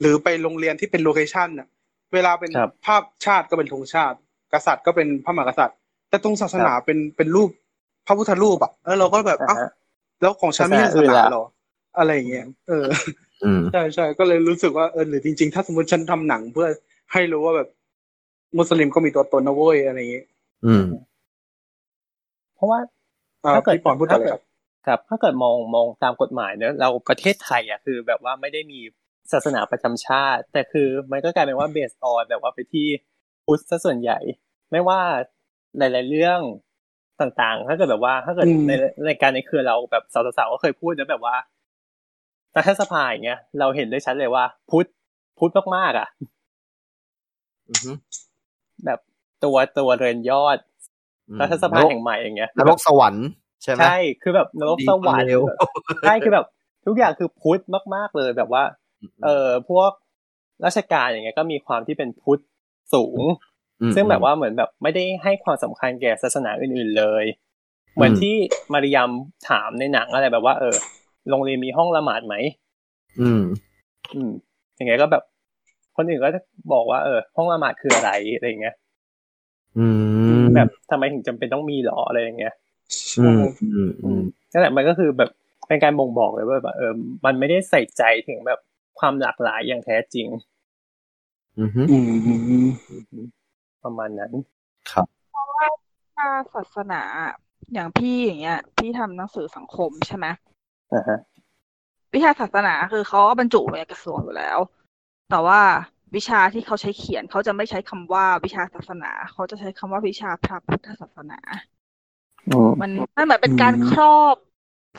[0.00, 1.68] หรือไปโรงเรียนที่เป็น location น่ะ
[2.14, 2.50] เวลาเป็น
[2.86, 4.16] ภาพชาติก็เป็นธงชาติ
[4.52, 5.78] กษัตริย์ก็เป็นพระมหากษัตริย์
[6.08, 7.50] แต่ตรงศาสนาเป็นเป็นรูป
[8.06, 9.58] พระพุทธรูปอะเออเราก็แบบอ้าว
[10.20, 11.44] แล้วของฉันไม่ใช่ศาสนาหรอ
[11.98, 12.86] อะไรอย่างเงี้ยเออ
[13.72, 16.68] ใช่ใช่ก็เลยรู้สึกว่าเออหรือจริง ๆ ถ้าสมมติฉันทำหนังเพื่อ
[17.12, 17.68] ให้รู้ว่าแบบ
[18.56, 20.26] มุสลิมก็มีตัวตนนะเว้ยอะไรอย่างเงี้ย
[20.66, 20.84] อืม
[22.54, 22.78] เพราะว่า
[23.54, 24.42] ถ้าเกิดพูดอะไรครับ
[24.86, 28.80] ครับ ถ้าเกิดมองมองตามกฎหมายเนอะเราประเทศไทยอะคือ แบบว่าไม่ได้มี
[29.32, 32.86] ศาสนาประจำชาติ แต่คือมันก็กลายเป็นว่าเบสออนแบบว่าไปที่
[33.44, 34.18] พุทธซะส่วนใหญ่
[34.70, 35.00] ไม่ว่า
[35.78, 36.40] หลาย ๆ เรื่อง
[37.20, 38.72] ต่างๆ ถ้าเกิดแบบว่า ถ้าเกิดใน
[39.06, 41.36] ในการในเครือเราแบบสาวๆก็เคยพูดนะแบบว่า
[42.56, 44.86] รัฐสภาอย่างเงี้ยเราเห็นได้ชัดเลยว่า พุทธ
[45.38, 46.08] พุทธมากๆอะ
[48.84, 48.98] แบบ
[49.44, 50.58] ตัวตัวเรือนยอด
[51.40, 53.26] รัฐสภาแห่งใหม่อย่างเงี้ยนรกสวรรค์
[53.62, 55.28] ใช่ไหมใช่คือแบบนรกสวรรค์
[56.02, 56.46] ใช่คือแบบ
[56.86, 57.60] ทุกอย่างคือพุทธ
[57.94, 58.62] มาก ๆเลยแบบว่า
[59.24, 59.90] เออพวก
[60.64, 62.40] ราชการอย่างเงี้ยก็มีความที่เป็นพุทธ
[62.94, 63.22] สูง
[63.94, 67.24] ซึ่งแบบว่าเหมือนแบบไม่ได้ให้ความสำคัญแก่ศาสนาอื่น ๆเลย
[67.94, 68.34] เหมือนที่
[68.72, 69.10] มาริยม
[69.48, 70.74] ถามในหนังอะไรแบบว่า เออ
[71.30, 72.34] โรงเรียนมีห้องละหมาดไหม
[73.20, 73.42] อืม
[74.14, 74.30] อืม
[74.76, 75.22] อย่างเงี้ยก็แบบ
[75.96, 76.40] คนอื่นก็จะ
[76.72, 78.74] บอกว่าเออ ห้องละหมาดคืออะไรอะไรเงี้ย
[79.78, 79.86] อื
[80.40, 82.54] มแบบทำไมถึงจำเป็นต้องมีหรออะไรอย่างเงี้ย
[83.20, 84.22] อืมอืมอืม
[84.52, 85.30] นั่นแหละมันก็คือแบบ
[85.68, 86.92] เป็นการบ่งบอกเลยว่าแบบเออ
[87.24, 88.58] มันไม่ได้ใส่ใจถึงแบบ
[88.98, 90.26] ความหลากหลายอย่างแท้จริง
[91.58, 91.64] อื
[92.64, 92.66] ม
[93.84, 94.32] ประมาณนั้น
[94.92, 95.66] ครับเพราะว่า
[96.16, 97.02] ถ้าศาสนา
[97.72, 100.26] อย่างพี่อย่างเงี้ย พี่ทำหนังสือสังคมใช่ไหม
[100.92, 101.18] อ่าฮะ
[102.14, 104.58] วิชาศาสนาคือเขาบรรจุในกระทรวงอยู่แล้ว
[105.30, 105.60] แต่ว่า
[106.16, 111.38] วิชาที่เขาใช้เขียนเขาจะไม่ใช้คำว่าวิชาศาสนา เขาจะใช้คำว่าวิชาพระพุทธศาสนา
[112.80, 114.36] มันมันเหมือนเป็นการครอบ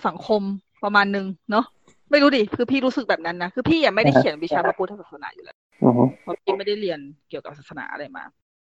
[0.07, 0.41] สังคม
[0.83, 1.65] ประมาณนึงเนาะ
[2.11, 5.57] ไม่รู้ดิคือพี่รู้สึกแบบนั้นนะคือพี่ยังไม่ได้เขียนวิชาพระพุทธศาสนาอยู่แล้ว
[6.21, 6.99] เพราะพี่ไม่ได้เรียน
[7.29, 8.23] เกี่ยวกับศาสนาอะไรมา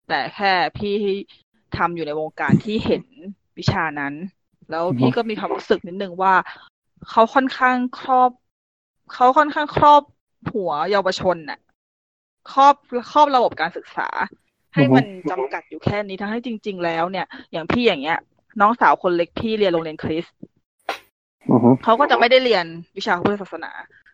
[0.08, 0.94] แต่แค่พี่
[1.76, 3.04] ทำอยู่ในวงการที่เห็น
[3.58, 4.14] วิชานั้น
[4.70, 6.34] แล้วพี่ก็มีความรู้สึกนิดนึงว่า
[7.10, 8.30] เขาค่อนข้างครอบ
[9.14, 10.02] เขาค่อนข้างครอบ
[10.52, 11.58] หัวเยาวชนน่ะ
[12.52, 12.74] ครอบ
[13.12, 14.08] ครอบระบบการศึกษา
[14.74, 18.18] ให้มันจำกัดอยู่แค่นี้ทั้งให้จริง ๆ แล้วเนี่ย อย่างพี่อย่างเงี้ย
[18.60, 20.26] น้องสาวคนเล็กพี่เรียนโรงเรียนคริส
[21.84, 22.64] เขาก็จะไม่ได้เรียน
[22.96, 23.72] วิชาพุทธศาสนา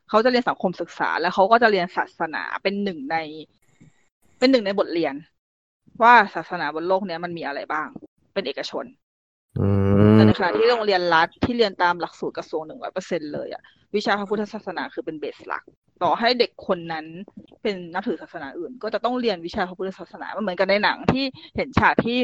[0.08, 3.16] เขาจะเรียนสังคมศึกษา แล้วเขาก็จะเรียนศาสนาเป็นหนึ่งใน
[4.38, 5.14] เป็นหนึ่งในบทเรียน
[6.02, 7.88] ว่าศาสนาบนโลกเนี้ยมันมีอะไรบ้าง
[8.34, 8.84] เป็นเอกชน
[10.14, 13.62] แต่ในขณะที่โรงเรียนรัฐที่เรียนตามหลักสูตรกระทรวงหนึ่งร้อยเปอร์เซ็นเลยอะ
[13.94, 15.64] วิชาพระพุทธศาสนาคือเป็นเบสหลัก
[16.02, 17.06] ต่อให้เด็กคนนั้น
[17.62, 21.24] เป็นนักถือศาสนาอื่น ก็จะต้องเรียนวิชาพระพุทธศาสนามันเหมือนกันในหนังที่
[21.56, 22.18] เห็นฉากที่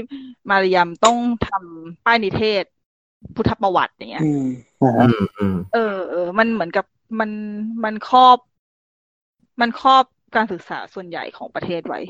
[0.51, 2.65] มารยมต้องทำป้ายนิเทศ
[3.36, 4.24] พุทธประวัติอย่างเงี้ย
[5.74, 6.85] เออเออมันเหมือนกับ
[7.20, 7.31] มัน
[7.85, 8.39] มันครอบ
[9.61, 10.05] มันครอบ
[10.36, 12.01] การศึกษาส่วนใหญ่ของประเทศไว้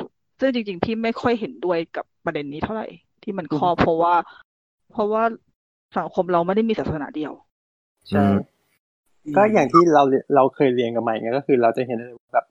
[0.41, 2.89] ซึ่งจริงๆ พี่ไม่ค่อยเห็นด้วยกับประเด็นนี้เท่าไหร่
[3.23, 4.15] ที่มันครอบเพราะว่า
[4.93, 5.23] เพราะว่า
[5.99, 7.33] สังคมเราไม่ได้มีศาสนาเดียว
[8.09, 8.25] ใช่
[9.37, 10.03] ก็อย่างที่เรา
[10.35, 11.99] เราเคยเรียนกันมาอย่างเงี้ยก็คือเราจะเห็น
[12.33, 12.47] แบบ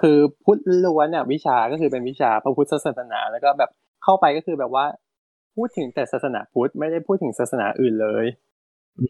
[0.00, 3.70] คือพุทธล้วนเนี่ยวิชาก็คือเป็นวิชาพระพุทธศาสนา แล้วก็แบบ
[4.04, 4.84] เข้าไปก็คือแบบว่า
[5.56, 8.26] พูดถึงแต่ศาสนาพุทธไม่ได้พูดถึงศาสนาอื่นเลย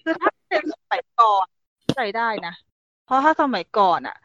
[0.05, 1.47] คือถ้าเป็นสมัยก่อน
[1.97, 2.55] ใจได้นะ
[3.07, 4.17] เพราะถ้าสมัยก่อนอะ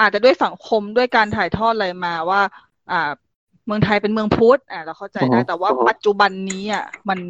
[0.00, 2.40] อาจจะด้วยสังคมด้วยการถ่ายทอดอะไรมาว่า
[2.90, 3.00] อ่า
[3.66, 7.20] เมืองไทยเป็นเมืองพุทธอ่าเราเข้าใจได้แต่ว่าปัจจุบันนี้อะมัน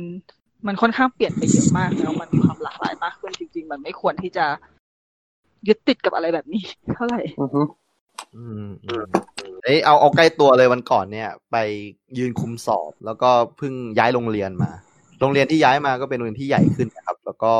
[0.66, 4.46] มันค่อนข้างเปลี่ยนไปเยอะมากแล้วมันมีความหลากหลายมากขึ้นจริง ๆ มันไม่ควรที่จะ
[5.68, 6.62] ยึดติดกับอะไรแบบนี้
[6.94, 7.20] เท่าไหร่
[8.36, 9.04] อืมอืม
[9.64, 11.56] เอ้ยเอาเอาใกล้ตัวเลยวันก่อนเนี่ย ไป
[12.18, 14.70] ยืนคุมสอบ แล้วก็เพิ่งย้ายโรงเรียนมา
[15.20, 17.54] โรงเรียนที่ย้ายมาก็เป็นโรงเรียนที่ใหญ่ขึ้นนะครับ แล้วก็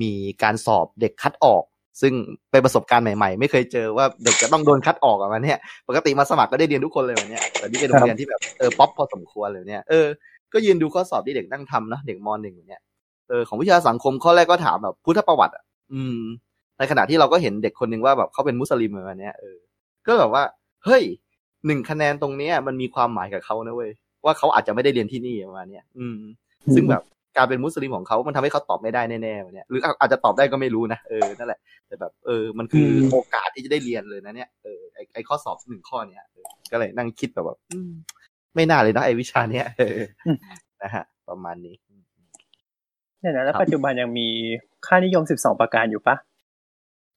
[0.00, 0.12] มี
[0.42, 1.64] การสอบเด็กคัดออก
[2.00, 2.12] ซึ่ง
[2.50, 5.58] เป็นประสบการณ์ใหม่ๆ ไม่เคยเจอว่าเด็กจะต้องโดนคัดออกอะมันเนี่ย
[5.88, 10.06] ปกติมาสมัครก็ได้เรียนทุกคนเลยวันเนี้ยแต่นี่เป็นโรงเรียนที่แบบเออป๊อปพอสมควรเลยเนี่ยเออ
[10.52, 12.80] ก็ยืนดูข้อสอบที่เด็กนั่งทำนะเด็กมหนึ่งเนี่ย
[13.28, 16.18] เออของวิชาสังคมข้อแรกก็ถามแบบพุทธประวัติอะอืม
[16.78, 19.56] ในขณะที่เราก็เห็นเด็กคนหนึ่งว่าแบบเขาเป็นมุสลิมอะไรเนี้ยเออ
[20.06, 20.42] ก็แบบว่า
[20.84, 21.02] เฮ้ย
[21.66, 23.90] หนึ่งคะแนนตรงเนี้ยมันมีความหมายกับเขานะเว้ย
[24.24, 26.18] ว่าเขาอาจจะไม่ได้เรียนที่นี่ประมาณเนี้ยอืม
[26.74, 27.02] ซึ่งแบบ
[27.36, 36.24] การเป็นมุสลิมของเขามันทำให้เขาตอบไม่ได้แน่ๆวันเนี้ยหรืออาจจะตอบได้ก็ไม่รู้นะเออนั่นแหละแต่แบบเออมันคือโอกาสที่จะได้เรียนเลยนะเนี่ยเออไอไอข้อสอบหนึ่งข้อเนี้ย
[36.72, 37.92] ก็เลยนั่งคิดแบบว่าอืม
[38.54, 40.00] ไม่น่าเลยนะไอวิชาเนี้ยเออ
[40.82, 41.74] นะฮะ ประมาณนี้
[43.20, 44.28] เนี่ยนะแล้วปัจจุบันยังมี
[44.86, 46.16] ค่านิยมสิบสองประการอยู่ปะ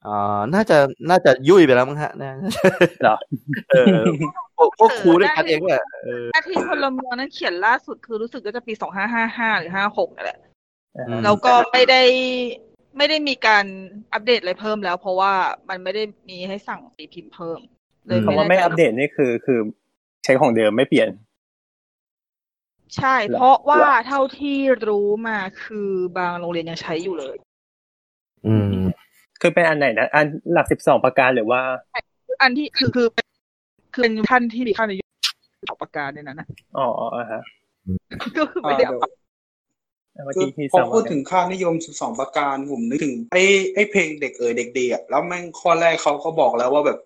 [0.07, 0.77] อ่าน่าจะ
[1.09, 2.37] น่าจะยุ่ยไปแล้วมั้งฮะนะ
[3.01, 3.15] เหรอ
[3.69, 3.95] เออ
[4.57, 10.39] พวกพวกครูด้วยกันเองเนี่ยเออหน้าที่พลเมืองนั้นเขียนล่าสุดคือรู้สึกก็จะปีสองห้าห้าห้าหรือห้าหกนั่นแหละ
[10.97, 12.03] อืมแล้วก็ไม่ได้
[12.97, 13.65] ไม่ได้มีการ
[14.13, 15.33] อัปเดตอะไรเพิ่มแล้ว เพราะว่า
[15.69, 17.59] มันไม่ได้มีให้สั่งตีพิมพ์เพิ่ม
[18.05, 19.59] เลยคำว่าไม่อัปเดตนี่คือคือ
[20.23, 21.09] ใช้ของเดิมไม่เปลี่ยน
[22.97, 24.57] ใช่ เพราะว่าเท่าที่
[24.87, 27.48] รู้มาคือบางโรงเรียนยังใช้อยู่เลยอืม
[29.41, 31.61] คือเป็นอันไหนนะ อันหลักสิบสองประการหรือว่า
[32.41, 33.25] อันที่คือคือเป็น
[33.93, 35.09] คือเป็นท่านที่มีค่านิยม
[35.69, 36.47] สองประการในนั้นนะ
[36.77, 37.41] อ๋ออ๋อฮะ
[38.37, 39.09] ก็คือไม่ได้อ่าเอา
[40.13, 43.43] เดี๋ยวเมื่อคือกี้ที่พอสามพูดถึงค่านิยม 12 ประการผมนึกถึงไอ้
[43.75, 46.97] ไอ้เพลงเด็กเอ๋ยเด็กดีอะแล้วแม่งข้อแรกเขาก็บอกแล้วว่าแบบ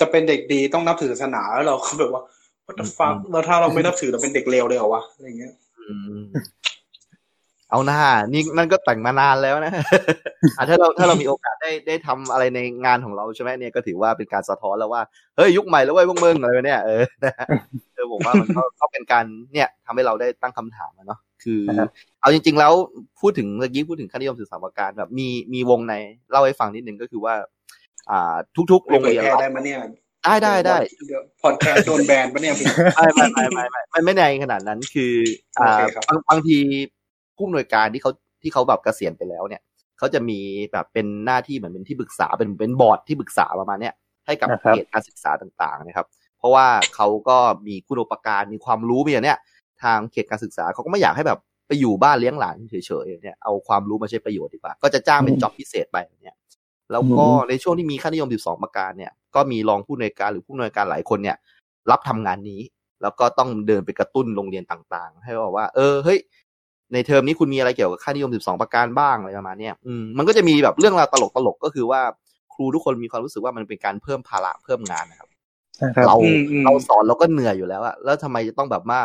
[0.00, 2.22] จะเป็นเด็กดีต้องนับถือศาสนาแล้วเราก็แบบว่า
[2.66, 6.22] what the fuck แล้วถ้าเราไม่นับถือเราเป็นเด็กเลวเลยเหรอวะอะไรเงี้ยอืม
[7.72, 9.72] เอาหน้านี่นั่นก็แต่งมานานแล้วนะ
[10.56, 15.02] อะถ้าเราถ้าเรามีโอกาสได้ได้ทำอะไรในงานของเราใช่ไหมเนี่ยก็ถือว่าเป็นการสะท้อนแล้วว่า
[15.36, 17.46] เฮ้ยยุคใหม่แล้วเว้ยพวกมึงอะไรเนี่ยเออนะฮะ
[17.94, 21.62] เออผมว่ามันก็ก็เป็นการเนี่ยทำให้เราได้ตั้งคำถามอะเนาะคือ
[22.20, 22.72] เอาจริง ๆ แล้ว
[23.20, 25.94] พูดถึงเมื่อกี้พูดถึงค่านิยมศึกษาประการแบบมีมีวงใน
[26.30, 27.34] เล่าให้ฟังนิดนึงก็คือว่า
[28.10, 28.34] อ่า
[28.70, 29.78] ทุกๆโรงเผยเรียนแพร่ได้มาเนี่ย
[30.24, 30.78] ได้ได้ได้
[31.42, 32.66] พอดแคสต์โดนแบนปะเนี่ยพี่
[32.96, 35.14] ไม่ไม่ไม่ไม่ไม่ไม่ไม่ในขนาดนั้นคือ
[35.60, 36.58] อ่าโอเคครับบางบางที
[37.36, 39.62] ผู้อำนวยการที่เขาที่เขาแบบเกษียณไปแล้วเนี่ย
[39.98, 40.40] เขาจะมี
[40.72, 43.94] แบบเป็นหน้าที่เหมือนเป็นที่ปรึกษาเป็นเป็นบอร์ดที่ปรึกษาประมาณเนี้ย
[44.26, 46.06] ให้กับนะครับเขตการศึกษาต่างๆนะครับ
[46.38, 49.38] เพราะว่าเขาก็มีคุณอุปการมีความรู้ไปอย่างเนี้ย
[49.82, 56.36] ทางเขตการศึกษาเขาก็ไม่อยากให้แบบไปอยู่บ้านเลี้ยงหลานเฉยๆอย่างเนี่ยเอาความรู้มาใช้ประโยชน์ดีกว่า ก็จะจ้างเป็นจ็อบพิเศษไปอย่างเนี่ย
[56.92, 61.36] แล้วก็ในช่วงที่มีค่านิยม 12 ประการเนี่ยก็มีรองผู้อำนวยการหรือผู้อำนวยการหลายคนเนี่ย
[61.90, 62.60] รับทำงานนี้
[63.02, 66.18] แล้วก็ต้องเดินไปกระตุ้นโรงเรียนต่างๆ ให้บอกว่า เออเฮ้ย
[66.92, 71.16] ในเทอมนี้คุณมีอะไรเกี่ยวกับค่านิยม 12 ประการบ้างอะไรประมาณเนี้ยอืมมันก็จะมีแบบเรื่องราวต
[71.46, 72.00] ลกๆก็คือว่า
[72.54, 75.28] ครูทุกคนมีความรู้สึกว่ามันเป็นการเพิ่มภาระเพิ่มงานนะครับ
[75.82, 79.00] นะครับเราอืมอืมเราสอนเราก็เหนื่อยอยู่แล้วอะแล้วทำไมจะต้องแบบมา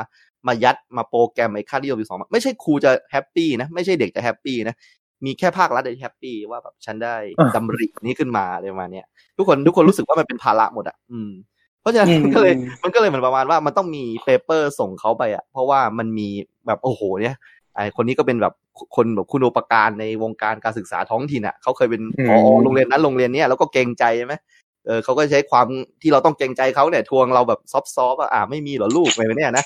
[0.47, 4.76] มายัดมาโปรแกรมไอ้ค่านิยม12ไม่ใช่ครูจะ happy นะไม่ใช่เด็กจะ happy นะ
[5.26, 9.05] มีแค่ภาครัฐที่ happy ว่าแบบฉันได้อะดำรินี้ขึ้นมาอะไรประมาณเนี้ย
[9.38, 11.31] ทุกคนทุกคนรู้สึกว่ามันเป็นภาระหมดอะอืม
[11.81, 16.27] เพราะฉะนั้นอืมมันก็เลยอืมมันก็เลยเหมือนประมาณว่ามันต้องมี paper ส่งเขาไปอะเพราะว่ามันมี
[16.68, 17.35] แบบโอ้โหเนี่ย
[17.77, 18.53] ไอคนนี้ก็เป็นแบบ
[18.95, 24.33] คนแบบคุณอุปการในวงการการศึกษาท้องถิ่นอะเขาเคยเป็นอืมพอโรงเรียนนั้นโรงเรียนเนี้ยแล้วก็เกรงใจใช่ไหม
[24.85, 25.67] เออเขาก็ใช้ความ
[26.01, 27.85] ที่เราต้องเกรงใจเขาเนี่ยทวงเราแบบซอฟ
[28.15, 29.65] ต์ๆอะอ่าไม่มีเหรอลูกอะไรแบบเนี้ยนะ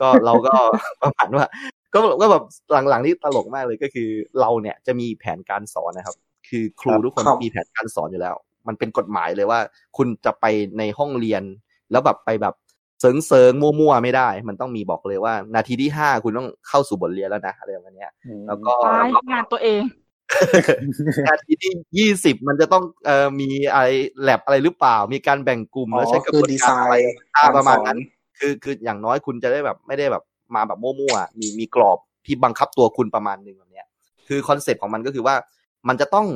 [0.00, 0.54] ก็เราก็
[1.02, 1.46] ประมาณว่า
[1.94, 2.42] ก็ก็แบบ
[2.88, 4.08] หลังๆนี่ตลกมากเลยก็คือ
[4.40, 6.16] เราเนี่ยจะมีแผนการสอนนะครับ
[6.48, 8.36] คือครูทุกคนครับมีแผนการสอนอยู่แล้ว
[8.68, 9.60] มันเป็นกฎหมายเลยว่า
[9.96, 10.44] คุณจะไป
[10.78, 11.42] ในห้องเรียน
[11.90, 12.54] แล้วแบบไปแบบ
[13.02, 18.12] เซิงเซิงมั่วๆไม่ได้ มันต้องมีบอกเลยว่า นาทีที่ห้าคุณต้องเข้าสู่บทเรียนแล้วนะอะไรแบบเนี้ย
[18.46, 19.82] แล้วก็ตายงานตัวเอง
[21.28, 23.86] นาทีที่ยี่สิบมันจะต้องเอ่อมีอะไร
[24.22, 27.98] แลบอะไรหรือเปล่า มีการแบ่งกลุ่มอ๋อแล้วใช้กระคืบอวนดีกาไซรอะไรน์อ่าการประมาณสอนนั้น
[28.38, 30.22] คือคืออย่างน้อยคุณจะได้แบบไม่ได้แบบ
[30.54, 33.86] มาแบบมั่วๆมีมีกรอบที่บังคับตัวคุณประมาณหนึ่งแบบเนี้ย
[34.28, 35.34] คือคอนเซ็ปต์ของมันก็คือว่า
[35.88, 36.26] มันจะต้อง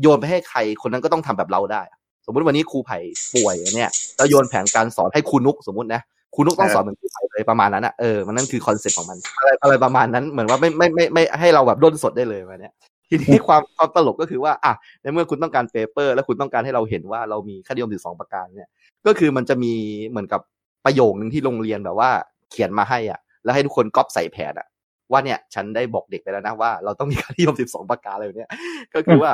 [0.00, 1.82] โยนไปให้ใครคนนั้นก็ต้องทำแบบเราได้
[2.26, 2.98] สมมุติวันนี้ครูไผ่
[3.34, 6.00] ป่วยเนี่ยแล้วโยนแผนการสอนให้ครูนุกสมมตินะ
[6.34, 12.74] ครูนุกต้องสอนเหมือนครูไผ่เลยประมาณนั้นอะเออมันนั่นคือ concept ของมันอะไรอะไรประมาณนั้นเหมือนว่าไม่ไม่ไม่ไม่ไม่ให้เราแบบด้นสดได้เลยวันเนี้ย
[13.08, 14.72] ทีนี้ความความตลกก็คือว่าอะ
[15.02, 18.68] ในเมื่อคุณต้องการ paper แล้วคุณต้องการให้เราเห็นว่าเรามีค่านิยมสิบสองประการเนี่ย
[19.06, 19.72] ก็คือมันจะมี
[20.08, 20.40] เหมือนกับ
[20.84, 22.10] ประโยคนึงที่โรงเรียนแบบว่า
[22.50, 24.66] เขียนมาให้อะ แล้วให้ทุกคนก๊อปใส่แผนอะ
[25.12, 28.50] ว่าเนี่ยฉันได้บอกเด็กไปแล้วนะว่าเราต้องมีค่านิยม 12 ประการอะไรแบบเนี้ย
[28.94, 29.32] ก็คือว่า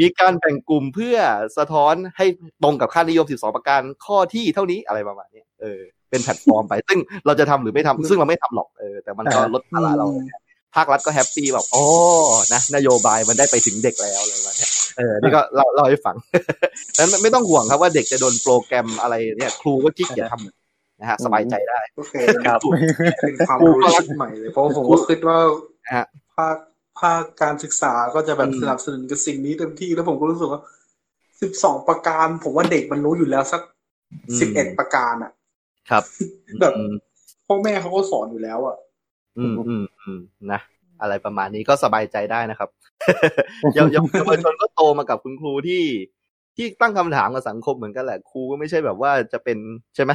[0.00, 1.16] มีการแบ่งกลุ่มเพื่อ
[1.58, 2.26] สะท้อนให้
[2.62, 5.80] ตรงกับค่านิยม 12 ประการข้อที่เท่านี้อะไรประมาณเนี้ยเออ
[6.10, 10.06] เป็นแพลตฟอร์มไป ซึ่งเราจะทำหรือไม่ทำซึ่งเราไม่ทำหรอกเออแต่มันก็ลดภาระเรา
[10.76, 11.84] ภาครัฐก็ happy แบบโอ้
[12.52, 16.16] นะนโยบายมันได้ไปถึงเด็กแล้วอะไรแบบนี้เออนี่ก็เล่าเล่าให้ฟัง
[16.98, 22.14] นั้นไม่ต้องห่วงครับว่าเด็กจะโดนโปรแกรมอะไรเนี่ย ครูก็ขี้เกียจทำนะฮะสบายใจได้โอเค
[22.46, 22.60] ครับ
[23.22, 25.38] เป็นความรู้ชุดใหม่เลยเพราะผมก็คิดว่า
[25.94, 26.04] ฮะ
[26.36, 26.56] ภาค
[27.00, 30.62] ภาคการศึกษาก็จะแบบอืมสนับสนุนกับสิ่งนี้เต็มที่แล้วผมก็รู้สึกว่า
[31.42, 33.62] สิบสองประการ ผมว่าเด็กมันรู้อยู่แล้วสัก
[34.40, 35.32] สิบเอ็ดประการอะ
[35.90, 36.02] ครับ
[36.60, 36.94] แบบอืม
[37.46, 38.76] พ่อแม่เขาก็สอนอยู่แล้วอะ
[39.38, 40.20] อืมอืมอืม
[40.52, 40.60] นะ
[41.00, 42.68] อะไรประมาณนี้ก็สบายใจได้นะครับ
[43.74, 45.84] เยาวเยาวเยาวชนก็โตมากับคุณครูที่
[46.56, 49.58] ที่ตั้งคำถามกับสังคมเหมือนกันแหละครูก็ไม่ใช่แบบว่าจะเป็น
[49.94, 50.12] ใช่ไหม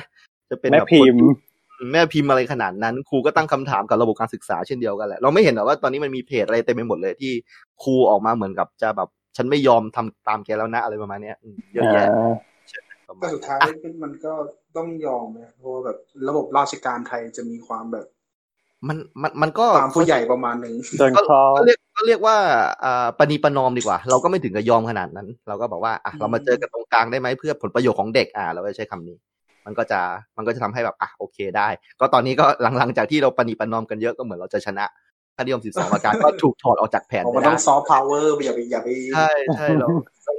[0.49, 1.52] จะเป็นแม่แบบพิมพ์คน
[1.91, 7.31] แม่พิมพ์อะไรขนาดนั้น ครูก็ตั้งคำถามกับระบบการศึกษาเช่นเดียวกันแหละเราไม่เห็นหรอว่าตอนนี้มันมีเพจอะไรเต็มไปหมดเลยที่
[7.83, 12.33] ครูออกมาเหมือนกับจะแบบฉันไม่ยอมทำตามแกแล้วนะอะไรประมาณเนี้ยอืมเยอะแยะอ่า
[13.07, 13.57] ประมาแต่ณสุดท้าย
[14.03, 14.33] มันก็
[14.77, 15.97] ต้องยอมนะเพราะว่าแบบ
[16.29, 18.05] ระบบราชการไทยจะมีความแบบ
[18.87, 22.37] มันมันมันก็ตามผู้ใหญ่ประมาณหนึ่งโดนก็ครอบก็เรียกก็เรียกว่า
[22.83, 29.17] อ่าปณีประนอมดีกว่า เราก็ไม่ถึงกับยอมขนาดนั้น เราก็บอกว่าอะอืมเรามาเจอกันตรงกลางได้ไหมเพื่อผลประโยชน์ของเด็กอ่าเราก็ใช้คำนี้
[29.65, 29.99] มันก็จะ
[30.37, 31.67] มันก็จะทำให้แบบอะโอเคได้
[31.99, 32.45] ก็ตอนนี้ก็
[32.77, 34.85] หลังๆจากที่เราปณีประนอมกันเยอะก็เหมือนเราจะชนะ
[35.37, 39.87] คดียมสิบสองประการก็ถูกถอดออกจากแผนออกไปมาได้ต้องซอฟต์พาวเวอร์อย่าไปอย่าไปใช่ใช่เรา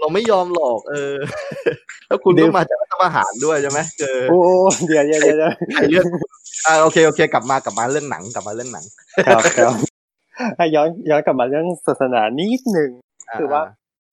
[0.00, 1.14] เราไม่ยอมหรอกเออ
[2.06, 4.40] แล้วคุณต้องมาจากรัฐประหารด้วยใช่ไหมเออโอ้
[4.86, 6.04] เดี๋ยวเดี๋ยวเดี๋ยวเดี๋ยวใครเลือก
[6.66, 8.84] อ่าโอเคโอเค กลับมากลับมาเรื่องหนังกลับมาเรื่องหนัง
[9.26, 9.72] ครับครับ
[10.56, 12.90] ให้ย้อนย้อนกลับมาเรื่องศาสนานิดหนึ่ง
[13.40, 13.62] คือว่า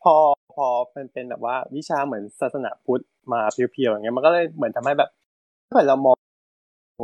[0.03, 0.15] พอ
[0.55, 3.03] พอมันเป็นแบบว่าวิชาเหมือนศาสนาพุทธ
[3.33, 5.09] มาเพียวๆอย่างเงี้ยมันก็เลยเหมือนทำให้แบบ
[5.65, 6.17] ถ้าเกิดเรามอง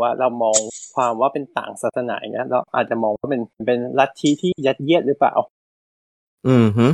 [0.02, 0.58] ว่าเรามอง
[0.96, 5.34] ความว่าเป็นต่างศาสนาอย่างเงี้ย เราอาจจะมองว่าเป็นเป็นลัทธิที่ยัดเยียดหรือเปล่า
[6.48, 6.88] อืมฮึ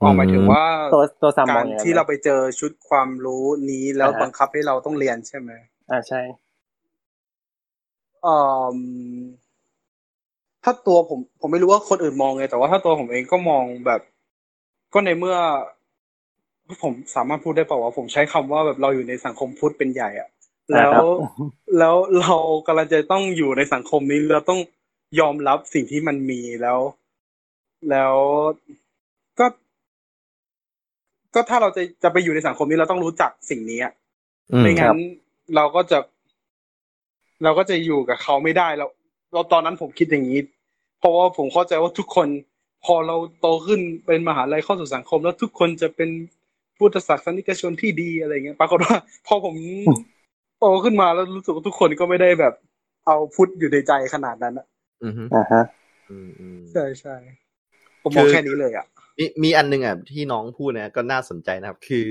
[0.00, 0.64] ออกหมายถึงว่า
[0.94, 5.50] ตัวตัวซามมกาองรอย่างนั้นที่เราไปเจอชุดความรู้นี้แล้วอ่าฮะบังคับให้เราต้องเรียนใช่ไหม
[5.90, 6.20] อ่าใช่
[8.22, 8.36] เอ่
[8.74, 8.76] อ
[10.64, 14.00] ถ้าตัวผม ผมไม่รู้ว่าคนอื่นมองไงแต่ว่าถ้าตัวผมเองก็มองแบบ
[14.92, 15.36] ก็ในเมื่อ
[16.82, 20.28] ผมสามารถพูดได้เปล่าว่าผมใช้คำว่าแบบเราอยู่ในสังคมพุทธเป็นใหญ่อะ
[20.74, 20.96] แล้ว
[21.78, 22.34] แล้วเรา
[22.66, 24.60] กำลังจะต้องอยู่ในสังคมนี้เราต้อง
[25.20, 26.78] ยอมรับสิ่งที่มันมีแล้ว
[27.90, 28.14] แล้ว
[29.38, 29.46] ก็
[31.34, 33.92] ก็ถ้าเราจะจะไปอยู่ในสังคมนี้เราต้องรู้จักสิ่งนี้อะ
[34.52, 34.96] อืมไม่คงั้รับน
[35.54, 35.98] เราก็จะ
[37.42, 38.90] เราก็จะอยู่กับเขาไม่ได้แล้ว
[39.32, 40.40] เราตอนนั้นผมคิดอย่างนี้
[40.98, 42.28] เพราะว่าผมเข้าใจว่าทุกคน
[42.84, 46.10] พอเราโตขึ้นเป็นมหาลัยเข้าสู่สังคม แล้วทุกคนจะเป็น
[46.78, 48.96] พุทธศาสนิกชนที่ดีอะไรเงี้ยปรากฏว่า
[49.26, 49.54] พอผม
[50.60, 52.54] โตขึ้นมาแล้วรู้สึกว่าทุกคนก็ไม่ได้แบบ
[53.06, 54.66] เอาพุทธอยู่ในใจขนาดนั้นอะ
[55.02, 55.62] อืมฮึอ่าฮะ
[56.10, 57.14] อืมอืมใช่ใช่
[58.02, 58.86] ผมมองคือแค่นี้เลยอะ
[59.18, 62.08] มีมีอันหนึงอะที่น้องพูดนะก็น่าสนใจนะครับ คือ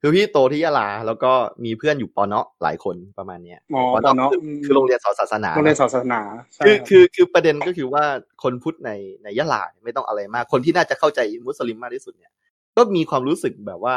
[0.00, 1.32] คือพี่โตที่ยะลาแล้วก็
[1.64, 6.20] มีเพื่อนอยู่ปอเนาะหลายคนประมาณเนี้ยอ๋อปอปอเนาะคืออืมคือโรงเรียนสอนศาสนาโรงเรียนศาสนา
[6.54, 8.04] ใช่คือรับคือคือประเด็นก็คือว่า
[8.42, 8.90] คนพุทธใน
[9.22, 12.32] ในยะลาเนี่ยไม่ต้องอะไรมาก คนที่น่าจะเข้าใจมุสลิมมากที่สุดเนี่ย
[12.76, 13.96] ก็มีความรู้สึกแบบว่า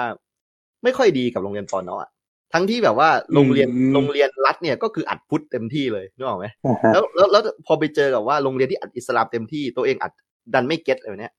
[0.84, 2.10] ไม่ค่อยดีกับโรงเรียนปอเนาะอะ
[2.54, 10.12] ทั้งที่แบบว่าโรงเรียนโรงเรียนรัฐเนี่ยก็คืออัดพุทธเต็มที่เลยนึกออกไหมอ่าฮะแล้วแล้วแล้วพอไปเจอกับว่าโรงเรียนที่อัดอิสลามเต็มที่ตัวเองอัด
[10.54, 11.34] ดันไม่เก็ตเลยเนี่ย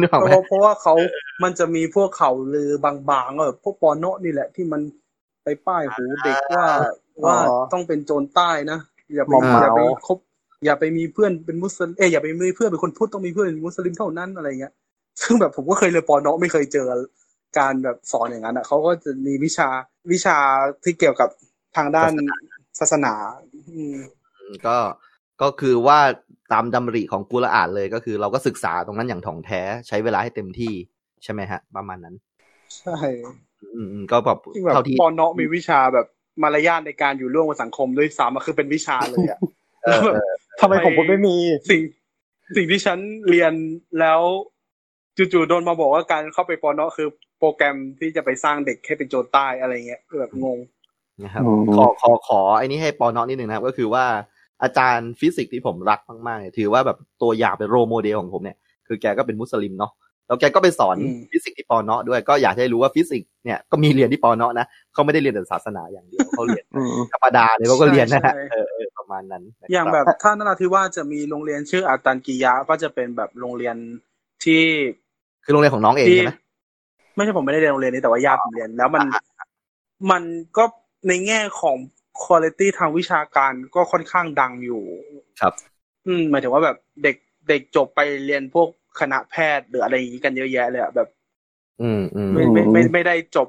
[0.00, 0.94] นึกออกเพไหมราะเพราะว่าเขา
[1.42, 4.80] มันจะมีพวกข่าวลือบางๆแบบพวกปอโนะนี่แหละที่มัน
[5.44, 6.66] ไปป้ายหูเด็กว่า
[7.24, 7.36] ว่า
[7.72, 8.78] ต้องเป็นโจรใต้นะ
[9.14, 10.18] อย่าไปมอมเมาอย่าไปคบ
[10.64, 14.72] อย่าไปมีเพื่อนเป็นมุสลิมเอยอย่าไปมีเพื่อนเป็นคนพุทธต้องมีเพื่อนเป็นมุสลิมเท่านั้นอะไรเงี้ย
[15.20, 16.88] ซึ่งแบบผมก็เคยเลยนปอโนะไม่เคยเจอ
[17.58, 19.68] การแบบสอนอย่างนั้นอะเขาก็จะมีวิชา
[20.12, 20.38] วิชา
[20.84, 21.28] ที่เกี่ยวกับ
[21.76, 22.12] ทางด้าน
[22.78, 23.14] ศาสนา
[23.68, 23.96] อืม
[24.38, 24.76] อืมก็
[25.42, 26.00] ก็คือว่า
[26.52, 30.72] ตามดำริของกุรอานเลยก็คือ เราก็ศึกษาตรงนั้นอย่างถ่องแท้ใช้เวลาให้เต็มที่
[31.24, 32.14] ใช่ไหมฮะ ประมาณนั้น
[32.78, 32.96] ใช่
[33.74, 36.06] อืมอืมก็แบบที่แบบเท่าที่ปอโนะมีวิชาแบบ
[36.42, 39.40] มารยาทในการอยู่ร่วมกับสังคมด้วยซ้ำอะคือเป็นวิชาเลยอะ
[39.84, 41.36] เออเออทำไมผมผมไม่มี
[41.70, 41.80] สิ่ง
[42.56, 42.98] สิ่งที่ฉัน
[43.30, 43.52] เรียน
[44.00, 44.20] แล้ว
[45.16, 47.08] จู่ๆโดนมาบอกว่าการเข้าไปปอนอคือ
[47.38, 50.58] โปรแกรมที่จะไปสร้างเด็กให้เป็นโจรใต้อะไรเงี้ยคือแบบงง
[51.24, 54.04] นะครับอืมขอขอขอไอ้นี่ให้ปอเนาะนิดนึงนะครับ ก็คือว่า
[54.62, 58.56] อาจารย์ฟิสิกส์ที่ผมรักมากๆเนี่ยถือว่าแบบตัวอย่างเป็น role model ของผมเนี่ย
[58.86, 59.92] คือแกก็เป็นมุสลิมเนาะ
[60.26, 73.76] แล้วแกก็ไปสอนอืมฟิสิกส์ที่ปอเนาะด้วยก็อยากให้รู้ว่าฟิสิกส์เนี่ยก็มีเรียนที่ปอเนาะนะเขาไม่ได้เรียนแต่ศาสนาอย่างเดียวเขาเรียนอืมธรรมดาเลยเขาก็เรียนนะฮะใช่เออเออประมาณนั้นนะครับอย่างแบบถ้านราธิวาสจะมีโรงเรียนชื่ออัตตัรกียะห์ก็จะเป็นแบบโรงเรียน
[74.44, 74.62] ที่
[75.44, 76.32] คือโรงเรียนของน้องเองที่ใช่ไหม
[77.16, 79.06] ไม่ใช่ผมไม่ได้เรียนโรงเรียนนี้แต่ว่าญาติผมเรียนแล้วมัน
[80.10, 80.22] มัน
[80.56, 80.64] ก็
[81.08, 81.76] ในแง่ของ
[82.24, 84.82] คุณภาพทางวิชาการก็ค่อนข้างดังอยู่
[85.40, 85.54] ครับ
[86.06, 87.16] อืมหมายถึงว่าแบบเด็ก
[87.48, 88.68] เด็กจบไปเรียนพวก
[89.00, 91.08] คณะแพทย์หรืออะไรอย่างนี้กันเยอะแยะเลยอะแบบ
[91.82, 93.48] อืมอืมไม่ไม่ไม่ไม่ได้จบ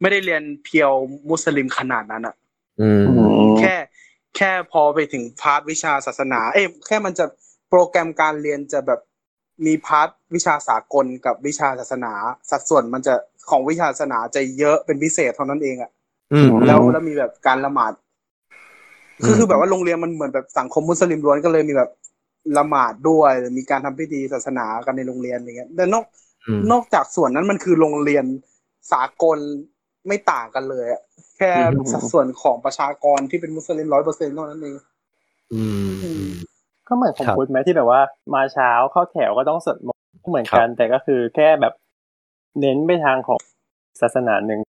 [0.00, 0.92] ไม่ได้เรียนเพียว
[1.28, 2.34] มุสลิมขนาดนั้นอะ
[2.80, 3.74] อืมอืมแค่
[4.36, 7.26] แค่พอไปถึงพาร์ทวิชาศาสนา เอ้ยแค่มันจะ
[7.68, 9.00] โปโปรแกรมการเรียนจะแบบ
[9.66, 12.12] มี part วิชาสากลกับวิชาศาสนา
[12.50, 13.14] สัดส่วนมันจะ
[13.50, 16.03] ของวิชาศาสนาจะเยอะเป็นพิเศษเท่านั้นเองอะอืม
[16.66, 17.92] แล้วแล้วมีแบบการละหมาด
[19.24, 21.90] คือคือแบบว่าโรงเรียนมันเหมือนแบบสังคมมุสลิมล้วนก็เลยมีแบบ
[22.58, 26.04] ละหมาดด้วยมีการทำพิธีศาสนากันในโรงเรียนอย่างเงี้ยแต่นอก
[26.46, 28.24] อืมนอกจากส่วนนั้นมันคือโรงเรียน
[28.92, 29.38] สากล
[30.08, 31.02] ไม่ต่างกันเลยอะ
[31.38, 31.52] แค่
[31.92, 34.76] สัดส่วนของประชากรที่เป็นมุสลิมร้อยเปอร์เซ็นต์เท่านั้นเอง
[35.54, 36.24] อืมอืม
[36.88, 38.00] ก็เหมือนของครับพุทธไหมที่แบบว่า
[38.34, 41.74] มาเช้าเข้าแถวก็ต้องสวดมนต์เหมือนกัน แต่ก็คือแค่แบบ
[42.60, 43.40] เน้นไปทางของ
[44.00, 44.73] ศาสนาหนึ่งอืมผ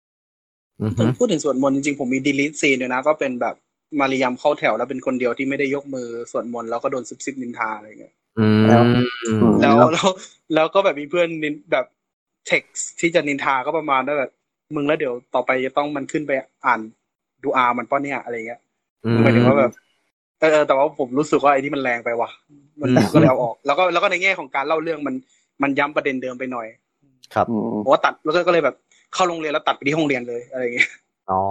[1.19, 3.55] พูดถึงสวดมนต์จริงๆผมมีดีลิทซีนด้วยนะ ก็เป็นแบบ
[3.99, 8.83] มาริยามเข้าแถวแล้วเป็นคนเดียวที่ไม่ได้ยกมือสวดมนต์แล้วก็โดนซุบซิบนินทาอะไรเงี้ยอืมแล้ว
[9.61, 10.07] แล้วแล้ว
[10.55, 11.85] แล้วก็แบบมีเพื่อนนินแบบ
[12.47, 14.31] เท็กซ์ที่จะนินทาก็ประมาณว่าแบบ
[14.75, 16.31] มึงแล้วเดี๋ยวต่อไปจะต้องมันขึ้นไป
[16.65, 16.79] อ่าน
[17.43, 18.59] ดูอามันป้อนเนี่ยอะไรเงี้ย
[19.05, 19.71] อืมหมายถึงว่าแบบ
[20.39, 22.29] เออเออแต่ว่าผมรู้สึกว่าไอ้นี่มันแรงไปว่ะ
[22.81, 25.15] มันอืมก็เลยเอาออก แล้วก็แล้วก็ในแง่ของการเล่าเรื่องมัน
[25.63, 26.67] มันย้ำประเด็นเดิมไปหน่อย
[27.33, 28.75] ครับอืมผมว่าตัดแล้วก็ก็เลยแบบ
[29.13, 30.89] เข้าโรงเรียนแล้วตัดไปที่ห้องเรียนเลยอะไรเงี้ย
[31.31, 31.41] อ๋อ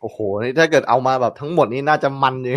[0.00, 2.52] โอ้โหนี่ถ้าเกิดเอามาแบบทั้งหมดนี่น่าจะมันอยู่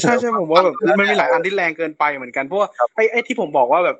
[0.00, 3.96] ใช่ใช่ผมว่าแบบมันมีหลายอันที่แรงเกินไปเหมือนกันเพราะว่าไอ้ไอ้ที่ผมบอกว่าแบบ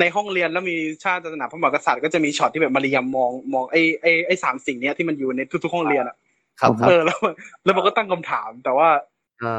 [0.00, 6.16] ในห้องเรียนแล้วมีชาติศาสนาพระมหากษัตริย์ก็จะมีช็อตที่แบบมาริยามมองมองไอ้ไอ้ไอ้สามสิ่งเนี้ยที่มันอยู่ในทุกๆห้องเรียนอะ
[6.60, 7.18] ครับครับเออแล้ว
[7.64, 8.88] แล้วมันก็ตั้งคำถาม แต่ว่า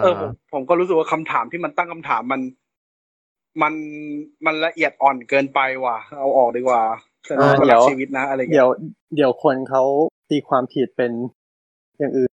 [0.03, 2.41] เออผมผมก็รู้สึกว่าคำถามที่มันตั้งคำถามมัน
[3.61, 3.73] มัน
[4.45, 6.81] มันละเอียดอ่อนเกินไปว่ะ เอาออกดีกว่า
[7.25, 8.69] แต่อ่าก็เดี๋รัยวกชีวิตนะอะไรเงี้เดี๋ยยว
[9.15, 9.83] เดี๋ยวคนเขา
[10.29, 11.11] ตีความผิดเป็น
[11.99, 12.29] อย่างอื่น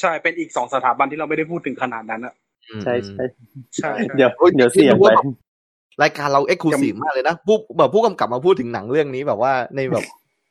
[0.00, 2.34] ใช่เป็นอีกสองสถาบันที่เราไม่ได้พูดถึงขนาดนั้นอะ
[2.82, 3.24] ใช่ใช่
[3.76, 5.24] ใช่ใช่เดี๋ยวโอ้ยเดี๋ยวเสียงคิดไปว่าแบบ
[6.02, 10.04] รายการเราเอ็กซ์คลูซีฟมากเลยนะผู้แบบผู้กำกับมาพูดถึงหนังเรื่องนี้แบบว่าในแบบ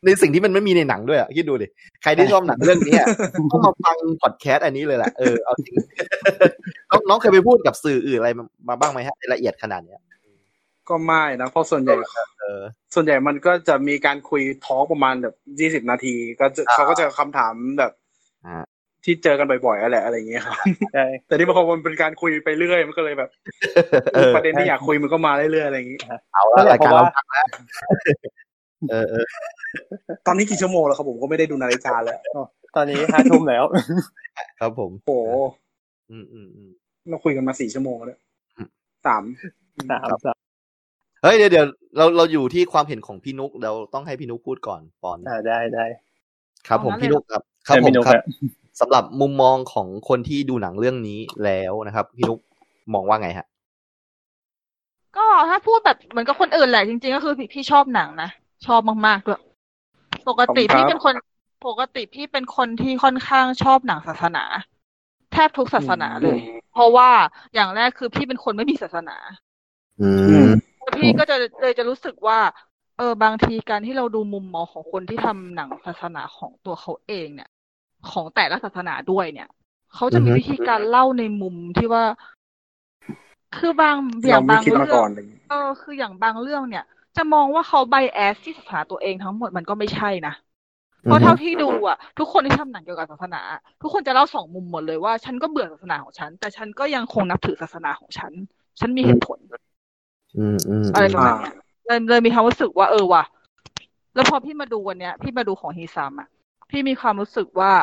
[0.06, 1.68] ในสิ่งที่มันไม่มีในหนังด้วยอะคิดดูดิ
[2.04, 3.08] ใครที่ชอบหนังเรื่องนี้อะ
[3.52, 5.76] ต้องมาฟังพอดแคสต์อันนี้เลยแหละเออเอาจริง
[6.91, 9.99] น้องน้องเคยไปพูดกับสื่ออื่นอะไรมามาบ้างไหมฮะในละเอียดขนาดเนี้ย
[10.89, 11.95] ก็ไม่นะเพราะส่วนใหญ่
[12.39, 12.61] เออ
[12.93, 17.91] ส่วนใหญ่มันก็จะมีการคุยทอล์กประมาณแบบยี่สิบนาที ก็จะอ่าเขาก็จะคำถามแบบ
[18.45, 18.64] อ่า
[19.05, 20.57] ที่เจอกันบ่อยๆอะไรอะไรอย่างเงี้ยครับ
[20.93, 23.30] ใช่แต่ที่พอมันเป็นการคุยไปเรื่อยมันก็เลยแบบ
[24.15, 25.99] เออประเด็นที่อยากคุยมันก็มาเรื่อยๆอะไรอย่างงี้
[26.34, 27.45] เอาละรายการเราพักแล้ว
[28.91, 29.26] เออเออ
[30.27, 32.19] ตอนนี้กี่ชั่วโมงแล้วครับผมก็ไม่ได้ดูนาฬิกาแล้ว
[32.76, 33.64] ตอนนี้ห้าทุ่มแล้ว
[34.59, 35.31] ครับผมโอ้โห
[36.11, 36.69] อืมอืมอืม
[37.09, 38.19] เราคุยกันมาสี่ชั่วโมงแล้ว
[38.57, 38.69] อืม
[39.05, 39.23] สาม
[39.91, 40.38] สามสาม
[41.23, 41.65] เฮ้ยเดี๋ยวเดี๋ยว
[41.98, 45.85] เราเราอยู่ที่ความเห็นของพี่นุกเราต้องให้พี่นุกพูดก่อนปอนอ่าได้ได้
[46.68, 48.23] ครับผมเอางั้นพี่เลยนุกครับครับเชิญผพี่มนุ๊กครับฮะ
[48.80, 52.39] สำหรับมุมมองของคนที่ดูหนังเรื่องนี้แล้วนะครับ พี่นุก
[52.94, 53.48] มองว่าไงฮะ
[55.18, 58.30] ก็ถ้าพูดแบบเหมือนกับคนอื่นแหละจริงๆ ก็คือพี่พี่ชอบหนังนะ
[58.68, 59.41] ชอบมากๆด้วย
[60.30, 61.14] ปกติพี่เป็นคน
[61.68, 64.44] ปกติพี่เป็นคนที่ค่อนข้างชอบหนังศาสนา
[65.34, 66.38] แทบทุกศาสนาเลย
[66.73, 67.10] เพราะว่า
[67.53, 69.18] อย่างแรกคือพี่เป็นคนไม่มีศาสนา
[70.02, 70.10] อื
[70.48, 70.49] ม
[70.95, 72.39] พี่ก็จะเลยจะรู้สึกว่า
[72.97, 77.49] เออบางทีการที่เราดูมุมมองของคนที่ทำหนังศาสนาของตัวเขาเองเนี่ย
[78.11, 79.47] ของแต่ละศาสนาด้วยเนี่ย
[79.95, 82.03] เขาจะมีอือฮึวิธีการเล่าในมุมที่ว่า
[83.53, 83.97] คือบาง
[84.27, 86.84] อเราย่างไม่บางคิดเรื่มาอก่องนอะไรอย่างงี้เออคืออย่างบางเรื่องเนี่ย
[87.15, 90.34] จะมองว่าเขาไบแอสที่ศาสนาตัวเองทั้งหมดมันก็ไม่ใช่นะ
[91.03, 93.41] เพราะเท่าที่ดูอะ ทุกคนที่ทำหนังเกี่ยวกับศาสนา
[93.81, 98.34] ทุกคนจะเล่าสองมุมหมดเลยว่า ฉันก็เบื่อศาสนาของฉัน แต่ฉันก็ยังคงนับถือศาสนาของฉัน
[98.80, 99.39] ฉันมีเหตุผล
[100.38, 101.54] อืมอืมอะไรประมาณเนี้ย
[101.86, 103.24] เลยเลยมีความรู้สึกว่าเออว่ะ
[104.16, 106.28] แล้วพอพี่มาดูวันเนี้ย พี่มาดูของฮีซัมอะ
[106.70, 107.74] พี่มีความรู้สึกว่า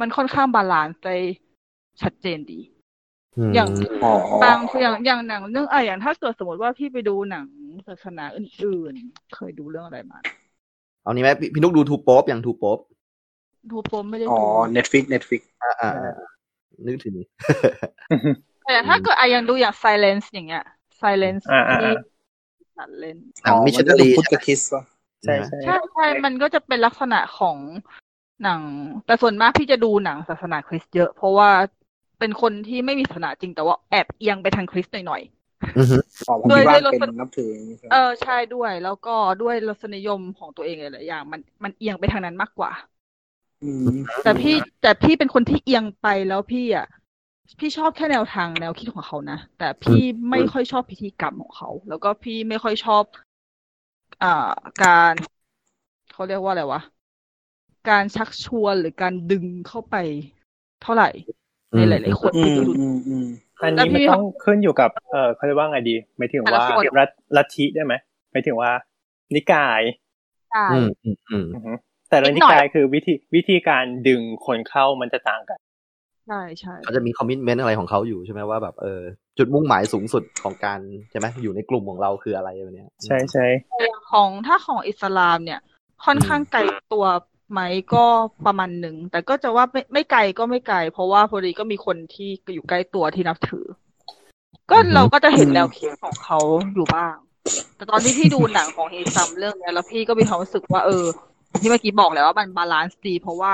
[0.00, 1.16] มันค่อนข้าง balance ได้
[2.02, 2.60] ชัดเจนดี
[3.54, 3.68] อย่าง
[4.04, 4.12] อ๋อ
[4.42, 7.46] บางอย่างอย่างหนังเรื่องอะอย่างถ้าเกิดสมมติว่าพี่ไปดูหนัง
[7.86, 10.18] ศาสนาอื่นๆ เคยดูเรื่องอะไรมา
[11.02, 12.78] เอานี้ไหมพี่พี่นุกดู Two Popes อย่าง Two Popes
[13.70, 16.14] ดูปมไม่ได้อ๋อดูเน็ตฟลิกซ์ Netflix อ่าอ่าอ่า
[16.86, 17.14] นึกถึง
[18.64, 20.64] แต่ถ้าเกิดอะอย่างดูอย่าง silence อย่างเงี้ย
[21.02, 21.92] silence อ่าอ่าที่อ่า
[22.76, 24.82] สันเล่นหนังมิชมันชันก็นาจะรีพุทธกับคริสต์วะ
[25.24, 27.58] ใช่ใช่ใช่ใช่มันก็จะเป็นลักษณะของ
[28.42, 28.62] หนัง
[29.04, 31.50] แต่ส่วนมากพี่จะดูหนังศาสนาคริสต์เยอะ เพราะว่า
[32.18, 35.22] เป็นคนที่ไม่มีศาสนาจริงแต่ว่าแอบเอียงไปทางคริสต์หน่อย
[35.78, 35.98] อือฮึ
[36.28, 42.72] อ๋อผมด้วยคิดว่าด้วยรสเป็นนับถืออย่างงี้ใช่ไหๆมเออใช่ด้วย แล้วก็ด้วยรสนิยมของตัวเองหลายๆอย่าง มันมันเอียงไปทางนั้นมากกว่า
[43.62, 46.86] อืมแต่พี่แต่พี่เป็นคนที่เอียงไปแล้วพี่อะ
[47.58, 50.00] พี่ชอบแค่แนวทางแนวคิดของเขานะ แต่พี่
[50.30, 53.04] ไม่ค่อยชอบพิธีกรรมของเขา แล้วก็พี่ไม่ค่อยชอบ
[54.22, 54.50] อ่า
[54.82, 55.14] การ
[56.12, 56.80] เขาเรียกว่าอะไรวะ
[57.90, 59.96] การชักชวนหรือการดึงเข้าไป
[60.82, 61.10] เท่าไหร่
[61.70, 63.26] ในหลายๆคนอืที่มดูอืมอืม
[63.62, 67.94] อันแล้วนี้พี่มันต้องขึ้นอยู่กับ เออเขาเรียกว่าไงดีหมายถึงว่าแต่ละคนรัฐลัทธิได้ไหม
[68.32, 68.70] หมายถึงว่า
[69.34, 69.82] นิกาย
[70.52, 71.72] ได้อืมอืมอืมอือฮึ
[72.10, 75.58] แต่ละนินิดหน่อยกายคือวิธีวิธีการดึงคนเข้ามันจะต่างกัน
[76.28, 79.02] ใช่ใช่เขาจะมีคอมมิชเมนต์อะไรของเขาอยู่ใช่ไหมว่าแบบเออ
[79.38, 80.80] จุดมุ่งหมายสูงสุดของการ
[81.10, 83.46] ใช่ไหมอยู่ในกลุ่มของเราคืออะไรแบบเนี้ยใช่ใช่
[84.12, 85.60] ของถ้าของอิสลามเนี่ย
[86.04, 86.60] ค่อนข้างไกล
[86.92, 87.06] ตัว
[87.50, 87.60] ไหม
[87.94, 88.04] ก็
[88.46, 93.66] ประมาณหนึ่ง แต่ก็จะว่าไม่ไม่ไกลก็ไม่ไกล เพราะว่าพอดีก็มีคนที่อยู่ใกล้ตัวที่นับถือ
[94.70, 96.38] ก็เราก็จะเห็นแนวคิดของเขา
[96.74, 97.14] อยู่บ้าง
[97.76, 101.04] แต่ตอนที่พี่ดูหนังของฮีซัมเรื่องเนี้ยแล้วพี่ก็มีความรู้สึกว่าเออ
[101.60, 103.52] ที่เมื่อกี้บอกแล้วว่ามัน balance ดี เพราะว่า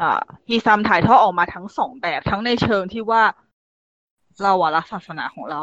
[0.00, 3.22] อ่าฮีซัมถ่ายทอดออกมาทั้งสองแบบ ทั้งในเชิงที่ว่า
[4.42, 5.62] เราอะรักศาสนาของเรา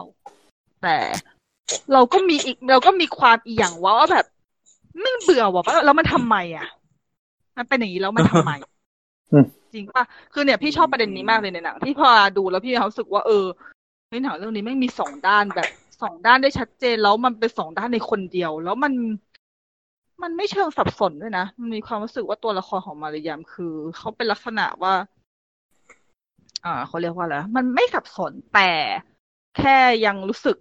[0.81, 0.97] แต่
[1.93, 4.25] เราก็มีอีกเราก็มีความอีหยังวะว่าแบบ
[5.01, 6.67] ไม่เบื่อว่ะแล้วมันทำไมอะ
[7.57, 8.51] มันเป็นอย่างนี้แล้วมันทำไม
[9.73, 13.45] จริงป่ะคือเนี่ยพี่ชอบประเด็นนี้มากเลยในหนังที่พอดูแล้วพี่รู้สึกว่าเออ
[14.11, 15.69] ในหนังเรื่องนี้ไม่มีสองด้านแบบ
[16.01, 18.93] สองด้านได้ชัดเจนแล้วมันเป็นสองด้านในคนเดียว แล้วมัน
[20.21, 24.93] มันไม่เชิงสับสนด้วยนะ มันมีความรู้สึกว่าตัวละครของมารยามคือ เขาเป็นลักษณะว่า
[26.65, 28.71] อ่าเขาเรียกว่าอะไรมันไม่สับสนแต่
[29.57, 30.57] แค่ยังรู้สึก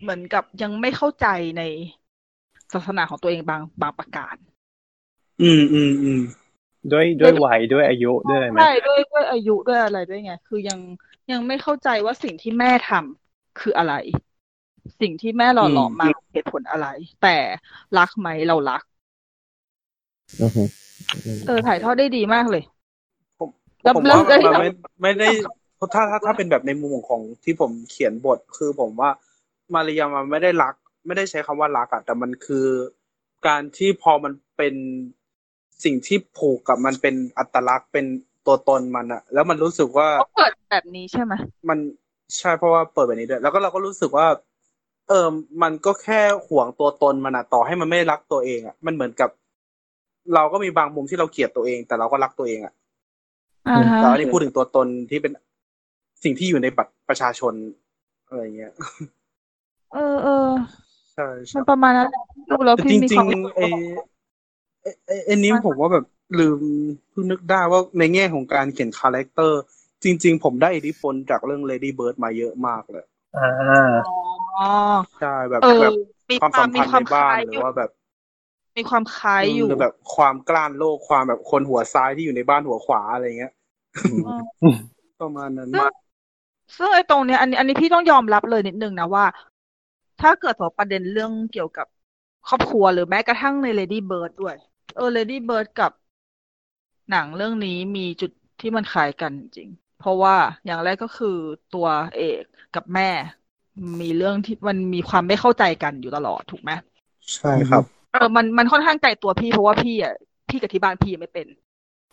[0.00, 1.26] เหมือนกับยังไม่เข้าใจ
[1.58, 1.62] ใน
[2.72, 4.36] ศาสนาของตัวเองบางบางประการ
[5.42, 6.20] อืมอืมอืม
[6.92, 10.78] ด้วยด้วยวัยด้วยอายุด้วยอะไรไหมใช่ด้วยด้วยอายุด้วยอะไรด้วยไง คือยัง
[11.32, 13.94] ยังไม่เข้าใจว่าสิ่งที่แม่ทำคืออะไร
[15.02, 16.86] สิ่งที่แม่หล่อหลอมมาเหตุผลอะไร
[17.22, 17.36] แต่
[17.98, 18.82] รักไหมเรารัก
[20.42, 20.62] อือฮึ
[21.46, 22.62] เออถ่ายทอดได้ดีมากเลย
[23.38, 23.48] ผม
[23.82, 24.70] แล้วผมแล้วว่าแล้วมันไม่
[25.02, 25.28] ไม่ได้
[25.94, 29.10] ถ้าถ้าถ้าเป็นแบบในมุมของที่ผมเขียนบทคือผมว่า
[29.74, 30.74] มาริยามันไม่ได้รัก
[31.06, 32.66] ไม่ได้ใช้คำว่ารักอะแต่มันคือ
[33.46, 34.74] การที่พอมันเป็น
[35.84, 38.06] สิ่งที่ผูกกับมันเป็นอัตลักษณ์เป็น
[38.46, 41.32] ตัวตนมันอะแล้วมันรู้สึกว่าเขาเปิดแบบนี้ใช่ไหม
[41.68, 41.78] มัน
[42.36, 44.26] ใช่เพราะว่าเปิดแบบนี้ด้วยแล้วก็เราก็รู้สึกว่า
[45.08, 45.28] เออ
[45.62, 49.30] มันก็แค่ห่วงตัวตนมันอะต่อให้มันไม่รักตัวเองอะมันเหมือนกับ
[50.34, 52.74] เราก็มีบางมุมที่เราเกลียดตัวเอง แต่เราก็รักตัวเองอะ
[53.66, 55.32] อ่าฮะแต่อันนี้พูดถึงตัวตนที่เป็น
[56.24, 57.54] สิ่งที่อยู่ในบัตรประชาชน
[58.28, 58.72] อะไรเงี้ย
[59.92, 60.30] เออเออ
[61.14, 62.08] ใช่มัใช่นประมาณนั้น
[62.50, 63.66] ดูแล้วแต่พี่จมีริคงวามๆไอ้
[64.82, 66.04] ไอ้ไอ้ไอ้นี้ผมว่าแบบ
[66.38, 66.60] ลืม
[67.10, 69.60] เพิ่งนึกได้ว่าในแง่ของการเขียนคาแรคเตอร์
[70.04, 73.04] จริง ๆ ผมได้อิทธิพลจากเรื่อง Lady Bird มาเยอะมากเลย
[73.36, 73.46] อ่า
[74.56, 74.62] อ๋อ
[75.18, 75.94] ใช่แบบเออแบบ
[76.30, 77.90] มีความควาสัมมมีพันธ์ความในบ้าคล้านยหอรืยู่อว่าแบบ
[78.76, 83.52] มีความคล้ายอยู่หรือแบบความกล้านโลกความแบบคนหัวซ้ายที่อยู่ในบ้านหัวขวาอะไรเงี้ย
[84.10, 84.32] อืม
[85.20, 85.84] ประมาณนั้นซึ่ง
[86.76, 89.24] ซึ่งไอ้ตรงเนี้ยอันนี้อันนี้พี่ต้องยอมรับเลยนิดนึงนะว่า
[90.20, 91.86] ถ้าเกิดสมมติประเด็นเรื่องเกี่ยวกับ
[92.48, 94.56] ครอบครัวหรือแม้กระทั่งใน Lady Bird ด้วย
[94.96, 95.92] เออ Lady Bird กับ
[97.10, 98.30] หนังเรื่องนี้มีจุด
[98.60, 101.28] ที่มันคล้ายกันจริงๆ เพราะว่าอย่างแรกก็คือ
[101.70, 103.04] ตัวเอกกับแม่
[104.00, 106.70] มีเรื่องที่มันมีความไม่เข้าใจกันอยู่ตลอดถูกไหม
[107.34, 110.14] ใช่ครับ เออมันมันค่อนข้างไกลตัวพี่เพราะว่าพี่อะ
[110.48, 111.46] พี่กับที่บ้านพี่ไม่เป็น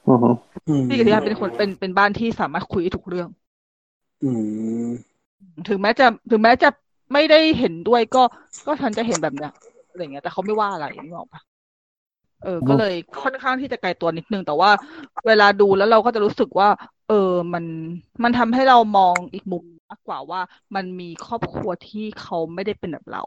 [0.08, 0.30] อือฮึ
[0.68, 3.30] อืมพี่กับที่บ้านเป็นคนเป็นเป็นบ้านที่สามารถคุยได้ทุกเรื่อง
[4.22, 4.30] อื
[4.90, 4.92] ม
[5.68, 6.70] ถึงแม้จะถึงแม้จะ
[7.14, 8.24] ไม่ได้เห็นด้วยก็
[8.66, 9.52] ก็ฉันจะเห็นแบบเนี้ย
[9.90, 11.42] อะไรเงี้ยแต่เขาไม่ว่าอะไรนึกออกปะ
[12.42, 14.72] เออ ก็เลยค่อนข้างที่จะไกลตัวนิดนึง แต่ว่า
[15.28, 16.70] เวลาดูแล้วเราก็จะรู้สึกว่า
[17.08, 17.14] เออ
[17.54, 17.66] มัน
[18.24, 20.40] มันทำให้เรามองอีกมุมมากกว่าว่า
[20.76, 23.22] มันมีครอบครัวที่เขาไม่ได้เป็นแบบเรา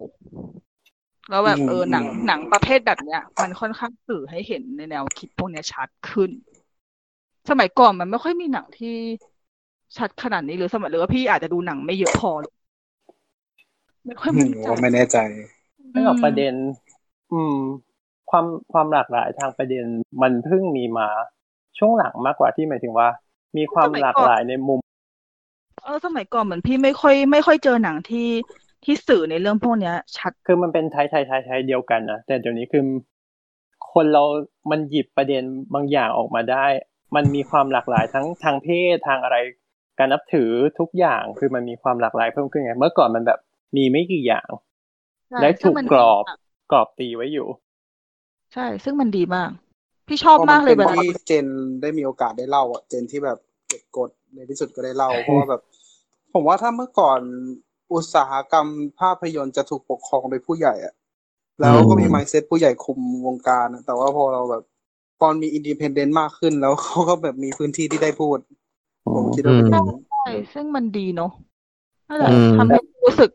[1.28, 6.30] แล้วแบบเออหนังหนังประเภทแบบเนี้ย มันค่อนข้างสื่อให้เห็นในแนวคิดพวกเนี้ยชัดขึ้น
[7.48, 8.94] สมัยก่อนมันไม่ค่อยมีหนังที่
[9.96, 12.52] ชัดขนาดนี้หรือสมัยหรือว่าพี่อาจจะดูหนังไม่เยอะพอหรือ
[14.06, 15.16] ไม่ค่อยอืมั่มนใจว่าไม่แน่ใจ
[15.90, 16.54] เรื่องของประเด็น
[17.32, 17.56] อืม
[18.30, 19.84] ความความหลากหลายทางประเด็น
[20.22, 21.08] มันเพิ่งมีมา
[21.78, 23.08] ช่วงหลังมากกว่าที่หมายถึงว่า
[23.56, 24.80] มีความหลากหลายในมุม
[25.84, 28.28] เออสมัยก่อนเหมือนพี่ไม่ค่อย ไม่ค่อยเจอหนังที่
[28.84, 32.82] ที่สื่อในเรื่องพวกเนี้ย ชัด คือมันเป็นไทยไทยไทยไทยเดียวกันนะแต่เดี๋ยวนี้คือ
[33.92, 34.24] คนเรา
[34.70, 35.42] มันหยิบประเด็น
[35.74, 36.66] บางอย่างออกมาได้
[37.16, 39.36] มันมีความหลากหลายทั้งทางเพศทางอะไร
[39.98, 43.38] การนับถือทุกอย่างคือมันมีความหลากหลายเพิ่มขึ้นไง เมื่อก่อนมันแบบ
[43.76, 44.48] มีไม่กี่อย่าง
[45.30, 46.38] ใช่และซึ่ถูงกมันกรอบดีมาก
[46.72, 47.46] กรอบตีไว้อยู่
[48.52, 49.50] ใช่ ซึ่งมันดีมาก
[50.08, 51.46] พี่ชอบมากเลยพเวราะนลาป็นที่เจน
[51.82, 53.38] ได้มีโอกาสได้เล่าอะ เจนที่แบบ
[53.68, 55.60] เก็บกดในที่สุดก็ได้เล่าเพราะว่าแบบ
[56.32, 57.20] ผมว่าถ้าเมื่อก่อน
[57.92, 58.66] อุตสาหกรรม
[59.00, 60.94] ภาพยนตร์จะถูกปกครองโดยผู้ใหญ่อะ
[61.60, 64.62] แล้วก็มี mindset ผู้ใหญ่คุมวงการอะแต่ว่าพอเราแบบ
[65.22, 68.38] ตอนมีอินดีเพนเดนต์มากขึ้น แล้วเขาก็แบบมีพื้นที่ที่ได้พูด
[69.14, 71.30] ผมคิดว่าเป็นอย่างนั้นใช่ซึ่งมันดีเนาะ
[72.08, 73.30] นั่นแหละอืมทำให้รู้สึก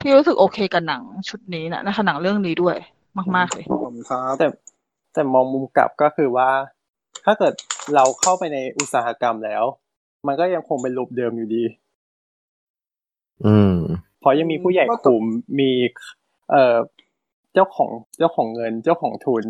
[0.00, 2.76] พี่รู้สึกโอเคกับหนังชุดนี้นะนะคะหนังเรื่องนี้ด้วย
[3.36, 4.46] มากๆเลยผมครับแต่
[5.12, 6.48] แต่มองมุมกลับก็คือว่า
[7.24, 7.52] ถ้าเกิด
[7.94, 9.64] เราเข้าไปในอุตสาหกรรมแล้ว
[10.26, 11.64] มันก็ยังคงเป็นรูปเดิมอยู่ดี
[13.46, 13.74] อืม
[14.20, 15.24] เพราะยังมีผู้ใหญ่คุม
[15.60, 15.70] มี
[16.50, 16.76] เอ่อ
[17.54, 19.44] เจ้าของเจ้าของเงินเจ้าของทุน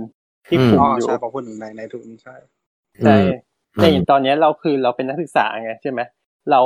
[0.49, 2.37] ที่คุมอ๋ออยู่ใช่พอพูดถึงในในทุนใช่
[3.05, 3.17] ใช่
[3.75, 6.01] แต่อย่างตอนนี้เราคือเราเป็นนักศึกษาไงใช่ไหม
[6.51, 6.61] เรา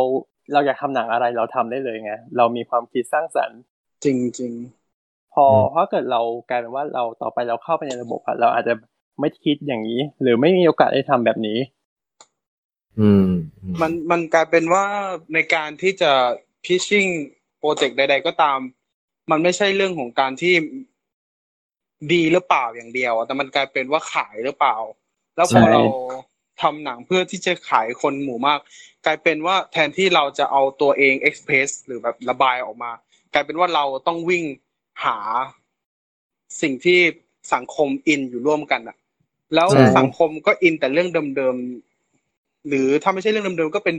[0.52, 3.60] เราอยากทำหนังอะไรเราทำได้เลยไงเรามีความคิดสร้างสรรค์
[4.04, 4.52] จริงจริง
[5.34, 8.74] พอถ้าเกิดเรากลายเป็นว่าเราต่อไปเราเข้าไปในระบบอะเราอาจจะ
[9.20, 11.58] ไม่คิดอย่างนี้ หรือไม่มีโอกาสได้ทำแบบนี้
[13.00, 13.26] อืม
[13.80, 14.84] มันมันกลายเป็นว่า
[15.34, 16.12] ในการที่จะ
[16.64, 17.06] พิชชิ่ง
[17.58, 18.58] โปรเจกต์ใด ๆ ก็ตาม
[19.30, 20.54] มันไม่ใช่เรื่องของการที่
[22.12, 24.76] ดีหรือเปล่าอย่างเดียวอะแต่มันกลายเป็นว่าขายหรือเปล่า
[25.36, 25.82] แล้วพอใช่เรา
[26.62, 28.58] ทำหนังเพื่อที่จะขายคนหมู่มาก
[29.06, 32.92] กลายเป็นว่าแทนที่เราจะเอาตัวเองเอ็กเพรสหรือแบบระบายออกมา
[33.34, 34.44] กลายเป็นว่าเราต้องวิ่ง
[35.04, 35.18] หา
[36.62, 37.00] สิ่งที่
[37.54, 38.96] สังคมอินอยู่ร่วมกันอะ
[39.54, 43.96] แล้วใช่สังคมก็อินแต่เรื่องเดิมๆหรือถ้าไม่ใช่เรื่องเดิมๆก็เป็น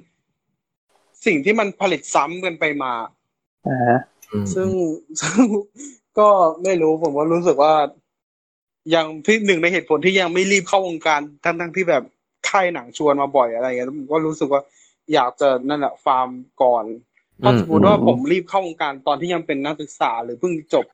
[1.25, 2.93] สิ่งที่มันผลิตซ้ำกันไปมา
[3.67, 3.99] อ่าฮะ
[4.53, 4.69] ซึ่ง
[5.21, 5.39] ซึ่ง
[6.19, 6.27] ก็
[6.63, 7.73] ไม่รู้ผมว่ารู้สึกว่า
[8.95, 12.03] ยังที่หนึ่งในเหตุผลที่ยังไม่รีบเข้าวงการทั้งทั้งๆที่แบบ
[12.49, 14.61] ค่ายหนังชวนมาบ่อยอะไรอย่างเงี้ยผมก็รู้สึกว่า
[15.13, 16.29] อยากจะนั่นแหละฟาร์ม
[16.63, 16.85] ก่อน
[17.43, 20.85] ถ้าสมมติว่าผมรีบเข้าวงการตอนที่ยังเป็นนักศึกษา หรือเพิ่งจบ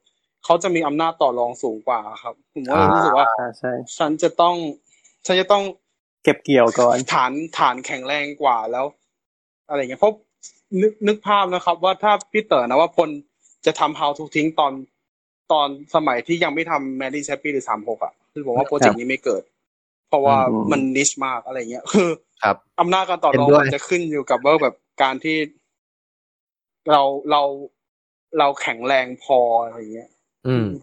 [0.46, 4.56] เขาจะมีอำนาจต่อรองสูงกว่าครับ ผมก็เลยรู้สึกว่าอ่าใช่ฉันจะต้อง
[5.26, 5.64] ฉันจะต้อง
[6.24, 8.86] เก็บเกี่ยวก่อนฐานฐานแข็งแรงกว่าแล้ว
[9.70, 10.14] อะไรเงี้ยเพราะ
[10.82, 13.10] นึกนึกภาพนะครับ ว่าถ้าพี่เต๋อนะว่าพล
[13.66, 14.74] จะทำ how to ทิ้งตอน
[15.52, 19.44] ตอนสมัยที่ยังไม่ทำ Mary s h a p p y หรือสามหกอะคือผมว่าโปรเจกต์นี้ไม่เกิด
[20.10, 22.10] เพราะว่าอืมมัน niche มากอะไรเงี้ยคือ
[22.44, 25.38] ครับอำนาจการต่อรองเห็นด้วยมันจะขึ้นอยู่กับว่าแบบการที่
[26.92, 27.02] เรา
[27.32, 27.42] เรา
[28.40, 30.23] เราแข็งแรงพออะไรเงี้ยอืม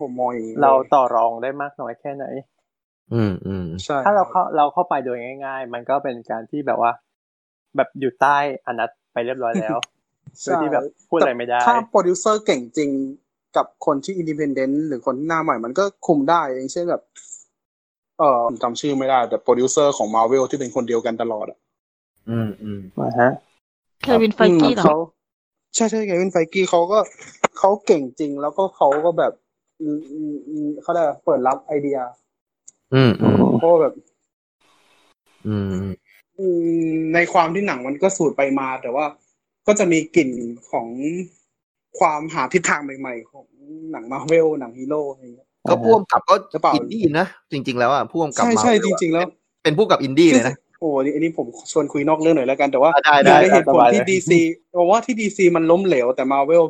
[0.02, 2.26] ผมมองอย่างนี้เราต่อรองได้มากน้อยแค่ไหน
[3.14, 6.92] อืมอืมใช่ถ้าเราเข้าเราเข้าไปโดยง่าย ๆ มันก็เป็นการที่แบบว่า
[7.76, 9.78] แบบอยู่ใต้อาณัติไปเรียบร้อยแล้ว
[10.42, 12.90] โดยที่แบบพูดอะไรไม่ได้ ถ้าโปรดิวเซอร์เก่งจริง
[13.56, 17.02] กับคนที่ independent หรือคนที่หน้าใหม่มันก็คุมได้อย่างเช่นแบบ
[18.18, 21.58] เออผมจำชื่อไม่ได้ แต่โปรดิวเซอร์ของมาเวลที่เป็นคนเดียวกันตลอดอะ
[22.30, 23.30] อืมอืมอ่าฮะ
[24.02, 24.96] Kevin Feige เหรอเขา
[25.74, 26.98] ใช่ใช่ Kevin Feige เขาก็
[27.58, 29.32] เขาเก่งจริงแล้วก็เขาก็แบบ
[29.80, 31.98] อืมอืมอืมเขาได้เปิดรับไอเดีย
[32.94, 33.94] อืมอืมเพราะว่าแบบ
[35.46, 35.72] อืม
[36.38, 36.46] อื
[36.90, 39.04] มในความที่หนังมันก็สูตรไปมา แต่ว่า
[39.66, 40.30] ก็จะมีกลิ่น
[40.70, 40.88] ของ
[41.98, 43.46] ความหาทิศทางใหม่ๆของ
[43.92, 49.28] หนังมาเวลหนังฮีโร่อะไรอย่างเงี้ยก็ผู้กำกับก็หรือเปล่าอินดี้นะจริง ๆ แล้วอะผู้กำกับใช่ใช่ Marvel จริง ๆ แล้ว
[49.62, 54.38] เป็นผู้กำกับอินดี้เลยนะโอ้นี่อันนี้ผมชวนคุยนอกเรื่องหน่อยแล้วกันแต่ว่าได้ได้ในเหตุผลที่สบายเลย DC
[54.80, 56.64] บอกว่าที่ DC มันล้มเหลวแต่มาเวล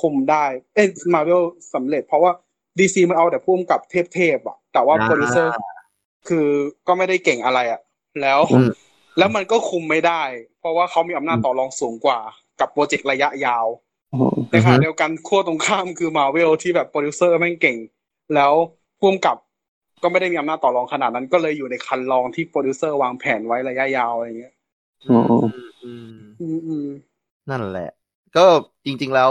[0.00, 1.40] คุมได้ เอ้ยมาเวล
[1.74, 2.32] สำเร็จ เพราะว่า
[2.78, 3.80] DC มันเอาแต่ผู้กำกับ
[4.14, 5.52] เทพๆอะ แต่ว่าอ่าโปรดิวเซอร์
[6.28, 6.48] คือ
[6.86, 7.80] ก็ไม่ได้เก่งอะไรอะ
[8.22, 8.70] แล้วอืม
[9.18, 10.22] แล้วมันก็คุมไม่ได้
[10.60, 12.18] เพราะว่าเขามีอำนาจต่อรองสูงกว่า
[12.60, 13.66] กับโปรเจกต์ระยะยาว
[14.14, 17.76] อืมในขณะเดียวกันขั้วตรงข้ามคือมาเวลที่แบบโปรดิวเซอร์แม่งเก่ง
[18.34, 18.52] แล้ว
[19.00, 19.36] ผู้กำกับ
[20.02, 24.54] ก็ไม่ได้มีอำนาจต่อรองขนาดนั้น ก็เลยอยู่ในครรลองที่โปรดิวเซอร์วางแผนไว้ระยะยาวอะไรเงี้ย
[25.08, 26.88] อืมอืมอืมอืม
[27.50, 27.90] นั่นแหละ
[28.36, 28.46] ก็
[28.86, 29.30] จริง ๆ แล้ว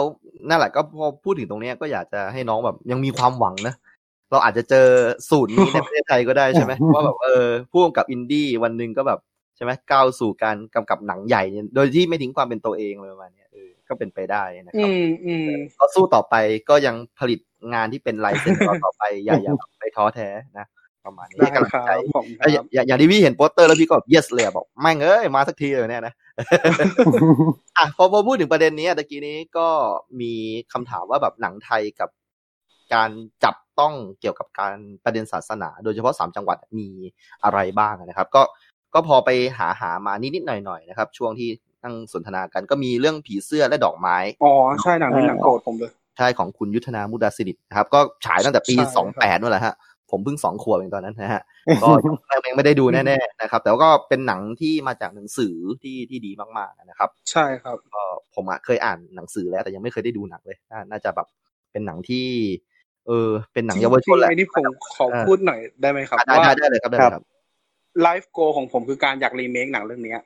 [0.49, 3.75] นั่นแหละก็พอพูดถึงตรงเนี้ยก็อยากจะให้น้องแบบยังมีความหวังนะ
[4.31, 4.87] เราอาจจะเจอ
[5.29, 9.19] สูตรนี้ในประเทศไทยก็ได้ใช่ไหมว่าแบบเออผู้กำกับอินดี้วันหนึ่งก็แบบ
[9.55, 15.49] ใช่ไหมก้าวสู่การกำกับหนังใหญ่เนี่ยโดยที่ไม่ทิ้งความเป็นตัวเองเลยประมาณเนี้ยเออก็เป็นไปได้นะคอืรับมอืม
[15.79, 16.35] ก็สู้ต่อไป
[16.69, 17.39] ก็ยังผลิต
[17.73, 20.65] งานที่เป็นไลเซนส์ต่อไปอย่าอย่าไปท้อแท้นะ
[21.05, 26.13] ประมาณนี้ได้ให้กำลังครับใจผมคเอ้ยอรัย่าบอย่าอย่างที่พี่เห็นโปสเตอร์แล้วพี่ก็แบบ yes เลยอะบอกแม่งเอ้ยมาสักทีเลยเนี่ยนะ
[27.77, 29.67] อะพอพอพูดถึงประเด็นนี้อะตะกี้นี้ก็
[30.21, 30.33] มี
[30.73, 32.09] คำถามว่าแบบหนังไทยกับ
[32.93, 33.09] การ
[33.43, 36.89] จับต้องเกี่ยวกับการประเด็นศาสนา โดยเฉพาะสามจังหวัดมี
[37.43, 38.41] อะไรบ้างนะครับ ก็
[38.93, 41.49] ก็พอไปหาหามานิดๆหน่อยๆนะครับ ช่วงที่
[41.83, 44.53] นั่งสนทนากันก็มีเรื่องผีเสื้อและดอกไม้อ๋อ
[44.83, 49.75] ใช่หนังนี้หนังโปรดผมเลยใช่ของคุณยุทธนามุดาสิรินะครับ ก็ฉายตั้งแต่ปีใช่ครับสองแปดนู่นแหละฮะ
[50.11, 51.43] ผมเพิ่งสองขวบเองตอนนั้นนะฮะ
[51.83, 51.89] ก็
[52.49, 58.03] ยังไม่ได้ดูแน่ๆนะครับ แต่ว่าก็เป็นหนังที่มาจากหนังสือที่ที่ดีมากๆนะครับ ใช่ครับก็
[58.35, 61.27] ผมอะเคยอ่านหนังสือแล้วแต่ยังไม่เคยได้ดูหนังเลยน่าน่าจะแบบ
[61.71, 62.27] เป็นหนังที่
[63.07, 64.65] เออเป็นหนังเยาวชนแหละจริงๆไอ้นี่ผม
[64.95, 67.23] ขอพูดหน่อยได้ไหมครับได้ว่าได้ได้เลยครับได้เลยครับ
[68.01, 70.21] ไลฟ์โกของผมคือการอยากรีเมคหนังเรื่องเนี้ย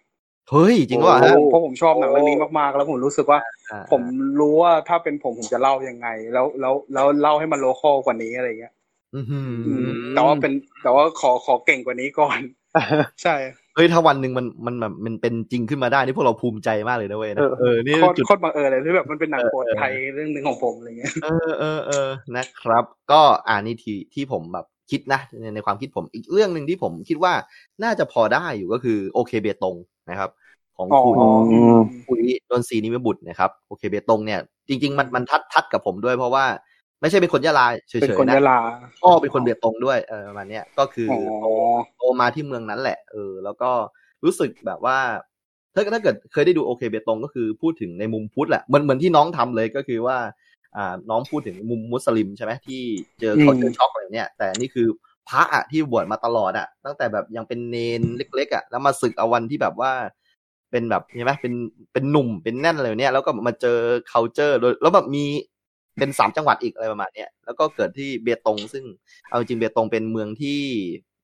[0.50, 3.40] เฮ้ยจริงว่าเพฮะราะผมเพราะผมชอบหนังเรื่องนี้มากๆ แล้วผมรู้สึกว่า
[3.72, 4.02] อ่า ผม
[4.40, 8.79] รู้ว่าถ้าเป็นผมผมจะเล่ายังไง แล้วแล้วแล้วเล่าให้มันโลคอลกว่านี้อะไรเงี้ยอื้อหืออืม
[10.14, 10.54] แต่ว่าเป็น
[10.84, 12.40] แต่ว่าขอขอเก่งกว่านี้ก่อน
[13.24, 13.36] ใช่
[13.76, 27.34] เฮ้ยถ้าวันหนึ่งมันมันแบบมันเป็นจริงขึ้นมาได้นี่พวกเราภูมิใจมากเลยนะเว้ยนะเออเออนี่โคตรจุดโคตรบังเอิญเลยที่แบบมันเป็นหนังเออโปรดเออไทยเรื่องหนึ่งของผมอะไรเงี้ยเออเออเออนะครับ ก็อ่านี่ที่ที่ผมแบบคิดนะในในความคิดผมอีกเรื่องหนึ่งที่ผมคิดว่า
[27.84, 29.76] น่าจะพอได้อยู่ก็คือโอเคเบตง
[30.10, 30.30] นะครับ
[30.78, 31.16] ของอ๋อคุณ
[31.52, 32.22] อืมคุย
[32.52, 36.46] ดนทรีนิมิบุตรนะครับโอเคเบตงเนี่ยจริง ๆ มันมันทัดทัดกับผมด้วยเพราะว่า
[37.02, 38.58] ไม่ใช่เป็นคนยะลาเฉเป็นยคนๆนะยะลา
[39.02, 41.46] พ่อเป็นคนเบตงด้วยเออประมาณเนี้ยก็คืออ๋อโต
[41.98, 43.72] โตมาที่เมืองนั้นแหละเออแล้วก็
[44.24, 44.98] รู้สึกแบบว่า
[45.74, 50.18] ถ้าถ้าเกิดเคยได้ดูโอเคเบตงก็คือพูดถึงในมุมพุทธแหละเหมือนเหมือนที่น้องทำเลยก็คือว่า
[50.76, 52.82] อ่าน้องพูดถึงมุมมุสลิมใช่ไหมที่
[53.20, 54.88] เจอเขาเจอช็อกอะไรเนี่ยแต่นี่คือ
[55.30, 59.92] พระอะที่บวชมาตลอดอะตั้งแต่แบบยังเป็นเนนเล็กๆอะแล้วมาศึกเอาวันที่แบบว่า
[60.72, 61.54] เป็นแบบใช่ไหมเป็น
[61.94, 63.78] เป็นหนุ่มเป็นแน่นอะไรเนี่ยแล้วก็มาเจอ
[64.12, 65.26] culture โดยแล้วแบบมี
[65.98, 68.84] เป็นสามจังหวัดอีกอะไรประมาณเนี้ยแล้วก็เกิดที่เบตง ซึ่ง
[69.30, 70.60] เอาจริงเบตงเป็นเมืองที่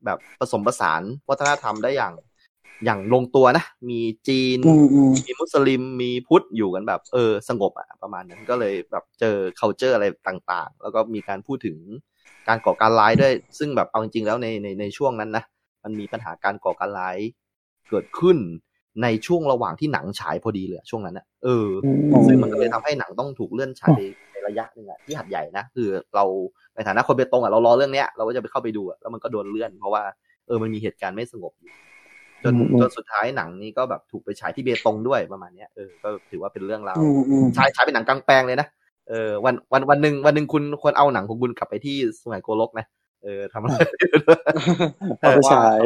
[0.05, 2.13] แบบผสมผสานวัฒนธรรมได้อย่าง
[2.85, 11.77] อย่างลงตัวนะ มีจีนอืมอืมมีมุสลิม มีพุทธอยู่กันแบบ เออ สงบอะประมาณนั้นก็เลยแบบเจอ culture อะไรต่างๆ แล้วก็มีการพูดถึง
[12.47, 15.43] การก่อการร้ายด้วย ซึ่งแบบเอาจริงๆแล้วในในในช่วงนั้นนะ
[15.83, 17.17] มันมีปัญหาการก่อการร้าย
[17.89, 18.37] เกิดขึ้น
[19.03, 21.67] ในช่วงระหว่างที่หนังฉายพอดีเลยอะช่วงนั้นอะเออ
[22.27, 26.25] ซึ่งมันก็เลยทำให้หนังต้องถูกเลื่อนฉายไปใน ระยะหนึ่งอะที่หัดใหญ่นะคือเรา
[26.75, 30.03] ในฐานะคนเบตงอะเรารอเรื่องเนี้ยเราก็จะไปเข้าไปดูอะแล้วมันก็โดนเลื่อน เพราะว่า
[30.47, 31.71] เออมันมีเหตุการณ์ไม่สงบอยู่
[32.43, 38.67] จนอืมอืมจนสุดท้ายหนังนี้ก็แบบถูกไปฉายที่เบตงด้วยประมาณเนี้ยเออก็ถือว่าเป็นเรื่องราวอืมอืมฉายฉายเป็นหนังกลางแปลงเลยนะ
[39.09, 42.85] เออวันวันวันหนึ่งวันหนึ่งคุณควรเอาหนังของคุณกลับไปที่สมัยโกลกนะ
[43.23, 43.77] เออทำอะไร
[45.19, 45.77] เอาไปฉาย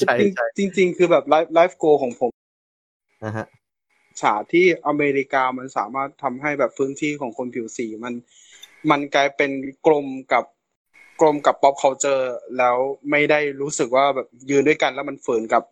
[0.00, 2.30] ใช่ใช่จริงจริงๆคือแบบไลฟ์ไลฟ์โกของผม
[3.24, 3.46] นะฮะ
[4.20, 8.14] ฉากที่อเมริกามันสามารถทำให้แบบพื้นที่ของคนผิวสีมัน
[8.90, 9.50] มันกลายเป็น
[9.86, 10.44] กลมกับ
[11.20, 12.24] กลมกับ pop culture
[12.58, 12.76] แล้ว
[13.10, 15.62] ไม่ได้รู้สึกว่าแบบยืนด้วยกันแล้วมันฝืนกับ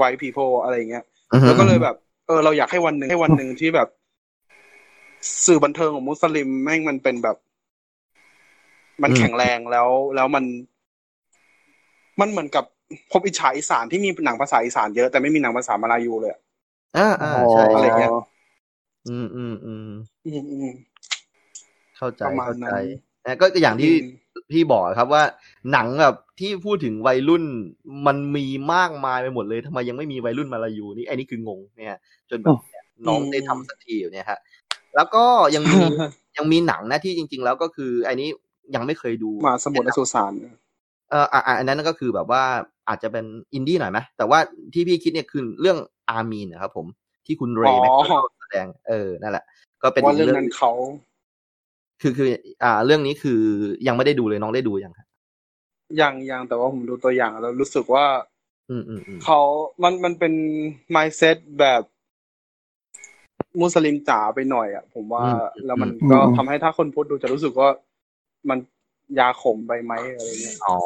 [0.00, 1.04] white people อะไรอย่างเงี้ย
[1.44, 1.96] แล้วก็เลยแบบ
[2.26, 3.88] เออ เราอยากให้วันหนึ่งให้วันหนึ่งที่แบบ
[5.46, 7.36] สื่อบันเทิงของมุสลิมแม่งมันเป็นแบบ
[9.02, 10.44] มันอืมแข็งแรงแล้ว แล้วมัน
[12.20, 12.64] มันเหมือนกับ
[13.12, 16.32] พบอิจฉาอีสานที่มีหนังภาษาอีสานเยอะแต่ไม่มีหนังภาษามาลายูเลย
[16.96, 18.10] อะอ่าอ่าใช่อะไรเงี้ย
[19.08, 19.86] อืมอืมอืม
[20.24, 20.74] อืมอืม
[21.96, 22.74] เข้าใจประมาณเข้านั้ใจน
[23.24, 24.12] นะก็ก็อย่างที่อืม
[24.52, 25.22] พี่บอกครับว่า
[25.72, 27.44] หนังแบบที่พูดถึงวัยรุ่น
[28.06, 31.98] มันมีมากมายไปหมดเลยทำไมยังไม่มีวัยรุ่นมาลายูนี่ไอ้นี่คืองงเนี่ย
[32.30, 34.38] จนแบบเนี่ยน้องได้ทำสักทีอยู่เนี่ยฮะ
[34.96, 35.24] แล้วก็
[35.54, 35.80] ยังมี
[36.36, 38.28] ยังมีหนังนะที่จริง ๆ แล้วก็คือไอ้นี้
[38.74, 40.32] ยังไม่เคยดูหมาสมุทรและสุสาน
[41.12, 42.42] เอออะอะอันนั้นก็คือแบบว่า
[42.88, 43.24] อาจจะเป็น
[43.54, 44.38] อินดี้หน่อยไหมแต่ว่า
[44.72, 45.78] ที่พี่คิดเนี่ยคือเรื่อง
[46.10, 46.86] อาร์มีนนะครับผม
[47.26, 47.92] ที่คุณเรย์แม็ก
[48.40, 49.44] แสดง เออนั่นแหละ
[49.82, 50.72] ก็เป็นว่าอีกเรื่องเรื่องนั้นเขา
[52.02, 52.28] คือคือ
[52.64, 53.40] อ่า เรื่องนี้คือ
[53.86, 55.06] ยังไม่ได้ดูเลยน้องได้ดูยังครับ
[56.00, 58.06] ยังยังแต่ว่าผมดูตัวอย่างแล้วรู้สึกว่า
[58.70, 59.40] อืมอืมอืมเขา
[59.82, 60.32] มันมันเป็น
[60.94, 61.82] mindset แบบ
[63.60, 65.26] มุสลิมจ๋าไปหน่อยอะผมว่า
[65.66, 67.68] แล้วมันก็ทำให้ถ้าคนพุทธดูจะรู้สึกว่า
[68.48, 68.58] มัน
[69.18, 70.76] ยาขมไปไหมอะไรเงี้ยอ๋อ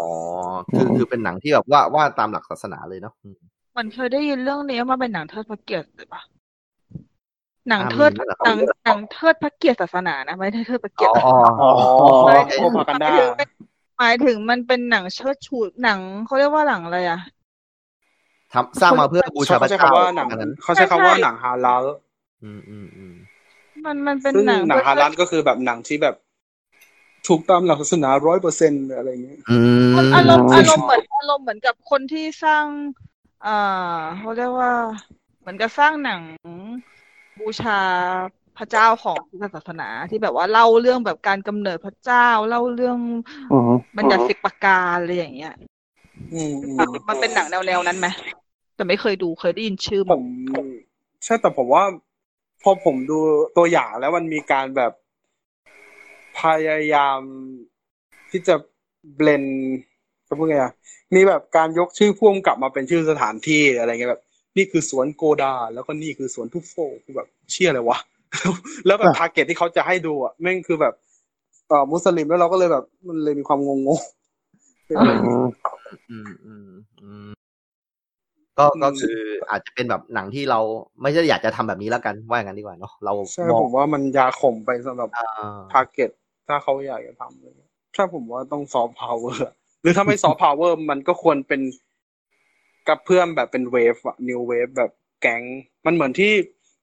[0.71, 3.37] คือคือเป็นหนังที่แบบว่าว่าตามหลักศาสนาเลยเนาะอืม
[3.77, 6.23] มันเคยได้ยินเรื่องนี้มาเป็นหนังเทิดพระเกียรติเลยปะ
[7.69, 13.11] หนังอ่าเทิดมีด้วยเหรอหนังหนังเทิดพระเกียรติศาสนานะไม่ได้เทิดพระเกียรอ๋ติออ๋ออ๋ออ๋อหมายถึงโอพากันดา
[13.99, 17.21] หมายถึงมันเป็นหนังเชิดชูหนังเขาเรียกว่าหนังอะไรอะ
[18.53, 21.85] ทำสร้างมาเพื่อบูชาพเขาระใช้เจ้าคำว่าหนังอันนั้นเขาใช้คำว่าใช่หนังฮาลาล
[22.43, 23.15] อืมอืมอืม
[23.85, 26.15] มันมันเป็นซึ่งหนังหนังฮาเพื่อลาลก็คือแบบหนังที่แบบ
[27.27, 29.57] ถูกตามหลักศาสนาร้อยเปอร์เซ็นต์อะไรเงี้ยอื
[29.91, 32.65] มมันอารมณ์อารมณ์เหมือนอารมณ์เหมือนกับคนที่สร้าง
[33.47, 34.73] อ่าเขาเรียกว่า
[35.41, 36.21] เหมือนกับสร้างหนัง
[37.39, 37.79] บูชา
[38.59, 42.99] พระเจ้าของพุทธศาสนาที่แบบว่าเล่าเรื่องแบบการกำเนิดพระเจ้าเล่าเรื่อง
[43.53, 45.55] อืมบัญญัติสิบประการอะไรอย่างเงี้ย
[46.35, 48.07] อืมอืมมันเป็นหนังแนวแนวๆนั้นไหม
[48.77, 50.25] แต่ไม่เคยดูเคยได้ยินชื่อผม
[51.25, 51.85] ใช่แต่ผมว่า
[52.63, 53.19] พอผมดู
[53.57, 54.93] ตัวอย่างแล้วมันมีการแบบ
[56.41, 57.21] พยายาม
[58.31, 58.55] ที่จะ
[59.17, 59.45] เบลน
[60.29, 60.73] ก็พูดไงอะ
[61.15, 64.23] มีแบบการยกชื่อพ่วงกลับมาเป็นชื่อสถานที่อะไรเงี้ยแบบ
[64.57, 66.75] นี่คือสวนโกดา แล้วก็นี่คือสวนทุกโฟ
[67.05, 67.99] คือแบบเชี่ยอะไรวะ
[68.87, 70.95] แล้วแบบทาร์เก็ตที่เขาจะให้ดูอะแม่งคือแบบ
[71.69, 75.47] เอ่อมุสลิมแล้วเราก็เลยแบบ มันเลยมีความงงๆอืม
[76.11, 76.69] อืมอืม
[77.03, 77.29] อืม
[78.59, 79.19] ก็ก็คือ
[79.51, 80.61] อาจจะเป็นแบบหนังที่เรา
[81.03, 85.29] ไม่ใช่อยากจะทำแบบนี้แล้วกันว่าอย่างนั้นดีกว่าเนาะเราใช่มองผมว่ามันยาขมไปสำหรับอ่า
[85.73, 86.11] ทาร์เก็ต
[86.49, 87.55] ถ้าเขาอยากจะทำเลย
[87.97, 89.49] ถ้าผมว่าต้องซอฟต์พาวเวอร์
[89.83, 91.61] หรือถ้าไม่ซอฟต์พาวเวอร์มันก็ควรเป็น
[92.89, 94.93] กับเพื่อมแบบเป็นเวฟอะนิวเวฟแบบ
[95.23, 95.43] แก๊ง
[95.87, 96.33] มันเหมือนที่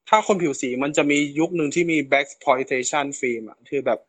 [0.10, 4.00] ถ้าคนผิวสีมันจะมียุคหนึ่งที่มี black exploitation film อะที่แบบ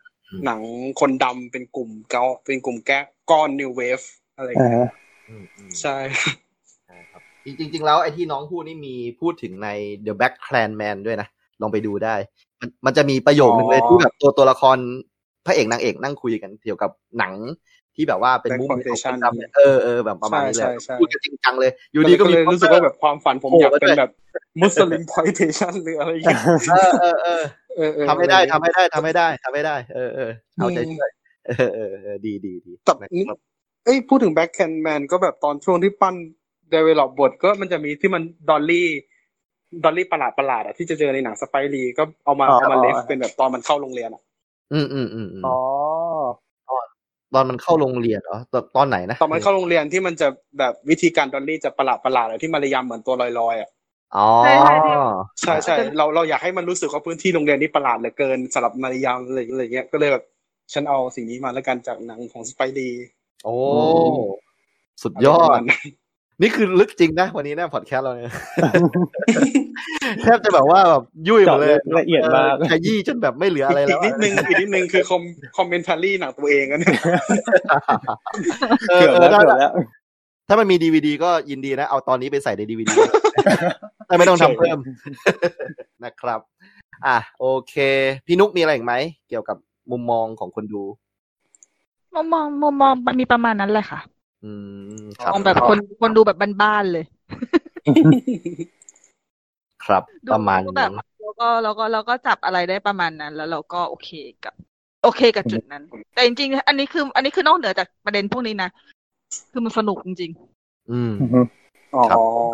[0.45, 0.61] หนัง
[1.01, 2.99] คนดำเป็นกลุ่มเกาเป็นกลุ่มแก้
[3.31, 4.01] ก้อนนิวเวฟ
[4.37, 4.93] อะไรอย่างอ่าเงี้ย
[5.29, 5.97] อืมอืมใช่
[6.85, 9.69] ใช่ครับจริงจริง ๆ แล้วไอ้ที่น้องพูดนี่มีพูดถึงใน
[10.07, 11.29] The Black Clan Man ด้วยนะ
[11.61, 12.15] ลองไปดูได้
[12.61, 14.79] มันมันจะมีประโยคนึงเลยอ๋อที่แบบตัวตัวละคร
[15.47, 17.35] พระเอกนางเอกนั่งคุยกันเกี่ยวกับหนัง
[17.97, 24.11] ที่แบบว่าเป็นมุมของคน Blaxploitation ดำเนี่ยเออเออแบบประมาณนี้เลยใช่ใช่ใช่พูดกันจริงจังเลย อยู่ดีก็ก็มีเลยรู้สึกว่าแบบความฝันผมโผล่อยากมาเป็นด้วยแบบ
[24.63, 26.41] มุสลิม exploitation หรืออะไรอย่างเงี้ย
[26.73, 27.43] เออเออเออ
[27.77, 31.11] เออเออทำให้ได้ทำให้ได้ทำให้ได้ทำให้ได้ เออเออเอาใจช่วย
[31.47, 33.25] เออเออเออดีดีดีแต่นี่
[33.85, 36.15] เอ้ยพูดถึง BlacKkKlansman ก็แบบตอนช่วงที่ปั้น
[36.75, 44.23] develop บทก็มันจะมีที่มัน dolly dolly ประหลาดประหลาดอะที่จะเจอในหนัง Spike Lee ก็เอามาเอามา ref เป็นแบบตอนมันเข้าโรงเรียนอะ
[44.73, 45.57] อืมอืมอืมอืมอ๋อ
[47.35, 50.29] ตอนมันเข้าโรงเรียนเหรอตอนตอนไหนนะตอนมันเข้าโรงเรียนที่มันจะ
[50.59, 53.71] แบบวิธีการ dolly จะประหลาดประหลาดอะที่มารยามเหมือนตัวลอยๆอะ
[54.17, 54.95] อ๋อใช่ใช่ที่
[55.41, 60.25] ใช่ใช่เราเราอยากให้มันรู้สึกว่าพื้นที่โรงเรียนนี้ประหลาดเหลือเกินสำหรับมารยามอะไรอะไรเงี้ยก็เลยแบบ
[60.73, 62.91] ฉันเอาสิ่งนี้มาแล้วกันจากหนังของสไปรี
[63.45, 63.55] โอ้
[65.03, 65.61] สุดยอด
[66.43, 68.35] นี่คือลึกจริงนะ วันนี้นะพอดแคสต์เราเนี่ย
[70.23, 75.23] แทบจะแบบว่าแบบยุ่ยหมดเลยเจาะลึกละเอียดมากขยี้จนแบบไม่เหลืออะไรอีแล้กวนิดนึงอีกนิดนึงคือคอม
[75.57, 76.99] คอมเมนทารี่หนังตัวเองอะเนี่ย
[78.91, 79.73] เออเกือบเอแล้อวถ้าเกือบแล้ว
[80.49, 82.95] ถ้ามันมีดีวดีก็ยินดีนะ เอาตอนนี้ไปใส่ในดีวดี
[84.19, 84.79] ไม่ต้องทำเพิ่ม
[86.05, 86.41] นะครับ
[87.07, 87.75] อะโอเค
[88.27, 88.95] พี่นุกมีอะไรอีกไหม
[89.29, 89.57] เกี่ยวกับ
[89.91, 90.83] มุมมองของคนดู
[92.15, 94.01] มุมมองมุมมองมันมีประมาณนั้นแหละค่ะ
[94.45, 94.53] อื
[95.01, 97.05] มครับมองแบบคนคนดูแบบบ้านๆเลย
[99.85, 100.93] ครับดูประมาณแบนั้บน
[101.23, 104.11] แล้วก็แล้วก็เราก็จับอะไรได้ประมาณนั้น แล้วเราก็โอเค
[104.45, 104.55] กับ
[105.03, 105.83] โอเคกับจุดนั้น
[106.15, 108.71] แต่จริงๆ อันนี้คือ อันนี้คือนอกเหนือจากประเด็นพวกนี้นะ
[109.53, 110.33] คือมันสนุกจริง
[110.91, 111.13] อืม
[111.95, 112.03] อ๋อ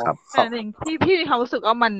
[0.02, 1.94] ครับๆแต่จริงพี่พี่มีความรู้สึกว่ามัน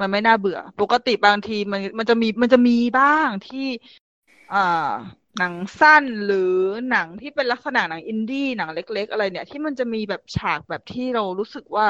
[0.00, 3.66] มันไม่น่าเบื่อ ปกติบางทีมันมันจะมีมันจะมีบ้างที่
[4.54, 4.90] อ่า
[5.38, 6.54] หนังสั้นหรือ
[6.90, 11.86] หนังที่เป็นลักษณะหนังอินดี้หนังเล็ก ๆ อะไรเนี่ย ที่มันจะมีแบบฉากแบบที่เรารู้สึกว่า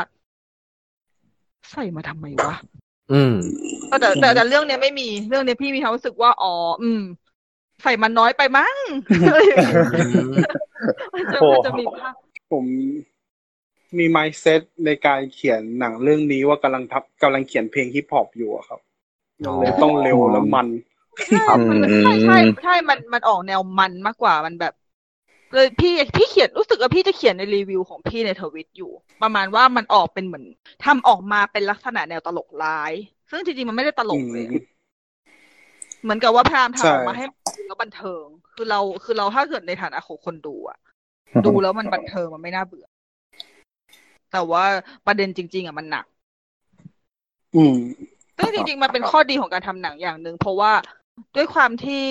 [1.70, 2.54] ใส่มาทำไมวะ
[3.12, 3.34] อืม
[3.88, 7.02] แต่แต่แต่แต่เรื่องเนี้ยไม่มีเรื่องเนี้ยพี่มีความรู้สึกว่าอ๋ออืม
[7.82, 8.76] ใส่มันน้อยไปมั้ง
[9.28, 9.84] อะไรอย่างเงี้ย
[11.14, 12.14] มันจะโอ้มันจะมีภาพ
[12.52, 12.64] ผม
[13.98, 18.80] มี mindset ในการเขียนหนังเรื่องนี้ว่ากำลังทำกำลังเขียนเพลงฮิปฮอปอยู่อะครับ
[19.42, 20.66] มันเลยต้องเร็วแล้วมัน
[21.24, 24.74] ใช่มันใช่ใช่ใช่มันมันออกแนวมันมากกว่ามันแบบ
[25.54, 30.44] เลยพี่พี่เขียนรู้สึกว่าพี่จะเขียนในรีวิวของพี่ในทวิตอยู่ ประมาณว่ามันออกเป็นเหมือน
[30.84, 32.92] ทำออกมาเป็นลักษณะแนวตลกร้าย
[33.30, 34.64] ซึ่งจริงๆมันไม่ได้ตลกเลยอืม
[36.02, 40.78] เหมือนกับว่าพยายามใช่ทำออกมาให้มันดูแล้วบันเทิง คือเราคือเราถ้าเกิดในฐานะของคนดูอะ
[41.46, 42.86] ดูแล้วมันบันเทิงมันไม่น่าเบื่อ
[44.32, 44.64] แต่ว่า
[45.06, 46.06] ประเด็นจริง ๆอะมันหนัก
[47.56, 47.76] อืม
[48.38, 50.72] ซึ่งจริงๆมันเป็นข้อดีของการทำหนังอย่างหนึ่งเพราะว่า
[51.36, 52.04] ด้วยความที่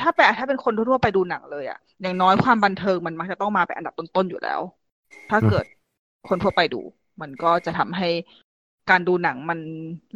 [0.00, 4.60] ถ้าแปลถ้าเป็นคนทั่วๆไปดูหนังเลยอะอย่างน้อยความบันเทิงมันมักจะต้องมาเป็นอันดับต้นๆอยู่แล้ว
[5.30, 5.64] ถ้าเกิด
[6.28, 6.80] คนทั่วไปดู
[7.20, 8.08] มันก็จะทำให้
[8.90, 9.58] การดูหนังมัน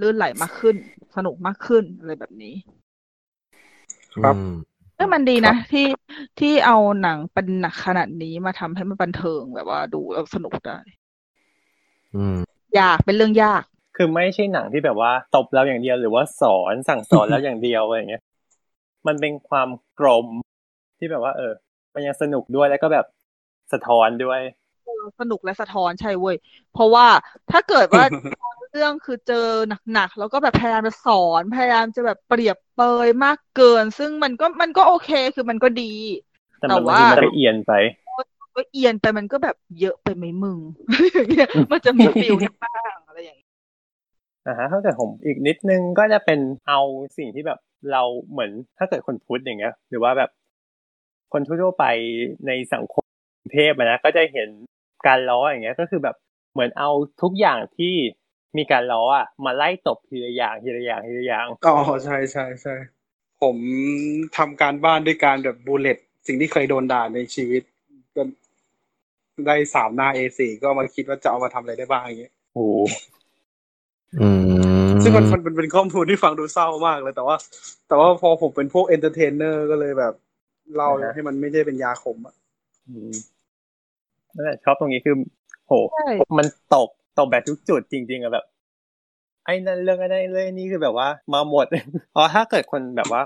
[0.01, 0.77] ลื่นไหลมากขึ้น
[1.17, 2.55] สนุกมากขึ้นอะไรแบบนี้
[4.15, 4.55] ครับอืม
[4.97, 5.87] ซึ่งมันดีนะที่
[6.41, 10.79] ที่เอาหนังเป็นหนักขนาดนี้มาทำให้มันบันเทิงแบบว่าดูแล้วสนุกได้
[12.17, 12.37] อืม
[12.79, 13.65] ยากเป็นเรื่องยาก
[13.97, 18.23] คือไม่ใช่หนังที่แบบว่าตบเราอย่างเดียวหรือว่าสอนสั่งสอนแล้วอย่างเดียวอะไรอย่างเงี้ย
[19.07, 19.69] มันเป็นความ
[20.01, 20.27] กลม
[20.99, 21.53] ที่แบบว่า เออ
[21.95, 23.07] มันยังสนุกด้วยแล้วก็แบบ
[23.73, 24.41] สะท้อนด้วย
[25.21, 26.37] สนุกและสะท้อนใช่เว้ย
[26.73, 27.07] เพราะว่า
[27.51, 28.05] ถ้าเกิดว่า
[28.73, 29.47] เรื่องคือเจอ
[29.93, 35.93] หนักๆแล้วก็แบบพยายามจะสอนพยายามจะแบบเปรียบเปยมากเกิน ซึ่งมันก็มันก็โอเคคือมันก็ดี
[36.59, 37.73] แต่แต่มันบางว่าทีมันก็เอียนไป
[38.57, 40.59] ก็เอียนไปมันก็แบบเยอะไปไหมมึง
[41.15, 43.44] อย่างเงี้ยมันจะมีฟิลนี้บ้างอะไรอย่างเงี้ย
[44.49, 46.81] นะฮะถ้าเกิดผมอีกนิดนึงก็จะเป็นเอา
[47.19, 47.59] สิ่งที่แบบ
[47.93, 50.31] เราเหมือนถ้าเกิดคนพุทธอย่างเงี้ย หรือว่าแบบ
[51.33, 51.85] คนทั่วๆไป
[52.47, 53.05] ในสังคม
[53.39, 54.49] กรุงเทพอะนะก็จะเห็น
[55.07, 56.17] การล้ออย่างเงี้ย ก็คือแบบ
[56.53, 56.91] เหมือนเอา
[57.23, 57.95] ทุกอย่างที่
[58.57, 62.75] มีการล้ออะมาไล่ตบทีละอย่างทีละอย่างทีละอย่างอ๋อใช่ใช่ใช่
[63.43, 63.57] ผม
[64.37, 67.63] ทำการบ้านด้วยการแบบบูเลตสิ่งที่เคยโดนด่าในชีวิต
[68.17, 68.23] ก็
[69.47, 73.14] ได้สามหน้า A4 ก็มาคิดว่าจะเอามาทำอะไรได้บ้างอย่างเงี้ยโอ้โหอืม
[75.03, 77.37] ซึ่งมันมันมันเป็นข้อมูลที่ฟังดูเศร้ามากเลย แต่ว่า
[77.89, 80.15] แต่ว่าพอผมเป็นพวก entertainer ก็เลยแบบ
[80.75, 82.35] เล่าให้มันไม่ได้เป็นยาขมอะ
[82.89, 83.13] อืม
[84.35, 85.15] นั่นแหละชอบตรงนี้คือ
[85.67, 88.45] โหใช่มันตกตกแบบทุกจุดจริง ๆอะแบบ
[89.45, 91.67] ไอ้นั่นเรื่องไอ้นั่นเรื่องนี้คือแบบว่า มาหมด
[92.13, 93.23] เพราะถ้าเกิดคนแบบว่า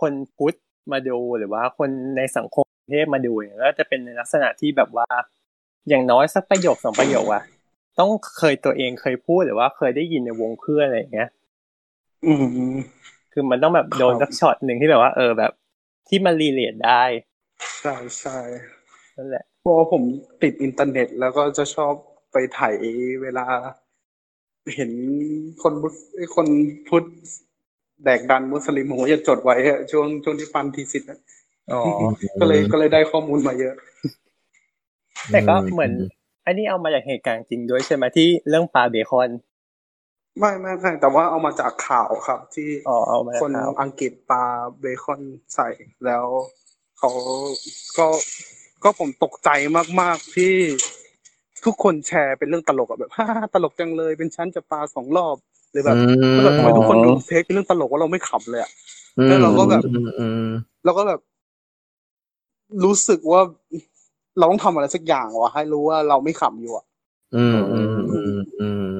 [0.00, 0.54] คนพุทธ
[0.92, 5.06] มาดูหรือว่าคนในสังคมไทยมาดูเนี่ยก็จะเป็นในลักษณะที่แบบว่า
[5.88, 7.42] อย่างน้อยสักประโยคสองประโยคอะ
[7.98, 11.28] ต้องเคยตัวเองเคยพูดหรือว่าเคยได้ยินในวงเพื่อนอะไรอย่างเงี้ย
[12.26, 12.34] อื
[12.72, 12.74] ม
[13.32, 15.52] คือมันต้องแบบโดนครับสักช็อตหนึ่งที่แบบว่า เออแบบ
[16.08, 17.02] ที่มัน relate ได้
[17.80, 18.38] ใช่ใช่
[19.16, 20.02] นั่นแหละเพราะว่าผม
[20.42, 21.92] ติดอินเทอร์เน็ตแล้วก็จะชอบ
[22.32, 22.74] ไปถ่าย
[23.22, 23.46] เวลา
[24.74, 24.90] เห็น
[25.62, 25.94] คนมุส
[26.34, 26.48] คน
[26.88, 27.04] พุทธ
[28.04, 31.18] แดกดันมุสลิมผมก็จะจดไว้อะช่วงช่วงที่ปันทีสิทธ์อะ
[31.72, 31.82] อ๋อ
[32.40, 33.74] ก็เลยก็เลยได้ข้อมูลมาเยอะ
[35.32, 35.92] แต่ก็เหมือน
[36.48, 39.30] อันนี้เอามาจากเหตุการณ์จริงด้วยใช่ไหมที่เรื่องปลาเบคอน
[40.38, 44.42] ไม่ไม่ไม่แต่ว่าเอามาจากข่าวครับ ที่อ๋อเอามาจากคนข่าวอังกฤษปา
[44.80, 45.20] เบคอน
[45.54, 45.68] ใส่
[46.06, 46.26] แล้ว
[46.98, 47.10] เขา
[47.98, 48.06] ก็
[48.82, 49.50] ก็ผมตกใจ
[50.00, 50.54] มากๆที่
[51.64, 55.36] ทุกคนแชร์เป็นเรื่องตลกอะแบบฮ่าตลกจังเลย เป็นชั้นจะปาสองรอบ
[55.70, 56.02] หรือแบบอื
[56.32, 58.70] มแล้วแบบทำไมทุกคนดูเทคเป็นเรื่องตลกว่าเราไม่ขำเลยอะ
[59.26, 60.46] แล้วเราก็แบบอืมอืม
[60.84, 61.20] เราก็แบบ
[62.84, 63.40] รู้สึกว่า
[64.38, 66.84] เราต้องทำอะไรสักอย่างวะให้รู้ว่าเราไม่ขำอยู่อะ
[67.36, 68.90] อืมอืมอืมอืม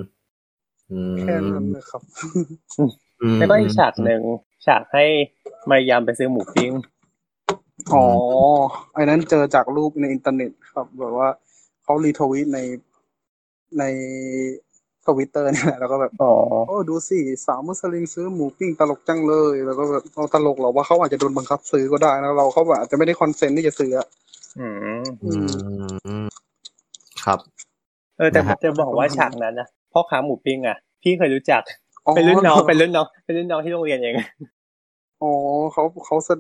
[0.91, 2.02] อืมแค่นั้นเลยครับ
[3.20, 4.23] อืมแล้วก็อีกฉากหนึ่ง
[4.67, 5.05] ฉากให้
[5.68, 6.73] มารยามไปซื้อหมูปิ้ง
[7.92, 8.05] อ๋อ
[8.94, 11.28] ไอ้นั้นเจอจากรูปในอินเทอร์เน็ตครับแบบว่า
[11.83, 12.58] เขา retweet ใน
[13.78, 13.84] ใน
[15.07, 16.34] ทวิตเตอร์นี่แหละแล้วก็แบบอ๋อ
[16.68, 23.91] โอ้ดูสิสาวมุสลิมซื้อหมูปิ้งตลกจังเลย แล้วก็แบบเอาตลกเหรอว่าเขาอาจจะโดนบังคับซื้อก็ได้นะเราเขาแบบอาจจะไม่ได้ consent ที่จะซื้อ
[24.52, 24.67] อะอื
[25.01, 25.05] ม
[26.07, 26.27] อืม
[27.25, 27.39] ครับ
[28.18, 31.62] เออแต่นะฮะจะบอกว่าฉากนั้นนะพ่อค้าหมูปิ้งอะ พี่เคยรู้จัก
[32.07, 34.15] อ๋อเป็นรุ่นน้องเป็นรุ่นน้องเป็นรุ่นน้องที่โรงเรียนเอง
[35.23, 35.33] อ๋อ
[35.73, 36.31] เขาเขาแส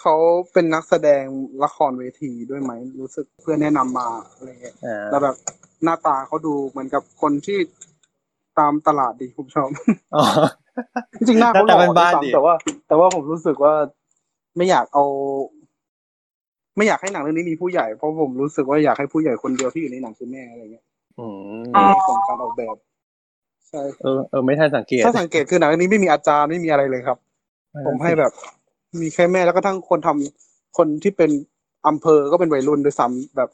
[0.00, 0.14] เขา
[0.52, 1.24] เป็นนักแสดง
[1.64, 5.36] ละครเวทีด้วยไหม รู้สึกเพื่อนแนะนำมาอะไรเงี้ยอ่าแล้วแบบ
[5.84, 7.58] หน้าตาเขาดูเหมือนกับคนที่
[8.58, 9.68] ตามตลาดดีผมชอบ
[10.14, 10.24] อ๋อ
[11.14, 12.54] จริงๆหน้าเขาหล่อหน้าตาบ้านๆด้วยดีซ้ำแต่ว่า
[12.88, 13.74] แต่ว่าผมรู้สึกว่า
[14.56, 15.04] ไม่อยากเอา
[16.76, 20.84] ไม่อยากให้หนังเรื่องนี้มีผู้ใหญ่เพราะผมรู้สึกว่าอยากให้ผู้ใหญ่คนเดียวที่อยู่ในหนังคือแม่อะไรเงี้ย
[21.18, 21.26] อื
[21.60, 22.76] มอ๋อในส่วนการออกแบบ
[23.68, 27.18] ใช่เออเออไม่ทันสังเกตถ้าสังเกตคือหนังเรื่องนี้ไม่มีอาจารย์ไม่มีอะไรเลยครับ
[27.86, 28.32] ผมให้แบบ
[29.00, 31.30] มีแค่แม่แล้วก็ทั้งคนทำคนที่เป็น
[31.86, 33.50] อำเภอก็เป็นวัยรุ่นด้วยซ้ำแบบ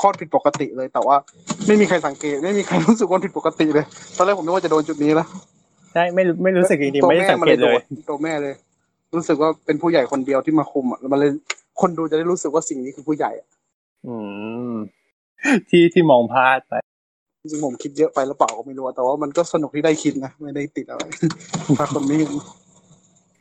[0.00, 1.16] คลอดผิดปกติเลย แต่ว่า
[1.66, 3.84] ไม่มีใครสังเกต ไม่มีใครรู้สึกว่าผิดปกติเลย
[4.16, 5.28] ตอนแรกผมนึกว่าจะโดนจุดนี้แล้ว
[5.94, 7.76] ใช่ไม่รู้ไม่รู้สึกจริงๆไม่ได้สังเกตเลย
[8.08, 8.54] ตัวแม่เลย
[9.14, 11.30] รู้สึกว่าเป็นผู้ใหญ่คนเดียวที่มาคุมอะแล้วมันเลย
[11.80, 13.48] คนดูจะได้รู้สึกว่าสิ่งนี้คือผู้ใหญ่อะ
[14.06, 14.14] อื
[14.72, 14.74] ม
[15.68, 16.74] ที่ที่มองพลาดไป
[17.40, 21.02] จริงๆผมคิดเยอะไปหรือเปล่าก็ไม่รู้อะแต่ว่ามันก็สนุกที่ได้คิดนะไม่ได้ติดอะไร
[21.78, 22.32] ถ้าคนไม่เห็น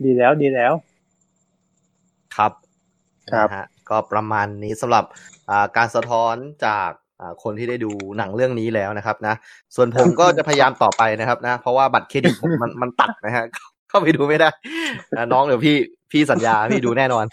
[0.03, 0.73] ดีแล้วดีแล้ว
[2.35, 2.51] ครับ
[3.31, 5.05] ครับนะฮะก็ประมาณนี้สำหรับ
[5.49, 6.89] อ่าการสะท้อนจาก
[7.19, 9.35] อ่าคนที่ได้ดูหนังเรื่องนี้แล้วนะครับนะ
[9.75, 13.45] ส่วนผมก็จะพยายามต่อไปนะครับนะ เพราะว่าบัตรเครดิตผมมันมันตัดนะฮะ
[13.89, 14.49] เข้าไปดูไม่ได้
[15.17, 15.75] นะน้องเดี๋ยวพี่
[16.13, 17.25] พี่สัญญาพี่ดูแน่นอน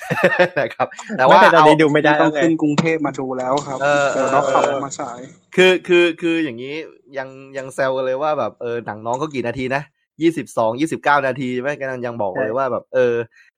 [0.60, 0.86] นะครับ
[1.18, 5.18] แต่ว่าไม่แต่ตอนนี้เอาดูไม่ได้ต้แล้อวงไงขึ้นกรุงเทพมาดูแล้วครับเออเดี๋ยวเราขับเออมาฉาย
[5.56, 6.74] คือคือคืออย่างนี้
[7.18, 9.82] ยังยังแซวกันเลยว่าแบบเออหนังน้องเขากี่นาทีนะ
[10.22, 13.14] ยี่สิบสองยี่สิบเก้านาทีใช่ไหมกันยังบอกเลยว่าแบบเออ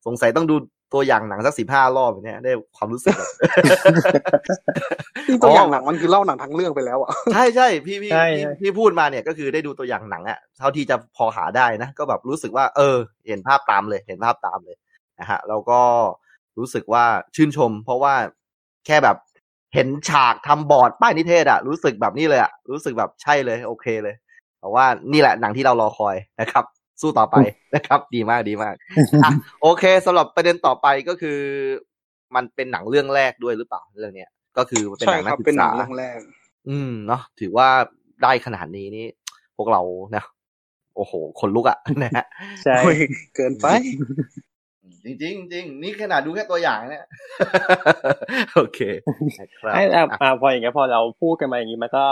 [0.06, 0.56] สงสัยต้องดู
[0.94, 3.30] ตัวอย่างหนังสักสิบห้ารอบอย่างเนี้ยได้ความรู้สึกแบบ
[5.26, 12.96] ที่ตัวอย่างหนังมันคือเล่าหนังทั้งเรื่องไปแล้วอะใช่ใช่พี่พี่ใช่พี่ใช่พี่พูดมาเนี่ยก็คือได้ดูตัวอย่างหนังอะเท่าที่จะพอหาได้นะ ก็แบบรู้สึกว่า เออ
[13.28, 14.76] เห็นภาพตามเลย เห็นภาพตามเลย
[15.22, 15.80] นะฮะแล้วก็
[16.58, 17.04] รู้สึกว่า
[17.36, 18.14] ชื่นชม เพราะว่า
[18.86, 19.16] แค่แบบ
[19.74, 24.14] เห็นฉากทำบอร์ดป้ายนิเทศอะรู้สึกแบบนี้เลยอะรู้สึกแบบใช่เลย โอเคเลย
[24.60, 26.64] แต่ว่านี่แหละหนังที่เรารอคอยนะครับ
[27.00, 27.36] สู้ต่อไป
[27.74, 28.74] นะครับ ดีมากดีมาก
[29.22, 29.30] อะ
[29.62, 31.38] โอเคสำหรับประเด็นต่อไปก็คือ
[32.34, 36.18] มันเป็นหนังเรื่องแรกด้วยหรือเปล่าเรื่องเนี้ยก็คือเป็นใช่หนังคนัรักบศึเป็นกหนัษางเรื่องแรก
[36.68, 37.68] อืมเนาะถือว่า
[38.22, 39.06] ได้ขนาดนี้นี่
[39.56, 39.82] พวกเรา
[40.16, 40.24] นะ
[40.96, 42.24] โอ้โห คนลุกอะนะฮะ
[42.62, 42.96] ใช่โอ้ย
[43.34, 43.66] เกินไป
[45.04, 47.04] จริงจริงจริงนี่ขนาดดูแค่ตัวอย่างเนี่ย
[48.54, 48.80] โอเค
[49.38, 52.04] นะครับไอ้อะอะอะพออย่างเงี้ยพอเราพูดกันมาอย่างงี้มันก็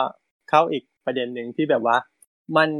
[0.51, 1.97] เข้าอีกประเด็นหนึ่งที่แบบว่า
[2.57, 2.71] มัน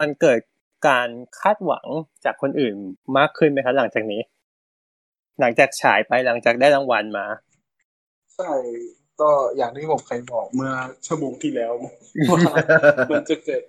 [0.00, 0.40] มันเกิด
[0.88, 1.08] การ
[1.40, 1.86] คาดหวัง
[2.24, 2.74] จากคนอื่น
[3.18, 4.20] มากขึ้นไหมครับหลังจากนี้
[5.40, 7.26] หลังจากฉายไปหลังจากได้รางวัลมา
[8.36, 8.52] ใช่
[9.20, 10.72] ก็อย่างที่ผมเคยบอกเมื่อ
[11.06, 11.72] ชั่วโมงที่แล้ว
[12.30, 12.40] ว่า
[13.10, 13.62] มันจะเกิด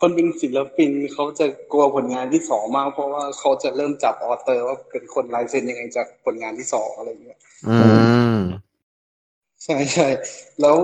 [0.00, 7.74] คนเป็นศิลปินเขาจะกลัวผลงานที่สองมาก เพราะว่าเขาจะเริ่มจับออเตอร์ว่าเป็นคนลายเซ็นยังไงจากผลงานที่สองอะไรอย่างเงี้ยอื
[8.36, 8.40] ม
[9.64, 10.08] ใช่ใช่
[10.60, 10.76] แล้ว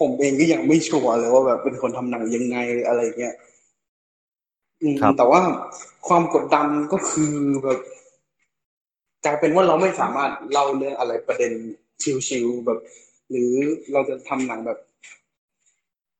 [0.00, 3.34] ผมเองก็ยังไม่ชัวร์เลยว่าแบบเป็นคนทำหนังยังไงอะไรเงี้ย
[4.82, 5.40] อืมครับแต่ว่า
[6.08, 7.78] ความกดดันก็คือแบบ
[9.24, 11.52] กลายเป็นว่าเราไม่สามารถเล่าเรื่องอะไรประเด็น
[12.28, 12.78] ชิวๆแบบ
[13.30, 13.52] หรือ
[13.92, 14.78] เราจะทำหนังแบบ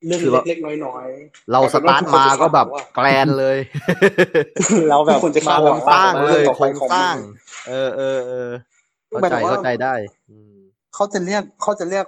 [0.07, 3.59] เรื่องคือว่าเล็กๆน้อยๆ เรากลยสป็นว่ตาร์ททุคนมาจะก็แบบว่าแกลนเลย
[4.91, 7.21] เราแบบทุกคนจะมาคาดโคหรวังสร้างเลยต่อโคไปรงของสร้างมัน
[7.69, 8.51] เออเออเออ
[9.09, 9.95] เข้าหมายใจถึงว่าเข้าใจได้
[10.31, 10.57] อืม
[10.95, 12.07] เขาจะเรียกเขาจะเรียก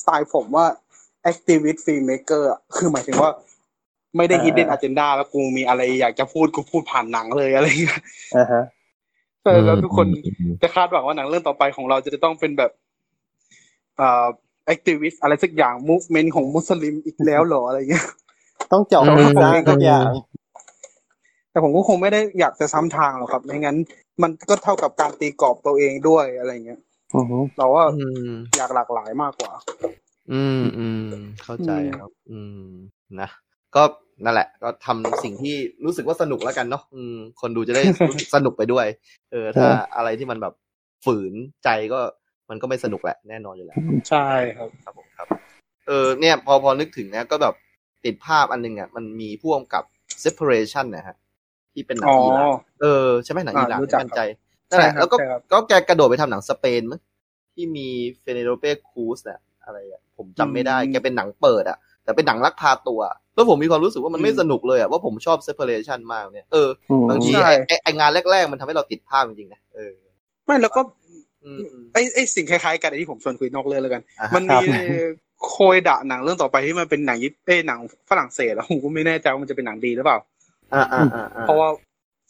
[0.00, 0.66] สไตล์ผมว่า
[1.30, 3.30] activist filmmaker อะคือหมายถึงว่า
[4.16, 8.00] ไม่ได้อ่า hidden agenda แล้วกูมีอะไรอยากจะพูดกูพูดผ่านหนังเลยอะไรอย่างเงี้ย
[8.36, 8.62] อ่าฮะ
[9.42, 10.06] ใช่แล้วทุกคน
[10.62, 12.70] จะคาดหวังว่าหนังเรื่องต่อไปของเราจะต้องเป็นแบบ
[14.00, 14.26] อ่า
[14.72, 18.06] activist อะไรสักอย่าง movement ของมุสลิมอีกแล้วเหรออะไรเงี้ย
[18.72, 20.10] ต้องเจาะอืมโครงสร้างทุกอย่าง
[21.50, 23.76] แต่ผมก็คงไม่ได้อยากจะซ้ำทางหรอกครับไม่งั้น
[24.22, 26.80] มันก็เท่ากับการตีกรอบตัวเองด้วยอะไรเงี้ย
[27.14, 29.52] อือฮึเราว่าอืมอยากหลากหลายมากกว่า
[30.32, 31.08] อืมอืม
[31.44, 32.66] เข้าใจอืมครับ อืม
[33.20, 33.28] นะ
[33.76, 33.82] ก็
[34.24, 38.86] นั่นแหละ ก็ทำสิ่งที่รู้สึกว่าสนุกแล้วกันเนาะอืม คนดูจะได้รู้สึกสนุกไปด้วย
[39.30, 40.54] เออ ถ้าอะไรที่มันแบบ
[41.04, 41.32] ฝืน
[41.64, 42.00] ใจก็
[42.50, 43.76] มันก็ไม่สนุกแหละแน่นอนอยู่แล้ว
[44.08, 44.26] ใช่
[44.56, 45.26] ครับครับผมครับ
[45.86, 47.54] เออเนี่ยพอพอนึกถึงนะก็แบบ
[48.04, 49.84] ติดภาพอันหนึงอะมันมีพ่วงกับ
[50.24, 51.16] separation นะฮะ
[51.72, 52.48] ที่เป็นหนังอ๋ออิหร่าน
[52.80, 54.20] เออใช่ไหมหนังอิหร่านอ่ารู้จักไม่มั่นใจ
[54.70, 57.00] นั่นแหละใช่ครับแล้วก็ใช่ครับก็แกกระโดดไปทำหนังสเปนมั้ง
[57.54, 57.88] ที่มี
[58.20, 63.00] เฟเนโรเป้ครูสอะอะไรอะผมจำไม่ได้แกเป็นหนังเปิดอะแต่เป็นหนังลักพาตัว
[63.34, 69.92] แล้วผมมีความรู้สึกว่ามันไม่สนุกเลยอะว่าผมชอบ separation มากเนี่ยเอออืมบางทีใช่ไอ้ไอ้ไองานแรก ๆ มันทำให้เราติดภาพจริงๆนะเออ
[70.44, 71.05] ไม่แล้วก็อืมอืม
[71.92, 74.58] ไอ้ไอ้สิ่งคล้ายๆกันไอ้ที่ผมชวนคุยนอกเรื่องแล้วกันอ่าฮะมันมี
[75.48, 80.18] โคยดะหนังเรื่องต่อไปที่มันเป็นหนังยิปเอ้ยหนังฝรั่งเศสแล้วผมก็ไม่แน่ใจว่ามันจะเป็นหนังดีหรือเปล่า
[80.74, 81.68] อ่าอ่าอ่าอ่าเพราะว่า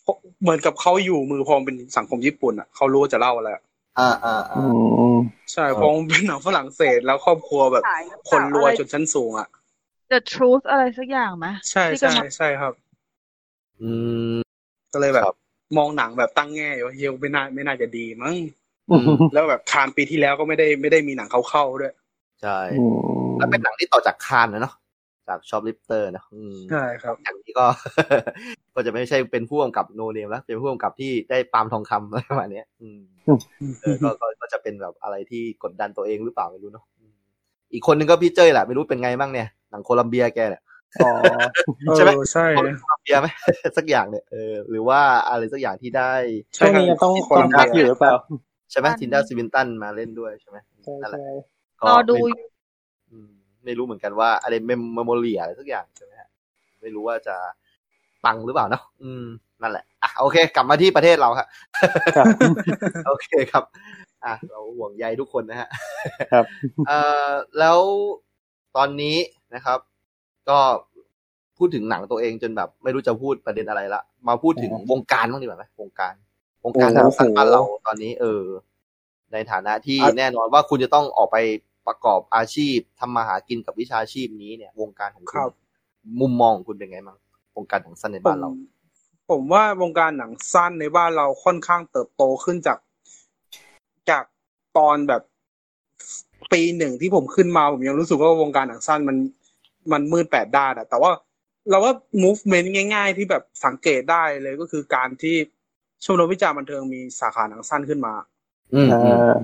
[0.02, 3.62] เพราะเหมือนกับเขาอยู่มือพอมันเป็นสังคมญี่ปุ่นอะเขารู้ว่าจะเล่าอะไรอะ
[3.98, 4.70] อ่าอ่าอือ่า
[5.16, 5.18] ม
[5.52, 9.48] ใช่เพราะมันเป็นหนังฝรั่งเศสแล้วครอบครัวแบบขายหอเปคล่านรวยอะไรจนชั้นสูงอะ
[10.12, 12.72] The Truth อะไรสักอย่างไหมใช่ที่ใช่กำลังใช่ครับ
[13.80, 13.90] อื
[14.34, 14.36] ม
[14.92, 15.36] ก็เลยแบบครับ
[15.78, 18.65] มองหนังแบบตั้งแง่อยู่ว่าเฮียไม่น่าไม่น่าจะดีมั้งอืม
[19.32, 21.94] แล้วแบบคานส์ปีที่แล้วก็ไม่ได้ไม่ได้มีหนังเขาเข้าๆด้วย
[22.42, 24.74] ใช่อืมแล้วเป็นหนังที่ต่อจากคานส์นะเนาะ
[25.28, 27.66] จาก Shoplifters นะอืมใช่ครับอย่างนี้ก็
[28.74, 33.00] ก็จะไม่ใช่เป็นผู้กำกับ no name แล้ว เป็นผู้กำกับที่ได้ปาล์มทองคำอะไรประมาณเนี้ยอืม
[33.82, 37.12] เออก็ก็ก็จะเป็นแบบอะไรที่กดดันตัวเองหรือเปล่าไม่รู้เนาะอืม
[37.72, 40.62] อีกคนนึงก็พี่เจ้ยแหละไม่รู้เป็นไงบ้างเนี่ยหนังโคลัมเบียแกเนี่ย
[41.04, 41.12] อ๋อ
[41.94, 42.58] ใช่ไหมเออใช่โค
[42.92, 43.26] ลัมเบียไหม
[43.76, 46.12] สักอย่างเนี่ยเออหรือว่าอะไรสักอย่างที่ได้
[46.56, 48.14] ช่วงนี้ยังต้องใช่ครับต้องพักอยู่หรือเปล่า
[48.70, 51.32] ใช่ไหมทินดาสวินตันมาเล่นด้วยใช่ไหมใช่นั่นแหละใช่
[51.80, 52.44] ก็รอดูไม่
[53.10, 53.30] อืม
[53.64, 56.28] ไม่รู้เหมือนกันว่าอะไรเมมโมเรียอะไรสักอย่างใช่ไหมฮะ
[56.80, 57.36] ไม่รู้ว่าจะ
[58.24, 59.24] ปังหรือเปล่าเนาะอืม
[59.62, 61.46] นั่นแหละอะโอเค กลับมาที่ประเทศเราครับ
[62.16, 62.26] ครับ
[63.06, 63.64] โอเคครับ
[64.24, 65.68] อะเราห่วงใยทุกคนนะฮะ
[66.32, 66.44] ครับ
[66.86, 67.78] เอ่อแล้ว
[68.76, 69.16] ตอนนี้
[69.54, 69.78] นะครับ
[70.48, 70.58] ก็
[71.58, 76.14] พูดถึงหนังตัวเองจนแบบ ไม่รู้จะพูดประเด็นอะไรละมาพูดถึงวงการบ้างดีกว่าไหมวงการ
[76.66, 78.42] วงการหนังสั้นบ้านเราตอนนี้ เออ
[79.32, 81.36] ในฐานะที่อะแน่นอนว่าคุณจะต้องออกไป
[81.86, 85.50] ประกอบอาชีพทำมาหากินกับวิชาชีพนี้เนี่ย วงการของคคุรัณบ
[86.20, 87.18] มุมมองของคุณเป็นไงบ้าง
[87.56, 88.50] วงการหนังสั้นในผบ้านมเรา
[89.30, 92.78] ผมว่าวงการหนังสั้นในบ้านเราค่อนข้างเติบโตขึ้นจาก
[94.10, 94.24] จาก
[94.78, 95.22] ตอนแบบ
[96.52, 99.16] ปีหนึ่งที่ผมขึ้นมาผมยังรู้สึกว่าวงการหนังสั้นมัน
[99.92, 101.10] มันมืดแปดด้านอะแต่ว่า
[101.70, 105.36] เราว่า movement ง่าย ๆ ที่แบบสังเกตได้เลยก็คือการที่
[106.04, 108.14] ชมรมวิจารณ์บันเทิงมีสาขาหนังสั้นขึ้นมา
[108.74, 109.34] อืมอ่อืมา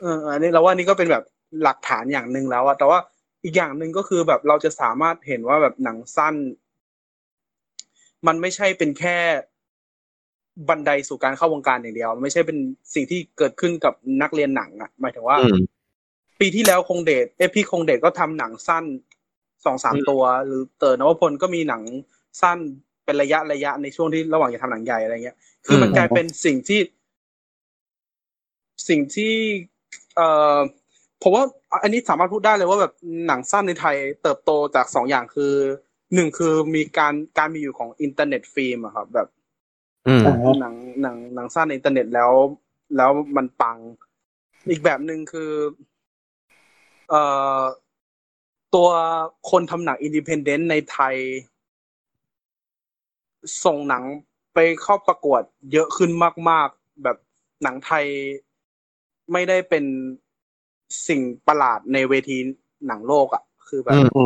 [0.00, 1.24] เอออันนี้เราว่านี่ก็เป็นแบบ
[1.62, 2.98] หลักฐานอย่างหนึ่งแล้วอะแต่ว่า
[3.44, 6.34] อีกอย่างหนึ่งก็คือแบบเราจะสามารถเห็นว่าแบบหนังสั้น
[8.26, 9.16] มันไม่ใช่เป็นแค่
[10.68, 12.58] บันไดสู่การเข้าวงการอย่างเดียวมันไม่ใช่เป็น
[12.94, 15.56] สิ่งที่เกิดขึ้นกับนักเรียนหนังอะหมายถึงว่าอืม
[16.40, 18.84] ปีที่แล้วคงเดชเอยพี่คงเดชก็ทำหนังสั้น
[19.64, 21.82] สองสามอืมตัว หรือเต๋อนวพลก็มีหนัง
[22.42, 22.58] สั้น
[23.04, 26.80] เป็นระยะระยะในช่วงที่ระหว่างจะทำหนังใหญ่อะไรเงี้ย คือมันกลายเป็นสิ่งที่
[28.88, 29.34] สิ่งที่
[30.16, 30.58] เอ่อ
[31.22, 31.44] ผมว่า
[31.82, 32.92] อันนี้สามารถพูดได้เลยว่าแบบ
[33.26, 35.52] หนังสั้นในไทยเติบโตจากสองอย่างคือ
[36.14, 39.28] หนึ่งคือมีการการมีอยู่ของ internet film อะครับ แบบ
[40.06, 42.32] อืมอ่าฮะหนังหนังหนังสั้นในอินเทอร์เน็ตแล้ว
[42.96, 43.78] แล้วมันปัง
[44.70, 45.52] อีกแบบหนึ่งคือ
[47.10, 47.22] เอ่
[47.58, 47.62] อ
[48.74, 48.88] ตัว
[49.50, 51.16] คนทำหนัง independent ในไทย
[53.64, 54.04] ส่งหนัง
[54.54, 56.10] ไปเข้าประกวดเยอะขึ้น
[56.50, 57.16] มาก ๆ แบบ
[57.62, 58.04] หนังไทย
[59.32, 59.84] ไม่ได้เป็น
[61.08, 62.38] สิ่งประหลาดในเวที
[62.86, 64.24] หนังโลกอะ่ะ คือแบบอืมอื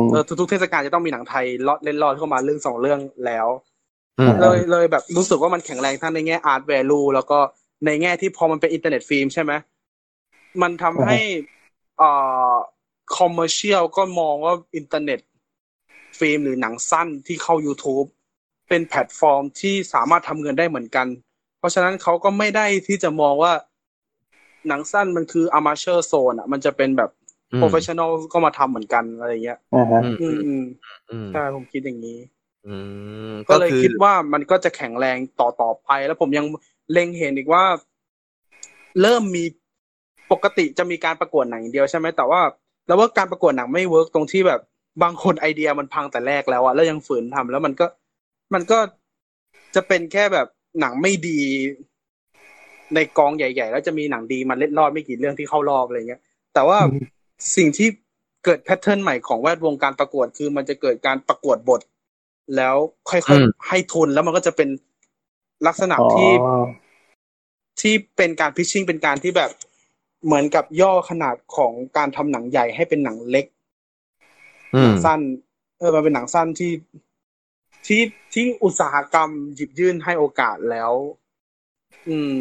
[0.00, 3.46] มเออทุกๆเทศกาลจะต้องมีหนังไทยลอดเล็ดลอดเข้ามาเรื่องสองเรื่องแล้ว
[4.18, 7.38] อืมเลยเลยแบบรู้สึกว่ามันแข็งแรงทั้งในแง่ art value แล้วก็
[7.86, 9.52] ในแง่ที่พอมันเป็น internet film ใช่ไหม
[10.62, 11.18] มันทำให้
[12.02, 12.54] อ่า
[13.16, 15.20] commercial ก็มองว่า internet
[16.18, 18.08] film หรือหนังสั้นที่เข้า YouTube
[18.68, 21.06] เป็นแพลตฟอร์มที่สามารถทำเงินได้เหมือนกัน
[21.58, 23.52] เพราะฉะนั้นเขาก็ไม่ได้ที่จะมองว่า
[24.68, 27.10] หนังสั้นมันคือ amateur zone อะ มันจะเป็นแบบ
[27.56, 30.64] professional ก็มาทำเหมือนกันอะไรเงี้ยอ่าฮะอืมอืมอืม
[31.10, 32.18] อืมใช่ผมคิดอย่างนี้
[32.66, 32.76] อื
[33.30, 36.46] มก็เลยอคิดว่ามันก็จะแข็งแรงต่อต่อไป แล้วผมยัง
[36.92, 37.64] เล็งเห็นอีกว่า
[39.02, 39.44] เริ่มมี
[40.32, 42.40] ปกติจะมีการประกวดหนังอย่างเดียวใช่ไหมแต่ว่า
[42.86, 44.60] แล้วว่าการประกวดหนังไม่ work ตรงที่แบบ
[45.02, 47.86] บางคนไอเดียมันพังแต่แรกแล้วอะแล้วยังฝืนทำแล้วมันก็
[48.54, 48.78] มันก็
[49.74, 50.46] จะเป็นแค่แบบ
[50.80, 51.40] หนังไม่ดี
[52.94, 56.20] ในกองใหญ่ ๆ แล้วจะมีหนังดีมันเล็ดลอดไม่กี่เรื่องที่เข้ารอบอะไรเงี้ย
[56.54, 57.18] แต่ว่าอืม
[57.56, 57.88] สิ่งที่
[58.44, 61.80] เกิดแพทเทิร์นใหม่ของแวดวงการประกวดคือมันจะเกิดการประกวดบท
[62.56, 62.76] แล้ว
[63.10, 64.68] ค่อยอืมๆให้ทุนแล้วมันก็จะเป็น
[65.66, 66.30] ลักษณะอ๋อที่
[67.80, 69.50] ที่เป็นการพิชชิ่งเป็นการที่แบบ
[70.24, 73.46] เหมือนกับย่อขนาดของการทำหนังใหญ่ให้เป็นหนังเล็ก
[74.74, 75.20] อืหนัมงสั้น
[75.78, 76.70] เออมันเป็นหนังสั้นที่
[77.88, 78.02] ที่
[78.34, 80.92] ที่อุตสาหกรรมหยิบยื่นให้โอกาสแล้ว
[82.08, 82.32] อืม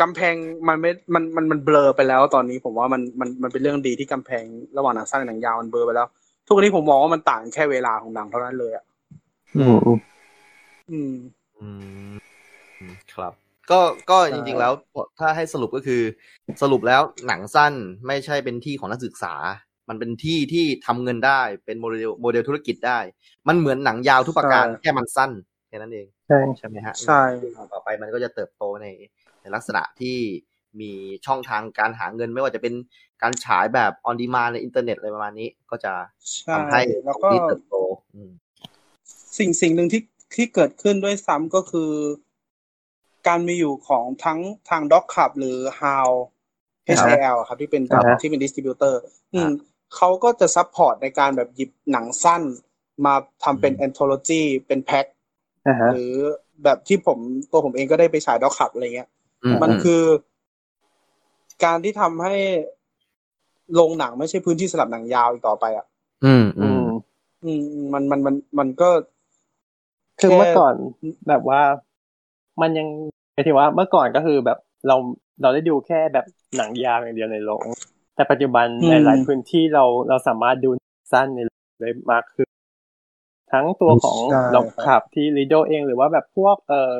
[0.00, 0.34] กำแพง
[0.68, 4.44] มันไม่ มันมันมันเบลอไปแล้ว ตอนนี้ผมว่ามันมันมันเป็นเรื่องดีที่กำแพง
[4.76, 6.08] ระหว่างหนังสั้นกับหนังยาวมันเบลอไปแล้ว
[6.46, 8.84] ทุกวันนี้ผมมองว่ามันต่างแค่เวลาของหนังเท่านั้นเลยอะ
[9.56, 9.78] อืม
[10.90, 11.14] อืม
[11.60, 11.68] อื
[12.10, 12.12] ม
[13.14, 13.32] ครับ
[13.70, 14.72] ก็ก็จริง ๆ แล้ว
[15.18, 16.02] ถ้าให้สรุปก็คือ
[16.62, 17.72] สรุปแล้วหนังสั้น
[18.06, 19.34] ไม่ใช่เป็นที่ของนักศึกษา
[19.88, 22.98] มันเป็นที่ที่ทำเงินได้เป็นโมเดลโมเดลธุรกิจได้
[23.48, 25.30] มันเหมือนหนังยาวทุกประการแค่มันสั้น
[25.68, 27.22] แค่นั้นเองใช่ใช่ไหมฮะใช่
[27.56, 28.86] ครับต่อไปมันก็จะเติบโตใน
[29.40, 30.18] ในลักษณะที่
[30.80, 30.92] มี
[31.26, 32.74] ช่องทางการหาเงินไม่ว่าจะเป็น
[33.22, 35.92] การฉายแบบ on demand ในอินเทอร์เน็ตอะไรประมาณนี้ ก็จะ
[36.38, 37.76] ใช่ทำให้แล้วก็ที่เติบโต
[38.14, 38.30] อืม
[39.38, 40.02] สิ่งสิ่งหนึ่งที่
[40.34, 41.92] ที่เกิดขึ้นด้วยซ้ำก็คือ
[43.28, 46.08] การมีอยู่ของทั้งทาง Doc Club หรือ How
[46.98, 49.02] HAL อะครับที่เป็นอ่าฮะที่เป็น distributor
[49.34, 49.50] อืม
[49.96, 52.42] เขาก็จะ support ในการแบบหยิบหนังสั้น
[53.06, 53.14] มา
[53.44, 55.06] ทำเป็นแอนโทโลจีเป็นแพ็ค
[55.66, 56.12] อ่าฮะหรือ
[56.64, 57.18] แบบที่ผม
[57.50, 59.08] ตัวผมเองก็ได้ไปฉายด็อกขับอะไรเงี้ย
[59.44, 60.02] อืมมันคือ
[61.64, 62.34] การที่ทำให้
[63.74, 65.86] โรงหนังไม่ใช่พื้นที่สำหรับหนังยาวอีกต่อไปอะ
[66.24, 66.88] อืม อือืมม
[67.44, 68.90] อืม มันมันมันมันก็
[70.20, 71.62] คือเมื่อก่อนแค่แบบว่า
[72.60, 72.88] มันยัง
[73.32, 74.96] หมายถึงว่าเมื่อก่อนก็คือแบบเรา
[75.42, 77.64] เราได้ดูแค่แบบหนังยาวอย่างเดียวในโรง
[78.14, 80.70] แต่ปัจจุบันอืมในหลายพื้นที่เราเราสามารถดู
[81.12, 82.48] สั้นในโรงได้มากขึ้น
[83.52, 86.94] ทั้งตัวของใช่ล็อกขับที่ลีโดเองหรือว่าแบบพวกเอ่อ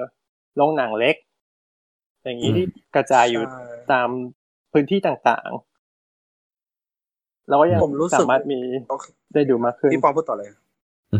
[0.57, 1.17] โรงหนังเล็ก
[2.25, 3.63] อย่างนี้ที่กระจายอยู่ใช่
[3.93, 4.09] ตาม
[4.73, 5.53] พื้นที่ต่างๆ
[7.49, 10.49] เราก็ยังผมรู้สึกสามารถมีโอเคได้ดูมากขึ้นพี่ปองพูดต่อเลย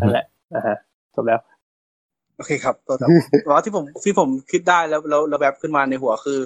[0.01, 0.25] นั่นแหละ
[0.55, 0.77] อ่าฮะ
[1.15, 1.39] จบแล้ว
[2.37, 3.09] โอเคครับตัวครับ
[3.47, 6.39] ว่าที่ผมที่ผมคิดได้แล้วแล้วแล้วแบบขึ้นมาในหัวคือ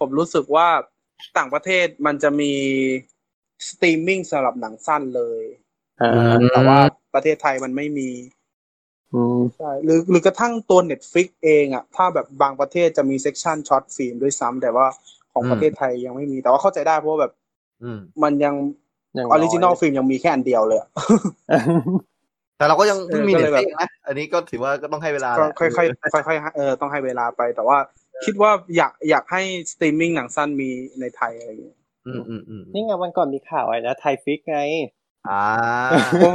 [0.00, 0.68] ผมรู้สึกว่า
[1.38, 2.52] ต่างประเทศมันจะมี
[3.68, 5.42] สตรีมมิ่งสำหรับหนังสั้นเลย
[6.02, 6.78] อ่าแต่ว่า
[7.14, 8.10] ประเทศไทยมันไม่มี
[9.14, 14.86] อืมใช่หรือหรือกระทั่งตัว Netflix เองอะ ถ้าแบบบางประเทศจะมีเซ c ชันช็อตฟิล์มด้วยซ้ำแต่ว่า
[15.32, 17.32] ของอืมประเทศไทยยังไม่มี แต่ว่าเข้าใจได้เพราะว่าแบบ
[17.82, 18.54] อืมมันยัง
[19.18, 20.88] ยัง original film ยังมีแค่อันเดียวเลยอะ
[22.58, 25.68] แต่เราก็ยังเพิ่งมีเออก็เน็เลตยฟแบบลิกนะ อันนี้ก็ถือว่าก็ต้องให้เวลาก็แหละค่อ
[26.20, 27.78] ยๆค่อยๆเออต้องให้เวลาไป แต่ว่า
[28.24, 34.58] คิดว่าอยากอยากให้สตรีมมิ่งหนังสั้นมีในไทยอะไรอย่างเงี้ยอืมอืมอืมนี่ไงวันก่อนมีข่าวอะไรนะไทยฟิกไง
[35.28, 35.44] อ่า
[36.20, 36.30] โอ้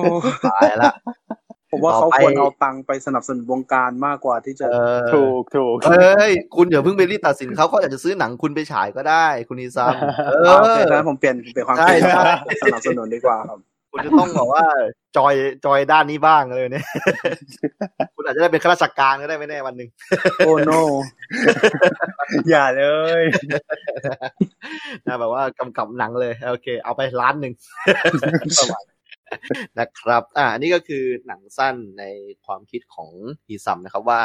[0.48, 0.94] ตายละ
[1.72, 9.96] ผมว่าต่เขาอไปควรเอาตังค์ไปสนับสนุนวงการมากกว่าที่จะเออถูกถูกเอ้ยคุณอย่าเพิ่งไปรีบตัดสินเขาเขาอยากจะซื้อหนังคุณไปฉายก็ได้ คุณอีซัม
[10.32, 12.24] เอเอาโอเคอดังนั้นผมเปลี่ยนเปลี่ยนความใช่คิดใช่
[12.64, 13.60] สนับสนุนดีกว่าครับ
[13.92, 14.64] คุณจะต้องบอกว่า
[15.18, 15.34] จอย
[15.66, 16.86] จอยด้านนี้บ้างเลยเนี่ย
[18.16, 19.90] คุณอาจจะได้เป็นข้าราชการก็ได้ไม่แน่วันหนึ่ง
[20.38, 20.80] โอ้ no
[22.50, 22.84] อย่าเล
[23.22, 23.24] ย
[25.08, 27.54] นะแบบว่ากำกับหนังเลย โอเค เอาไปล้านหนึ่ง
[28.60, 28.84] ประมาณ
[29.80, 32.04] นะครับ อ่าอันนี้ก็คือหนังสั้นใน
[32.46, 33.10] ความคิดของ
[33.48, 34.22] ฮีซัมนะครับว่า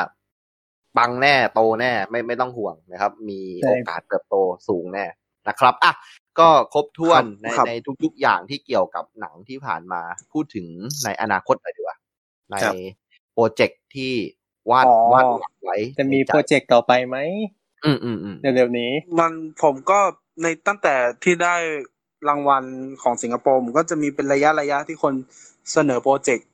[0.96, 4.34] ปังแน่โตแน่ ไม่ไม่ต้องห่วงนะครับ มีใช่โอกาสเติบโต
[4.68, 5.06] สูงแน่
[5.48, 5.92] นะครับอะ
[6.40, 7.72] ก็ครบถ้วนในครับใน
[8.04, 10.02] ทุกๆอย่างที่เกี่ยวกับหนังที่ผ่านมา
[10.32, 10.66] พูดถึง
[11.04, 11.96] ในอนาคตหน่อยดีกว่า
[12.50, 12.74] ในครับ
[13.34, 14.12] โปรเจกต์ที่
[14.70, 17.16] วาดอ๋อวาดหวังไว้ จะมีในใจโปรเจกต์ต่อไปไหม
[17.84, 19.98] อืมอืมอืมเร็วๆนี้ มันผมก็
[20.42, 20.94] ในตั้งแต่
[21.24, 21.56] ที่ได้
[22.28, 22.64] รางวัล
[23.02, 25.14] ของสิงคโปร์ผมก็จะมีเป็นระยะระยะที่คน
[25.72, 26.48] เสนอโปรเจกต์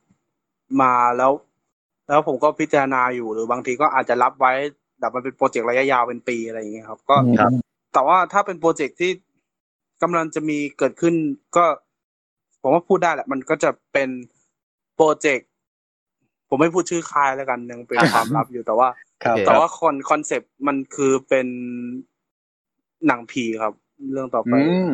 [0.81, 1.31] มาแล้ว
[2.07, 4.53] แล้วผมก็พิจารณาอยู่หรือบางทีก็อาจจะรับไว้
[4.99, 7.51] แต่มันเป็นโปรเจกต์ระยะยาวเป็นปีอะไรอย่างเงี้ยครับ ก็ครับ
[7.93, 9.11] แต่ว่าถ้าเป็นโปรเจกต์ที่
[10.01, 11.13] กำลังจะมีเกิดขึ้น
[11.55, 11.65] ก็
[12.61, 14.09] ผมว่าพูดได้แหละ มันก็จะเป็น
[14.95, 15.49] โปรเจกต์
[16.49, 18.87] ผมไม่พูดชื่อค่ายแล้วกันยังเป็นความลับอยู่แต่ว่า
[19.23, 21.47] ครับโอเคแต่ว่าคอนคอนเซปต์มันคือเป็น
[23.07, 23.73] หนังผีครับ
[24.11, 24.91] เรื่องต่อไปอืม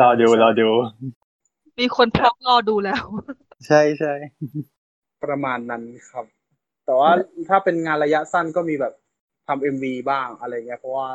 [0.00, 0.68] รอดูรอดู
[1.78, 3.02] มีคนพร้อมรอดูแล้ว
[3.66, 4.12] ใช่ใช่
[5.24, 6.26] ประมาณนั้นครับ
[6.84, 7.10] แต่ว่า
[7.48, 8.94] ถ้าเป็นงานระยะสั้นก็มีแบบ
[9.46, 11.08] ทำเอ็มวีบ้างอะไรเงี้ยเพราะว่า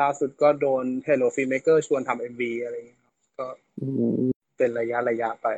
[0.00, 3.46] ล่าสุดก็โดน Hello Filmmaker ชวนทำเอ็มวีอะไรเงี้ยครับก็
[3.80, 5.48] อืมเป็นระยะระยะไป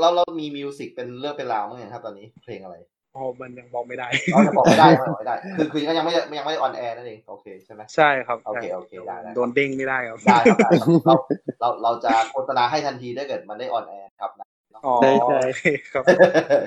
[0.00, 2.76] เราเรามี music เป็นเรื่องเป็นราวมั้งไงครับตอนนี้เพลงอะไร
[3.16, 11.14] อ๋อมันยังบอกไม่ได้เราจะบอกไม่ได้บอกไม่ได้ คือคือยังไม่ยังไม่ออนแอร์นั่นเองโอเคใช่ไหมใช่ครับโอเคใช่โอเคได้ได้โดนเด้งไม่ได้ครับได้ครับได้ครับเรา
[11.60, 14.46] เราเราจะโฆษณาให้ทันทีถ้าเกิดมันได้ออนแอร์ครับนะ
[14.86, 16.02] อ๋อใช่ใช่โอเคครับ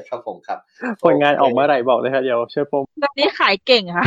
[0.09, 0.59] ครับผมครับ
[1.03, 4.05] ผลงานออกเมื่อไหร่บอกเลยครับเดี๋ยวช่วยโปรโมทแบบนี้ขายเก่งค่ะ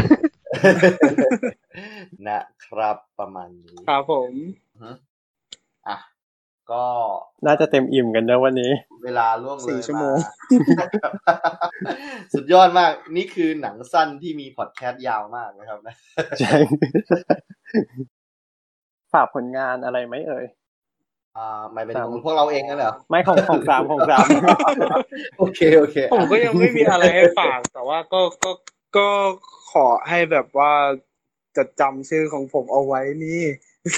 [2.29, 4.33] นะครับประมาณนี้ครับผม
[5.89, 5.97] อะ
[6.73, 6.85] ก็
[7.47, 8.71] น่าจะเต็มอิ่มกันนะวันนี้
[9.05, 10.15] เวลาล่วงเลยสี่ชั่วโมงา
[12.33, 15.95] สุดยอดมาก นี่คือหนังสั้นที่มีพอดแคสต์ยาวมากนะครับนะ
[16.41, 16.57] ใช่
[19.13, 20.47] ฝากผลงานอะไรไหมเอ่ย
[21.37, 24.27] อ่าหมายเป็นของพวกเราเองนั่นเหรอไม่ของของสามของสาม
[25.39, 28.51] โอเคโอเค ผมก็ยังไม่มีอะไรให้ฝากแต่ว่าก็ก็
[28.97, 29.09] ก็
[29.73, 30.73] ขอให้แบบว่า
[31.57, 33.43] จดจำชื่อของผมเอาไว้นี่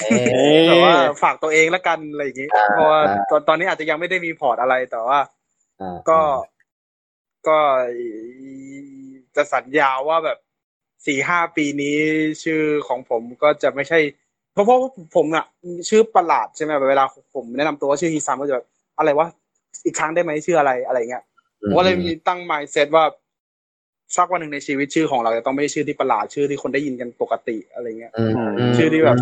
[0.03, 5.19] เอ๊ะแต่ว่าฝากตัวเองละกันอะไรอย่างงี้อ่าเพราะว่าตอนตอนนี้อาจจะยังไม่ได้มีพอร์ตอะไรแต่ว่า
[5.81, 6.21] อ่าก็
[7.47, 7.59] ก็
[9.35, 10.37] จะสัญญาว่าแบบ
[11.05, 11.97] สี่ห้าปีนี้
[12.43, 13.99] ชื่อของผมก็จะไม่ใช่
[14.53, 14.79] เพราะเพราะ
[15.15, 15.45] ผมอะ
[15.89, 17.03] ชื่อประหลาดใช่ไหมเวลา
[17.35, 18.65] ผมแนะนำตัวว่าชื่อฮีซัมก็จะแบบ
[18.97, 19.27] อะไรวะ
[19.85, 21.23] อีกครั้งได้ไหมชื่ออะไรอะไรเงี้ย
[21.59, 23.05] ผมก็เลยมีตั้ง mindset ว่า
[24.15, 28.33] สักวันหนึ่งในชีวิตชื่อของเราจะต้องไม่ใช่ชื่อที่ประหลาดชื่อที่คนได้ยินกันปกติอะไรเงี้ยอืม
[28.71, 29.17] มชื่อที่แบบ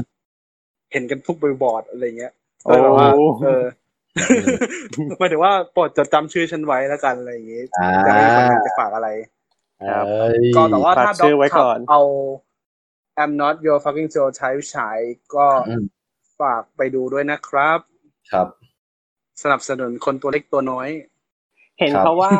[0.91, 3.63] เห็นกันทุกบริบอร์ดอะไรเงี้ยก็เลยแบบว่าโอ้เออ
[5.19, 9.09] หมายถึงว่าโปรดจดจำชื่อฉันไว้แล้วกันอะไรอย่างงี้อ่าจะไม่มีคนอยากจะฝากอะไร
[9.89, 12.01] ครับเอ้ยก็แต่ว่าถ้าฝากชื่อไว้ก่อนเอา
[13.21, 14.99] I'm not your fucking soul type ฉาย
[15.35, 15.83] ก็อืม
[16.41, 17.79] ฝากไปดูด้วยนะครับ
[18.31, 18.47] ครับ
[19.43, 20.89] สนับสนุนคนตัวเล็กตัวน้อย
[21.79, 22.33] เห็นครับเขาว่า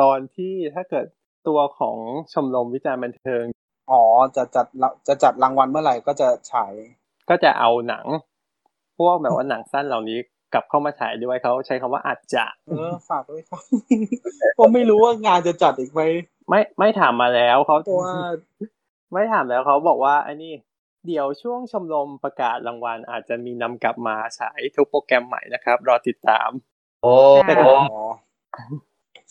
[0.00, 1.06] ตอนที่ถ้าเกิด
[1.48, 1.96] ตัวของ
[2.32, 3.44] ชมรมวิจารณ์บันเทิง
[3.92, 4.02] อ๋อ
[4.36, 6.72] จะจัดละจะจัดรางวัลเมื่อไหร่ก็จะฉาย
[7.28, 8.06] ก็จะเอาหนัง
[8.98, 10.18] พวกแบบว่าหนังสั้นเหล่านี้
[10.52, 13.62] กลับเข้ามาฉายด้วยเขาใช้คำว่าอาจจะ เออฝากด้วยครับ
[14.58, 16.00] ผมไม่รู้ว่างานจะจัดอีกไหม
[16.48, 18.14] ไม่ไม่ถามมาแล้วเขาเพราะว่า
[19.12, 20.52] ไม่ถามแล้วเขาบอกว่าไอ้นี่
[21.06, 26.50] เดี๋ยวช่วงชมรมประกาศรางวัล อาจจะมีนำกลับมาฉายทุกโปรแกรมใหม่นะครับ รอติดตาม
[27.02, 27.12] โอ้
[27.46, 28.02] แต่โหอ๋อ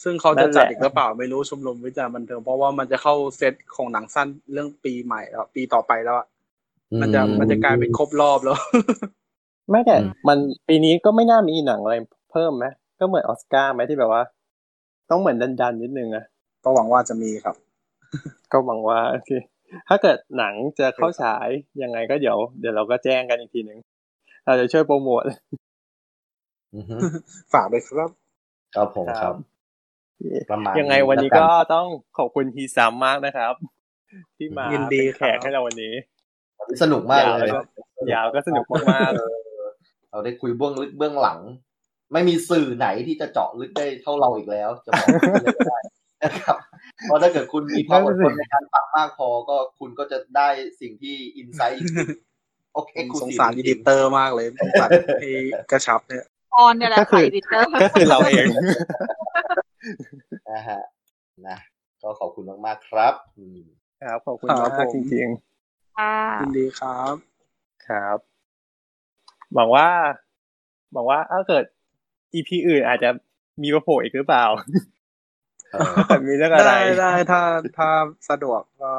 [0.04, 6.28] ซึ่งเขาจะจัดอีกหรือเปล่าไม่รู้ชมรมวิจารณ์บันเทิงเพราะว่ามันจะเข้าเซตของหนังสั้นเรื่องปีใหม่แล้วปีต่อไปแล้วอะ
[7.02, 8.58] มันจะมันจะกลายเป็นครบรอบแล้ว
[9.70, 9.96] ไม่แต่
[10.28, 11.96] มันปีนี้ก็ไม่น่ามีหนังอะไร
[12.32, 12.66] เพิ่มไหม
[13.00, 14.24] ก็เหมือนออสการ์ไหมที่แบบว่า
[15.10, 16.26] ต้องเหมือนดันๆนิดนึงอะ
[16.64, 17.56] ก็หวังว่าจะมีครับ
[18.52, 19.32] ก็หวังว่าโอเค
[19.88, 21.48] ถ้าเกิดหนังจะเข้าฉาย
[21.84, 23.80] ยังไงก็เดี๋ยวเดี๋ยวเราก็แจ้งกันอีกทีหนึ่ง
[24.46, 25.24] เราจะช่วยโปรโมท
[26.76, 26.96] อือฮึ
[27.54, 28.10] ฝากด้วยครับ
[28.76, 29.55] ครับผมครับประมาณ
[30.80, 31.88] ยังไงวันนี้แล้ก็กัต้อง
[32.18, 33.54] ขอบคุณทีสามมากนะครับ
[34.38, 35.94] ที่มายินดีเป็นแขกครับให้เราวันนี้
[36.60, 37.64] วันนี้ สนุกมากเลยยาว
[38.14, 39.36] ยาวก็สนุกมากเออ
[40.12, 41.40] เราได้คุยเบื้องลึกเบื้องหลัง
[42.14, 45.08] ไม่มีสื่อไหนที่จะเจาะลึกได้เท่าเราอีกแล้วจะบอก
[45.44, 45.80] เลยก็ได้
[46.24, 46.58] นะครับ
[47.04, 50.50] เพราะถ้าเกิดคุณมีความอดทนในการฟังมากพอก็คุณก็จะได้
[50.82, 51.82] สิ่งที่ insight
[52.74, 54.90] โอเคผมคุณสงสาร editor มากเลยต้องตัด
[55.22, 55.30] ให้
[55.72, 58.48] กระชับเนี่ยออนเนี่ยแหละค่ะ editor ๆก็คือเราเอง
[60.52, 60.82] นะฮะ
[61.48, 61.58] นะ
[62.02, 63.60] ก็ขอบคุณมากๆครับอืม
[64.02, 65.28] ครับขอบคุณครัมาบกผมจริง
[65.98, 68.18] ค่ะยินดีครับๆครับ
[69.54, 69.88] หวังว่า
[70.94, 71.64] หวังว่าถ้าเกิด
[72.34, 73.10] EP อื่นอาจจะ
[73.62, 74.46] มีมาโผล่อีกหรือเปล่า
[75.72, 77.42] เออแต่มีเรื่องอะไรได้ได้ถ้า
[77.78, 77.90] ถ้า
[78.30, 78.92] สะดวกก็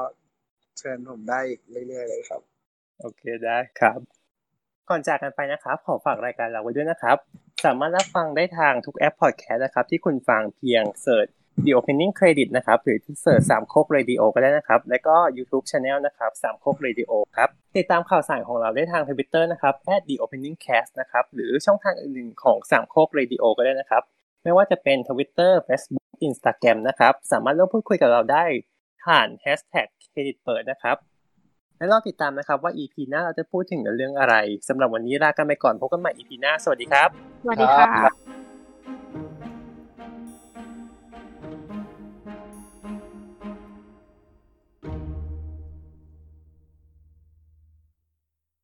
[0.79, 2.41] เชิญผมได้อีกเรื่อยๆเลยครับ
[3.01, 3.99] โอเคได้ครับ
[4.89, 7.19] ก่อนจากกันไปนะครับ ขอฝากรายการเราไว้ด้วยนะครับ
[7.65, 11.26] สามารถรับฟังได้ทางทุกแอปพอดแคสต์นะครับ ที่คุณฟังเพียงเสิร์ช
[11.65, 19.75] The Opening Credit นะครับ หรือที่ search สามโคกเรดิโอก็ได้นะครับ แล้วก็ YouTube Channel นะครับสามโคกเรดิโอครับ ติดตามข่าวสารของเราได้ทาง Twitter นะครับ
[20.09, 24.02] @The Opening Cast นะครับ หรือช่องทางอื่นๆของสามโคกเรดิโอก็ได้นะครับ
[24.44, 28.44] ไม่ว่าจะเป็น Twitter Facebook Instagram นะครับ สามารถร่วมพูดคุยกับเราได้
[29.05, 30.97] ผ่าน Hashtag เครดิตเปิดนะครับ
[31.79, 34.35] และรอติดตามนะครับว่า EP หน้าเราจะพูดถึงเรื่องอะไร
[34.69, 37.09] สำหรับวันนี้ลากันไปก่อนพบกันใหม่ EP หน้า สวัสดีครับ
[37.43, 38.36] สวัสดีค่ะครับ